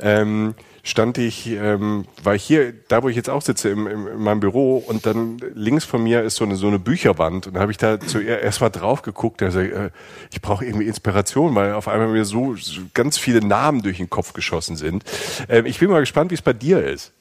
ähm, 0.00 0.54
stand 0.84 1.18
ich, 1.18 1.48
ähm, 1.48 2.06
war 2.22 2.36
ich 2.36 2.44
hier, 2.44 2.72
da 2.86 3.02
wo 3.02 3.08
ich 3.08 3.16
jetzt 3.16 3.28
auch 3.28 3.42
sitze, 3.42 3.68
im, 3.68 3.88
im, 3.88 4.06
in 4.06 4.18
meinem 4.18 4.38
Büro 4.38 4.78
und 4.78 5.06
dann 5.06 5.38
links 5.54 5.84
von 5.84 6.04
mir 6.04 6.22
ist 6.22 6.36
so 6.36 6.44
eine 6.44 6.54
so 6.54 6.68
eine 6.68 6.78
Bücherwand 6.78 7.48
und 7.48 7.54
da 7.54 7.60
habe 7.60 7.72
ich 7.72 7.78
da 7.78 7.98
zuerst 7.98 8.60
mal 8.60 8.70
drauf 8.70 9.02
geguckt, 9.02 9.42
also 9.42 9.58
äh, 9.58 9.90
ich 10.32 10.40
brauche 10.40 10.64
irgendwie 10.64 10.86
Inspiration, 10.86 11.56
weil 11.56 11.72
auf 11.74 11.88
einmal 11.88 12.08
mir 12.08 12.24
so, 12.24 12.54
so 12.54 12.82
ganz 12.94 13.18
viele 13.18 13.44
Namen 13.44 13.82
durch 13.82 13.96
den 13.96 14.08
Kopf 14.08 14.34
geschossen 14.34 14.76
sind. 14.76 15.02
Ähm, 15.48 15.66
ich 15.66 15.80
bin 15.80 15.90
mal 15.90 16.00
gespannt, 16.00 16.30
wie 16.30 16.36
es 16.36 16.42
bei 16.42 16.52
dir 16.52 16.86
ist. 16.86 17.12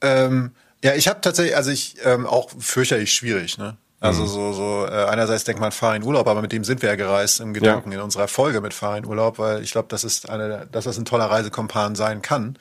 Ähm, 0.00 0.52
ja, 0.82 0.94
ich 0.94 1.08
habe 1.08 1.20
tatsächlich, 1.20 1.56
also 1.56 1.70
ich 1.70 1.96
ähm, 2.04 2.26
auch 2.26 2.50
fürchterlich 2.58 3.12
schwierig, 3.12 3.58
ne? 3.58 3.76
Also 4.02 4.24
mhm. 4.24 4.28
so, 4.28 4.52
so 4.52 4.86
äh, 4.86 5.04
einerseits 5.04 5.44
denkt 5.44 5.60
man, 5.60 5.70
fahr 5.70 5.94
in 5.94 6.02
Urlaub, 6.02 6.26
aber 6.26 6.42
mit 6.42 6.50
dem 6.50 6.64
sind 6.64 6.82
wir 6.82 6.88
ja 6.88 6.96
gereist 6.96 7.38
im 7.38 7.54
Gedanken 7.54 7.92
ja. 7.92 7.98
in 7.98 8.04
unserer 8.04 8.26
Folge 8.26 8.60
mit 8.60 8.74
fahr 8.74 8.98
in 8.98 9.06
Urlaub, 9.06 9.38
weil 9.38 9.62
ich 9.62 9.70
glaube, 9.70 9.86
das 9.88 10.02
ist 10.02 10.28
eine, 10.28 10.66
dass 10.72 10.84
das 10.84 10.98
ein 10.98 11.04
toller 11.04 11.26
Reisekompan 11.26 11.94
sein 11.94 12.20
kann. 12.20 12.58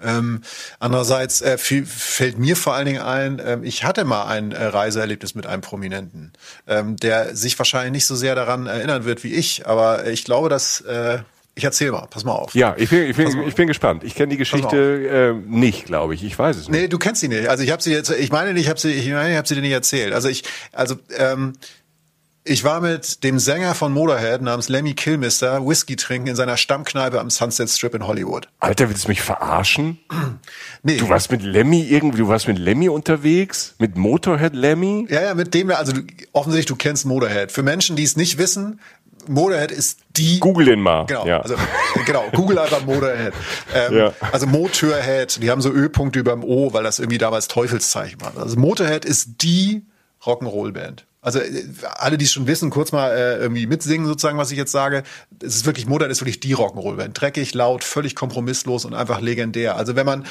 Ähm, 0.00 0.42
andererseits 0.78 1.42
äh, 1.42 1.58
viel, 1.58 1.84
fällt 1.84 2.38
mir 2.38 2.56
vor 2.56 2.74
allen 2.74 2.86
Dingen 2.86 3.02
ein, 3.02 3.40
äh, 3.40 3.58
ich 3.62 3.82
hatte 3.82 4.04
mal 4.04 4.26
ein 4.26 4.52
äh, 4.52 4.64
Reiseerlebnis 4.64 5.34
mit 5.34 5.48
einem 5.48 5.60
Prominenten, 5.60 6.32
ähm, 6.68 6.96
der 6.96 7.34
sich 7.34 7.58
wahrscheinlich 7.58 7.90
nicht 7.90 8.06
so 8.06 8.14
sehr 8.14 8.36
daran 8.36 8.68
erinnern 8.68 9.04
wird 9.04 9.24
wie 9.24 9.34
ich, 9.34 9.66
aber 9.66 10.06
ich 10.06 10.24
glaube, 10.24 10.48
dass 10.48 10.82
äh, 10.82 11.18
ich 11.56 11.64
erzähl 11.64 11.90
mal, 11.90 12.06
pass 12.08 12.22
mal 12.22 12.32
auf. 12.32 12.54
Ja, 12.54 12.74
ich 12.78 12.90
bin, 12.90 13.10
ich 13.10 13.16
bin, 13.16 13.42
ich 13.48 13.54
bin 13.54 13.66
gespannt. 13.66 14.04
Ich 14.04 14.14
kenne 14.14 14.28
die 14.28 14.36
Geschichte 14.36 15.34
äh, 15.34 15.48
nicht, 15.48 15.86
glaube 15.86 16.14
ich. 16.14 16.22
Ich 16.22 16.38
weiß 16.38 16.56
es 16.56 16.68
nicht. 16.68 16.80
Nee, 16.80 16.86
du 16.86 16.98
kennst 16.98 17.22
sie 17.22 17.28
nicht. 17.28 17.48
Also 17.48 17.64
ich 17.64 17.70
habe 17.72 17.82
sie 17.82 17.92
jetzt, 17.92 18.10
ich 18.10 18.30
meine 18.30 18.52
nicht, 18.52 18.64
ich 18.64 18.68
habe 18.68 18.78
sie, 18.78 18.92
ich 18.92 19.08
meine, 19.10 19.30
ich 19.32 19.36
habe 19.38 19.48
sie 19.48 19.54
dir 19.54 19.62
nicht 19.62 19.72
erzählt. 19.72 20.12
Also 20.12 20.28
ich, 20.28 20.44
also 20.72 20.96
ähm, 21.16 21.54
Ich 22.44 22.62
war 22.62 22.80
mit 22.80 23.24
dem 23.24 23.40
Sänger 23.40 23.74
von 23.74 23.92
Motorhead 23.92 24.40
namens 24.40 24.68
Lemmy 24.68 24.94
Kilmister 24.94 25.66
Whisky 25.66 25.96
trinken 25.96 26.28
in 26.28 26.36
seiner 26.36 26.56
Stammkneipe 26.56 27.18
am 27.18 27.28
Sunset 27.28 27.68
Strip 27.70 27.94
in 27.94 28.06
Hollywood. 28.06 28.48
Alter, 28.60 28.88
willst 28.88 29.06
du 29.06 29.08
mich 29.08 29.20
verarschen? 29.22 29.98
Nee. 30.82 30.98
Du 30.98 31.08
warst 31.08 31.32
mit 31.32 31.42
Lemmy 31.42 31.82
irgendwie, 31.82 32.18
du 32.18 32.28
warst 32.28 32.46
mit 32.46 32.60
Lemmy 32.60 32.88
unterwegs? 32.88 33.74
Mit 33.78 33.96
Motorhead 33.96 34.54
Lemmy? 34.54 35.06
Ja, 35.10 35.20
ja, 35.20 35.34
mit 35.34 35.52
dem, 35.52 35.70
also 35.72 35.90
du, 35.90 36.02
offensichtlich, 36.32 36.66
du 36.66 36.76
kennst 36.76 37.06
Motorhead. 37.06 37.50
Für 37.50 37.64
Menschen, 37.64 37.96
die 37.96 38.04
es 38.04 38.14
nicht 38.14 38.38
wissen, 38.38 38.78
Motorhead 39.28 39.72
ist 39.72 40.00
die. 40.16 40.40
Google 40.40 40.66
den 40.66 40.80
mal. 40.80 41.06
Genau, 41.06 41.26
ja. 41.26 41.40
also, 41.40 41.56
genau. 42.06 42.24
Google 42.32 42.58
einfach 42.58 42.84
Motorhead. 42.84 43.32
Ähm, 43.74 43.96
ja. 43.96 44.12
Also 44.32 44.46
Motorhead, 44.46 45.42
die 45.42 45.50
haben 45.50 45.60
so 45.60 45.70
Ö-Punkte 45.70 46.18
über 46.18 46.32
dem 46.32 46.44
O, 46.44 46.72
weil 46.72 46.84
das 46.84 46.98
irgendwie 46.98 47.18
damals 47.18 47.48
Teufelszeichen 47.48 48.20
war. 48.20 48.32
Also 48.36 48.58
Motorhead 48.58 49.04
ist 49.04 49.42
die 49.42 49.84
Rock'n'Roll-Band. 50.24 51.06
Also 51.20 51.40
äh, 51.40 51.64
alle, 51.96 52.18
die 52.18 52.24
es 52.24 52.32
schon 52.32 52.46
wissen, 52.46 52.70
kurz 52.70 52.92
mal 52.92 53.10
äh, 53.10 53.38
irgendwie 53.38 53.66
mitsingen 53.66 54.06
sozusagen, 54.06 54.38
was 54.38 54.50
ich 54.50 54.58
jetzt 54.58 54.72
sage. 54.72 55.02
Es 55.42 55.56
ist 55.56 55.66
wirklich, 55.66 55.86
Motorhead 55.86 56.12
ist 56.12 56.20
wirklich 56.20 56.40
die 56.40 56.54
Rock'n'Roll-Band. 56.54 57.20
Dreckig, 57.20 57.54
laut, 57.54 57.84
völlig 57.84 58.14
kompromisslos 58.14 58.84
und 58.84 58.94
einfach 58.94 59.20
legendär. 59.20 59.76
Also 59.76 59.96
wenn 59.96 60.06
man 60.06 60.26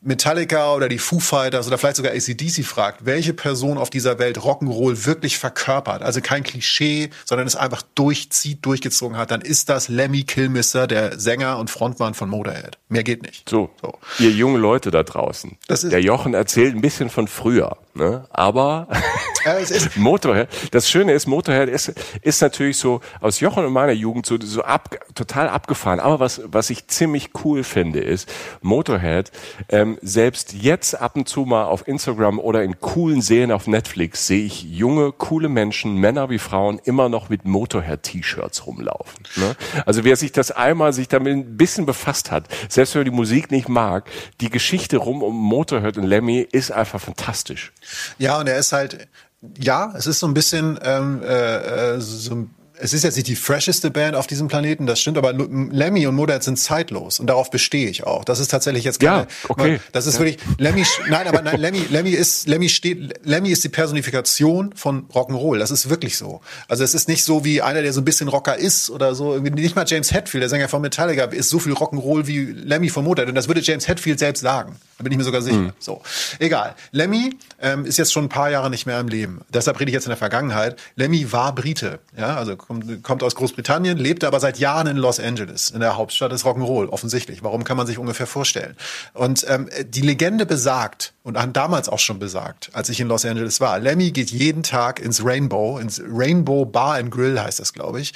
Metallica 0.00 0.74
oder 0.74 0.88
die 0.88 0.98
Foo 0.98 1.18
Fighters 1.18 1.66
oder 1.66 1.76
vielleicht 1.76 1.96
sogar 1.96 2.12
ACDC 2.12 2.64
fragt, 2.64 3.04
welche 3.04 3.32
Person 3.32 3.78
auf 3.78 3.90
dieser 3.90 4.18
Welt 4.18 4.38
Rock'n'Roll 4.38 5.06
wirklich 5.06 5.38
verkörpert, 5.38 6.02
also 6.02 6.20
kein 6.20 6.44
Klischee, 6.44 7.10
sondern 7.24 7.46
es 7.46 7.56
einfach 7.56 7.82
durchzieht, 7.94 8.64
durchgezogen 8.64 9.16
hat, 9.16 9.32
dann 9.32 9.40
ist 9.40 9.68
das 9.68 9.88
Lemmy 9.88 10.22
Kilmister, 10.22 10.86
der 10.86 11.18
Sänger 11.18 11.58
und 11.58 11.68
Frontmann 11.68 12.14
von 12.14 12.28
Motorhead. 12.28 12.78
Mehr 12.88 13.02
geht 13.02 13.22
nicht. 13.22 13.48
So, 13.48 13.70
so. 13.82 13.94
ihr 14.18 14.30
junge 14.30 14.58
Leute 14.58 14.90
da 14.90 15.02
draußen. 15.02 15.56
Der 15.68 16.00
Jochen 16.00 16.34
erzählt 16.34 16.76
ein 16.76 16.80
bisschen 16.80 17.10
von 17.10 17.26
früher, 17.26 17.76
ne? 17.98 18.24
aber 18.30 18.88
Motorhead, 19.96 20.48
das 20.70 20.88
Schöne 20.88 21.12
ist, 21.12 21.26
Motorhead 21.26 21.68
ist, 21.68 21.92
ist 22.22 22.42
natürlich 22.42 22.76
so 22.76 23.00
aus 23.20 23.40
Jochen 23.40 23.64
und 23.64 23.72
meiner 23.72 23.92
Jugend 23.92 24.26
so, 24.26 24.38
so 24.40 24.62
ab, 24.62 24.96
total 25.14 25.48
abgefahren, 25.48 26.00
aber 26.00 26.20
was, 26.20 26.42
was 26.44 26.70
ich 26.70 26.86
ziemlich 26.88 27.30
cool 27.44 27.64
finde, 27.64 28.00
ist, 28.00 28.28
Motorhead 28.62 29.30
ähm, 29.68 29.98
selbst 30.02 30.52
jetzt 30.52 30.94
ab 30.94 31.16
und 31.16 31.28
zu 31.28 31.44
mal 31.44 31.64
auf 31.64 31.86
Instagram 31.86 32.38
oder 32.38 32.62
in 32.62 32.80
coolen 32.80 33.22
Serien 33.22 33.52
auf 33.52 33.66
Netflix 33.66 34.26
sehe 34.26 34.44
ich 34.44 34.62
junge, 34.62 35.12
coole 35.12 35.48
Menschen, 35.48 35.96
Männer 35.96 36.30
wie 36.30 36.38
Frauen, 36.38 36.80
immer 36.84 37.08
noch 37.08 37.28
mit 37.28 37.44
Motorhead-T-Shirts 37.44 38.66
rumlaufen. 38.66 39.24
Ne? 39.36 39.56
Also 39.86 40.04
wer 40.04 40.16
sich 40.16 40.32
das 40.32 40.50
einmal 40.50 40.92
sich 40.92 41.08
damit 41.08 41.32
ein 41.32 41.56
bisschen 41.56 41.86
befasst 41.86 42.30
hat, 42.30 42.44
selbst 42.68 42.94
wenn 42.94 43.00
man 43.00 43.10
die 43.10 43.16
Musik 43.16 43.50
nicht 43.50 43.68
mag, 43.68 44.08
die 44.40 44.50
Geschichte 44.50 44.98
rum 44.98 45.22
um 45.22 45.36
Motorhead 45.36 45.96
und 45.96 46.04
Lemmy 46.04 46.46
ist 46.50 46.70
einfach 46.70 47.00
fantastisch. 47.00 47.72
Ja, 48.18 48.38
und 48.38 48.48
er 48.48 48.58
ist 48.58 48.72
halt, 48.72 49.08
ja, 49.58 49.92
es 49.96 50.06
ist 50.06 50.18
so 50.18 50.26
ein 50.26 50.34
bisschen 50.34 50.78
ähm, 50.82 51.22
äh, 51.22 51.94
äh 51.94 52.00
so 52.00 52.34
ein 52.34 52.54
es 52.80 52.92
ist 52.92 53.04
jetzt 53.04 53.16
nicht 53.16 53.28
die 53.28 53.36
fresheste 53.36 53.90
Band 53.90 54.14
auf 54.16 54.26
diesem 54.26 54.48
Planeten, 54.48 54.86
das 54.86 55.00
stimmt, 55.00 55.18
aber 55.18 55.32
Lemmy 55.32 56.06
und 56.06 56.14
Motorhead 56.14 56.42
sind 56.42 56.58
zeitlos 56.58 57.20
und 57.20 57.26
darauf 57.26 57.50
bestehe 57.50 57.88
ich 57.88 58.04
auch. 58.04 58.24
Das 58.24 58.40
ist 58.40 58.48
tatsächlich 58.48 58.84
jetzt 58.84 59.00
keine, 59.00 59.22
ja, 59.22 59.26
okay. 59.48 59.80
das 59.92 60.06
ist 60.06 60.14
ja. 60.14 60.20
wirklich 60.20 60.38
Lemmy, 60.58 60.84
nein, 61.08 61.26
aber 61.26 61.42
nein, 61.42 61.60
Lemmy, 61.60 61.84
Lemmy 61.90 62.10
ist 62.10 62.48
Lemmy 62.48 62.68
steht 62.68 63.14
Lemmy 63.24 63.50
ist 63.50 63.64
die 63.64 63.68
Personifikation 63.68 64.72
von 64.74 65.08
Rock'n'Roll. 65.08 65.58
Das 65.58 65.70
ist 65.70 65.90
wirklich 65.90 66.16
so. 66.16 66.40
Also 66.68 66.84
es 66.84 66.94
ist 66.94 67.08
nicht 67.08 67.24
so 67.24 67.44
wie 67.44 67.62
einer, 67.62 67.82
der 67.82 67.92
so 67.92 68.00
ein 68.00 68.04
bisschen 68.04 68.28
Rocker 68.28 68.56
ist 68.56 68.90
oder 68.90 69.14
so. 69.14 69.34
Irgendwie 69.34 69.62
nicht 69.62 69.76
mal 69.76 69.84
James 69.86 70.12
Hetfield, 70.12 70.42
der 70.42 70.48
Sänger 70.48 70.68
von 70.68 70.82
Metallica, 70.82 71.24
ist 71.24 71.50
so 71.50 71.58
viel 71.58 71.72
Rock'n'Roll 71.72 72.26
wie 72.26 72.44
Lemmy 72.44 72.88
von 72.88 73.04
Motorhead 73.04 73.28
und 73.28 73.34
das 73.34 73.48
würde 73.48 73.60
James 73.60 73.88
Hetfield 73.88 74.18
selbst 74.18 74.40
sagen. 74.40 74.76
Da 74.98 75.04
bin 75.04 75.12
ich 75.12 75.18
mir 75.18 75.24
sogar 75.24 75.42
sicher. 75.42 75.56
Mhm. 75.56 75.72
So, 75.78 76.02
egal. 76.40 76.74
Lemmy 76.90 77.36
ähm, 77.60 77.84
ist 77.84 77.98
jetzt 77.98 78.12
schon 78.12 78.24
ein 78.24 78.28
paar 78.28 78.50
Jahre 78.50 78.68
nicht 78.68 78.84
mehr 78.86 78.98
im 78.98 79.08
Leben. 79.08 79.42
Deshalb 79.48 79.78
rede 79.78 79.90
ich 79.90 79.94
jetzt 79.94 80.06
in 80.06 80.10
der 80.10 80.16
Vergangenheit. 80.16 80.76
Lemmy 80.96 81.30
war 81.32 81.54
Brite, 81.54 82.00
ja, 82.16 82.36
also 82.36 82.56
kommt, 82.68 83.02
kommt 83.02 83.22
aus 83.22 83.34
Großbritannien, 83.34 83.96
lebte 83.98 84.26
aber 84.26 84.38
seit 84.40 84.58
Jahren 84.58 84.86
in 84.86 84.96
Los 84.98 85.18
Angeles, 85.18 85.70
in 85.70 85.80
der 85.80 85.96
Hauptstadt 85.96 86.30
des 86.30 86.44
Rock'n'Roll, 86.44 86.88
offensichtlich. 86.88 87.42
Warum 87.42 87.64
kann 87.64 87.76
man 87.76 87.86
sich 87.86 87.98
ungefähr 87.98 88.26
vorstellen? 88.26 88.76
Und 89.14 89.44
ähm, 89.48 89.68
die 89.86 90.02
Legende 90.02 90.46
besagt 90.46 91.14
und 91.24 91.38
damals 91.54 91.88
auch 91.88 91.98
schon 91.98 92.18
besagt, 92.18 92.70
als 92.74 92.90
ich 92.90 93.00
in 93.00 93.08
Los 93.08 93.24
Angeles 93.24 93.60
war, 93.60 93.78
Lemmy 93.78 94.12
geht 94.12 94.30
jeden 94.30 94.62
Tag 94.62 95.00
ins 95.00 95.24
Rainbow, 95.24 95.78
ins 95.78 96.00
Rainbow 96.06 96.64
Bar 96.66 96.96
and 96.96 97.10
Grill 97.10 97.40
heißt 97.40 97.58
das, 97.58 97.72
glaube 97.72 98.00
ich. 98.00 98.12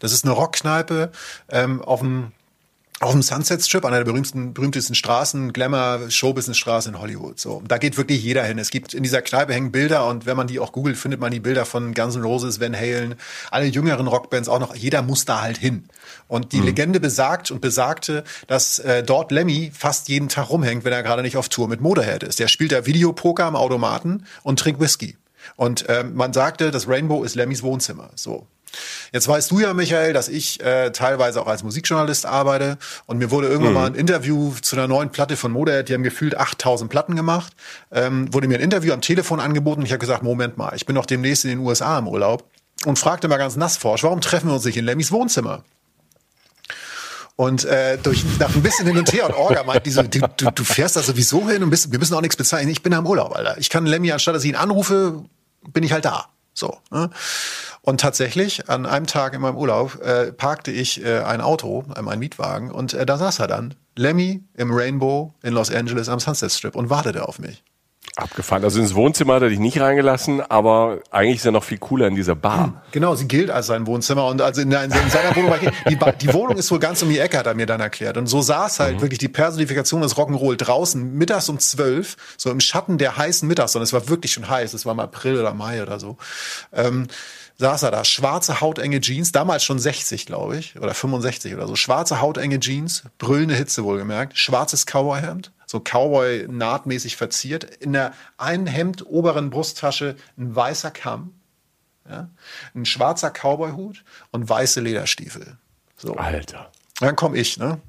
Das 0.00 0.12
ist 0.12 0.24
eine 0.24 0.34
Rockkneipe 0.34 1.10
ähm, 1.48 1.82
auf 1.82 2.00
dem 2.00 2.32
auf 3.04 3.12
dem 3.12 3.22
Sunset 3.22 3.62
Strip, 3.62 3.84
einer 3.84 3.98
der 3.98 4.04
berühmtesten, 4.04 4.54
berühmtesten 4.54 4.94
Straßen, 4.94 5.52
Glamour, 5.52 6.10
Showbusiness-Straße 6.10 6.88
in 6.88 6.98
Hollywood. 6.98 7.38
So, 7.38 7.62
da 7.66 7.78
geht 7.78 7.96
wirklich 7.96 8.22
jeder 8.22 8.44
hin. 8.44 8.58
Es 8.58 8.70
gibt 8.70 8.94
in 8.94 9.02
dieser 9.02 9.22
Kneipe 9.22 9.52
hängen 9.52 9.72
Bilder 9.72 10.06
und 10.06 10.26
wenn 10.26 10.36
man 10.36 10.46
die 10.46 10.58
auch 10.58 10.72
googelt, 10.72 10.96
findet 10.96 11.20
man 11.20 11.30
die 11.30 11.40
Bilder 11.40 11.64
von 11.64 11.94
Guns 11.94 12.16
N' 12.16 12.22
Roses, 12.22 12.60
Van 12.60 12.74
Halen, 12.74 13.14
alle 13.50 13.66
jüngeren 13.66 14.06
Rockbands 14.06 14.48
auch 14.48 14.58
noch. 14.58 14.74
Jeder 14.74 15.02
muss 15.02 15.24
da 15.24 15.42
halt 15.42 15.58
hin. 15.58 15.84
Und 16.28 16.52
die 16.52 16.58
mhm. 16.58 16.66
Legende 16.66 17.00
besagt 17.00 17.50
und 17.50 17.60
besagte, 17.60 18.24
dass 18.46 18.78
äh, 18.78 19.02
dort 19.02 19.30
Lemmy 19.30 19.70
fast 19.74 20.08
jeden 20.08 20.28
Tag 20.28 20.50
rumhängt, 20.50 20.84
wenn 20.84 20.92
er 20.92 21.02
gerade 21.02 21.22
nicht 21.22 21.36
auf 21.36 21.48
Tour 21.48 21.68
mit 21.68 21.80
Motorhead 21.80 22.22
ist. 22.22 22.38
Der 22.38 22.48
spielt 22.48 22.72
da 22.72 22.86
Videopoker 22.86 23.44
am 23.44 23.56
Automaten 23.56 24.24
und 24.42 24.58
trinkt 24.58 24.80
Whisky. 24.80 25.16
Und 25.56 25.88
äh, 25.88 26.04
man 26.04 26.32
sagte, 26.32 26.70
das 26.70 26.88
Rainbow 26.88 27.22
ist 27.22 27.34
Lemmys 27.34 27.62
Wohnzimmer. 27.62 28.10
So. 28.14 28.46
Jetzt 29.12 29.28
weißt 29.28 29.50
du 29.50 29.60
ja, 29.60 29.74
Michael, 29.74 30.12
dass 30.12 30.28
ich 30.28 30.62
äh, 30.62 30.90
teilweise 30.90 31.40
auch 31.40 31.46
als 31.46 31.62
Musikjournalist 31.62 32.26
arbeite 32.26 32.78
und 33.06 33.18
mir 33.18 33.30
wurde 33.30 33.48
irgendwann 33.48 33.72
mhm. 33.72 33.78
mal 33.78 33.86
ein 33.86 33.94
Interview 33.94 34.52
zu 34.60 34.76
einer 34.76 34.88
neuen 34.88 35.10
Platte 35.10 35.36
von 35.36 35.52
Motorhead, 35.52 35.88
die 35.88 35.94
haben 35.94 36.02
gefühlt 36.02 36.36
8000 36.36 36.90
Platten 36.90 37.16
gemacht, 37.16 37.52
ähm, 37.92 38.32
wurde 38.32 38.48
mir 38.48 38.56
ein 38.56 38.62
Interview 38.62 38.92
am 38.92 39.00
Telefon 39.00 39.40
angeboten 39.40 39.80
und 39.80 39.86
ich 39.86 39.92
habe 39.92 40.00
gesagt, 40.00 40.22
Moment 40.22 40.56
mal, 40.56 40.72
ich 40.74 40.86
bin 40.86 40.94
doch 40.96 41.06
demnächst 41.06 41.44
in 41.44 41.50
den 41.50 41.58
USA 41.60 41.98
im 41.98 42.08
Urlaub 42.08 42.44
und 42.84 42.98
fragte 42.98 43.28
mal 43.28 43.36
ganz 43.36 43.56
nassforsch, 43.56 44.02
warum 44.02 44.20
treffen 44.20 44.48
wir 44.48 44.54
uns 44.54 44.64
nicht 44.64 44.76
in 44.76 44.84
Lemmys 44.84 45.12
Wohnzimmer? 45.12 45.64
Und 47.36 47.64
äh, 47.64 47.98
durch 47.98 48.24
nach 48.38 48.54
ein 48.54 48.62
bisschen 48.62 48.86
hin 48.86 48.96
und 48.96 49.12
her 49.12 49.26
und 49.26 49.34
Orga 49.34 49.64
meint 49.64 49.84
diese, 49.84 50.04
du, 50.04 50.20
du, 50.36 50.50
du 50.52 50.64
fährst 50.64 50.94
da 50.94 51.02
sowieso 51.02 51.48
hin 51.48 51.64
und 51.64 51.70
bist, 51.70 51.90
wir 51.90 51.98
müssen 51.98 52.14
auch 52.14 52.20
nichts 52.20 52.36
bezahlen. 52.36 52.68
Ich 52.68 52.82
bin 52.82 52.92
da 52.92 52.98
im 52.98 53.06
Urlaub, 53.06 53.34
Alter. 53.34 53.58
Ich 53.58 53.70
kann 53.70 53.86
Lemmy, 53.86 54.12
anstatt 54.12 54.36
dass 54.36 54.44
ich 54.44 54.50
ihn 54.50 54.56
anrufe, 54.56 55.24
bin 55.72 55.82
ich 55.82 55.92
halt 55.92 56.04
da. 56.04 56.28
So. 56.54 56.78
Ne? 56.90 57.10
Und 57.82 58.00
tatsächlich, 58.00 58.70
an 58.70 58.86
einem 58.86 59.06
Tag 59.06 59.34
in 59.34 59.42
meinem 59.42 59.56
Urlaub 59.56 60.00
äh, 60.00 60.32
parkte 60.32 60.70
ich 60.70 61.04
äh, 61.04 61.18
ein 61.18 61.40
Auto, 61.40 61.84
ähm, 61.96 62.08
ein 62.08 62.18
Mietwagen, 62.18 62.70
und 62.70 62.94
äh, 62.94 63.04
da 63.04 63.18
saß 63.18 63.40
er 63.40 63.48
dann, 63.48 63.74
Lemmy 63.96 64.42
im 64.54 64.72
Rainbow 64.72 65.34
in 65.42 65.52
Los 65.52 65.70
Angeles 65.70 66.08
am 66.08 66.20
Sunset 66.20 66.50
Strip 66.50 66.74
und 66.76 66.90
wartete 66.90 67.28
auf 67.28 67.38
mich. 67.38 67.62
Abgefahren. 68.16 68.62
Also 68.62 68.80
ins 68.80 68.94
Wohnzimmer 68.94 69.34
hat 69.34 69.42
er 69.42 69.48
dich 69.48 69.58
nicht 69.58 69.80
reingelassen, 69.80 70.40
aber 70.40 71.00
eigentlich 71.10 71.38
ist 71.38 71.46
er 71.46 71.52
noch 71.52 71.64
viel 71.64 71.78
cooler 71.78 72.06
in 72.06 72.14
dieser 72.14 72.36
Bar. 72.36 72.64
Hm, 72.64 72.74
genau, 72.92 73.16
sie 73.16 73.26
gilt 73.26 73.50
als 73.50 73.66
sein 73.66 73.86
Wohnzimmer 73.88 74.26
und 74.26 74.40
also 74.40 74.60
in, 74.60 74.70
in, 74.70 74.82
in 74.82 75.10
seiner 75.10 75.34
Wohnung, 75.34 75.54
die, 75.88 75.98
die, 76.20 76.32
Wohnung 76.32 76.56
ist 76.56 76.70
wohl 76.70 76.78
ganz 76.78 77.02
um 77.02 77.08
die 77.08 77.18
Ecke, 77.18 77.38
hat 77.38 77.46
er 77.46 77.54
mir 77.54 77.66
dann 77.66 77.80
erklärt. 77.80 78.16
Und 78.16 78.28
so 78.28 78.40
saß 78.40 78.78
halt 78.78 78.96
mhm. 78.96 79.00
wirklich 79.02 79.18
die 79.18 79.28
Personifikation 79.28 80.00
des 80.00 80.16
Rock'n'Roll 80.16 80.56
draußen, 80.56 81.12
mittags 81.14 81.48
um 81.48 81.58
zwölf, 81.58 82.16
so 82.36 82.50
im 82.50 82.60
Schatten 82.60 82.98
der 82.98 83.16
heißen 83.16 83.48
Mittagssonne. 83.48 83.82
Es 83.82 83.92
war 83.92 84.08
wirklich 84.08 84.32
schon 84.32 84.48
heiß, 84.48 84.74
es 84.74 84.86
war 84.86 84.92
im 84.92 85.00
April 85.00 85.40
oder 85.40 85.52
Mai 85.52 85.82
oder 85.82 85.98
so. 85.98 86.16
Ähm, 86.72 87.08
saß 87.58 87.84
er 87.84 87.90
da, 87.90 88.04
schwarze 88.04 88.60
hautenge 88.60 89.00
Jeans, 89.00 89.32
damals 89.32 89.64
schon 89.64 89.78
60, 89.78 90.26
glaube 90.26 90.56
ich, 90.56 90.78
oder 90.80 90.94
65 90.94 91.54
oder 91.54 91.66
so, 91.66 91.76
schwarze 91.76 92.20
hautenge 92.20 92.60
Jeans, 92.60 93.04
brüllende 93.18 93.54
Hitze 93.54 93.84
wohlgemerkt, 93.84 94.36
schwarzes 94.38 94.86
Cowboyhemd, 94.86 95.52
so 95.74 95.80
Cowboy 95.80 96.46
nahtmäßig 96.48 97.16
verziert, 97.16 97.64
in 97.64 97.94
der 97.94 98.12
einen 98.38 98.68
Hemd 98.68 99.04
oberen 99.04 99.50
Brusttasche 99.50 100.14
ein 100.38 100.54
weißer 100.54 100.92
Kamm, 100.92 101.34
ja, 102.08 102.30
ein 102.76 102.86
schwarzer 102.86 103.32
Cowboyhut 103.32 104.04
und 104.30 104.48
weiße 104.48 104.80
Lederstiefel. 104.80 105.58
So. 105.96 106.14
Alter. 106.14 106.70
Dann 107.00 107.16
komme 107.16 107.38
ich, 107.38 107.56
ne? 107.56 107.80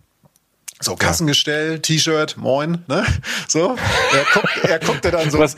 So, 0.82 0.98
Kassengestell, 0.98 1.80
T-Shirt, 1.80 2.36
moin, 2.36 2.84
ne? 2.88 3.06
So. 3.48 3.78
Er, 4.14 4.26
guckt, 4.34 4.58
er 4.64 4.80
guckte 4.80 5.10
dann 5.10 5.32
so, 5.32 5.40
Was, 5.40 5.56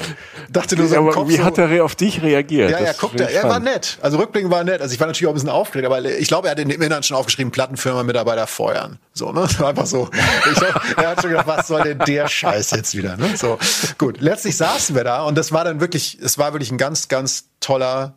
dachte 0.49 0.75
nur 0.75 0.87
so 0.87 0.95
aber 0.95 1.11
Kopf 1.11 1.27
Wie 1.27 1.37
so, 1.37 1.43
hat 1.43 1.57
er 1.57 1.83
auf 1.83 1.95
dich 1.95 2.21
reagiert? 2.21 2.69
Ja, 2.69 2.77
er 2.77 2.93
guckte, 2.93 3.27
er 3.29 3.43
war 3.43 3.59
nett. 3.59 3.97
Also 4.01 4.19
Rückblick 4.19 4.47
war 4.51 4.63
nett. 4.63 4.79
Also 4.79 4.93
ich 4.93 4.99
war 4.99 5.07
natürlich 5.07 5.25
auch 5.25 5.31
ein 5.31 5.33
bisschen 5.33 5.49
aufgeregt, 5.49 5.87
aber 5.87 6.05
ich 6.05 6.27
glaube, 6.27 6.47
er 6.47 6.51
hat 6.51 6.59
in 6.59 6.69
dem 6.69 6.81
Innern 6.83 7.01
schon 7.01 7.17
aufgeschrieben, 7.17 7.51
Plattenfirma-Mitarbeiter 7.51 8.45
feuern. 8.45 8.99
So, 9.13 9.31
ne? 9.31 9.41
Das 9.41 9.59
war 9.59 9.69
einfach 9.69 9.87
so. 9.87 10.07
Ich 10.51 10.59
glaub, 10.59 10.97
er 10.97 11.09
hat 11.09 11.21
schon 11.21 11.31
gedacht, 11.31 11.47
was 11.47 11.67
soll 11.67 11.81
denn 11.81 11.99
der 11.99 12.27
Scheiß 12.27 12.71
jetzt 12.71 12.95
wieder, 12.95 13.17
ne? 13.17 13.35
So. 13.35 13.57
Gut. 13.97 14.21
Letztlich 14.21 14.55
saßen 14.55 14.95
wir 14.95 15.03
da 15.03 15.23
und 15.23 15.35
das 15.35 15.51
war 15.51 15.63
dann 15.63 15.79
wirklich, 15.79 16.19
es 16.21 16.37
war 16.37 16.53
wirklich 16.53 16.71
ein 16.71 16.77
ganz, 16.77 17.07
ganz 17.07 17.45
toller 17.59 18.13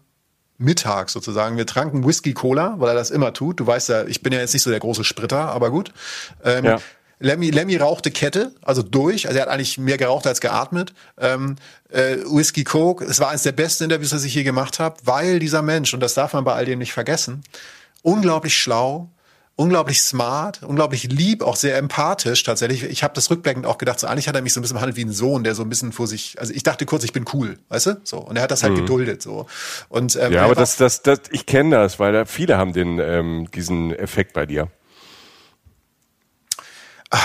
Mittag 0.61 1.09
sozusagen. 1.11 1.57
Wir 1.57 1.67
tranken 1.67 2.07
Whisky 2.07 2.35
Cola, 2.35 2.75
weil 2.79 2.91
er 2.91 2.95
das 2.95 3.11
immer 3.11 3.33
tut. 3.33 3.59
Du 3.59 3.67
weißt 3.67 3.89
ja, 3.89 4.05
ich 4.05 4.23
bin 4.23 4.33
ja 4.33 4.41
jetzt 4.41 4.53
nicht 4.53 4.63
so 4.63 4.71
der 4.71 4.79
große 4.79 5.05
Spritter, 5.05 5.49
aber 5.51 5.71
gut. 5.71 5.93
Ähm, 6.45 6.65
ja. 6.65 6.79
Lemmy, 7.19 7.51
Lemmy 7.51 7.77
rauchte 7.77 8.11
Kette, 8.11 8.53
also 8.63 8.83
durch. 8.83 9.27
Also 9.27 9.39
er 9.39 9.43
hat 9.43 9.51
eigentlich 9.51 9.79
mehr 9.79 9.97
geraucht 9.97 10.27
als 10.27 10.41
geatmet. 10.41 10.93
Ähm, 11.19 11.57
äh, 11.91 12.17
Whisky 12.27 12.65
Coke, 12.65 13.05
es 13.05 13.21
war 13.21 13.29
eines 13.29 13.43
der 13.43 13.53
besten 13.53 13.85
Interviews, 13.85 14.11
das 14.11 14.25
ich 14.25 14.35
je 14.35 14.43
gemacht 14.43 14.79
habe, 14.79 14.97
weil 15.05 15.39
dieser 15.39 15.63
Mensch, 15.63 15.93
und 15.95 16.01
das 16.01 16.15
darf 16.15 16.35
man 16.35 16.45
bei 16.45 16.55
all 16.55 16.65
dem 16.67 16.79
nicht 16.79 16.93
vergessen, 16.93 17.43
unglaublich 18.03 18.57
schlau, 18.57 19.11
unglaublich 19.61 20.01
smart, 20.01 20.63
unglaublich 20.63 21.05
lieb, 21.05 21.43
auch 21.43 21.55
sehr 21.55 21.77
empathisch 21.77 22.43
tatsächlich. 22.43 22.83
Ich 22.85 23.03
habe 23.03 23.13
das 23.13 23.31
rückblickend 23.31 23.67
auch 23.67 23.77
gedacht, 23.77 24.01
so 24.01 24.07
eigentlich 24.07 24.27
hat 24.27 24.35
er 24.35 24.41
mich 24.41 24.55
so 24.55 24.61
ein 24.61 24.63
bisschen 24.63 24.77
behandelt 24.77 24.97
wie 24.97 25.05
ein 25.05 25.13
Sohn, 25.13 25.45
der 25.45 25.55
so 25.55 25.63
ein 25.63 25.69
bisschen 25.69 25.93
vor 25.93 26.07
sich, 26.07 26.41
also 26.41 26.55
ich 26.55 26.63
dachte 26.63 26.87
kurz, 26.87 27.05
ich 27.05 27.13
bin 27.13 27.27
cool, 27.35 27.59
weißt 27.69 27.87
du? 27.87 28.01
So 28.03 28.19
und 28.21 28.37
er 28.37 28.43
hat 28.45 28.51
das 28.51 28.63
halt 28.63 28.73
mhm. 28.73 28.79
geduldet 28.79 29.21
so. 29.21 29.45
Und 29.91 30.17
ähm, 30.17 30.33
ja, 30.33 30.45
aber 30.45 30.55
das, 30.55 30.79
das, 30.79 31.03
das, 31.03 31.21
ich 31.31 31.45
kenne 31.45 31.77
das, 31.77 31.99
weil 31.99 32.15
da 32.15 32.25
viele 32.25 32.57
haben 32.57 32.73
den 32.73 32.99
ähm, 32.99 33.49
diesen 33.55 33.95
Effekt 33.95 34.33
bei 34.33 34.47
dir. 34.47 34.69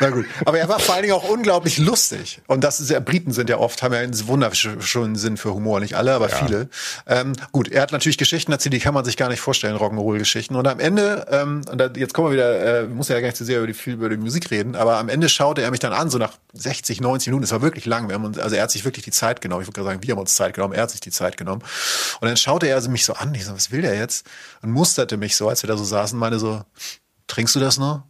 Na 0.00 0.10
gut. 0.10 0.26
Aber 0.44 0.58
er 0.58 0.68
war 0.68 0.78
vor 0.78 0.94
allen 0.94 1.02
Dingen 1.02 1.14
auch 1.14 1.28
unglaublich 1.28 1.78
lustig. 1.78 2.40
Und 2.46 2.64
das 2.64 2.80
ist 2.80 2.90
ja, 2.90 3.00
Briten 3.00 3.32
sind 3.32 3.50
ja 3.50 3.58
oft, 3.58 3.82
haben 3.82 3.94
ja 3.94 4.00
einen 4.00 4.26
wunderschönen 4.26 5.16
Sinn 5.16 5.36
für 5.36 5.54
Humor. 5.54 5.80
Nicht 5.80 5.94
alle, 5.94 6.14
aber 6.14 6.30
ja. 6.30 6.36
viele. 6.36 6.68
Ähm, 7.06 7.32
gut, 7.52 7.68
er 7.68 7.82
hat 7.82 7.92
natürlich 7.92 8.18
Geschichten 8.18 8.52
erzählt, 8.52 8.72
die 8.72 8.78
kann 8.78 8.94
man 8.94 9.04
sich 9.04 9.16
gar 9.16 9.28
nicht 9.28 9.40
vorstellen, 9.40 9.76
Rock'n'Roll-Geschichten. 9.76 10.56
Und 10.56 10.66
am 10.66 10.80
Ende, 10.80 11.26
ähm, 11.30 11.62
und 11.70 11.78
da, 11.78 11.90
jetzt 11.94 12.14
kommen 12.14 12.28
wir 12.28 12.32
wieder, 12.34 12.82
äh, 12.82 12.86
muss 12.86 13.08
ja 13.08 13.18
gar 13.20 13.26
nicht 13.26 13.36
zu 13.36 13.44
sehr 13.44 13.58
über 13.58 13.66
die, 13.66 13.74
viel 13.74 13.94
über 13.94 14.08
die 14.08 14.16
Musik 14.16 14.50
reden, 14.50 14.76
aber 14.76 14.98
am 14.98 15.08
Ende 15.08 15.28
schaute 15.28 15.62
er 15.62 15.70
mich 15.70 15.80
dann 15.80 15.92
an, 15.92 16.10
so 16.10 16.18
nach 16.18 16.32
60, 16.52 17.00
90 17.00 17.28
Minuten. 17.28 17.44
Es 17.44 17.52
war 17.52 17.62
wirklich 17.62 17.86
lang. 17.86 18.08
Wir 18.08 18.14
haben 18.14 18.24
uns, 18.24 18.38
also 18.38 18.56
er 18.56 18.62
hat 18.62 18.70
sich 18.70 18.84
wirklich 18.84 19.04
die 19.04 19.12
Zeit 19.12 19.40
genommen. 19.40 19.62
Ich 19.62 19.68
würde 19.68 19.80
gerade 19.80 19.94
sagen, 19.94 20.02
wir 20.02 20.12
haben 20.12 20.20
uns 20.20 20.34
Zeit 20.34 20.54
genommen. 20.54 20.74
Er 20.74 20.82
hat 20.82 20.90
sich 20.90 21.00
die 21.00 21.10
Zeit 21.10 21.36
genommen. 21.36 21.62
Und 22.20 22.28
dann 22.28 22.36
schaute 22.36 22.66
er 22.66 22.80
mich 22.88 23.04
so 23.04 23.14
an. 23.14 23.34
Ich 23.34 23.44
so, 23.44 23.54
was 23.54 23.70
will 23.70 23.82
der 23.82 23.96
jetzt? 23.96 24.26
Und 24.62 24.70
musterte 24.70 25.16
mich 25.16 25.36
so, 25.36 25.48
als 25.48 25.62
wir 25.62 25.68
da 25.68 25.76
so 25.76 25.84
saßen, 25.84 26.18
meine 26.18 26.38
so, 26.38 26.62
trinkst 27.26 27.54
du 27.54 27.60
das 27.60 27.78
noch? 27.78 28.02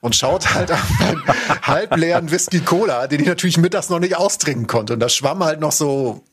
Und 0.00 0.16
schaut 0.16 0.54
halt 0.54 0.72
auf 0.72 0.90
meinen 0.98 1.22
halbleeren 1.62 2.30
Whisky 2.30 2.60
Cola, 2.60 3.06
den 3.06 3.20
ich 3.20 3.26
natürlich 3.26 3.58
mittags 3.58 3.88
noch 3.88 3.98
nicht 3.98 4.16
austrinken 4.16 4.66
konnte. 4.66 4.94
Und 4.94 5.00
das 5.00 5.14
schwamm 5.14 5.44
halt 5.44 5.60
noch 5.60 5.72
so 5.72 6.24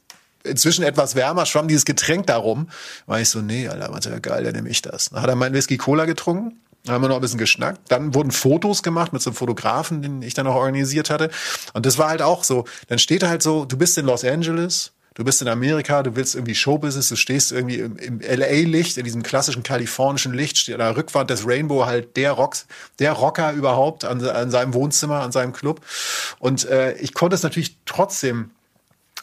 inzwischen 0.44 0.84
etwas 0.84 1.16
wärmer, 1.16 1.46
schwamm 1.46 1.68
dieses 1.68 1.86
Getränk 1.86 2.28
darum. 2.28 2.70
War 3.06 3.20
ich 3.20 3.30
so, 3.30 3.40
nee, 3.40 3.68
Alter, 3.68 3.92
meinte 3.92 4.10
ja 4.10 4.20
geil, 4.20 4.44
dann 4.44 4.54
nehme 4.54 4.70
ich 4.70 4.82
das. 4.82 5.10
Dann 5.10 5.22
hat 5.22 5.30
er 5.30 5.36
meinen 5.36 5.54
Whisky 5.54 5.78
Cola 5.78 6.06
getrunken. 6.06 6.60
Haben 6.88 7.04
wir 7.04 7.10
noch 7.10 7.16
ein 7.16 7.22
bisschen 7.22 7.40
geschnackt. 7.40 7.82
Dann 7.90 8.14
wurden 8.14 8.32
Fotos 8.32 8.82
gemacht 8.82 9.12
mit 9.12 9.22
so 9.22 9.32
einem 9.32 9.36
Fotografen, 9.36 10.02
den 10.02 10.22
ich 10.22 10.34
dann 10.34 10.48
auch 10.48 10.56
organisiert 10.56 11.10
hatte. 11.10 11.30
Und 11.74 11.86
das 11.86 11.98
war 11.98 12.10
halt 12.10 12.22
auch 12.22 12.46
so. 12.46 12.64
Dann 12.88 12.98
steht 12.98 13.24
er 13.24 13.30
halt 13.30 13.44
so, 13.44 13.66
du 13.66 13.78
bist 13.78 13.98
in 13.98 14.06
Los 14.06 14.24
Angeles, 14.24 14.94
du 15.18 15.24
bist 15.24 15.42
in 15.42 15.48
Amerika, 15.48 16.04
du 16.04 16.16
willst 16.16 16.36
irgendwie 16.36 16.54
Showbusiness, 16.54 17.10
du 17.10 17.16
stehst 17.16 17.52
irgendwie 17.52 17.80
im, 17.80 17.98
im 17.98 18.20
LA-Licht, 18.20 18.98
in 18.98 19.04
diesem 19.04 19.24
klassischen 19.24 19.64
kalifornischen 19.64 20.32
Licht, 20.34 20.60
steht 20.60 20.76
an 20.76 20.80
der 20.80 20.96
Rückwand 20.96 21.32
des 21.32 21.48
Rainbow 21.48 21.88
halt 21.88 22.16
der 22.18 22.34
Rocks, 22.34 22.68
der 23.00 23.14
Rocker 23.14 23.52
überhaupt 23.54 24.06
an, 24.06 24.24
an 24.24 24.52
seinem 24.52 24.76
Wohnzimmer, 24.76 25.22
an 25.22 25.32
seinem 25.32 25.54
Club. 25.54 25.82
Und 26.38 26.66
äh, 26.66 26.94
ich 26.98 27.16
konnte 27.16 27.36
es 27.36 27.42
natürlich 27.42 27.78
trotzdem 27.86 28.52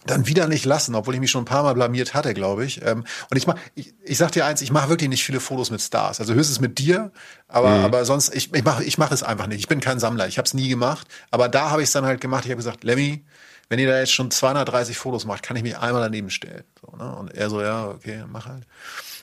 dann 0.05 0.27
wieder 0.27 0.49
nicht 0.49 0.65
lassen, 0.65 0.95
obwohl 0.97 1.15
ich 1.15 1.21
mich 1.21 1.31
schon 1.31 1.43
ein 1.43 1.47
paar 1.47 1.63
Mal 1.63 1.75
blamiert 1.75 2.13
hatte, 2.13 2.35
glaube 2.35 2.65
ich. 2.65 2.85
Ähm, 2.85 3.05
und 3.31 3.37
ich 3.37 3.47
mach, 3.47 3.55
ich, 3.75 3.95
ich 4.03 4.19
sag 4.19 4.33
dir 4.33 4.45
eins, 4.45 4.61
ich 4.63 4.73
mache 4.73 4.89
wirklich 4.89 5.09
nicht 5.09 5.25
viele 5.25 5.41
Fotos 5.41 5.71
mit 5.71 5.81
Stars. 5.81 6.21
Also 6.21 6.35
höchstens 6.35 6.61
mit 6.61 6.79
dir, 6.79 7.13
aber 7.49 7.71
mhm. 7.71 7.85
aber 7.85 8.05
sonst 8.05 8.35
ich 8.35 8.53
ich 8.53 8.65
mache 8.65 8.85
ich 8.85 8.99
mache 8.99 9.15
es 9.15 9.23
einfach 9.23 9.47
nicht. 9.47 9.61
Ich 9.61 9.69
bin 9.69 9.81
kein 9.81 10.01
Sammler. 10.01 10.27
Ich 10.27 10.39
habe 10.39 10.47
es 10.47 10.55
nie 10.55 10.69
gemacht, 10.69 11.07
aber 11.31 11.49
da 11.49 11.71
habe 11.71 11.83
ich 11.83 11.87
es 11.87 11.93
dann 11.93 12.05
halt 12.05 12.21
gemacht. 12.21 12.45
Ich 12.45 12.51
habe 12.51 12.59
gesagt, 12.59 12.85
Lemmy, 12.85 13.25
wenn 13.69 13.79
ihr 13.79 13.89
da 13.89 13.99
jetzt 13.99 14.13
schon 14.13 14.31
230 14.31 14.97
Fotos 14.97 15.25
macht, 15.25 15.43
kann 15.43 15.57
ich 15.57 15.63
mich 15.63 15.77
einmal 15.77 16.03
daneben 16.03 16.31
stellen. 16.31 16.65
So, 16.81 16.97
ne? 16.97 17.15
Und 17.17 17.35
er 17.35 17.51
so, 17.51 17.63
ja, 17.63 17.89
okay, 17.89 18.25
mach 18.31 18.47
halt. 18.47 18.65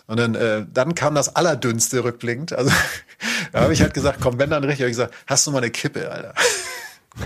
Und 0.08 0.18
dann, 0.18 0.36
äh, 0.36 0.66
dann 0.72 0.96
kam 0.96 1.16
das 1.16 1.36
Allerdünnste 1.36 2.04
rückblickend. 2.04 2.54
Also 2.54 2.72
da 3.52 3.62
habe 3.62 3.74
ich 3.74 3.82
halt 3.82 3.94
gesagt, 3.94 4.20
komm, 4.22 4.40
wenn 4.40 4.50
dann 4.50 4.64
richtig, 4.64 4.82
habe 4.82 4.90
ich 4.90 4.98
gesagt, 4.98 5.14
hast 5.28 5.48
du 5.48 5.52
mal 5.52 5.60
eine 5.60 5.72
Kippe, 5.72 6.12
Alter. 6.12 6.34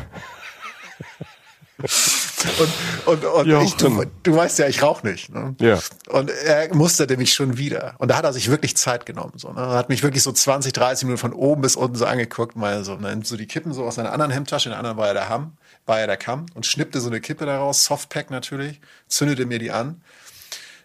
und 3.05 3.23
und, 3.23 3.25
und 3.25 3.63
ich, 3.63 3.75
du, 3.75 4.05
du 4.23 4.35
weißt 4.35 4.59
ja, 4.59 4.67
ich 4.67 4.81
rauche 4.81 5.07
nicht. 5.07 5.33
Ne? 5.33 5.55
Ja. 5.59 5.79
Und 6.09 6.29
er 6.29 6.73
musterte 6.75 7.17
mich 7.17 7.33
schon 7.33 7.57
wieder. 7.57 7.95
Und 7.97 8.09
da 8.09 8.17
hat 8.17 8.25
er 8.25 8.33
sich 8.33 8.49
wirklich 8.49 8.77
Zeit 8.77 9.05
genommen. 9.05 9.33
So, 9.35 9.51
ne? 9.51 9.61
Er 9.61 9.69
hat 9.69 9.89
mich 9.89 10.03
wirklich 10.03 10.23
so 10.23 10.31
20, 10.31 10.73
30 10.73 11.05
Minuten 11.05 11.21
von 11.21 11.33
oben 11.33 11.61
bis 11.61 11.75
unten 11.75 11.95
so 11.95 12.05
angeguckt, 12.05 12.55
mal 12.55 12.83
so, 12.83 12.95
ne? 12.95 13.19
so 13.23 13.35
die 13.37 13.47
Kippen 13.47 13.73
so 13.73 13.83
aus 13.85 13.95
seiner 13.95 14.11
anderen 14.11 14.31
Hemdtasche, 14.31 14.69
in 14.69 14.71
der 14.71 14.79
anderen 14.79 14.97
war 14.97 15.07
ja 15.07 15.13
der 15.13 15.29
Hamm 15.29 15.57
war 15.85 15.99
ja 15.99 16.07
der 16.07 16.17
Kamm 16.17 16.45
und 16.53 16.65
schnippte 16.65 16.99
so 16.99 17.07
eine 17.07 17.21
Kippe 17.21 17.45
daraus, 17.45 17.85
Softpack 17.85 18.31
natürlich, 18.31 18.79
zündete 19.07 19.45
mir 19.45 19.59
die 19.59 19.71
an. 19.71 20.01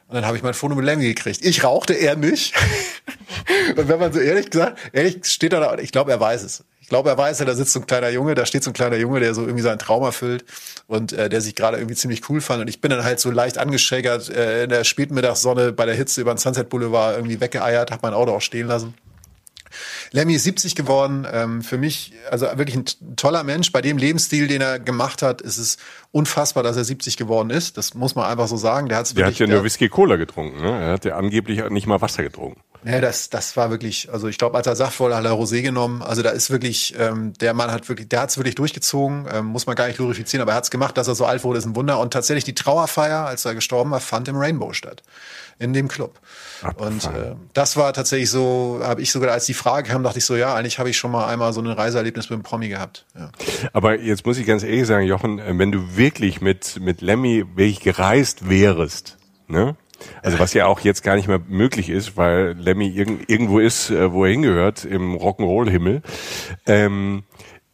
Und 0.09 0.17
dann 0.17 0.27
habe 0.27 0.37
ich 0.37 0.43
mein 0.43 0.55
Foto 0.55 0.75
mit 0.75 0.85
Lemmy 0.85 1.05
gekriegt. 1.05 1.45
Ich 1.45 1.63
rauchte, 1.63 1.95
er 1.95 2.17
nicht. 2.17 2.55
und 3.77 3.89
wenn 3.89 4.01
man 4.01 4.13
so 4.13 4.19
ehrlich 4.19 4.51
gesagt, 4.51 4.79
ehrlich 4.93 5.25
steht 5.25 5.53
da, 5.53 5.79
ich 5.79 5.93
glaube, 5.93 6.11
er 6.11 6.19
weiß 6.19 6.43
es. 6.43 6.65
Ich 6.81 6.89
glaube, 6.89 7.11
er 7.11 7.17
weiß 7.17 7.39
ja, 7.39 7.45
da 7.45 7.55
sitzt 7.55 7.73
so 7.73 7.79
ein 7.79 7.87
kleiner 7.87 8.09
Junge, 8.09 8.35
da 8.35 8.45
steht 8.45 8.65
so 8.65 8.71
ein 8.71 8.75
kleiner 8.75 8.97
Junge, 8.97 9.21
der 9.21 9.33
so 9.35 9.43
irgendwie 9.43 9.63
seinen 9.63 9.79
Traum 9.79 10.03
erfüllt 10.03 10.45
und 10.89 11.13
äh, 11.13 11.29
der 11.29 11.41
sich 11.41 11.55
gerade 11.55 11.77
irgendwie 11.77 11.95
ziemlich 11.95 12.29
cool 12.29 12.41
fand. 12.41 12.61
Und 12.61 12.69
ich 12.69 12.81
bin 12.81 12.91
dann 12.91 13.05
halt 13.05 13.21
so 13.21 13.31
leicht 13.31 13.59
angeschägert 13.59 14.29
äh, 14.31 14.65
in 14.65 14.71
der 14.71 14.83
Spätmittagssonne 14.83 15.73
bei 15.73 15.87
der 15.87 15.95
Hitze 15.95 16.21
über 16.21 16.35
den 16.35 16.39
Sunset 16.39 16.69
Boulevard 16.69 17.15
irgendwie 17.15 17.41
weggeeiert, 17.41 17.93
habe 17.93 18.01
mein 18.03 18.15
Auto 18.15 18.33
auch 18.33 18.41
stehen 18.41 18.67
lassen. 18.67 18.95
Lemmy 20.13 20.35
ist 20.35 20.45
70 20.45 20.75
geworden. 20.75 21.27
Ähm, 21.31 21.63
für 21.63 21.79
mich, 21.79 22.13
also 22.31 22.47
wirklich 22.55 22.77
ein 22.77 23.17
toller 23.17 23.45
Mensch. 23.45 23.73
Bei 23.73 23.81
dem 23.81 23.99
Lebensstil, 23.99 24.49
den 24.49 24.61
er 24.61 24.79
gemacht 24.79 25.23
hat, 25.23 25.41
ist 25.41 25.59
es 25.59 25.79
unfassbar, 26.13 26.63
dass 26.63 26.77
er 26.77 26.85
70 26.85 27.17
geworden 27.17 27.51
ist. 27.51 27.77
Das 27.77 27.95
muss 27.95 28.15
man 28.15 28.27
einfach 28.27 28.49
so 28.49 28.57
sagen. 28.57 28.89
Der, 28.89 28.99
hat's 28.99 29.15
der 29.15 29.27
hat 29.27 29.39
ja 29.39 29.47
nur 29.47 29.65
Whisky 29.65 29.89
Cola 29.89 30.17
getrunken. 30.17 30.61
Ne? 30.61 30.71
Er 30.71 30.93
hat 30.93 31.05
ja 31.05 31.17
angeblich 31.17 31.63
nicht 31.71 31.87
mal 31.87 32.01
Wasser 32.01 32.23
getrunken. 32.23 32.61
Ja, 32.83 33.01
das, 33.01 33.29
das 33.29 33.59
war 33.59 33.71
wirklich, 33.71 34.11
also 34.11 34.27
ich 34.29 34.39
glaube, 34.39 34.57
als 34.57 34.67
er 34.67 34.75
sagt, 34.75 34.99
hat 34.99 35.25
er 35.25 35.33
Rosé 35.33 35.61
genommen. 35.61 36.03
Also 36.03 36.23
da 36.23 36.31
ist 36.31 36.51
wirklich, 36.51 36.95
ähm, 36.99 37.35
der 37.35 37.53
Mann 37.53 37.71
hat 37.71 37.89
wirklich, 37.91 38.09
der 38.09 38.23
hat 38.23 38.31
es 38.31 38.39
wirklich 38.39 38.55
durchgezogen, 38.55 39.27
ähm, 39.31 39.47
muss 39.47 39.67
man 39.67 39.77
gar 39.77 39.87
nicht 39.87 39.97
glorifizieren, 39.97 40.41
aber 40.41 40.53
er 40.53 40.57
hat 40.57 40.65
es 40.65 40.71
gemacht, 40.71 40.97
dass 40.97 41.07
er 41.07 41.15
so 41.15 41.27
alt 41.27 41.45
wurde, 41.45 41.59
ist 41.59 41.67
ein 41.67 41.77
Wunder. 41.77 41.99
Und 41.99 42.13
tatsächlich 42.15 42.45
die 42.45 42.55
Trauerfeier, 42.55 43.27
als 43.27 43.45
er 43.45 43.55
gestorben 43.55 43.91
war, 43.91 44.01
fand 44.01 44.29
im 44.29 44.37
Rainbow 44.37 44.73
statt, 44.73 45.03
in 45.61 45.73
dem 45.73 45.89
Club. 45.89 46.19
Und 46.77 47.05
äh, 47.05 47.37
das 47.53 47.77
war 47.77 47.93
tatsächlich 47.93 48.31
so, 48.31 48.81
habe 48.83 49.03
ich 49.03 49.13
sogar, 49.13 49.33
als 49.33 49.45
die 49.45 49.55
Frage 49.55 49.91
kam, 49.91 50.03
dachte 50.03 50.19
ich 50.19 50.25
so, 50.25 50.35
ja, 50.35 50.55
eigentlich 50.55 50.79
habe 50.79 50.91
ich 50.91 50.97
schon 50.97 51.13
mal 51.13 51.27
einmal 51.27 51.53
so 51.53 51.61
ein 51.61 51.67
Reiseerlebnis 51.67 52.31
mit 52.31 52.39
einem 52.39 52.43
Promi 52.43 52.69
gehabt. 52.69 53.07
Ja. 53.15 53.31
Aber 53.73 53.99
jetzt 54.01 54.27
muss 54.27 54.39
ich 54.39 54.47
ganz 54.47 54.63
ehrlich 54.63 54.87
sagen, 54.87 55.07
Jochen, 55.07 55.39
äh, 55.39 55.57
wenn 55.57 55.71
du 55.71 55.97
wirklich 55.97 56.41
mit, 56.41 56.81
mit 56.81 57.03
Lemmy 57.03 57.45
wirklich 57.55 57.81
gereist 57.81 58.49
wärest, 58.49 59.19
ne? 59.47 59.77
Also 60.23 60.39
was 60.39 60.55
ja 60.55 60.65
auch 60.65 60.81
jetzt 60.81 61.03
gar 61.03 61.15
nicht 61.17 61.29
mehr 61.29 61.43
möglich 61.47 61.91
ist, 61.91 62.17
weil 62.17 62.53
Lemmy 62.59 62.89
irg 62.89 63.11
irgendwo 63.29 63.59
ist, 63.59 63.91
äh, 63.91 64.11
wo 64.11 64.25
er 64.25 64.31
hingehört, 64.31 64.87
im 64.87 65.15
Rock'n'Roll-Himmel. 65.15 66.01
Ähm, 66.65 67.25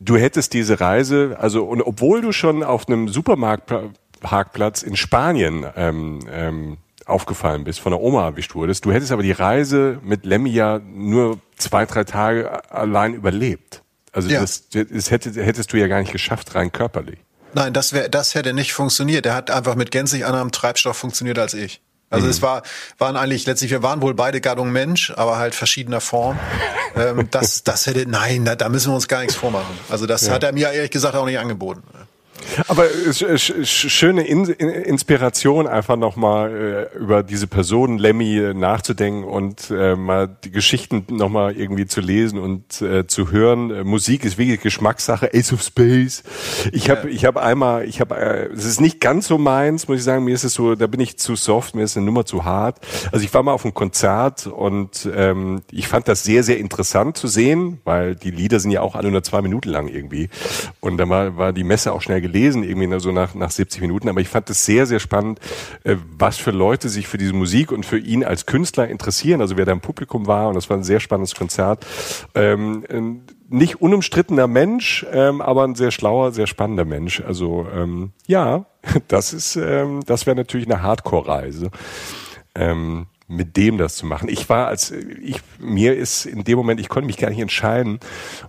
du 0.01 0.16
hättest 0.16 0.53
diese 0.53 0.80
Reise, 0.80 1.37
also 1.39 1.64
und 1.64 1.82
obwohl 1.82 2.22
du 2.22 2.32
schon 2.32 2.64
auf 2.64 2.89
einem 2.89 3.07
Supermarktparkplatz 3.07 4.82
in 4.82 4.97
Spanien 4.97 5.64
ähm, 5.76 6.18
ähm, 6.28 6.78
aufgefallen 7.07 7.65
bist, 7.65 7.81
von 7.81 7.93
der 7.93 8.01
Oma 8.01 8.27
erwischt 8.27 8.55
wurdest. 8.55 8.85
Du 8.85 8.93
hättest 8.93 9.13
aber 9.13 9.23
die 9.23 9.33
Reise 9.33 9.99
mit 10.03 10.27
Lemmy 10.27 10.51
ja 10.51 10.81
nur 10.81 11.39
zwei, 11.57 11.87
drei 11.87 12.05
Tage 12.05 12.71
allein 12.71 13.15
überlebt. 13.15 13.83
Also 14.13 14.29
ja. 14.29 14.41
das, 14.41 14.69
das 14.71 15.11
hättest, 15.11 15.37
hättest 15.37 15.73
du 15.73 15.77
ja 15.77 15.87
gar 15.87 16.01
nicht 16.01 16.13
geschafft, 16.13 16.55
rein 16.55 16.73
körperlich. 16.73 17.19
Nein, 17.55 17.73
das 17.73 17.93
wäre, 17.93 18.11
das 18.11 18.35
hätte 18.35 18.53
nicht 18.53 18.73
funktioniert. 18.73 19.25
Der 19.25 19.35
hat 19.35 19.51
einfach 19.51 19.77
mit 19.77 19.91
gänzlich 19.91 20.27
anderem 20.27 20.53
Treibstoff 20.53 20.97
funktioniert 20.97 21.39
als 21.39 21.55
ich. 21.55 21.81
Also 22.11 22.27
mhm. 22.27 22.31
es 22.31 22.43
war, 22.43 22.63
waren 22.99 23.17
eigentlich 23.17 23.47
letztlich, 23.47 23.71
wir 23.71 23.83
waren 23.83 24.01
wohl 24.01 24.15
beide 24.15 24.41
Gattung 24.41 24.71
Mensch, 24.71 25.13
aber 25.17 25.39
halt 25.39 25.55
verschiedener 25.55 26.01
Form. 26.01 26.39
ähm, 26.97 27.29
das, 27.31 27.65
das 27.65 27.87
hätte, 27.87 28.09
nein, 28.09 28.45
da, 28.45 28.57
da 28.57 28.69
müssen 28.69 28.91
wir 28.91 28.95
uns 28.95 29.09
gar 29.09 29.21
nichts 29.21 29.35
vormachen. 29.35 29.77
Also 29.89 30.07
das 30.07 30.27
ja. 30.27 30.35
hat 30.35 30.45
er 30.45 30.53
mir 30.53 30.71
ehrlich 30.71 30.91
gesagt 30.91 31.15
auch 31.15 31.27
nicht 31.27 31.39
angeboten. 31.39 31.83
Aber 32.68 32.84
schöne 33.64 34.26
Inspiration, 34.26 35.66
einfach 35.66 35.97
nochmal 35.97 36.90
äh, 36.94 36.99
über 36.99 37.22
diese 37.22 37.47
Person 37.47 37.99
Lemmy 37.99 38.38
äh, 38.38 38.55
nachzudenken 38.55 39.24
und 39.24 39.70
äh, 39.70 39.97
mal 39.97 40.28
die 40.44 40.51
Geschichten 40.51 41.05
nochmal 41.09 41.57
irgendwie 41.57 41.86
zu 41.86 42.01
lesen 42.01 42.38
und 42.38 42.80
äh, 42.82 43.07
zu 43.07 43.30
hören. 43.30 43.70
Äh, 43.70 43.84
Musik 43.84 44.24
ist 44.24 44.38
wirklich 44.38 44.61
Geschmackssache, 44.61 45.30
Ace 45.34 45.53
of 45.53 45.62
Space. 45.62 46.22
Ich 46.72 46.90
habe, 46.90 47.11
ich 47.11 47.24
habe 47.24 47.42
einmal, 47.42 47.84
ich 47.84 48.01
habe, 48.01 48.16
äh, 48.16 48.47
es 48.53 48.64
ist 48.64 48.80
nicht 48.80 49.01
ganz 49.01 49.28
so 49.28 49.38
meins, 49.38 49.88
muss 49.88 49.99
ich 49.99 50.05
sagen. 50.05 50.24
Mir 50.24 50.34
ist 50.34 50.44
es 50.44 50.55
so, 50.55 50.74
da 50.74 50.86
bin 50.86 51.01
ich 51.01 51.18
zu 51.18 51.36
soft, 51.36 51.74
mir 51.74 51.82
ist 51.82 51.97
eine 51.97 52.07
Nummer 52.07 52.24
zu 52.24 52.44
hart. 52.44 52.78
Also 53.12 53.24
ich 53.24 53.32
war 53.34 53.42
mal 53.42 53.53
auf 53.53 53.64
einem 53.64 53.74
Konzert 53.74 54.47
und 54.47 55.09
ähm, 55.14 55.62
ich 55.70 55.88
fand 55.88 56.09
das 56.09 56.24
sehr, 56.24 56.42
sehr 56.42 56.59
interessant 56.59 57.16
zu 57.16 57.26
sehen, 57.26 57.80
weil 57.84 58.14
die 58.14 58.30
Lieder 58.30 58.61
sind 58.61 58.70
ja 58.70 58.80
auch 58.80 58.94
alle 58.94 59.11
nur 59.11 59.22
zwei 59.22 59.42
Minuten 59.42 59.68
lang 59.68 59.88
irgendwie. 59.88 60.28
Und 60.80 60.99
dann 60.99 61.09
war, 61.09 61.36
war 61.36 61.53
die 61.53 61.64
Messe 61.64 61.92
auch 61.92 62.03
schnell 62.03 62.20
gelesen, 62.20 62.36
irgendwie 62.45 63.01
so 63.01 63.12
nach, 63.12 63.34
nach 63.34 63.51
70 63.51 63.80
Minuten. 63.80 64.09
Aber 64.09 64.20
ich 64.20 64.28
fand 64.28 64.51
es 64.51 64.64
sehr, 64.64 64.87
sehr 64.87 65.01
spannend, 65.01 65.41
äh, 65.84 65.97
was 66.18 66.39
für 66.39 66.51
Leute 66.51 66.89
sich 66.89 67.09
für 67.09 67.18
diese 67.18 67.32
Musik 67.32 67.72
und 67.72 67.87
für 67.87 67.99
ihn 67.99 68.24
als 68.24 68.47
Künstler 68.47 68.89
interessieren. 68.89 69.41
Also 69.41 69.57
wer 69.57 69.64
da 69.64 69.72
im 69.72 69.80
Publikum 69.80 70.26
war 70.26 70.49
und 70.49 70.55
das 70.55 70.70
war 70.70 70.76
ein 70.76 70.84
sehr 70.84 71.01
spannendes 71.01 71.34
Konzert. 71.34 71.87
Ähm, 72.34 73.22
nicht 73.49 73.80
unumstrittener 73.80 74.47
Mensch, 74.47 75.07
ähm, 75.12 75.41
aber 75.41 75.64
ein 75.64 75.74
sehr 75.74 75.91
schlauer, 75.91 76.32
sehr 76.32 76.47
spannender 76.47 76.84
Mensch. 76.84 77.20
Also 77.20 77.66
ähm, 77.74 78.12
ja, 78.26 78.66
das 79.09 79.32
ist, 79.32 79.57
ähm, 79.57 80.01
das 80.07 80.26
wäre 80.26 80.37
natürlich 80.37 80.66
eine 80.66 80.82
Hardcore-Reise. 80.82 81.70
Ähm, 82.55 83.07
mit 83.28 83.57
dem 83.57 83.76
das 83.76 83.97
zu 83.97 84.07
machen. 84.07 84.28
Ich 84.28 84.49
war 84.49 84.68
als 84.68 84.93
ich 84.93 85.41
mir 85.59 85.97
ist 85.97 86.26
in 86.26 86.45
dem 86.45 86.57
Moment, 86.57 86.78
ich 86.80 86.89
konnte 86.89 87.07
mich 87.07 87.16
gar 87.16 87.28
nicht 87.28 87.41
entscheiden 87.41 87.99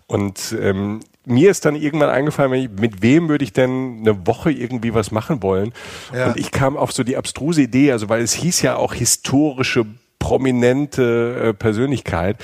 und 0.06 0.56
ähm, 0.60 1.00
mir 1.28 1.52
ist 1.52 1.66
dann 1.66 1.76
irgendwann 1.76 2.10
eingefallen, 2.10 2.54
ich, 2.54 2.70
mit 2.70 3.02
wem 3.02 3.30
würde 3.30 3.44
ich 3.44 3.54
denn 3.54 4.00
eine 4.02 4.26
Woche 4.26 4.52
irgendwie 4.52 4.94
was 4.94 5.12
machen 5.12 5.44
wollen? 5.44 5.74
Ja. 6.14 6.28
Und 6.28 6.38
ich 6.38 6.52
kam 6.52 6.78
auf 6.78 6.92
so 6.92 7.04
die 7.04 7.18
abstruse 7.18 7.62
Idee, 7.62 7.92
also 7.92 8.10
weil 8.10 8.22
es 8.22 8.34
hieß 8.34 8.62
ja 8.62 8.78
auch 8.78 8.94
historische 8.94 9.86
prominente 10.20 11.50
äh, 11.50 11.54
Persönlichkeit. 11.54 12.38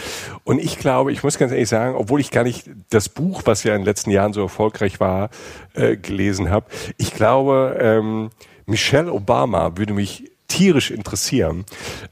Und 0.44 0.60
ich 0.60 0.78
glaube, 0.78 1.12
ich 1.12 1.24
muss 1.24 1.38
ganz 1.38 1.52
ehrlich 1.52 1.70
sagen, 1.70 1.96
obwohl 1.96 2.20
ich 2.20 2.32
gar 2.32 2.44
nicht 2.44 2.70
das 2.90 3.10
Buch, 3.10 3.42
was 3.46 3.64
ja 3.64 3.74
in 3.74 3.82
den 3.82 3.86
letzten 3.86 4.12
Jahren 4.12 4.34
so 4.34 4.42
erfolgreich 4.42 5.00
war, 5.00 5.30
äh, 5.74 5.98
gelesen 5.98 6.50
habe, 6.50 6.68
ich 6.98 7.14
glaube, 7.14 7.78
ähm, 7.82 8.30
Michelle 8.66 9.12
Obama 9.12 9.76
würde 9.76 9.94
mich 9.94 10.32
tierisch 10.48 10.92
interessieren. 10.92 11.66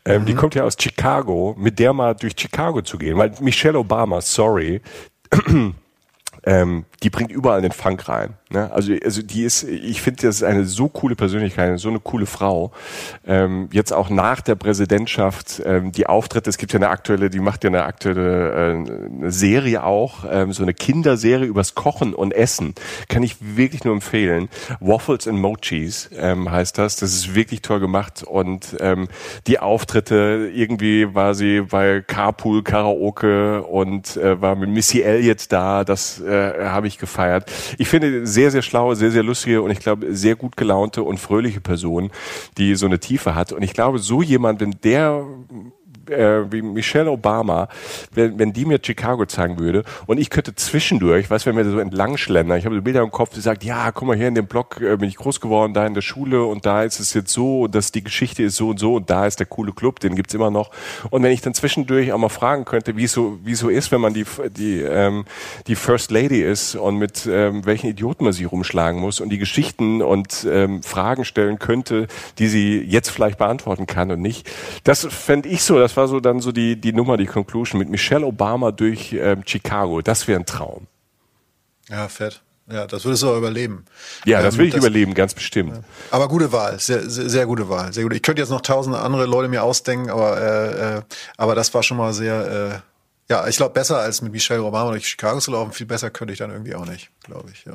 Ähm, 0.03 0.23
mhm. 0.23 0.25
Die 0.25 0.33
kommt 0.33 0.55
ja 0.55 0.63
aus 0.63 0.75
Chicago, 0.79 1.55
mit 1.57 1.79
der 1.79 1.93
mal 1.93 2.15
durch 2.15 2.33
Chicago 2.35 2.81
zu 2.81 2.97
gehen, 2.97 3.17
weil 3.17 3.31
Michelle 3.39 3.77
Obama, 3.77 4.19
sorry, 4.19 4.81
ähm, 6.43 6.85
die 7.03 7.09
bringt 7.09 7.31
überall 7.31 7.61
den 7.61 7.71
Funk 7.71 8.07
rein. 8.07 8.35
Ne? 8.51 8.71
Also, 8.71 8.93
also 9.03 9.21
die 9.21 9.43
ist, 9.43 9.63
ich 9.63 10.01
finde, 10.01 10.23
das 10.23 10.37
ist 10.37 10.43
eine 10.43 10.65
so 10.65 10.89
coole 10.89 11.15
Persönlichkeit, 11.15 11.79
so 11.79 11.89
eine 11.89 11.99
coole 11.99 12.25
Frau. 12.25 12.71
Ähm, 13.25 13.69
jetzt 13.71 13.93
auch 13.93 14.09
nach 14.09 14.41
der 14.41 14.55
Präsidentschaft, 14.55 15.61
ähm, 15.65 15.91
die 15.91 16.07
Auftritte, 16.07 16.49
es 16.49 16.57
gibt 16.57 16.73
ja 16.73 16.79
eine 16.79 16.89
aktuelle, 16.89 17.29
die 17.29 17.39
macht 17.39 17.63
ja 17.63 17.69
eine 17.69 17.83
aktuelle 17.83 18.51
äh, 18.51 18.71
eine 18.71 19.31
Serie 19.31 19.83
auch, 19.83 20.25
ähm, 20.29 20.51
so 20.51 20.63
eine 20.63 20.73
Kinderserie 20.73 21.45
übers 21.45 21.75
Kochen 21.75 22.13
und 22.13 22.33
Essen. 22.33 22.75
Kann 23.07 23.23
ich 23.23 23.37
wirklich 23.39 23.85
nur 23.85 23.93
empfehlen. 23.93 24.49
Waffles 24.79 25.27
and 25.27 25.39
Mochis 25.39 26.09
ähm, 26.17 26.51
heißt 26.51 26.77
das. 26.77 26.97
Das 26.97 27.13
ist 27.13 27.35
wirklich 27.35 27.61
toll 27.61 27.79
gemacht 27.79 28.23
und 28.23 28.75
ähm, 28.79 29.07
die 29.47 29.59
Auftritte, 29.59 30.51
irgendwie 30.53 31.13
war 31.13 31.35
sie 31.35 31.61
bei 31.61 32.01
Carpool 32.01 32.63
Karaoke 32.63 33.63
und 33.63 34.17
äh, 34.17 34.41
war 34.41 34.55
mit 34.55 34.69
Missy 34.69 35.01
Elliott 35.01 35.51
da. 35.51 35.83
Das 35.83 36.19
äh, 36.21 36.65
habe 36.65 36.87
ich 36.87 36.97
gefeiert. 36.97 37.51
Ich 37.77 37.87
finde 37.87 38.27
sehr, 38.27 38.40
sehr 38.49 38.63
schlaue, 38.63 38.95
sehr, 38.95 39.11
sehr 39.11 39.21
lustige 39.21 39.61
und 39.61 39.69
ich 39.69 39.79
glaube 39.79 40.15
sehr 40.15 40.35
gut 40.35 40.57
gelaunte 40.57 41.03
und 41.03 41.19
fröhliche 41.19 41.61
Person, 41.61 42.09
die 42.57 42.73
so 42.75 42.87
eine 42.87 42.99
Tiefe 42.99 43.35
hat. 43.35 43.51
Und 43.51 43.61
ich 43.61 43.73
glaube, 43.73 43.99
so 43.99 44.23
jemand, 44.23 44.61
wenn 44.61 44.75
der 44.83 45.25
äh, 46.11 46.51
wie 46.51 46.61
Michelle 46.61 47.09
Obama, 47.09 47.67
wenn, 48.13 48.37
wenn 48.39 48.53
die 48.53 48.65
mir 48.65 48.79
Chicago 48.81 49.25
zeigen 49.25 49.59
würde 49.59 49.83
und 50.05 50.19
ich 50.19 50.29
könnte 50.29 50.55
zwischendurch, 50.55 51.29
weißt 51.29 51.45
wenn 51.45 51.57
wir 51.57 51.65
so 51.65 51.79
entlang 51.79 52.17
schlendern, 52.17 52.57
ich 52.57 52.65
habe 52.65 52.75
so 52.75 52.81
Bilder 52.81 53.01
im 53.01 53.11
Kopf, 53.11 53.33
die 53.33 53.41
sagt, 53.41 53.63
ja, 53.63 53.91
guck 53.91 54.07
mal 54.07 54.17
hier 54.17 54.27
in 54.27 54.35
dem 54.35 54.47
Block 54.47 54.81
äh, 54.81 54.97
bin 54.97 55.09
ich 55.09 55.15
groß 55.15 55.41
geworden, 55.41 55.73
da 55.73 55.85
in 55.85 55.93
der 55.93 56.01
Schule 56.01 56.43
und 56.43 56.65
da 56.65 56.83
ist 56.83 56.99
es 56.99 57.13
jetzt 57.13 57.31
so, 57.31 57.67
dass 57.67 57.91
die 57.91 58.03
Geschichte 58.03 58.43
ist 58.43 58.55
so 58.55 58.69
und 58.69 58.79
so 58.79 58.95
und 58.95 59.09
da 59.09 59.25
ist 59.25 59.39
der 59.39 59.47
coole 59.47 59.71
Club, 59.71 59.99
den 59.99 60.15
gibt's 60.15 60.33
immer 60.33 60.51
noch. 60.51 60.71
Und 61.09 61.23
wenn 61.23 61.31
ich 61.31 61.41
dann 61.41 61.53
zwischendurch 61.53 62.11
auch 62.11 62.17
mal 62.17 62.29
fragen 62.29 62.65
könnte, 62.65 62.95
wie 62.97 63.07
so, 63.07 63.39
wie 63.43 63.55
so 63.55 63.69
ist, 63.69 63.91
wenn 63.91 64.01
man 64.01 64.13
die, 64.13 64.25
die, 64.49 64.81
ähm, 64.81 65.25
die 65.67 65.75
First 65.75 66.11
Lady 66.11 66.41
ist 66.41 66.75
und 66.75 66.97
mit 66.97 67.27
ähm, 67.29 67.65
welchen 67.65 67.89
Idioten 67.89 68.23
man 68.23 68.33
sie 68.33 68.45
rumschlagen 68.45 68.99
muss 68.99 69.19
und 69.19 69.29
die 69.29 69.37
Geschichten 69.37 70.01
und 70.01 70.47
ähm, 70.49 70.83
Fragen 70.83 71.25
stellen 71.25 71.59
könnte, 71.59 72.07
die 72.37 72.47
sie 72.47 72.79
jetzt 72.79 73.09
vielleicht 73.09 73.37
beantworten 73.37 73.87
kann 73.87 74.11
und 74.11 74.21
nicht. 74.21 74.49
Das 74.83 75.05
fände 75.05 75.49
ich 75.49 75.63
so, 75.63 75.79
das 75.79 75.95
war 75.97 76.00
so 76.07 76.19
dann 76.19 76.39
so 76.39 76.51
die, 76.51 76.79
die 76.79 76.93
Nummer, 76.93 77.17
die 77.17 77.25
Conclusion 77.25 77.79
mit 77.79 77.89
Michelle 77.89 78.25
Obama 78.25 78.71
durch 78.71 79.13
ähm, 79.13 79.43
Chicago. 79.45 80.01
Das 80.01 80.27
wäre 80.27 80.39
ein 80.39 80.45
Traum. 80.45 80.87
Ja, 81.89 82.07
fett. 82.07 82.41
Ja, 82.71 82.87
das 82.87 83.03
würdest 83.03 83.23
du 83.23 83.29
auch 83.29 83.37
überleben. 83.37 83.85
Ja, 84.25 84.41
das 84.41 84.53
ähm, 84.53 84.59
will 84.59 84.65
ich 84.67 84.73
das, 84.73 84.79
überleben, 84.79 85.13
ganz 85.13 85.33
bestimmt. 85.33 85.75
Ja. 85.75 85.83
Aber 86.11 86.27
gute 86.27 86.51
Wahl, 86.51 86.79
sehr, 86.79 87.09
sehr, 87.09 87.29
sehr, 87.29 87.45
gute 87.45 87.67
Wahl, 87.67 87.91
sehr 87.91 88.03
gut. 88.03 88.13
Ich 88.13 88.21
könnte 88.21 88.41
jetzt 88.41 88.49
noch 88.49 88.61
tausende 88.61 88.99
andere 88.99 89.25
Leute 89.25 89.49
mir 89.49 89.63
ausdenken, 89.63 90.09
aber 90.09 90.39
äh, 90.39 90.97
äh, 90.97 91.01
aber 91.37 91.55
das 91.55 91.73
war 91.73 91.83
schon 91.83 91.97
mal 91.97 92.13
sehr, 92.13 92.81
äh, 93.29 93.33
ja, 93.33 93.47
ich 93.47 93.57
glaube 93.57 93.73
besser 93.73 93.97
als 93.97 94.21
mit 94.21 94.31
Michelle 94.31 94.63
Obama 94.63 94.91
durch 94.91 95.07
Chicago 95.07 95.39
zu 95.39 95.51
laufen. 95.51 95.73
Viel 95.73 95.87
besser 95.87 96.09
könnte 96.11 96.33
ich 96.33 96.39
dann 96.39 96.51
irgendwie 96.51 96.75
auch 96.75 96.85
nicht, 96.85 97.09
glaube 97.23 97.49
ich. 97.51 97.65
Ja. 97.65 97.73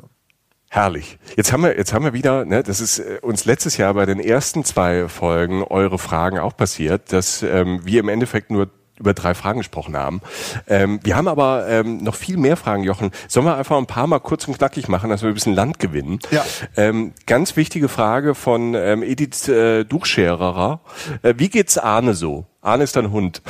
Herrlich. 0.69 1.17
Jetzt 1.37 1.53
haben 1.53 1.63
wir, 1.63 1.77
jetzt 1.77 1.93
haben 1.93 2.03
wir 2.03 2.13
wieder, 2.13 2.43
ne, 2.43 2.61
das 2.61 2.81
ist 2.81 2.99
äh, 2.99 3.19
uns 3.21 3.45
letztes 3.45 3.77
Jahr 3.77 3.93
bei 3.93 4.05
den 4.05 4.19
ersten 4.19 4.65
zwei 4.65 5.07
Folgen 5.07 5.63
eure 5.63 5.97
Fragen 5.97 6.39
auch 6.39 6.57
passiert, 6.57 7.13
dass 7.13 7.41
ähm, 7.41 7.81
wir 7.85 8.01
im 8.01 8.09
Endeffekt 8.09 8.51
nur 8.51 8.69
über 8.99 9.13
drei 9.13 9.33
Fragen 9.33 9.59
gesprochen 9.59 9.95
haben. 9.95 10.21
Ähm, 10.67 10.99
wir 11.03 11.15
haben 11.15 11.27
aber 11.27 11.67
ähm, 11.67 11.97
noch 11.97 12.15
viel 12.15 12.37
mehr 12.37 12.57
Fragen, 12.57 12.83
Jochen. 12.83 13.11
Sollen 13.27 13.45
wir 13.45 13.57
einfach 13.57 13.77
ein 13.77 13.85
paar 13.85 14.07
mal 14.07 14.19
kurz 14.19 14.47
und 14.47 14.57
knackig 14.57 14.87
machen, 14.87 15.09
dass 15.09 15.21
wir 15.21 15.29
ein 15.29 15.33
bisschen 15.33 15.53
Land 15.53 15.79
gewinnen? 15.79 16.19
Ja. 16.31 16.45
Ähm, 16.75 17.13
ganz 17.25 17.55
wichtige 17.55 17.89
Frage 17.89 18.35
von 18.35 18.73
ähm, 18.73 19.03
Edith 19.03 19.47
äh, 19.47 19.83
Duchschererer. 19.83 20.81
Äh, 21.21 21.35
wie 21.37 21.49
geht's 21.49 21.77
Arne 21.77 22.13
so? 22.13 22.45
Arne 22.67 22.83
ist 22.83 22.97
dein 22.97 23.11
Hund. 23.11 23.41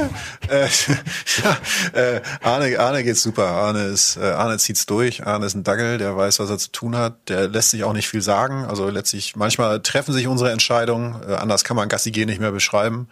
äh, 0.50 0.66
ja, 1.42 1.56
äh, 1.98 2.20
Arne, 2.42 2.78
Arne 2.78 3.04
geht's 3.04 3.22
super. 3.22 3.46
Arne 3.46 3.84
ist, 3.84 4.18
äh, 4.18 4.24
Arne 4.24 4.58
zieht's 4.58 4.84
durch. 4.84 5.26
Arne 5.26 5.46
ist 5.46 5.54
ein 5.54 5.64
Dackel, 5.64 5.96
der 5.96 6.14
weiß, 6.14 6.40
was 6.40 6.50
er 6.50 6.58
zu 6.58 6.72
tun 6.72 6.94
hat. 6.94 7.30
Der 7.30 7.48
lässt 7.48 7.70
sich 7.70 7.84
auch 7.84 7.94
nicht 7.94 8.08
viel 8.08 8.20
sagen. 8.20 8.66
Also 8.66 8.90
letztlich, 8.90 9.34
manchmal 9.34 9.80
treffen 9.80 10.12
sich 10.12 10.26
unsere 10.26 10.52
Entscheidungen. 10.52 11.16
Äh, 11.26 11.36
anders 11.36 11.64
kann 11.64 11.76
man 11.76 11.88
Gassi 11.88 12.10
gehen 12.10 12.28
nicht 12.28 12.40
mehr 12.40 12.52
beschreiben. 12.52 13.08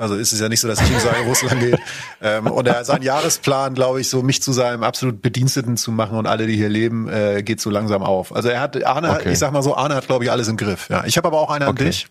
Also 0.00 0.14
ist 0.14 0.32
es 0.32 0.40
ja 0.40 0.48
nicht 0.48 0.60
so, 0.60 0.66
dass 0.66 0.80
ich 0.80 0.90
ihm 0.90 0.98
sage, 0.98 1.26
wo 1.26 1.32
es 1.32 1.42
lang 1.42 1.60
geht. 1.60 1.78
Ähm, 2.22 2.46
und 2.46 2.66
er, 2.66 2.84
sein 2.84 3.02
Jahresplan, 3.02 3.74
glaube 3.74 4.00
ich, 4.00 4.08
so 4.08 4.22
mich 4.22 4.42
zu 4.42 4.52
seinem 4.52 4.82
absolut 4.82 5.22
Bediensteten 5.22 5.76
zu 5.76 5.92
machen 5.92 6.16
und 6.18 6.26
alle, 6.26 6.46
die 6.46 6.56
hier 6.56 6.68
leben, 6.68 7.08
äh, 7.08 7.42
geht 7.42 7.60
so 7.60 7.70
langsam 7.70 8.02
auf. 8.02 8.34
Also 8.34 8.48
er 8.48 8.60
hat, 8.60 8.82
Arne, 8.84 9.10
okay. 9.10 9.32
ich 9.32 9.38
sag 9.38 9.52
mal 9.52 9.62
so, 9.62 9.76
Arne 9.76 9.94
hat, 9.94 10.06
glaube 10.06 10.24
ich, 10.24 10.30
alles 10.30 10.48
im 10.48 10.56
Griff. 10.56 10.88
Ja, 10.88 11.04
ich 11.04 11.16
habe 11.16 11.28
aber 11.28 11.38
auch 11.38 11.50
eine 11.50 11.68
okay. 11.68 11.82
an 11.82 11.86
dich. 11.86 12.08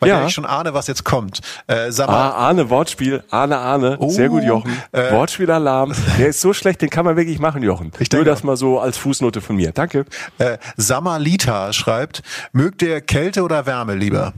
Weil 0.00 0.08
ja. 0.10 0.26
ich 0.26 0.34
schon 0.34 0.46
ahne, 0.46 0.74
was 0.74 0.86
jetzt 0.86 1.04
kommt. 1.04 1.40
Äh, 1.66 1.90
sag 1.90 2.08
mal, 2.08 2.30
ah, 2.30 2.48
Ahne, 2.48 2.70
Wortspiel. 2.70 3.24
Ahne, 3.30 3.58
Ahne. 3.58 3.96
Oh, 3.98 4.10
Sehr 4.10 4.28
gut, 4.28 4.44
Jochen. 4.44 4.70
Äh, 4.92 5.12
Wortspielalarm. 5.12 5.92
Der 6.18 6.28
ist 6.28 6.40
so 6.40 6.52
schlecht, 6.52 6.82
den 6.82 6.90
kann 6.90 7.04
man 7.04 7.16
wirklich 7.16 7.38
machen, 7.38 7.62
Jochen. 7.62 7.90
Ich 7.98 8.08
denke, 8.08 8.24
Nur 8.24 8.32
das 8.32 8.44
mal 8.44 8.56
so 8.56 8.78
als 8.78 8.96
Fußnote 8.98 9.40
von 9.40 9.56
mir. 9.56 9.72
Danke. 9.72 10.04
Äh, 10.38 10.58
Samalita 10.76 11.72
schreibt, 11.72 12.22
mögt 12.52 12.82
ihr 12.82 13.00
Kälte 13.00 13.42
oder 13.42 13.66
Wärme 13.66 13.94
lieber? 13.94 14.32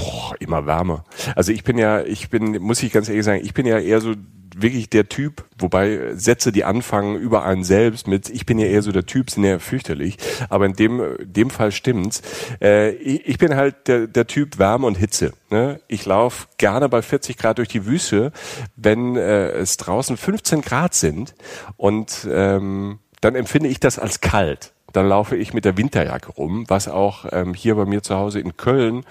Boah, 0.00 0.34
immer 0.40 0.66
Wärme. 0.66 1.04
Also 1.36 1.52
ich 1.52 1.64
bin 1.64 1.76
ja, 1.76 2.02
ich 2.02 2.30
bin, 2.30 2.60
muss 2.62 2.82
ich 2.82 2.92
ganz 2.92 3.08
ehrlich 3.08 3.24
sagen, 3.24 3.44
ich 3.44 3.54
bin 3.54 3.66
ja 3.66 3.78
eher 3.78 4.00
so 4.00 4.14
wirklich 4.56 4.90
der 4.90 5.08
Typ, 5.08 5.44
wobei 5.58 6.14
Sätze, 6.14 6.52
die 6.52 6.64
anfangen 6.64 7.16
über 7.16 7.44
einen 7.44 7.64
selbst 7.64 8.08
mit, 8.08 8.28
ich 8.30 8.46
bin 8.46 8.58
ja 8.58 8.66
eher 8.66 8.82
so 8.82 8.92
der 8.92 9.06
Typ, 9.06 9.30
sind 9.30 9.44
ja 9.44 9.58
fürchterlich, 9.58 10.16
aber 10.48 10.66
in 10.66 10.72
dem, 10.74 11.16
dem 11.20 11.50
Fall 11.50 11.72
stimmt's. 11.72 12.22
Äh, 12.60 12.90
ich, 12.92 13.28
ich, 13.28 13.38
bin 13.38 13.54
halt 13.54 13.86
der, 13.88 14.06
der 14.06 14.26
Typ 14.26 14.58
Wärme 14.58 14.86
und 14.86 14.96
Hitze. 14.96 15.32
Ne? 15.50 15.80
Ich 15.86 16.06
laufe 16.06 16.48
gerne 16.58 16.88
bei 16.88 17.02
40 17.02 17.36
Grad 17.36 17.58
durch 17.58 17.68
die 17.68 17.86
Wüste, 17.86 18.32
wenn 18.76 19.16
äh, 19.16 19.50
es 19.50 19.76
draußen 19.76 20.16
15 20.16 20.62
Grad 20.62 20.94
sind 20.94 21.34
und 21.76 22.26
ähm, 22.30 22.98
dann 23.20 23.34
empfinde 23.34 23.68
ich 23.68 23.80
das 23.80 23.98
als 23.98 24.20
kalt. 24.20 24.72
Dann 24.92 25.08
laufe 25.08 25.36
ich 25.36 25.54
mit 25.54 25.64
der 25.64 25.76
Winterjacke 25.76 26.32
rum, 26.32 26.64
was 26.68 26.88
auch 26.88 27.26
ähm, 27.32 27.54
hier 27.54 27.74
bei 27.74 27.84
mir 27.84 28.02
zu 28.02 28.16
Hause 28.16 28.40
in 28.40 28.56
Köln 28.56 29.04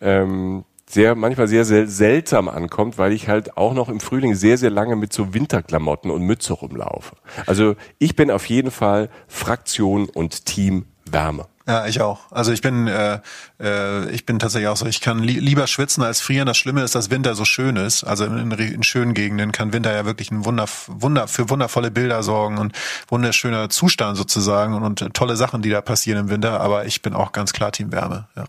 ähm, 0.00 0.64
sehr, 0.86 1.14
manchmal 1.14 1.48
sehr, 1.48 1.64
sehr 1.64 1.86
seltsam 1.86 2.48
ankommt, 2.48 2.98
weil 2.98 3.12
ich 3.12 3.28
halt 3.28 3.56
auch 3.56 3.74
noch 3.74 3.88
im 3.88 4.00
Frühling 4.00 4.34
sehr, 4.34 4.58
sehr 4.58 4.70
lange 4.70 4.96
mit 4.96 5.12
so 5.12 5.34
Winterklamotten 5.34 6.10
und 6.10 6.22
Mütze 6.22 6.52
rumlaufe. 6.52 7.16
Also 7.46 7.74
ich 7.98 8.16
bin 8.16 8.30
auf 8.30 8.46
jeden 8.48 8.70
Fall 8.70 9.08
Fraktion 9.26 10.08
und 10.08 10.44
Team 10.46 10.86
Wärme. 11.10 11.46
Ja, 11.66 11.86
ich 11.86 12.02
auch. 12.02 12.30
Also 12.30 12.52
ich 12.52 12.60
bin, 12.60 12.88
äh, 12.88 13.20
äh, 13.58 14.10
ich 14.10 14.26
bin 14.26 14.38
tatsächlich 14.38 14.68
auch 14.68 14.76
so. 14.76 14.84
Ich 14.84 15.00
kann 15.00 15.20
li 15.20 15.38
lieber 15.38 15.66
schwitzen 15.66 16.02
als 16.02 16.20
frieren. 16.20 16.46
Das 16.46 16.58
Schlimme 16.58 16.82
ist, 16.82 16.94
dass 16.94 17.10
Winter 17.10 17.34
so 17.34 17.46
schön 17.46 17.76
ist. 17.76 18.04
Also 18.04 18.26
in, 18.26 18.50
in 18.50 18.82
schönen 18.82 19.14
Gegenden 19.14 19.50
kann 19.50 19.72
Winter 19.72 19.94
ja 19.94 20.04
wirklich 20.04 20.30
ein 20.30 20.44
Wunder, 20.44 20.68
Wunder 20.88 21.26
für 21.26 21.48
wundervolle 21.48 21.90
Bilder 21.90 22.22
sorgen 22.22 22.58
und 22.58 22.76
wunderschöner 23.08 23.70
Zustand 23.70 24.18
sozusagen 24.18 24.74
und, 24.74 25.00
und 25.00 25.14
tolle 25.14 25.36
Sachen, 25.36 25.62
die 25.62 25.70
da 25.70 25.80
passieren 25.80 26.20
im 26.20 26.28
Winter. 26.28 26.60
Aber 26.60 26.84
ich 26.84 27.00
bin 27.00 27.14
auch 27.14 27.32
ganz 27.32 27.54
klar 27.54 27.72
Team 27.72 27.92
Wärme. 27.92 28.28
Ja. 28.36 28.44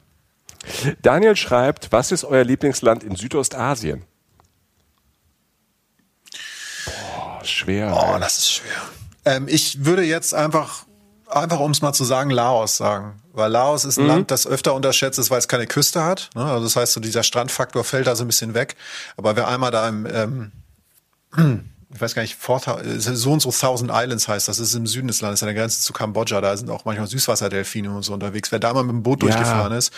Daniel 1.01 1.37
schreibt, 1.37 1.93
was 1.93 2.11
ist 2.11 2.25
euer 2.25 2.43
Lieblingsland 2.43 3.03
in 3.03 3.15
Südostasien? 3.15 4.03
Boah, 6.85 7.39
schwer. 7.45 7.95
Oh, 7.95 8.19
das 8.19 8.39
ist 8.39 8.51
schwer. 8.51 8.81
Ähm, 9.25 9.47
ich 9.47 9.85
würde 9.85 10.03
jetzt 10.03 10.33
einfach, 10.33 10.85
einfach 11.35 11.59
um 11.59 11.71
es 11.71 11.81
mal 11.81 11.93
zu 11.93 12.03
sagen, 12.03 12.29
Laos 12.29 12.77
sagen. 12.77 13.21
Weil 13.33 13.51
Laos 13.51 13.85
ist 13.85 13.97
ein 13.97 14.03
mhm. 14.03 14.09
Land, 14.09 14.31
das 14.31 14.47
öfter 14.47 14.73
unterschätzt 14.73 15.19
ist, 15.19 15.29
weil 15.29 15.39
es 15.39 15.47
keine 15.47 15.67
Küste 15.67 16.03
hat. 16.03 16.29
Ne? 16.35 16.45
Also 16.45 16.63
das 16.63 16.75
heißt, 16.75 16.93
so 16.93 16.99
dieser 16.99 17.23
Strandfaktor 17.23 17.83
fällt 17.83 18.07
da 18.07 18.15
so 18.15 18.23
ein 18.23 18.27
bisschen 18.27 18.53
weg. 18.53 18.75
Aber 19.17 19.35
wer 19.35 19.47
einmal 19.47 19.71
da 19.71 19.87
im 19.87 20.05
ähm, 20.05 20.51
ich 21.95 22.01
weiß 22.01 22.13
gar 22.13 22.23
nicht, 22.23 22.37
so 22.97 23.31
und 23.31 23.41
so 23.41 23.51
Thousand 23.51 23.89
Islands 23.93 24.27
heißt 24.27 24.47
das, 24.47 24.57
das 24.57 24.67
ist 24.67 24.75
im 24.75 24.85
Süden 24.85 25.07
des 25.07 25.21
Landes, 25.21 25.41
an 25.43 25.47
der 25.47 25.55
Grenze 25.55 25.81
zu 25.81 25.93
Kambodscha, 25.93 26.41
da 26.41 26.55
sind 26.57 26.69
auch 26.69 26.83
manchmal 26.83 27.07
Süßwasserdelfine 27.07 27.89
und 27.89 28.03
so 28.03 28.13
unterwegs. 28.13 28.51
Wer 28.51 28.59
da 28.59 28.73
mal 28.73 28.83
mit 28.83 28.91
dem 28.91 29.03
Boot 29.03 29.23
ja. 29.23 29.29
durchgefahren 29.29 29.71
ist 29.71 29.93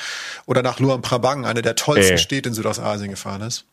oder 0.45 0.61
nach 0.61 0.79
Luang 0.79 1.01
Prabang, 1.01 1.45
eine 1.45 1.61
der 1.61 1.75
tollsten 1.75 2.13
Ey. 2.13 2.17
Städte 2.19 2.49
in 2.49 2.55
Südostasien 2.55 3.09
gefahren 3.09 3.41
ist. 3.41 3.65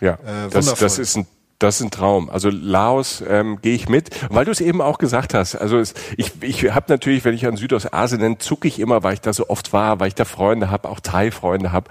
Ja, 0.00 0.14
äh, 0.14 0.50
das, 0.50 0.74
das 0.74 0.98
ist 0.98 1.16
ein 1.16 1.26
Das 1.58 1.76
ist 1.76 1.86
ein 1.86 1.90
Traum. 1.90 2.28
Also 2.28 2.50
Laos 2.50 3.22
ähm, 3.26 3.58
gehe 3.62 3.74
ich 3.74 3.88
mit, 3.88 4.10
weil 4.30 4.44
du 4.44 4.50
es 4.50 4.60
eben 4.60 4.82
auch 4.82 4.98
gesagt 4.98 5.32
hast. 5.32 5.54
Also 5.54 5.78
es, 5.78 5.94
ich, 6.16 6.42
ich 6.42 6.74
habe 6.74 6.86
natürlich, 6.88 7.24
wenn 7.24 7.34
ich 7.34 7.46
an 7.46 7.56
Südostasien 7.56 8.20
nenne, 8.20 8.38
zucke 8.38 8.68
ich 8.68 8.78
immer, 8.78 9.02
weil 9.02 9.14
ich 9.14 9.20
da 9.22 9.32
so 9.32 9.48
oft 9.48 9.72
war, 9.72 9.98
weil 9.98 10.08
ich 10.08 10.14
da 10.14 10.24
Freunde 10.26 10.70
habe, 10.70 10.88
auch 10.88 11.00
Thai-Freunde 11.00 11.72
habe. 11.72 11.90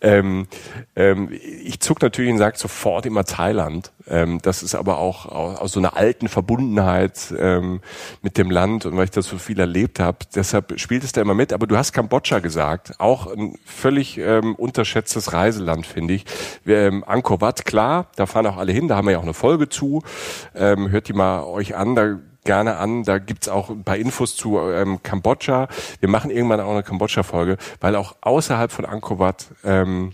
Ähm, 0.00 0.48
ähm, 0.96 1.28
ich 1.30 1.80
zuck 1.80 2.02
natürlich 2.02 2.32
und 2.32 2.38
sage 2.38 2.58
sofort 2.58 3.06
immer 3.06 3.24
Thailand. 3.24 3.92
Ähm, 4.06 4.40
das 4.42 4.62
ist 4.62 4.74
aber 4.74 4.98
auch 4.98 5.26
aus, 5.26 5.58
aus 5.58 5.72
so 5.72 5.80
einer 5.80 5.96
alten 5.96 6.28
Verbundenheit 6.28 7.32
ähm, 7.38 7.80
mit 8.22 8.36
dem 8.36 8.50
Land 8.50 8.84
und 8.84 8.96
weil 8.96 9.04
ich 9.04 9.10
das 9.10 9.26
so 9.26 9.38
viel 9.38 9.58
erlebt 9.58 9.98
habe. 10.00 10.18
Deshalb 10.34 10.78
spielt 10.78 11.04
es 11.04 11.12
da 11.12 11.20
immer 11.20 11.34
mit. 11.34 11.52
Aber 11.52 11.66
du 11.66 11.76
hast 11.76 11.92
Kambodscha 11.92 12.40
gesagt, 12.40 12.94
auch 12.98 13.32
ein 13.32 13.54
völlig 13.64 14.18
ähm, 14.18 14.54
unterschätztes 14.56 15.32
Reiseland, 15.32 15.86
finde 15.86 16.14
ich. 16.14 16.24
Ähm, 16.66 17.04
Angkor 17.06 17.40
Wat, 17.40 17.64
klar, 17.64 18.08
da 18.16 18.26
fahren 18.26 18.46
auch 18.46 18.56
alle 18.56 18.72
hin, 18.72 18.88
da 18.88 18.96
haben 18.96 19.03
wir 19.06 19.12
ja 19.12 19.18
auch 19.18 19.22
eine 19.22 19.34
Folge 19.34 19.68
zu. 19.68 20.02
Ähm, 20.54 20.90
hört 20.90 21.08
die 21.08 21.12
mal 21.12 21.44
euch 21.44 21.76
an, 21.76 21.94
da 21.94 22.18
gerne 22.44 22.76
an. 22.76 23.02
Da 23.02 23.18
gibt's 23.18 23.48
auch 23.48 23.70
ein 23.70 23.84
paar 23.84 23.96
Infos 23.96 24.36
zu 24.36 24.58
ähm, 24.58 25.02
Kambodscha. 25.02 25.68
Wir 26.00 26.08
machen 26.08 26.30
irgendwann 26.30 26.60
auch 26.60 26.72
eine 26.72 26.82
Kambodscha-Folge, 26.82 27.56
weil 27.80 27.96
auch 27.96 28.16
außerhalb 28.20 28.70
von 28.70 28.84
Angkor 28.84 29.18
Wat 29.18 29.46
ähm, 29.64 30.12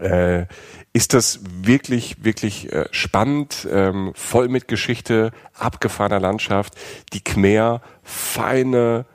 äh, 0.00 0.46
ist 0.92 1.14
das 1.14 1.40
wirklich, 1.42 2.24
wirklich 2.24 2.72
äh, 2.72 2.86
spannend, 2.90 3.66
ähm, 3.70 4.12
voll 4.14 4.48
mit 4.48 4.68
Geschichte, 4.68 5.30
abgefahrener 5.58 6.20
Landschaft. 6.20 6.74
Die 7.12 7.22
Khmer, 7.22 7.80
feine, 8.02 9.06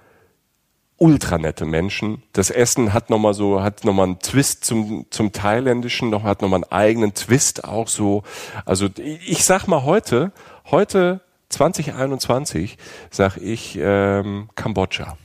ultranette 1.00 1.66
Menschen. 1.66 2.24
Das 2.34 2.50
Essen 2.50 2.94
hat 2.94 3.10
nochmal 3.10 3.34
so, 3.34 3.62
hat 3.64 3.86
nochmal 3.86 4.08
einen 4.08 4.20
Twist 4.20 4.66
zum, 4.66 5.06
zum 5.10 5.32
Thailändischen, 5.32 6.10
noch, 6.10 6.24
hat 6.24 6.42
nochmal 6.42 6.64
einen 6.64 6.72
eigenen 6.72 7.14
Twist 7.14 7.64
auch 7.64 7.88
so. 7.88 8.24
Also 8.66 8.90
ich 8.96 9.44
sag 9.46 9.68
mal 9.68 9.84
heute, 9.84 10.32
heute 10.70 11.22
2021 11.50 12.78
sag 13.10 13.38
ich 13.38 13.78
ähm, 13.82 14.50
Kambodscha. 14.56 15.18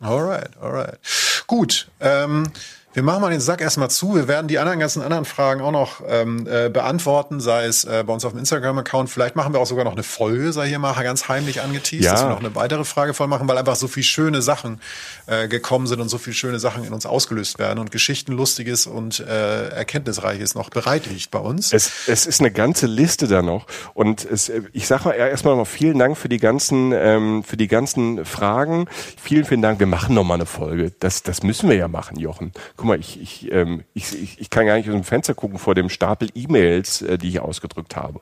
Alright, 0.00 0.56
alright. 0.60 0.98
Gut. 1.46 1.88
Ähm 2.00 2.50
wir 2.94 3.02
machen 3.02 3.20
mal 3.20 3.30
den 3.30 3.40
Sack 3.40 3.60
erstmal 3.60 3.90
zu. 3.90 4.14
Wir 4.14 4.28
werden 4.28 4.46
die 4.46 4.58
anderen 4.58 4.78
ganzen 4.78 5.02
anderen 5.02 5.24
Fragen 5.24 5.60
auch 5.60 5.72
noch 5.72 6.00
ähm, 6.08 6.46
äh, 6.48 6.68
beantworten, 6.68 7.40
sei 7.40 7.66
es 7.66 7.82
äh, 7.82 8.04
bei 8.06 8.12
uns 8.12 8.24
auf 8.24 8.32
dem 8.32 8.38
Instagram-Account. 8.38 9.10
Vielleicht 9.10 9.34
machen 9.34 9.52
wir 9.52 9.58
auch 9.58 9.66
sogar 9.66 9.84
noch 9.84 9.94
eine 9.94 10.04
Folge, 10.04 10.52
sei 10.52 10.68
hier 10.68 10.78
mal 10.78 10.94
ganz 11.02 11.28
heimlich 11.28 11.60
angeteased, 11.60 12.04
ja. 12.04 12.12
dass 12.12 12.22
wir 12.22 12.28
noch 12.28 12.38
eine 12.38 12.54
weitere 12.54 12.84
Frage 12.84 13.12
voll 13.12 13.26
machen, 13.26 13.48
weil 13.48 13.58
einfach 13.58 13.74
so 13.74 13.88
viel 13.88 14.04
schöne 14.04 14.42
Sachen 14.42 14.80
äh, 15.26 15.48
gekommen 15.48 15.88
sind 15.88 16.00
und 16.00 16.08
so 16.08 16.18
viel 16.18 16.34
schöne 16.34 16.60
Sachen 16.60 16.84
in 16.84 16.92
uns 16.92 17.04
ausgelöst 17.04 17.58
werden 17.58 17.80
und 17.80 17.90
Geschichten 17.90 18.32
Lustiges 18.32 18.86
und 18.86 19.18
äh, 19.18 19.70
Erkenntnisreiches 19.70 20.54
noch 20.54 20.70
bereit 20.70 21.06
liegt 21.06 21.32
bei 21.32 21.40
uns. 21.40 21.72
Es, 21.72 22.06
es 22.06 22.26
ist 22.26 22.40
eine 22.40 22.52
ganze 22.52 22.86
Liste 22.86 23.26
da 23.26 23.42
noch. 23.42 23.66
Und 23.94 24.24
es, 24.24 24.52
ich 24.72 24.86
sage 24.86 25.08
mal 25.08 25.14
erstmal 25.14 25.56
noch 25.56 25.66
vielen 25.66 25.98
Dank 25.98 26.16
für 26.16 26.28
die 26.28 26.38
ganzen, 26.38 26.92
ähm, 26.92 27.42
für 27.42 27.56
die 27.56 27.68
ganzen 27.68 28.24
Fragen. 28.24 28.86
Vielen, 29.20 29.44
vielen 29.44 29.62
Dank. 29.62 29.80
Wir 29.80 29.88
machen 29.88 30.14
noch 30.14 30.24
mal 30.24 30.34
eine 30.34 30.46
Folge. 30.46 30.92
Das, 31.00 31.24
das 31.24 31.42
müssen 31.42 31.68
wir 31.68 31.76
ja 31.76 31.88
machen, 31.88 32.20
Jochen 32.20 32.52
guck 32.83 32.83
mal, 32.84 32.98
ich, 32.98 33.20
ich, 33.20 33.52
ähm, 33.52 33.84
ich, 33.94 34.40
ich, 34.40 34.50
kann 34.50 34.66
gar 34.66 34.76
nicht 34.76 34.88
aus 34.88 34.94
dem 34.94 35.04
Fenster 35.04 35.34
gucken 35.34 35.58
vor 35.58 35.74
dem 35.74 35.88
Stapel 35.88 36.28
E-Mails, 36.34 37.02
äh, 37.02 37.18
die 37.18 37.28
ich 37.28 37.40
ausgedrückt 37.40 37.96
habe. 37.96 38.20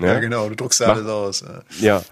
ja, 0.00 0.06
ja, 0.06 0.18
genau, 0.20 0.48
du 0.48 0.56
druckst 0.56 0.80
ja 0.80 0.88
alles 0.88 1.06
aus. 1.06 1.44
Ja. 1.80 2.02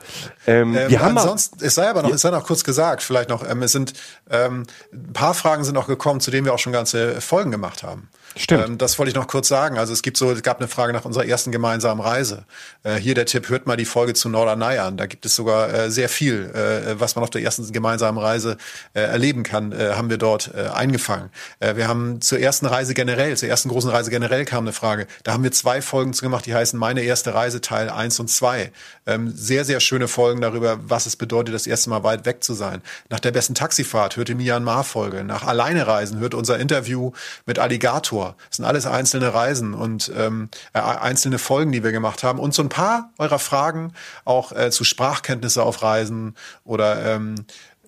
Ähm, 0.47 0.77
ähm, 0.77 0.91
wir 0.91 1.01
haben 1.01 1.17
ansonsten, 1.19 1.65
es 1.65 1.75
sei 1.75 1.89
aber 1.89 2.03
noch, 2.03 2.11
ja. 2.11 2.15
es 2.15 2.21
sei 2.23 2.31
noch 2.31 2.45
kurz 2.45 2.65
gesagt, 2.65 3.03
vielleicht 3.03 3.29
noch, 3.29 3.49
ähm, 3.49 3.63
es 3.63 3.73
sind 3.73 3.95
ähm, 4.31 4.65
ein 4.93 5.13
paar 5.13 5.35
Fragen 5.35 5.65
sind 5.65 5.75
noch 5.75 5.87
gekommen, 5.87 6.21
zu 6.21 6.31
denen 6.31 6.45
wir 6.45 6.55
auch 6.55 6.59
schon 6.59 6.73
ganze 6.73 7.21
Folgen 7.21 7.51
gemacht 7.51 7.83
haben. 7.83 8.09
Stimmt. 8.37 8.67
Ähm, 8.67 8.79
das 8.79 8.99
wollte 8.99 9.11
ich 9.11 9.15
noch 9.15 9.27
kurz 9.27 9.49
sagen. 9.49 9.79
Also 9.79 9.93
es 9.93 10.03
gibt 10.03 10.17
so, 10.17 10.31
es 10.31 10.43
gab 10.43 10.59
eine 10.59 10.69
Frage 10.69 10.93
nach 10.93 11.05
unserer 11.05 11.27
ersten 11.27 11.53
gemeinsamen 11.53 12.01
Reise. 12.01 12.45
Äh, 12.83 12.97
hier 12.97 13.15
der 13.15 13.27
Tipp, 13.27 13.49
hört 13.49 13.67
mal 13.67 13.77
die 13.77 13.85
Folge 13.85 14.15
zu 14.15 14.29
Norderney 14.29 14.79
an. 14.79 14.97
Da 14.97 15.07
gibt 15.07 15.27
es 15.27 15.37
sogar 15.37 15.73
äh, 15.73 15.91
sehr 15.91 16.09
viel, 16.09 16.51
äh, 16.55 16.99
was 16.99 17.15
man 17.15 17.23
auf 17.23 17.31
der 17.31 17.43
ersten 17.43 17.71
gemeinsamen 17.73 18.19
Reise 18.19 18.57
äh, 18.95 19.01
erleben 19.01 19.43
kann, 19.43 19.73
äh, 19.73 19.93
haben 19.95 20.11
wir 20.11 20.19
dort 20.19 20.53
äh, 20.55 20.67
eingefangen. 21.13 21.31
wir 21.77 21.89
haben 21.89 22.21
zur 22.21 22.39
ersten 22.41 22.67
Reise 22.67 22.95
generell, 22.95 23.37
zur 23.37 23.49
ersten 23.49 23.69
großen 23.69 23.91
Reise 23.91 24.11
generell 24.11 24.45
kam 24.45 24.65
eine 24.65 24.73
Frage. 24.73 25.07
Da 25.25 25.33
haben 25.33 25.43
wir 25.43 25.53
zwei 25.53 25.83
Folgen 25.83 26.13
zu 26.13 26.23
gemacht, 26.23 26.47
die 26.47 26.55
heißen 26.55 26.79
Meine 26.79 27.03
erste 27.03 27.35
Reise 27.35 27.61
Teil 27.61 27.91
1 27.91 28.21
und 28.21 28.29
2. 28.29 28.73
Ähm, 29.07 29.33
sehr, 29.35 29.65
sehr 29.65 29.81
schöne 29.81 30.09
Folgen 30.09 30.41
darüber, 30.41 30.79
was 30.83 31.07
es 31.07 31.17
bedeutet, 31.17 31.55
das 31.55 31.67
erste 31.67 31.91
Mal 31.91 32.05
weit 32.05 32.27
weg 32.27 32.43
zu 32.43 32.55
sein. 32.55 32.83
Nach 33.11 33.21
der 33.21 33.33
besten 33.33 33.55
Taxifahrt 33.55 34.17
hört 34.17 34.29
die 34.29 34.35
Myanmar-Folge. 34.35 35.25
Nach 35.25 35.45
Alleine 35.45 35.87
reisen 35.87 36.19
hört 36.19 36.35
unser 36.35 36.59
Interview 36.59 37.13
mit 37.47 37.59
Alligator. 37.59 38.37
Das 38.49 38.57
sind 38.57 38.65
alles 38.65 38.87
einzelne 38.87 39.35
Reisen 39.35 39.75
und 39.75 40.11
ähm, 40.17 40.49
äh, 40.73 40.81
einzelne 40.81 41.39
Folgen, 41.39 41.73
die 41.73 41.85
wir 41.85 41.93
gemacht 41.93 42.23
haben. 42.23 42.39
Und 42.39 42.55
so 42.55 42.63
ein 42.63 42.69
paar 42.69 43.11
eurer 43.19 43.39
Fragen 43.39 43.93
auch 44.25 44.53
äh, 44.53 44.71
zu 44.71 44.85
Sprachkenntnisse 44.85 45.63
auf 45.63 45.83
Reisen 45.83 46.35
oder 46.65 47.05
ähm, 47.05 47.35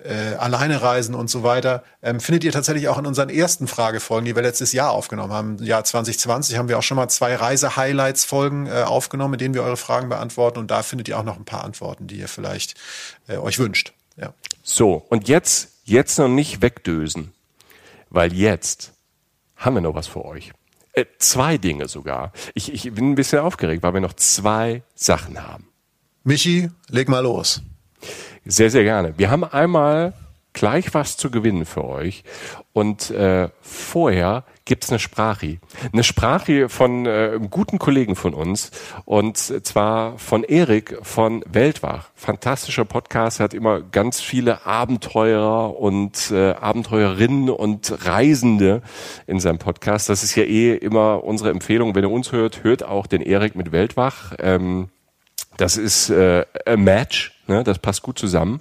äh, 0.04 0.34
alleine 0.34 0.82
reisen 0.82 1.14
und 1.14 1.28
so 1.28 1.42
weiter, 1.42 1.82
ähm, 2.02 2.20
findet 2.20 2.44
ihr 2.44 2.52
tatsächlich 2.52 2.88
auch 2.88 2.98
in 2.98 3.06
unseren 3.06 3.30
ersten 3.30 3.66
Fragefolgen, 3.66 4.26
die 4.26 4.36
wir 4.36 4.42
letztes 4.42 4.72
Jahr 4.72 4.90
aufgenommen 4.90 5.32
haben. 5.32 5.58
Im 5.58 5.64
Jahr 5.64 5.82
2020 5.82 6.58
haben 6.58 6.68
wir 6.68 6.78
auch 6.78 6.82
schon 6.82 6.96
mal 6.96 7.08
zwei 7.08 7.34
Reise-Highlights-Folgen 7.34 8.66
äh, 8.66 8.82
aufgenommen, 8.82 9.32
mit 9.32 9.40
denen 9.40 9.54
wir 9.54 9.62
eure 9.62 9.76
Fragen 9.76 10.10
beantworten. 10.10 10.58
Und 10.58 10.70
da 10.70 10.82
findet 10.82 11.08
ihr 11.08 11.18
auch 11.18 11.24
noch 11.24 11.36
ein 11.36 11.46
paar 11.46 11.64
Antworten, 11.64 12.06
die 12.06 12.16
ihr 12.16 12.28
vielleicht 12.28 12.74
äh, 13.28 13.38
euch 13.38 13.58
wünscht. 13.58 13.92
Ja. 14.16 14.34
So, 14.62 15.04
und 15.08 15.28
jetzt, 15.28 15.68
jetzt 15.84 16.18
noch 16.18 16.28
nicht 16.28 16.60
wegdösen, 16.60 17.32
weil 18.10 18.32
jetzt 18.32 18.92
haben 19.56 19.74
wir 19.74 19.80
noch 19.80 19.94
was 19.94 20.06
für 20.06 20.24
euch. 20.24 20.52
Äh, 20.92 21.06
zwei 21.18 21.56
Dinge 21.56 21.88
sogar. 21.88 22.32
Ich, 22.54 22.72
ich 22.72 22.92
bin 22.92 23.10
ein 23.10 23.14
bisschen 23.14 23.40
aufgeregt, 23.40 23.82
weil 23.82 23.94
wir 23.94 24.00
noch 24.00 24.14
zwei 24.14 24.82
Sachen 24.94 25.42
haben. 25.42 25.68
Michi, 26.24 26.70
leg 26.88 27.08
mal 27.08 27.20
los. 27.20 27.62
Sehr, 28.44 28.70
sehr 28.70 28.84
gerne. 28.84 29.14
Wir 29.16 29.30
haben 29.30 29.44
einmal 29.44 30.12
gleich 30.54 30.94
was 30.94 31.16
zu 31.16 31.30
gewinnen 31.30 31.66
für 31.66 31.84
euch. 31.84 32.24
Und 32.72 33.10
äh, 33.10 33.48
vorher 33.60 34.44
gibt's 34.64 34.90
eine 34.90 34.98
Sprache. 34.98 35.58
Eine 35.92 36.04
Sprache 36.04 36.68
von 36.68 37.06
äh, 37.06 37.32
einem 37.34 37.50
guten 37.50 37.78
Kollegen 37.78 38.16
von 38.16 38.34
uns 38.34 38.70
und 39.04 39.36
zwar 39.36 40.18
von 40.18 40.44
Erik 40.44 40.98
von 41.02 41.44
Weltwach. 41.46 42.10
Fantastischer 42.14 42.84
Podcast, 42.84 43.40
hat 43.40 43.52
immer 43.52 43.80
ganz 43.80 44.20
viele 44.20 44.64
Abenteurer 44.64 45.78
und 45.78 46.30
äh, 46.30 46.52
Abenteurerinnen 46.52 47.50
und 47.50 48.06
Reisende 48.06 48.82
in 49.26 49.40
seinem 49.40 49.58
Podcast. 49.58 50.08
Das 50.08 50.22
ist 50.22 50.34
ja 50.36 50.44
eh 50.44 50.74
immer 50.74 51.24
unsere 51.24 51.50
Empfehlung. 51.50 51.94
Wenn 51.94 52.04
ihr 52.04 52.10
uns 52.10 52.32
hört, 52.32 52.64
hört 52.64 52.84
auch 52.84 53.06
den 53.06 53.20
Erik 53.20 53.54
mit 53.54 53.72
Weltwach. 53.72 54.34
Ähm, 54.38 54.88
das 55.56 55.76
ist 55.76 56.10
äh, 56.10 56.46
a 56.66 56.76
Match 56.76 57.33
Ne, 57.46 57.62
das 57.62 57.78
passt 57.78 58.02
gut 58.02 58.18
zusammen. 58.18 58.60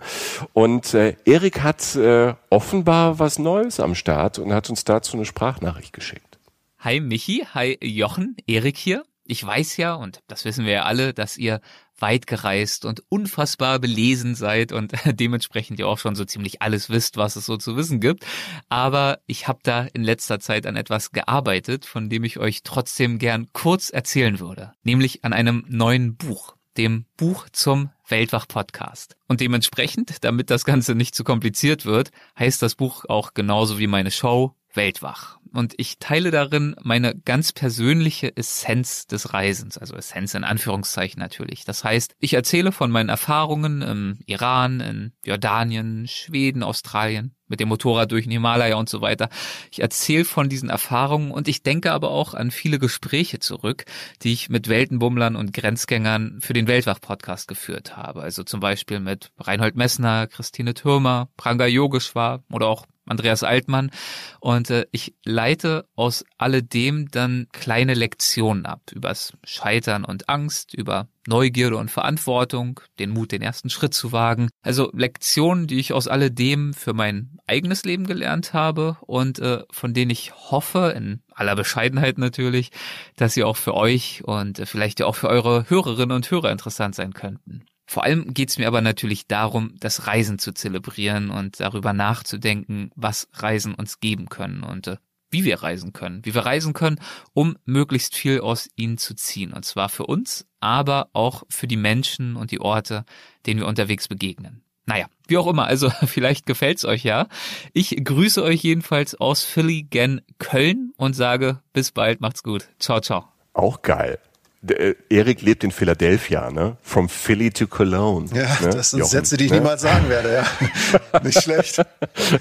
Und 0.52 0.94
äh, 0.94 1.16
Erik 1.26 1.62
hat 1.62 1.96
äh, 1.96 2.34
offenbar 2.50 3.18
was 3.20 3.40
Neues 3.40 3.80
am 3.80 3.96
Start 3.96 4.40
und 4.40 4.54
hat 4.54 4.70
uns 4.70 4.84
dazu 4.84 5.16
eine 5.16 5.26
Sprachnachricht 5.26 5.94
geschickt. 5.94 6.40
Hi 6.80 7.00
Michi, 7.00 7.46
hi 7.54 7.78
Jochen, 7.82 8.36
Erik 8.46 8.78
hier. 8.78 9.04
Ich 9.26 9.46
weiß 9.46 9.78
ja, 9.78 9.94
und 9.94 10.20
das 10.28 10.44
wissen 10.44 10.66
wir 10.66 10.74
ja 10.74 10.84
alle, 10.84 11.14
dass 11.14 11.38
ihr 11.38 11.62
weit 11.98 12.28
gereist 12.28 12.84
und 12.84 13.02
unfassbar 13.08 13.80
belesen 13.80 14.36
seid 14.36 14.74
und 14.74 14.92
dementsprechend 15.06 15.80
ja 15.80 15.86
auch 15.86 15.98
schon 15.98 16.16
so 16.16 16.26
ziemlich 16.26 16.62
alles 16.62 16.90
wisst, 16.90 17.16
was 17.16 17.38
es 17.38 17.46
so 17.46 17.56
zu 17.56 17.78
wissen 17.78 18.02
gibt. 18.02 18.26
Aber 18.68 19.20
ich 19.28 19.48
habe 19.48 19.60
da 19.64 19.84
in 19.94 20.04
letzter 20.04 20.42
Zeit 20.42 20.66
an 20.68 20.76
etwas 20.76 21.14
gearbeitet, 21.14 21.86
von 21.86 22.10
dem 22.10 22.26
ich 22.26 22.38
euch 22.38 22.64
trotzdem 22.64 23.18
gern 23.18 23.48
kurz 23.54 23.90
erzählen 23.90 24.42
würde, 24.42 24.74
nämlich 24.84 25.24
an 25.24 25.32
einem 25.32 25.64
neuen 25.70 26.18
Buch 26.18 26.58
dem 26.78 27.06
Buch 27.18 27.48
zum 27.52 27.90
Weltwach-Podcast. 28.08 29.16
Und 29.28 29.42
dementsprechend, 29.42 30.24
damit 30.24 30.50
das 30.50 30.66
Ganze 30.66 30.96
nicht 30.96 31.16
zu 31.16 31.24
kompliziert 31.24 31.86
wird, 31.86 32.12
heißt 32.38 32.62
das 32.62 32.76
Buch 32.76 33.06
auch 33.08 33.34
genauso 33.34 33.80
wie 33.80 33.88
meine 33.88 34.12
Show 34.12 34.56
Weltwach. 34.74 35.40
Und 35.54 35.76
ich 35.78 36.00
teile 36.00 36.32
darin 36.32 36.76
meine 36.82 37.14
ganz 37.16 37.54
persönliche 37.54 38.36
Essenz 38.36 39.06
des 39.06 39.34
Reisens, 39.34 39.78
also 39.78 39.96
Essenz 39.96 40.34
in 40.34 40.44
Anführungszeichen 40.44 41.20
natürlich. 41.20 41.64
Das 41.64 41.84
heißt, 41.84 42.16
ich 42.20 42.34
erzähle 42.34 42.72
von 42.72 42.90
meinen 42.90 43.10
Erfahrungen 43.10 43.84
im 43.84 44.20
Iran, 44.26 44.80
in 44.80 45.14
Jordanien, 45.24 46.08
Schweden, 46.08 46.64
Australien, 46.64 47.36
mit 47.48 47.60
dem 47.60 47.70
Motorrad 47.70 48.12
durch 48.12 48.24
den 48.24 48.32
Himalaya 48.32 48.78
und 48.78 48.90
so 48.90 49.02
weiter. 49.02 49.30
Ich 49.72 49.80
erzähle 49.80 50.26
von 50.26 50.50
diesen 50.50 50.70
Erfahrungen 50.70 51.30
und 51.30 51.48
ich 51.48 51.62
denke 51.62 51.92
aber 51.92 52.10
auch 52.10 52.34
an 52.34 52.50
viele 52.50 52.80
Gespräche 52.80 53.38
zurück, 53.38 53.86
die 54.24 54.34
ich 54.34 54.50
mit 54.50 54.70
Weltenbummlern 54.70 55.36
und 55.36 55.54
Grenzgängern 55.54 56.40
für 56.42 56.54
den 56.54 56.66
Weltwach-Podcast 56.66 57.48
geführt 57.48 57.96
habe. 57.96 58.24
Also 58.24 58.44
zum 58.44 58.60
Beispiel 58.60 59.00
mit 59.00 59.32
Reinhold 59.38 59.76
Messner, 59.76 60.26
Christine 60.26 60.74
Thürmer, 60.74 61.30
Pranga 61.38 61.68
Yogeshwar 61.68 62.44
oder 62.52 62.66
auch 62.66 62.88
Andreas 63.06 63.44
Altmann. 63.44 63.92
Und 64.40 64.70
äh, 64.70 64.86
ich 64.92 65.16
leite 65.24 65.86
aus 65.96 66.26
alledem 66.38 67.10
dann 67.10 67.48
kleine 67.52 67.94
Lektionen 67.94 68.66
ab. 68.66 68.82
Übers 68.92 69.34
Scheitern 69.44 70.06
und 70.06 70.30
Angst, 70.30 70.74
über 70.74 71.08
Neugierde 71.28 71.78
und 71.78 71.90
Verantwortung, 71.90 72.82
den 73.00 73.12
Mut, 73.12 73.32
den 73.32 73.42
ersten 73.42 73.70
Schritt 73.70 73.94
zu 73.94 74.12
wagen. 74.12 74.50
Also 74.62 74.92
Lektionen, 74.94 75.68
die 75.68 75.80
ich 75.80 75.94
aus 75.94 76.08
alledem 76.08 76.74
für 76.74 76.94
mein 76.94 77.38
eigenes 77.48 77.86
Leben 77.86 78.06
gelernt 78.06 78.54
habe 78.54 78.98
und 79.02 79.40
äh, 79.40 79.64
von 79.72 79.94
denen 79.94 80.12
ich 80.12 80.34
hoffe, 80.34 80.94
in 80.96 81.22
aller 81.34 81.56
Bescheidenheit 81.56 82.18
natürlich, 82.18 82.72
dass 83.16 83.34
sie 83.34 83.44
auch 83.44 83.58
für 83.58 83.74
euch 83.74 84.24
und 84.26 84.60
äh, 84.60 84.66
vielleicht 84.66 85.00
ja 85.00 85.06
auch 85.06 85.16
für 85.16 85.30
eure 85.30 85.70
Hörerinnen 85.70 86.16
und 86.16 86.30
Hörer 86.30 86.52
interessant 86.52 86.96
sein 86.96 87.14
könnten. 87.14 87.66
Vor 87.86 88.04
allem 88.04 88.34
geht 88.34 88.50
es 88.50 88.58
mir 88.58 88.68
aber 88.68 88.82
natürlich 88.82 89.28
darum, 89.28 89.76
das 89.80 90.08
Reisen 90.08 90.40
zu 90.40 90.54
zelebrieren 90.54 91.30
und 91.30 91.60
darüber 91.60 91.94
nachzudenken, 91.94 92.92
was 92.96 93.28
Reisen 93.34 93.76
uns 93.76 94.00
geben 94.00 94.30
können 94.30 94.64
und 94.64 94.88
äh, 94.88 94.98
wie 95.34 95.44
wir 95.44 95.64
reisen 95.64 95.92
können, 95.92 96.24
wie 96.24 96.34
wir 96.34 96.46
reisen 96.46 96.74
können, 96.74 97.00
um 97.34 97.58
möglichst 97.66 98.16
viel 98.16 98.40
aus 98.40 98.70
ihnen 98.76 98.98
zu 98.98 99.16
ziehen. 99.16 99.52
Und 99.52 99.66
zwar 99.66 99.90
für 99.90 100.06
uns, 100.06 100.46
aber 100.60 101.10
auch 101.12 101.44
für 101.50 101.68
die 101.68 101.76
Menschen 101.76 102.36
und 102.36 102.52
die 102.52 102.62
Orte, 102.62 103.04
denen 103.46 103.60
wir 103.60 103.68
unterwegs 103.68 104.08
begegnen. 104.08 104.64
Naja, 104.86 105.08
wie 105.28 105.38
auch 105.38 105.48
immer, 105.48 105.66
also 105.66 105.90
vielleicht 106.06 106.46
gefällt's 106.46 106.86
euch 106.86 107.04
ja. 107.04 107.28
Ich 107.74 108.02
grüße 108.02 108.44
euch 108.44 108.64
jedenfalls 108.64 109.16
aus 109.16 109.44
Philly 109.44 109.84
gen 109.84 110.22
Köln 110.38 110.94
und 110.98 111.16
sage 111.16 111.62
bis 111.74 111.92
bald, 111.92 112.22
macht's 112.22 112.44
gut. 112.44 112.70
Ciao, 112.80 113.02
ciao. 113.02 113.28
Auch 113.54 113.82
geil. 113.82 114.20
Äh, 114.68 114.96
Erik 115.10 115.42
lebt 115.42 115.64
in 115.64 115.72
Philadelphia, 115.72 116.50
ne? 116.50 116.78
From 116.82 117.10
Philly 117.10 117.52
to 117.52 117.68
Cologne. 117.68 118.28
Ja, 118.34 118.48
ne? 118.62 118.70
das 118.76 118.92
sind 118.92 119.00
Jochen, 119.00 119.12
Sätze, 119.12 119.36
die 119.36 119.46
ich 119.46 119.52
ne? 119.52 119.58
niemals 119.60 119.82
sagen 119.82 120.08
werde, 120.08 120.34
ja. 120.34 121.20
Nicht 121.24 121.42
schlecht. 121.42 121.82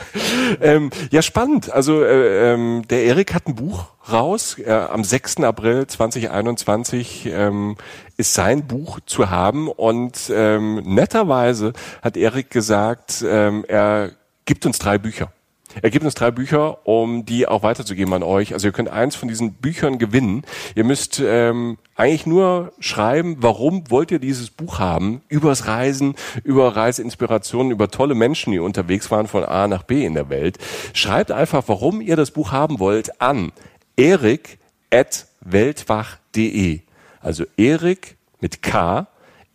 ähm, 0.60 0.90
ja, 1.10 1.20
spannend. 1.22 1.72
Also 1.72 2.02
äh, 2.02 2.52
ähm, 2.52 2.82
der 2.88 3.04
Erik 3.04 3.34
hat 3.34 3.48
ein 3.48 3.56
Buch 3.56 3.86
raus. 4.10 4.56
Äh, 4.58 4.70
am 4.70 5.02
6. 5.02 5.38
April 5.38 5.86
2021 5.86 7.26
ähm, 7.26 7.76
ist 8.16 8.34
sein 8.34 8.66
Buch 8.66 9.00
zu 9.04 9.30
haben 9.30 9.68
und 9.68 10.30
ähm, 10.32 10.76
netterweise 10.84 11.72
hat 12.02 12.16
Erik 12.16 12.50
gesagt, 12.50 13.24
ähm, 13.26 13.64
er 13.66 14.12
gibt 14.44 14.64
uns 14.64 14.78
drei 14.78 14.98
Bücher. 14.98 15.32
Er 15.80 15.88
gibt 15.90 16.04
uns 16.04 16.14
drei 16.14 16.30
Bücher, 16.30 16.86
um 16.86 17.24
die 17.24 17.48
auch 17.48 17.62
weiterzugeben 17.62 18.12
an 18.12 18.22
euch. 18.22 18.52
Also 18.52 18.68
ihr 18.68 18.72
könnt 18.72 18.90
eins 18.90 19.16
von 19.16 19.28
diesen 19.28 19.54
Büchern 19.54 19.96
gewinnen. 19.98 20.42
Ihr 20.74 20.84
müsst 20.84 21.22
ähm, 21.24 21.78
eigentlich 21.94 22.26
nur 22.26 22.74
schreiben, 22.80 23.36
warum 23.40 23.90
wollt 23.90 24.10
ihr 24.10 24.18
dieses 24.18 24.50
Buch 24.50 24.78
haben? 24.78 25.22
Übers 25.28 25.66
Reisen, 25.66 26.16
über 26.44 26.76
Reiseinspirationen, 26.76 27.72
über 27.72 27.88
tolle 27.88 28.14
Menschen, 28.14 28.52
die 28.52 28.58
unterwegs 28.58 29.10
waren 29.10 29.28
von 29.28 29.42
A 29.44 29.66
nach 29.68 29.84
B 29.84 30.04
in 30.04 30.12
der 30.14 30.28
Welt. 30.28 30.58
Schreibt 30.92 31.32
einfach, 31.32 31.64
warum 31.66 32.02
ihr 32.02 32.16
das 32.16 32.32
Buch 32.32 32.52
haben 32.52 32.78
wollt, 32.78 33.22
an 33.22 33.52
erik.weltwach.de. 33.96 36.80
Also 37.20 37.44
Erik 37.56 38.16
mit 38.40 38.60
K 38.62 39.06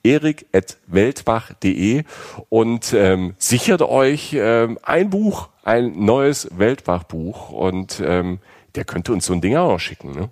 erik.weltwach.de 0.08 2.04
und 2.50 2.94
ähm, 2.94 3.36
sichert 3.38 3.82
euch 3.82 4.34
ähm, 4.34 4.80
ein 4.84 5.10
Buch, 5.10 5.50
ein 5.68 6.06
neues 6.06 6.48
Weltwachbuch 6.58 7.50
und 7.50 8.02
ähm, 8.04 8.40
der 8.76 8.86
könnte 8.86 9.12
uns 9.12 9.26
so 9.26 9.34
ein 9.34 9.42
Ding 9.42 9.56
auch 9.58 9.72
noch 9.74 9.80
schicken. 9.80 10.12
Ne? 10.12 10.30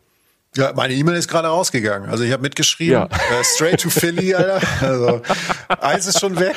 Ja, 0.55 0.71
meine 0.73 0.93
E-Mail 0.93 1.15
ist 1.15 1.27
gerade 1.27 1.49
rausgegangen. 1.49 2.09
Also 2.09 2.23
ich 2.23 2.31
habe 2.31 2.41
mitgeschrieben, 2.41 2.93
ja. 2.93 3.05
äh, 3.07 3.43
straight 3.43 3.81
to 3.81 3.89
Philly, 3.89 4.33
Alter. 4.35 4.61
Also 4.81 5.21
eins 5.81 6.07
ist 6.07 6.21
schon 6.21 6.39
weg. 6.39 6.55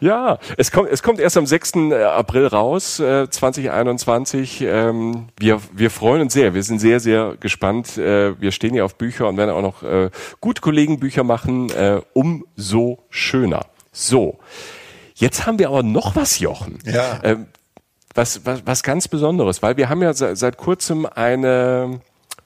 Ja, 0.00 0.38
es 0.56 0.72
kommt, 0.72 0.88
es 0.88 1.02
kommt 1.02 1.20
erst 1.20 1.36
am 1.36 1.44
6. 1.44 1.74
Äh, 1.74 2.04
April 2.04 2.46
raus, 2.46 2.98
äh, 3.00 3.28
2021. 3.28 4.62
Ähm, 4.62 5.28
wir, 5.38 5.60
wir 5.70 5.90
freuen 5.90 6.22
uns 6.22 6.32
sehr. 6.32 6.54
Wir 6.54 6.62
sind 6.62 6.78
sehr, 6.78 7.00
sehr 7.00 7.36
gespannt. 7.38 7.98
Äh, 7.98 8.40
wir 8.40 8.52
stehen 8.52 8.72
hier 8.72 8.86
auf 8.86 8.94
Bücher 8.94 9.28
und 9.28 9.36
werden 9.36 9.50
auch 9.50 9.60
noch 9.60 9.82
äh, 9.82 10.08
gut 10.40 10.62
Kollegen 10.62 10.98
Bücher 10.98 11.24
machen. 11.24 11.68
Äh, 11.68 12.00
umso 12.14 13.04
schöner. 13.10 13.66
So. 13.92 14.38
Jetzt 15.14 15.46
haben 15.46 15.58
wir 15.58 15.68
aber 15.68 15.82
noch 15.82 16.16
was, 16.16 16.38
Jochen. 16.38 16.78
Ja. 16.86 17.20
Ähm, 17.22 17.46
was, 18.14 18.46
was, 18.46 18.66
was 18.66 18.82
ganz 18.82 19.08
Besonderes, 19.08 19.62
weil 19.62 19.76
wir 19.76 19.88
haben 19.88 20.02
ja 20.02 20.12
seit, 20.14 20.38
seit 20.38 20.56
kurzem 20.56 21.06
eine 21.06 22.00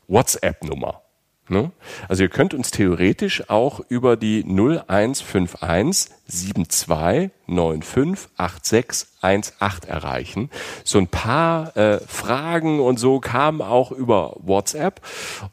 WhatsApp-Nummer. 0.09 1.03
Ne? 1.51 1.71
Also 2.09 2.25
ihr 2.25 2.29
könnt 2.29 2.53
uns 2.53 2.71
theoretisch 2.71 3.49
auch 3.49 3.81
über 3.89 4.17
die 4.17 4.45
0151 4.45 6.13
72 6.29 7.31
95 7.47 8.29
86 8.37 9.55
18 9.59 9.91
erreichen. 9.91 10.51
So 10.85 10.99
ein 10.99 11.09
paar 11.09 11.75
äh, 11.77 12.01
Fragen 12.07 12.81
und 12.81 12.99
so 12.99 13.21
kamen 13.21 13.63
auch 13.63 13.93
über 13.93 14.37
WhatsApp. 14.41 15.01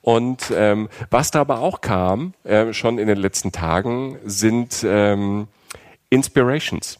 Und 0.02 0.52
ähm, 0.54 0.90
was 1.10 1.32
da 1.32 1.42
aber 1.42 1.60
auch 1.60 1.80
kam, 1.80 2.34
äh, 2.44 2.74
schon 2.74 2.98
in 2.98 3.08
den 3.08 3.18
letzten 3.18 3.54
Tagen, 3.54 4.18
sind 4.26 4.86
ähm, 4.86 5.48
Inspirations. 6.10 7.00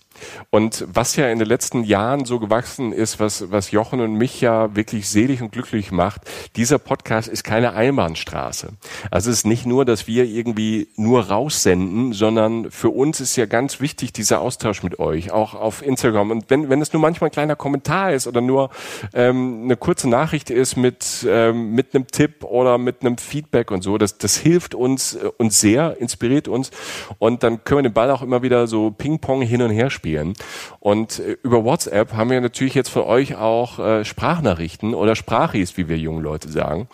Und 0.50 0.86
was 0.88 1.16
ja 1.16 1.28
in 1.30 1.40
den 1.40 1.48
letzten 1.48 1.84
Jahren 1.84 2.26
so 2.26 2.40
gewachsen 2.40 2.94
ist, 2.94 3.20
was, 3.20 3.52
was 3.52 3.72
Jochen 3.72 4.00
und 4.00 4.14
mich 4.14 4.42
ja 4.42 4.76
wirklich 4.76 5.10
selig 5.10 5.42
und 5.42 5.52
glücklich 5.52 5.92
macht, 5.92 6.22
dieser 6.56 6.80
Podcast 6.80 7.28
ist 7.28 7.44
keine 7.44 7.74
Einbahnstraße. 7.74 8.70
Also 9.12 9.30
es 9.30 9.38
ist 9.38 9.46
nicht 9.46 9.66
nur, 9.66 9.86
dass 9.86 10.08
wir 10.08 10.26
irgendwie 10.26 10.88
nur 10.96 11.28
raussenden, 11.28 12.14
sondern 12.14 12.72
für 12.72 12.90
uns 12.90 13.20
ist 13.20 13.36
ja 13.36 13.46
ganz 13.46 13.82
wichtig 13.82 14.14
dieser 14.14 14.42
Austausch 14.42 14.84
mit 14.84 15.00
euch, 15.00 15.32
auch 15.32 15.54
auf 15.54 15.86
Instagram. 15.86 16.32
Und 16.32 16.50
wenn, 16.50 16.70
wenn 16.70 16.82
es 16.82 16.94
nur 16.94 17.02
manchmal 17.02 17.30
ein 17.30 17.34
kleiner 17.34 17.56
Kommentar 17.56 18.14
ist 18.14 18.28
oder 18.28 18.42
nur 18.42 18.70
ähm, 19.14 19.62
eine 19.64 19.78
kurze 19.78 20.10
Nachricht 20.10 20.50
ist 20.50 20.76
mit, 20.76 21.26
ähm, 21.28 21.72
mit 21.72 21.94
einem 21.94 22.08
Tipp 22.08 22.44
oder 22.44 22.78
mit 22.78 23.02
einem 23.02 23.18
Feedback 23.18 23.72
und 23.72 23.82
so, 23.82 23.98
das, 23.98 24.18
das 24.18 24.38
hilft 24.38 24.76
uns, 24.76 25.16
äh, 25.16 25.30
uns 25.38 25.60
sehr, 25.60 25.98
inspiriert 26.00 26.48
uns. 26.48 26.72
Und 27.20 27.44
dann 27.44 27.64
können 27.64 27.80
wir 27.80 27.90
den 27.90 27.94
Ball 27.94 28.12
auch 28.12 28.22
immer 28.22 28.42
wieder 28.42 28.68
so 28.68 28.92
Ping-Pong 28.92 29.42
hin 29.42 29.62
und 29.62 29.72
her 29.72 29.90
spielen 29.90 30.05
spielen. 30.06 30.36
Und 30.80 31.20
äh, 31.20 31.38
über 31.42 31.64
WhatsApp 31.64 32.14
haben 32.14 32.30
wir 32.30 32.40
natürlich 32.40 32.76
jetzt 32.76 32.90
von 32.90 33.02
euch 33.04 33.36
auch 33.36 33.80
äh, 33.80 34.06
Sprachnachrichten 34.06 34.94
oder 34.94 35.16
Sprachis, 35.16 35.78
wie 35.78 35.90
wir 35.90 35.98
jungen 35.98 36.22
Leute 36.22 36.50
sagen. 36.50 36.88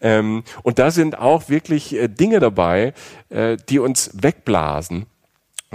Ähm, 0.00 0.42
und 0.62 0.78
da 0.78 0.90
sind 0.90 1.18
auch 1.18 1.50
wirklich 1.50 1.94
äh, 1.94 2.08
Dinge 2.08 2.40
dabei, 2.40 2.94
äh, 3.28 3.58
die 3.68 3.78
uns 3.78 4.10
wegblasen. 4.14 5.04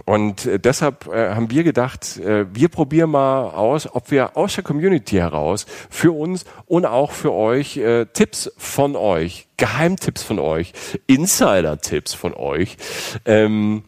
Und 0.06 0.48
äh, 0.48 0.58
deshalb 0.58 1.08
äh, 1.08 1.36
haben 1.36 1.52
wir 1.52 1.64
gedacht, 1.64 2.18
äh, 2.18 2.48
wir 2.52 2.70
probieren 2.70 3.12
mal 3.12 3.52
aus, 3.52 3.94
ob 3.94 4.10
wir 4.10 4.36
aus 4.36 4.56
der 4.56 4.64
Community 4.64 5.18
heraus 5.18 5.68
für 5.92 6.12
uns 6.12 6.46
und 6.66 6.88
auch 6.88 7.12
für 7.12 7.32
euch 7.32 7.78
äh, 7.78 8.06
Tipps 8.06 8.52
von 8.58 8.96
euch, 8.96 9.48
Geheimtipps 9.58 10.24
von 10.24 10.40
euch, 10.40 10.74
Insider-Tipps 11.06 12.16
von 12.16 12.34
euch, 12.34 12.78
ähm, 13.26 13.84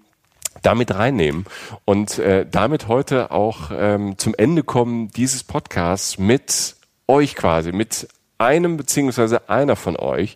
damit 0.63 0.95
reinnehmen 0.95 1.45
und 1.85 2.17
äh, 2.17 2.45
damit 2.49 2.87
heute 2.87 3.31
auch 3.31 3.69
ähm, 3.71 4.17
zum 4.17 4.33
Ende 4.35 4.63
kommen 4.63 5.09
dieses 5.09 5.43
Podcasts 5.43 6.17
mit 6.17 6.75
euch 7.07 7.35
quasi, 7.35 7.71
mit 7.71 8.07
einem 8.37 8.77
beziehungsweise 8.77 9.49
einer 9.49 9.75
von 9.75 9.95
euch. 9.95 10.35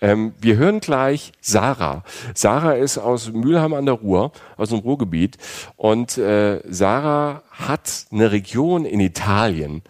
Ähm, 0.00 0.32
wir 0.40 0.56
hören 0.56 0.80
gleich 0.80 1.32
Sarah. 1.40 2.04
Sarah 2.34 2.72
ist 2.72 2.98
aus 2.98 3.32
Mülheim 3.32 3.74
an 3.74 3.86
der 3.86 3.94
Ruhr, 3.94 4.32
aus 4.56 4.68
dem 4.68 4.78
Ruhrgebiet. 4.78 5.38
Und 5.76 6.18
äh, 6.18 6.60
Sarah 6.68 7.42
hat 7.50 8.06
eine 8.12 8.30
Region 8.30 8.84
in 8.84 9.00
Italien, 9.00 9.82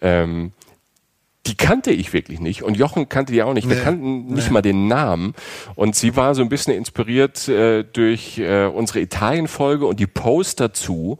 ähm, 0.00 0.52
die 1.46 1.56
kannte 1.56 1.90
ich 1.90 2.12
wirklich 2.12 2.40
nicht 2.40 2.62
und 2.62 2.76
Jochen 2.76 3.08
kannte 3.08 3.32
die 3.32 3.42
auch 3.42 3.52
nicht. 3.52 3.68
Wir 3.68 3.76
nee, 3.76 3.82
kannten 3.82 4.26
nicht 4.26 4.46
nee. 4.46 4.52
mal 4.52 4.62
den 4.62 4.86
Namen 4.86 5.34
und 5.74 5.96
sie 5.96 6.14
war 6.16 6.34
so 6.34 6.42
ein 6.42 6.48
bisschen 6.48 6.74
inspiriert 6.74 7.48
äh, 7.48 7.82
durch 7.84 8.38
äh, 8.38 8.66
unsere 8.66 9.00
Italien-Folge 9.00 9.86
und 9.86 9.98
die 9.98 10.06
Post 10.06 10.60
dazu 10.60 11.18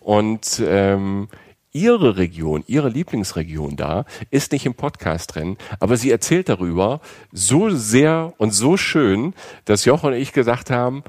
und 0.00 0.62
ähm, 0.66 1.28
ihre 1.72 2.16
Region, 2.16 2.64
ihre 2.66 2.88
Lieblingsregion 2.88 3.76
da, 3.76 4.04
ist 4.30 4.52
nicht 4.52 4.64
im 4.64 4.74
Podcast 4.74 5.34
drin, 5.34 5.58
aber 5.80 5.96
sie 5.96 6.10
erzählt 6.10 6.48
darüber 6.48 7.00
so 7.30 7.70
sehr 7.70 8.32
und 8.38 8.52
so 8.52 8.76
schön, 8.76 9.34
dass 9.66 9.84
Jochen 9.84 10.08
und 10.08 10.14
ich 10.14 10.32
gesagt 10.32 10.70
haben, 10.70 11.04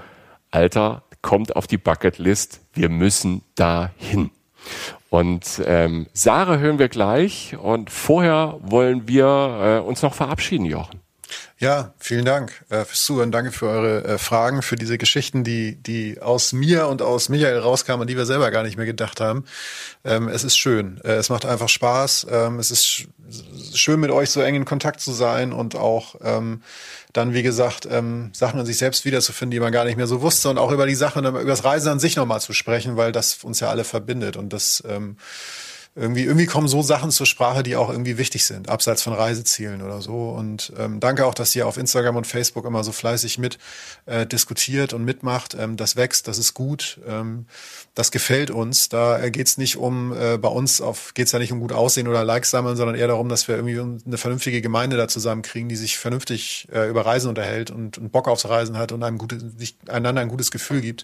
Alter, 0.51 1.03
kommt 1.21 1.55
auf 1.55 1.67
die 1.67 1.77
Bucketlist, 1.77 2.61
wir 2.73 2.89
müssen 2.89 3.41
da 3.55 3.91
hin. 3.97 4.31
Und 5.09 5.61
ähm, 5.65 6.07
Sarah 6.13 6.57
hören 6.57 6.77
wir 6.77 6.87
gleich 6.87 7.57
und 7.57 7.89
vorher 7.89 8.59
wollen 8.61 9.07
wir 9.07 9.81
äh, 9.83 9.87
uns 9.87 10.03
noch 10.03 10.13
verabschieden, 10.13 10.65
Jochen. 10.65 10.99
Ja, 11.61 11.93
vielen 11.99 12.23
Dank 12.23 12.53
äh, 12.69 12.85
fürs 12.85 13.03
Zuhören. 13.03 13.33
Danke 13.33 13.51
für 13.51 13.67
eure 13.67 14.03
äh, 14.05 14.17
Fragen, 14.17 14.61
für 14.61 14.77
diese 14.77 14.97
Geschichten, 14.97 15.43
die, 15.43 15.75
die 15.75 16.21
aus 16.21 16.53
mir 16.53 16.87
und 16.87 17.01
aus 17.01 17.27
Michael 17.27 17.59
rauskamen, 17.59 18.03
an 18.03 18.07
die 18.07 18.15
wir 18.15 18.25
selber 18.25 18.49
gar 18.49 18.63
nicht 18.63 18.77
mehr 18.77 18.85
gedacht 18.85 19.19
haben. 19.19 19.43
Ähm, 20.05 20.29
es 20.29 20.45
ist 20.45 20.57
schön. 20.57 21.01
Äh, 21.03 21.15
es 21.15 21.27
macht 21.27 21.45
einfach 21.45 21.67
Spaß. 21.67 22.27
Ähm, 22.31 22.59
es 22.59 22.71
ist 22.71 22.87
sch 22.87 23.07
schön, 23.73 23.99
mit 23.99 24.09
euch 24.09 24.29
so 24.29 24.39
eng 24.39 24.55
in 24.55 24.63
Kontakt 24.63 25.01
zu 25.01 25.11
sein 25.11 25.51
und 25.51 25.75
auch 25.75 26.15
ähm, 26.23 26.63
dann, 27.11 27.33
wie 27.33 27.43
gesagt, 27.43 27.85
ähm, 27.91 28.31
Sachen 28.33 28.61
an 28.61 28.65
sich 28.65 28.77
selbst 28.77 29.03
wiederzufinden, 29.03 29.51
die 29.51 29.59
man 29.59 29.73
gar 29.73 29.83
nicht 29.83 29.97
mehr 29.97 30.07
so 30.07 30.21
wusste 30.21 30.49
und 30.49 30.57
auch 30.59 30.71
über 30.71 30.87
die 30.87 30.95
Sachen, 30.95 31.25
über 31.25 31.43
das 31.43 31.65
Reisen 31.65 31.89
an 31.89 31.99
sich 31.99 32.15
nochmal 32.15 32.39
zu 32.39 32.53
sprechen, 32.53 32.95
weil 32.95 33.11
das 33.11 33.43
uns 33.43 33.59
ja 33.59 33.69
alle 33.69 33.83
verbindet 33.83 34.37
und 34.37 34.53
das 34.53 34.81
ähm, 34.87 35.17
irgendwie, 35.99 36.23
irgendwie 36.23 36.45
kommen 36.45 36.67
so 36.67 36.81
Sachen 36.81 37.11
zur 37.11 37.25
Sprache, 37.25 37.61
die 37.61 37.75
auch 37.75 37.89
irgendwie 37.89 38.17
wichtig 38.17 38.45
sind, 38.45 38.69
abseits 38.69 39.03
von 39.03 39.13
Reisezielen 39.13 39.81
oder 39.81 40.01
so. 40.01 40.29
Und 40.29 40.71
ähm, 40.79 40.99
danke 41.01 41.25
auch, 41.25 41.33
dass 41.33 41.53
ihr 41.55 41.67
auf 41.67 41.77
Instagram 41.77 42.15
und 42.15 42.25
Facebook 42.25 42.65
immer 42.65 42.85
so 42.85 42.93
fleißig 42.93 43.37
mit 43.37 43.57
äh, 44.05 44.25
diskutiert 44.25 44.93
und 44.93 45.03
mitmacht. 45.03 45.57
Ähm, 45.59 45.75
das 45.75 45.97
wächst, 45.97 46.29
das 46.29 46.37
ist 46.37 46.53
gut, 46.53 47.01
ähm, 47.05 47.47
das 47.95 48.11
gefällt 48.11 48.49
uns. 48.49 48.87
Da 48.87 49.21
äh, 49.21 49.29
geht's 49.29 49.57
nicht 49.57 49.75
um, 49.75 50.13
äh, 50.13 50.37
bei 50.37 50.47
uns 50.47 50.79
auf 50.79 51.13
geht's 51.13 51.33
ja 51.33 51.39
nicht 51.39 51.51
um 51.51 51.59
gut 51.59 51.73
aussehen 51.73 52.07
oder 52.07 52.23
Likes 52.23 52.49
sammeln, 52.49 52.77
sondern 52.77 52.95
eher 52.95 53.07
darum, 53.07 53.27
dass 53.27 53.49
wir 53.49 53.55
irgendwie 53.55 53.79
eine 54.05 54.17
vernünftige 54.17 54.61
Gemeinde 54.61 54.95
da 54.95 55.09
zusammenkriegen, 55.09 55.67
die 55.67 55.75
sich 55.75 55.97
vernünftig 55.97 56.69
äh, 56.71 56.89
über 56.89 57.05
Reisen 57.05 57.27
unterhält 57.27 57.71
und, 57.71 57.97
und 57.97 58.11
Bock 58.13 58.29
aufs 58.29 58.47
Reisen 58.47 58.77
hat 58.77 58.93
und 58.93 59.03
einem 59.03 59.17
gute, 59.17 59.37
sich 59.57 59.75
einander 59.89 60.21
ein 60.21 60.29
gutes 60.29 60.49
Gefühl 60.49 60.79
gibt. 60.79 61.03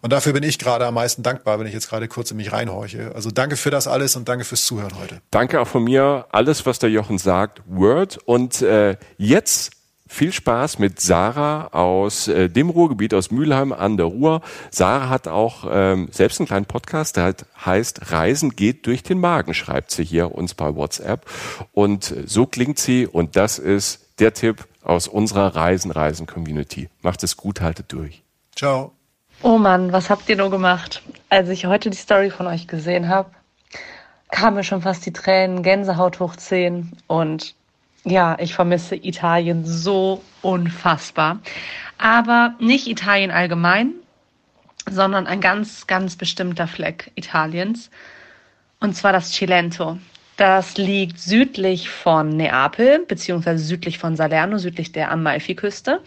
Und 0.00 0.12
dafür 0.12 0.32
bin 0.32 0.42
ich 0.42 0.58
gerade 0.58 0.84
am 0.84 0.94
meisten 0.94 1.22
dankbar, 1.22 1.60
wenn 1.60 1.68
ich 1.68 1.74
jetzt 1.74 1.88
gerade 1.88 2.08
kurz 2.08 2.32
in 2.32 2.38
mich 2.38 2.50
reinhorche. 2.50 3.12
Also 3.14 3.30
danke 3.30 3.56
für 3.56 3.70
das 3.70 3.86
alles 3.86 4.16
und 4.16 4.31
danke 4.32 4.46
fürs 4.46 4.64
Zuhören 4.64 4.98
heute. 4.98 5.20
Danke 5.30 5.60
auch 5.60 5.68
von 5.68 5.84
mir. 5.84 6.26
Alles, 6.32 6.64
was 6.64 6.78
der 6.78 6.88
Jochen 6.88 7.18
sagt, 7.18 7.60
Word. 7.66 8.18
Und 8.24 8.62
äh, 8.62 8.96
jetzt 9.18 9.72
viel 10.08 10.32
Spaß 10.32 10.78
mit 10.78 11.00
Sarah 11.00 11.66
aus 11.68 12.28
äh, 12.28 12.48
dem 12.48 12.70
Ruhrgebiet, 12.70 13.12
aus 13.12 13.30
Mülheim 13.30 13.74
an 13.74 13.98
der 13.98 14.06
Ruhr. 14.06 14.40
Sarah 14.70 15.10
hat 15.10 15.28
auch 15.28 15.66
ähm, 15.70 16.08
selbst 16.12 16.40
einen 16.40 16.46
kleinen 16.46 16.64
Podcast, 16.64 17.18
der 17.18 17.34
heißt 17.62 18.10
Reisen 18.10 18.56
geht 18.56 18.86
durch 18.86 19.02
den 19.02 19.20
Magen, 19.20 19.52
schreibt 19.52 19.90
sie 19.90 20.04
hier 20.04 20.34
uns 20.34 20.54
bei 20.54 20.74
WhatsApp. 20.74 21.26
Und 21.72 22.14
so 22.24 22.46
klingt 22.46 22.78
sie 22.78 23.06
und 23.06 23.36
das 23.36 23.58
ist 23.58 24.18
der 24.18 24.32
Tipp 24.32 24.66
aus 24.82 25.08
unserer 25.08 25.54
Reisen-Reisen-Community. 25.54 26.88
Macht 27.02 27.22
es 27.22 27.36
gut, 27.36 27.60
haltet 27.60 27.92
durch. 27.92 28.22
Ciao. 28.56 28.92
Oh 29.42 29.58
Mann, 29.58 29.92
was 29.92 30.08
habt 30.08 30.28
ihr 30.30 30.36
nur 30.36 30.50
gemacht? 30.50 31.02
Als 31.28 31.50
ich 31.50 31.66
heute 31.66 31.90
die 31.90 31.96
Story 31.96 32.30
von 32.30 32.46
euch 32.46 32.66
gesehen 32.66 33.08
habe, 33.08 33.30
kamen 34.32 34.56
mir 34.56 34.64
schon 34.64 34.82
fast 34.82 35.06
die 35.06 35.12
Tränen, 35.12 35.62
Gänsehaut 35.62 36.18
hoch 36.18 36.34
10 36.34 36.90
und 37.06 37.54
ja, 38.04 38.36
ich 38.40 38.54
vermisse 38.54 38.96
Italien 38.96 39.64
so 39.64 40.22
unfassbar. 40.40 41.38
Aber 41.98 42.56
nicht 42.58 42.88
Italien 42.88 43.30
allgemein, 43.30 43.92
sondern 44.90 45.28
ein 45.28 45.40
ganz, 45.40 45.86
ganz 45.86 46.16
bestimmter 46.16 46.66
Fleck 46.66 47.12
Italiens. 47.14 47.90
Und 48.80 48.96
zwar 48.96 49.12
das 49.12 49.30
Cilento. 49.30 49.98
Das 50.36 50.76
liegt 50.76 51.20
südlich 51.20 51.90
von 51.90 52.30
Neapel, 52.30 53.04
beziehungsweise 53.06 53.62
südlich 53.62 53.98
von 53.98 54.16
Salerno, 54.16 54.58
südlich 54.58 54.90
der 54.90 55.12
Amalfiküste 55.12 56.00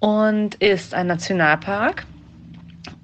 und 0.00 0.56
ist 0.56 0.94
ein 0.94 1.06
Nationalpark. 1.06 2.06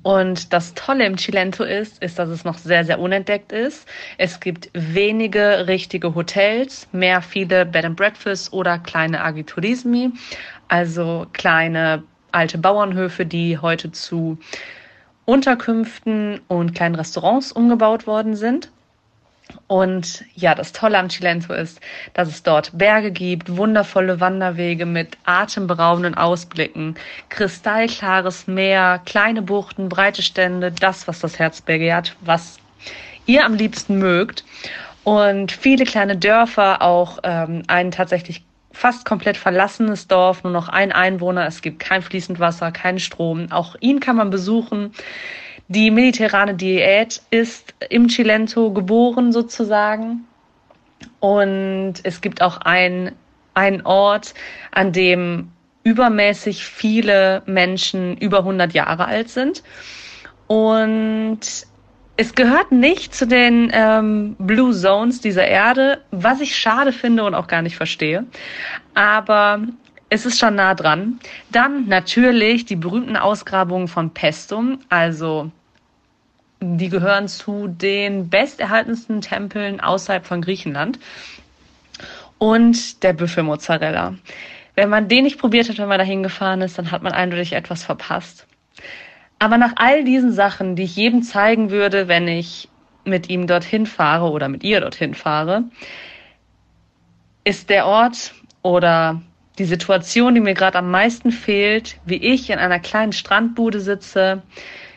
Und 0.03 0.53
das 0.53 0.75
Tolle 0.75 1.05
im 1.05 1.19
Cilento 1.19 1.65
ist, 1.65 2.03
ist, 2.03 2.19
dass 2.19 2.29
es 2.29 2.45
noch 2.45 2.59
sehr, 2.59 2.85
sehr 2.85 3.01
unentdeckt 3.01 3.53
ist. 3.53 3.89
Es 4.19 4.41
gibt 4.41 4.71
wenige 4.73 5.67
richtige 5.67 6.15
Hotels, 6.15 6.89
mehr 6.93 7.21
viele 7.23 7.67
Bed 7.67 7.85
and 7.85 7.97
Breakfast 7.97 8.53
oder 8.53 8.79
kleine 8.79 9.23
Agriturismi, 9.23 10.13
also 10.69 11.27
kleine 11.33 12.05
alte 12.33 12.59
Bauernhöfe, 12.59 13.27
die 13.27 13.59
heute 13.59 13.91
zu 13.93 14.39
Unterkünften 15.25 16.41
und 16.47 16.75
kleinen 16.75 16.95
Restaurants 16.95 17.51
umgebaut 17.51 18.07
worden 18.07 18.37
sind. 18.37 18.71
Und 19.69 20.25
ja, 20.35 20.55
das 20.55 20.73
Tolle 20.73 20.99
am 20.99 21.11
Cilento 21.11 21.53
ist, 21.53 21.81
dass 22.15 22.29
es 22.29 22.43
dort 22.43 22.77
Berge 22.77 23.11
gibt, 23.11 23.57
wundervolle 23.57 24.21
Wanderwege 24.21 24.87
mit 24.87 25.19
atemberaubenden 25.25 26.15
Ausblicken, 26.15 26.95
kristallklares 27.29 28.47
Meer, 28.47 29.01
kleine 29.05 29.43
Buchten, 29.43 29.89
breite 29.89 30.23
Stände, 30.23 30.71
das, 30.73 31.09
was 31.09 31.21
das 31.21 31.39
Herz 31.39 31.61
begehrt, 31.61 32.17
was 32.21 32.59
ihr 33.27 33.45
am 33.45 33.55
liebsten 33.55 33.99
mögt. 33.99 34.45
Und 35.03 35.53
viele 35.53 35.85
kleine 35.85 36.17
Dörfer, 36.17 36.83
auch 36.83 37.19
ähm, 37.23 37.63
ein 37.69 37.91
tatsächlich 37.91 38.45
fast 38.73 39.05
komplett 39.07 39.37
verlassenes 39.37 40.07
Dorf, 40.07 40.45
nur 40.45 40.53
noch 40.53 40.69
ein 40.69 40.93
Einwohner, 40.93 41.47
es 41.47 41.63
gibt 41.63 41.79
kein 41.79 42.03
fließend 42.03 42.41
Wasser, 42.41 42.73
keinen 42.73 42.99
Strom. 42.99 43.51
Auch 43.51 43.75
ihn 43.81 44.01
kann 44.01 44.17
man 44.17 44.31
besuchen. 44.31 44.93
Die 45.69 45.91
mediterrane 45.91 46.55
Diät 46.55 47.23
ist 47.31 47.75
im 47.91 48.09
Cilento 48.09 48.73
geboren 48.73 49.33
sozusagen. 49.33 50.27
Und 51.21 51.95
es 52.03 52.21
gibt 52.21 52.41
auch 52.41 52.59
ein, 52.59 53.13
ein 53.55 53.85
Ort, 53.85 54.35
an 54.71 54.93
dem 54.93 55.51
übermäßig 55.83 56.65
viele 56.65 57.43
Menschen 57.47 58.17
über 58.17 58.39
100 58.39 58.73
Jahre 58.75 59.07
alt 59.07 59.29
sind. 59.29 59.63
Und 60.47 61.41
es 62.17 62.35
gehört 62.35 62.73
nicht 62.73 63.15
zu 63.15 63.27
den 63.27 63.71
ähm, 63.73 64.37
Blue 64.39 64.73
Zones 64.73 65.21
dieser 65.21 65.47
Erde, 65.47 66.01
was 66.11 66.41
ich 66.41 66.57
schade 66.57 66.93
finde 66.93 67.25
und 67.25 67.35
auch 67.35 67.47
gar 67.47 67.63
nicht 67.63 67.77
verstehe. 67.77 68.25
Aber 68.95 69.61
es 70.09 70.27
ist 70.27 70.39
schon 70.39 70.55
nah 70.55 70.75
dran. 70.75 71.19
Dann 71.51 71.89
natürlich 71.89 72.65
die 72.65 72.77
berühmten 72.77 73.17
Ausgrabungen 73.17 73.89
von 73.89 74.11
Pestum, 74.11 74.79
also 74.89 75.51
die 76.61 76.89
gehören 76.89 77.29
zu 77.29 77.69
den 77.69 78.29
besterhaltensten 78.31 79.21
Tempeln 79.21 79.81
außerhalb 79.81 80.27
von 80.27 80.41
Griechenland. 80.41 80.99
Und 82.39 83.03
der 83.03 83.15
Büffelmozzarella. 83.15 84.15
Wenn 84.75 84.91
man 84.91 85.09
den 85.09 85.25
nicht 85.25 85.39
probiert 85.39 85.71
hat, 85.71 85.79
wenn 85.79 85.89
man 85.89 85.99
dahin 85.99 86.23
gefahren 86.23 86.61
ist, 86.61 86.77
dann 86.77 86.91
hat 86.91 87.03
man 87.03 87.13
eindeutig 87.13 87.55
etwas 87.55 87.83
verpasst. 87.83 88.47
Aber 89.39 89.57
nach 89.57 89.73
all 89.77 90.05
diesen 90.05 90.33
Sachen, 90.33 90.77
die 90.77 90.83
ich 90.85 90.97
jedem 90.97 91.23
zeigen 91.23 91.71
würde, 91.71 92.09
wenn 92.09 92.29
ich 92.29 92.69
mit 93.05 93.31
ihm 93.31 93.47
dorthin 93.47 93.87
fahre 93.87 94.31
oder 94.31 94.49
mit 94.49 94.65
ihr 94.65 94.81
dorthin 94.81 95.15
fahre, 95.15 95.65
ist 97.45 97.71
der 97.71 97.87
Ort 97.87 98.35
oder 98.63 99.23
die 99.59 99.65
Situation, 99.65 100.35
die 100.35 100.41
mir 100.41 100.55
gerade 100.55 100.79
am 100.79 100.91
meisten 100.91 101.33
fehlt, 101.33 101.99
wie 102.05 102.17
ich 102.17 102.51
in 102.51 102.59
einer 102.59 102.79
kleinen 102.79 103.13
Strandbude 103.13 103.81
sitze, 103.81 104.43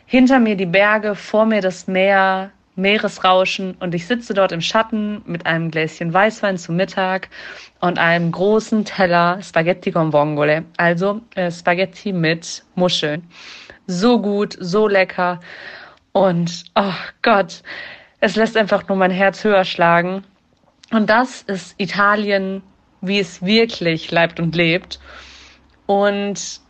hinter 0.05 0.39
mir 0.39 0.55
die 0.55 0.65
Berge, 0.65 1.15
vor 1.15 1.45
mir 1.45 1.61
das 1.61 1.87
Meer, 1.87 2.51
Meeresrauschen 2.75 3.75
und 3.79 3.93
ich 3.93 4.07
sitze 4.07 4.33
dort 4.33 4.51
im 4.51 4.61
Schatten 4.61 5.21
mit 5.25 5.45
einem 5.45 5.69
Gläschen 5.69 6.13
Weißwein 6.13 6.57
zum 6.57 6.77
Mittag 6.77 7.29
und 7.81 7.99
einem 7.99 8.31
großen 8.31 8.85
Teller 8.85 9.41
Spaghetti 9.41 9.91
con 9.91 10.13
vongole, 10.13 10.63
also 10.77 11.21
äh, 11.35 11.51
Spaghetti 11.51 12.13
mit 12.13 12.63
Muscheln. 12.75 13.27
So 13.85 14.21
gut, 14.21 14.55
so 14.59 14.87
lecker 14.87 15.39
und 16.13 16.63
oh 16.75 16.93
Gott, 17.21 17.63
es 18.19 18.35
lässt 18.35 18.57
einfach 18.57 18.87
nur 18.87 18.97
mein 18.97 19.11
Herz 19.11 19.43
höher 19.43 19.65
schlagen. 19.65 20.23
Und 20.91 21.09
das 21.09 21.43
ist 21.43 21.75
Italien, 21.77 22.63
wie 23.01 23.19
es 23.19 23.41
wirklich 23.41 24.11
leibt 24.11 24.39
und 24.39 24.55
lebt. 24.55 24.99
Und 25.85 26.61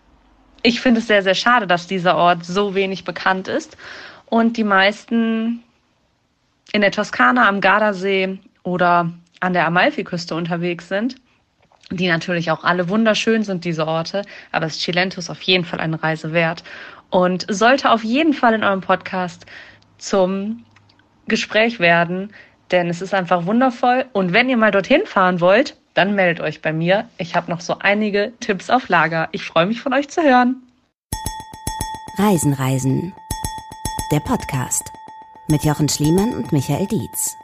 ich 0.63 0.81
finde 0.81 0.99
es 0.99 1.07
sehr, 1.07 1.23
sehr 1.23 1.35
schade, 1.35 1.67
dass 1.67 1.87
dieser 1.87 2.15
Ort 2.15 2.45
so 2.45 2.75
wenig 2.75 3.03
bekannt 3.03 3.47
ist 3.47 3.77
und 4.25 4.57
die 4.57 4.63
meisten 4.63 5.63
in 6.71 6.81
der 6.81 6.91
Toskana 6.91 7.47
am 7.47 7.61
Gardasee 7.61 8.39
oder 8.63 9.11
an 9.39 9.53
der 9.53 9.65
Amalfiküste 9.65 10.35
unterwegs 10.35 10.87
sind, 10.87 11.15
die 11.91 12.07
natürlich 12.07 12.51
auch 12.51 12.63
alle 12.63 12.89
wunderschön 12.89 13.43
sind, 13.43 13.65
diese 13.65 13.87
Orte, 13.87 14.23
aber 14.51 14.65
das 14.65 14.79
Cilento 14.79 15.19
ist 15.19 15.29
auf 15.29 15.41
jeden 15.41 15.65
Fall 15.65 15.79
eine 15.79 16.01
Reise 16.01 16.33
wert. 16.33 16.63
Und 17.09 17.45
sollte 17.49 17.89
auf 17.89 18.03
jeden 18.03 18.33
Fall 18.33 18.53
in 18.53 18.63
eurem 18.63 18.81
Podcast 18.81 19.47
zum 19.97 20.63
Gespräch 21.27 21.79
werden, 21.79 22.31
denn 22.69 22.87
es 22.87 23.01
ist 23.01 23.15
einfach 23.15 23.47
wundervoll. 23.47 24.05
Und 24.13 24.33
wenn 24.33 24.49
ihr 24.49 24.57
mal 24.57 24.71
dorthin 24.71 25.05
fahren 25.05 25.41
wollt, 25.41 25.75
dann 25.99 26.15
meldet 26.15 26.41
euch 26.41 26.61
bei 26.61 26.71
mir. 26.71 27.09
Ich 27.17 27.35
habe 27.35 27.51
noch 27.51 27.59
so 27.59 27.77
einige 27.79 28.31
Tipps 28.39 28.69
auf 28.69 28.87
Lager. 28.87 29.27
Ich 29.33 29.43
freue 29.43 29.65
mich 29.65 29.81
von 29.81 29.93
euch 29.93 30.07
zu 30.07 30.21
hören. 30.23 30.63
Reisen, 32.17 32.53
Reisen. 32.53 33.13
Der 34.09 34.21
Podcast 34.21 34.93
mit 35.49 35.65
Jochen 35.65 35.89
Schliemann 35.89 36.33
und 36.35 36.53
Michael 36.53 36.87
Dietz. 36.87 37.35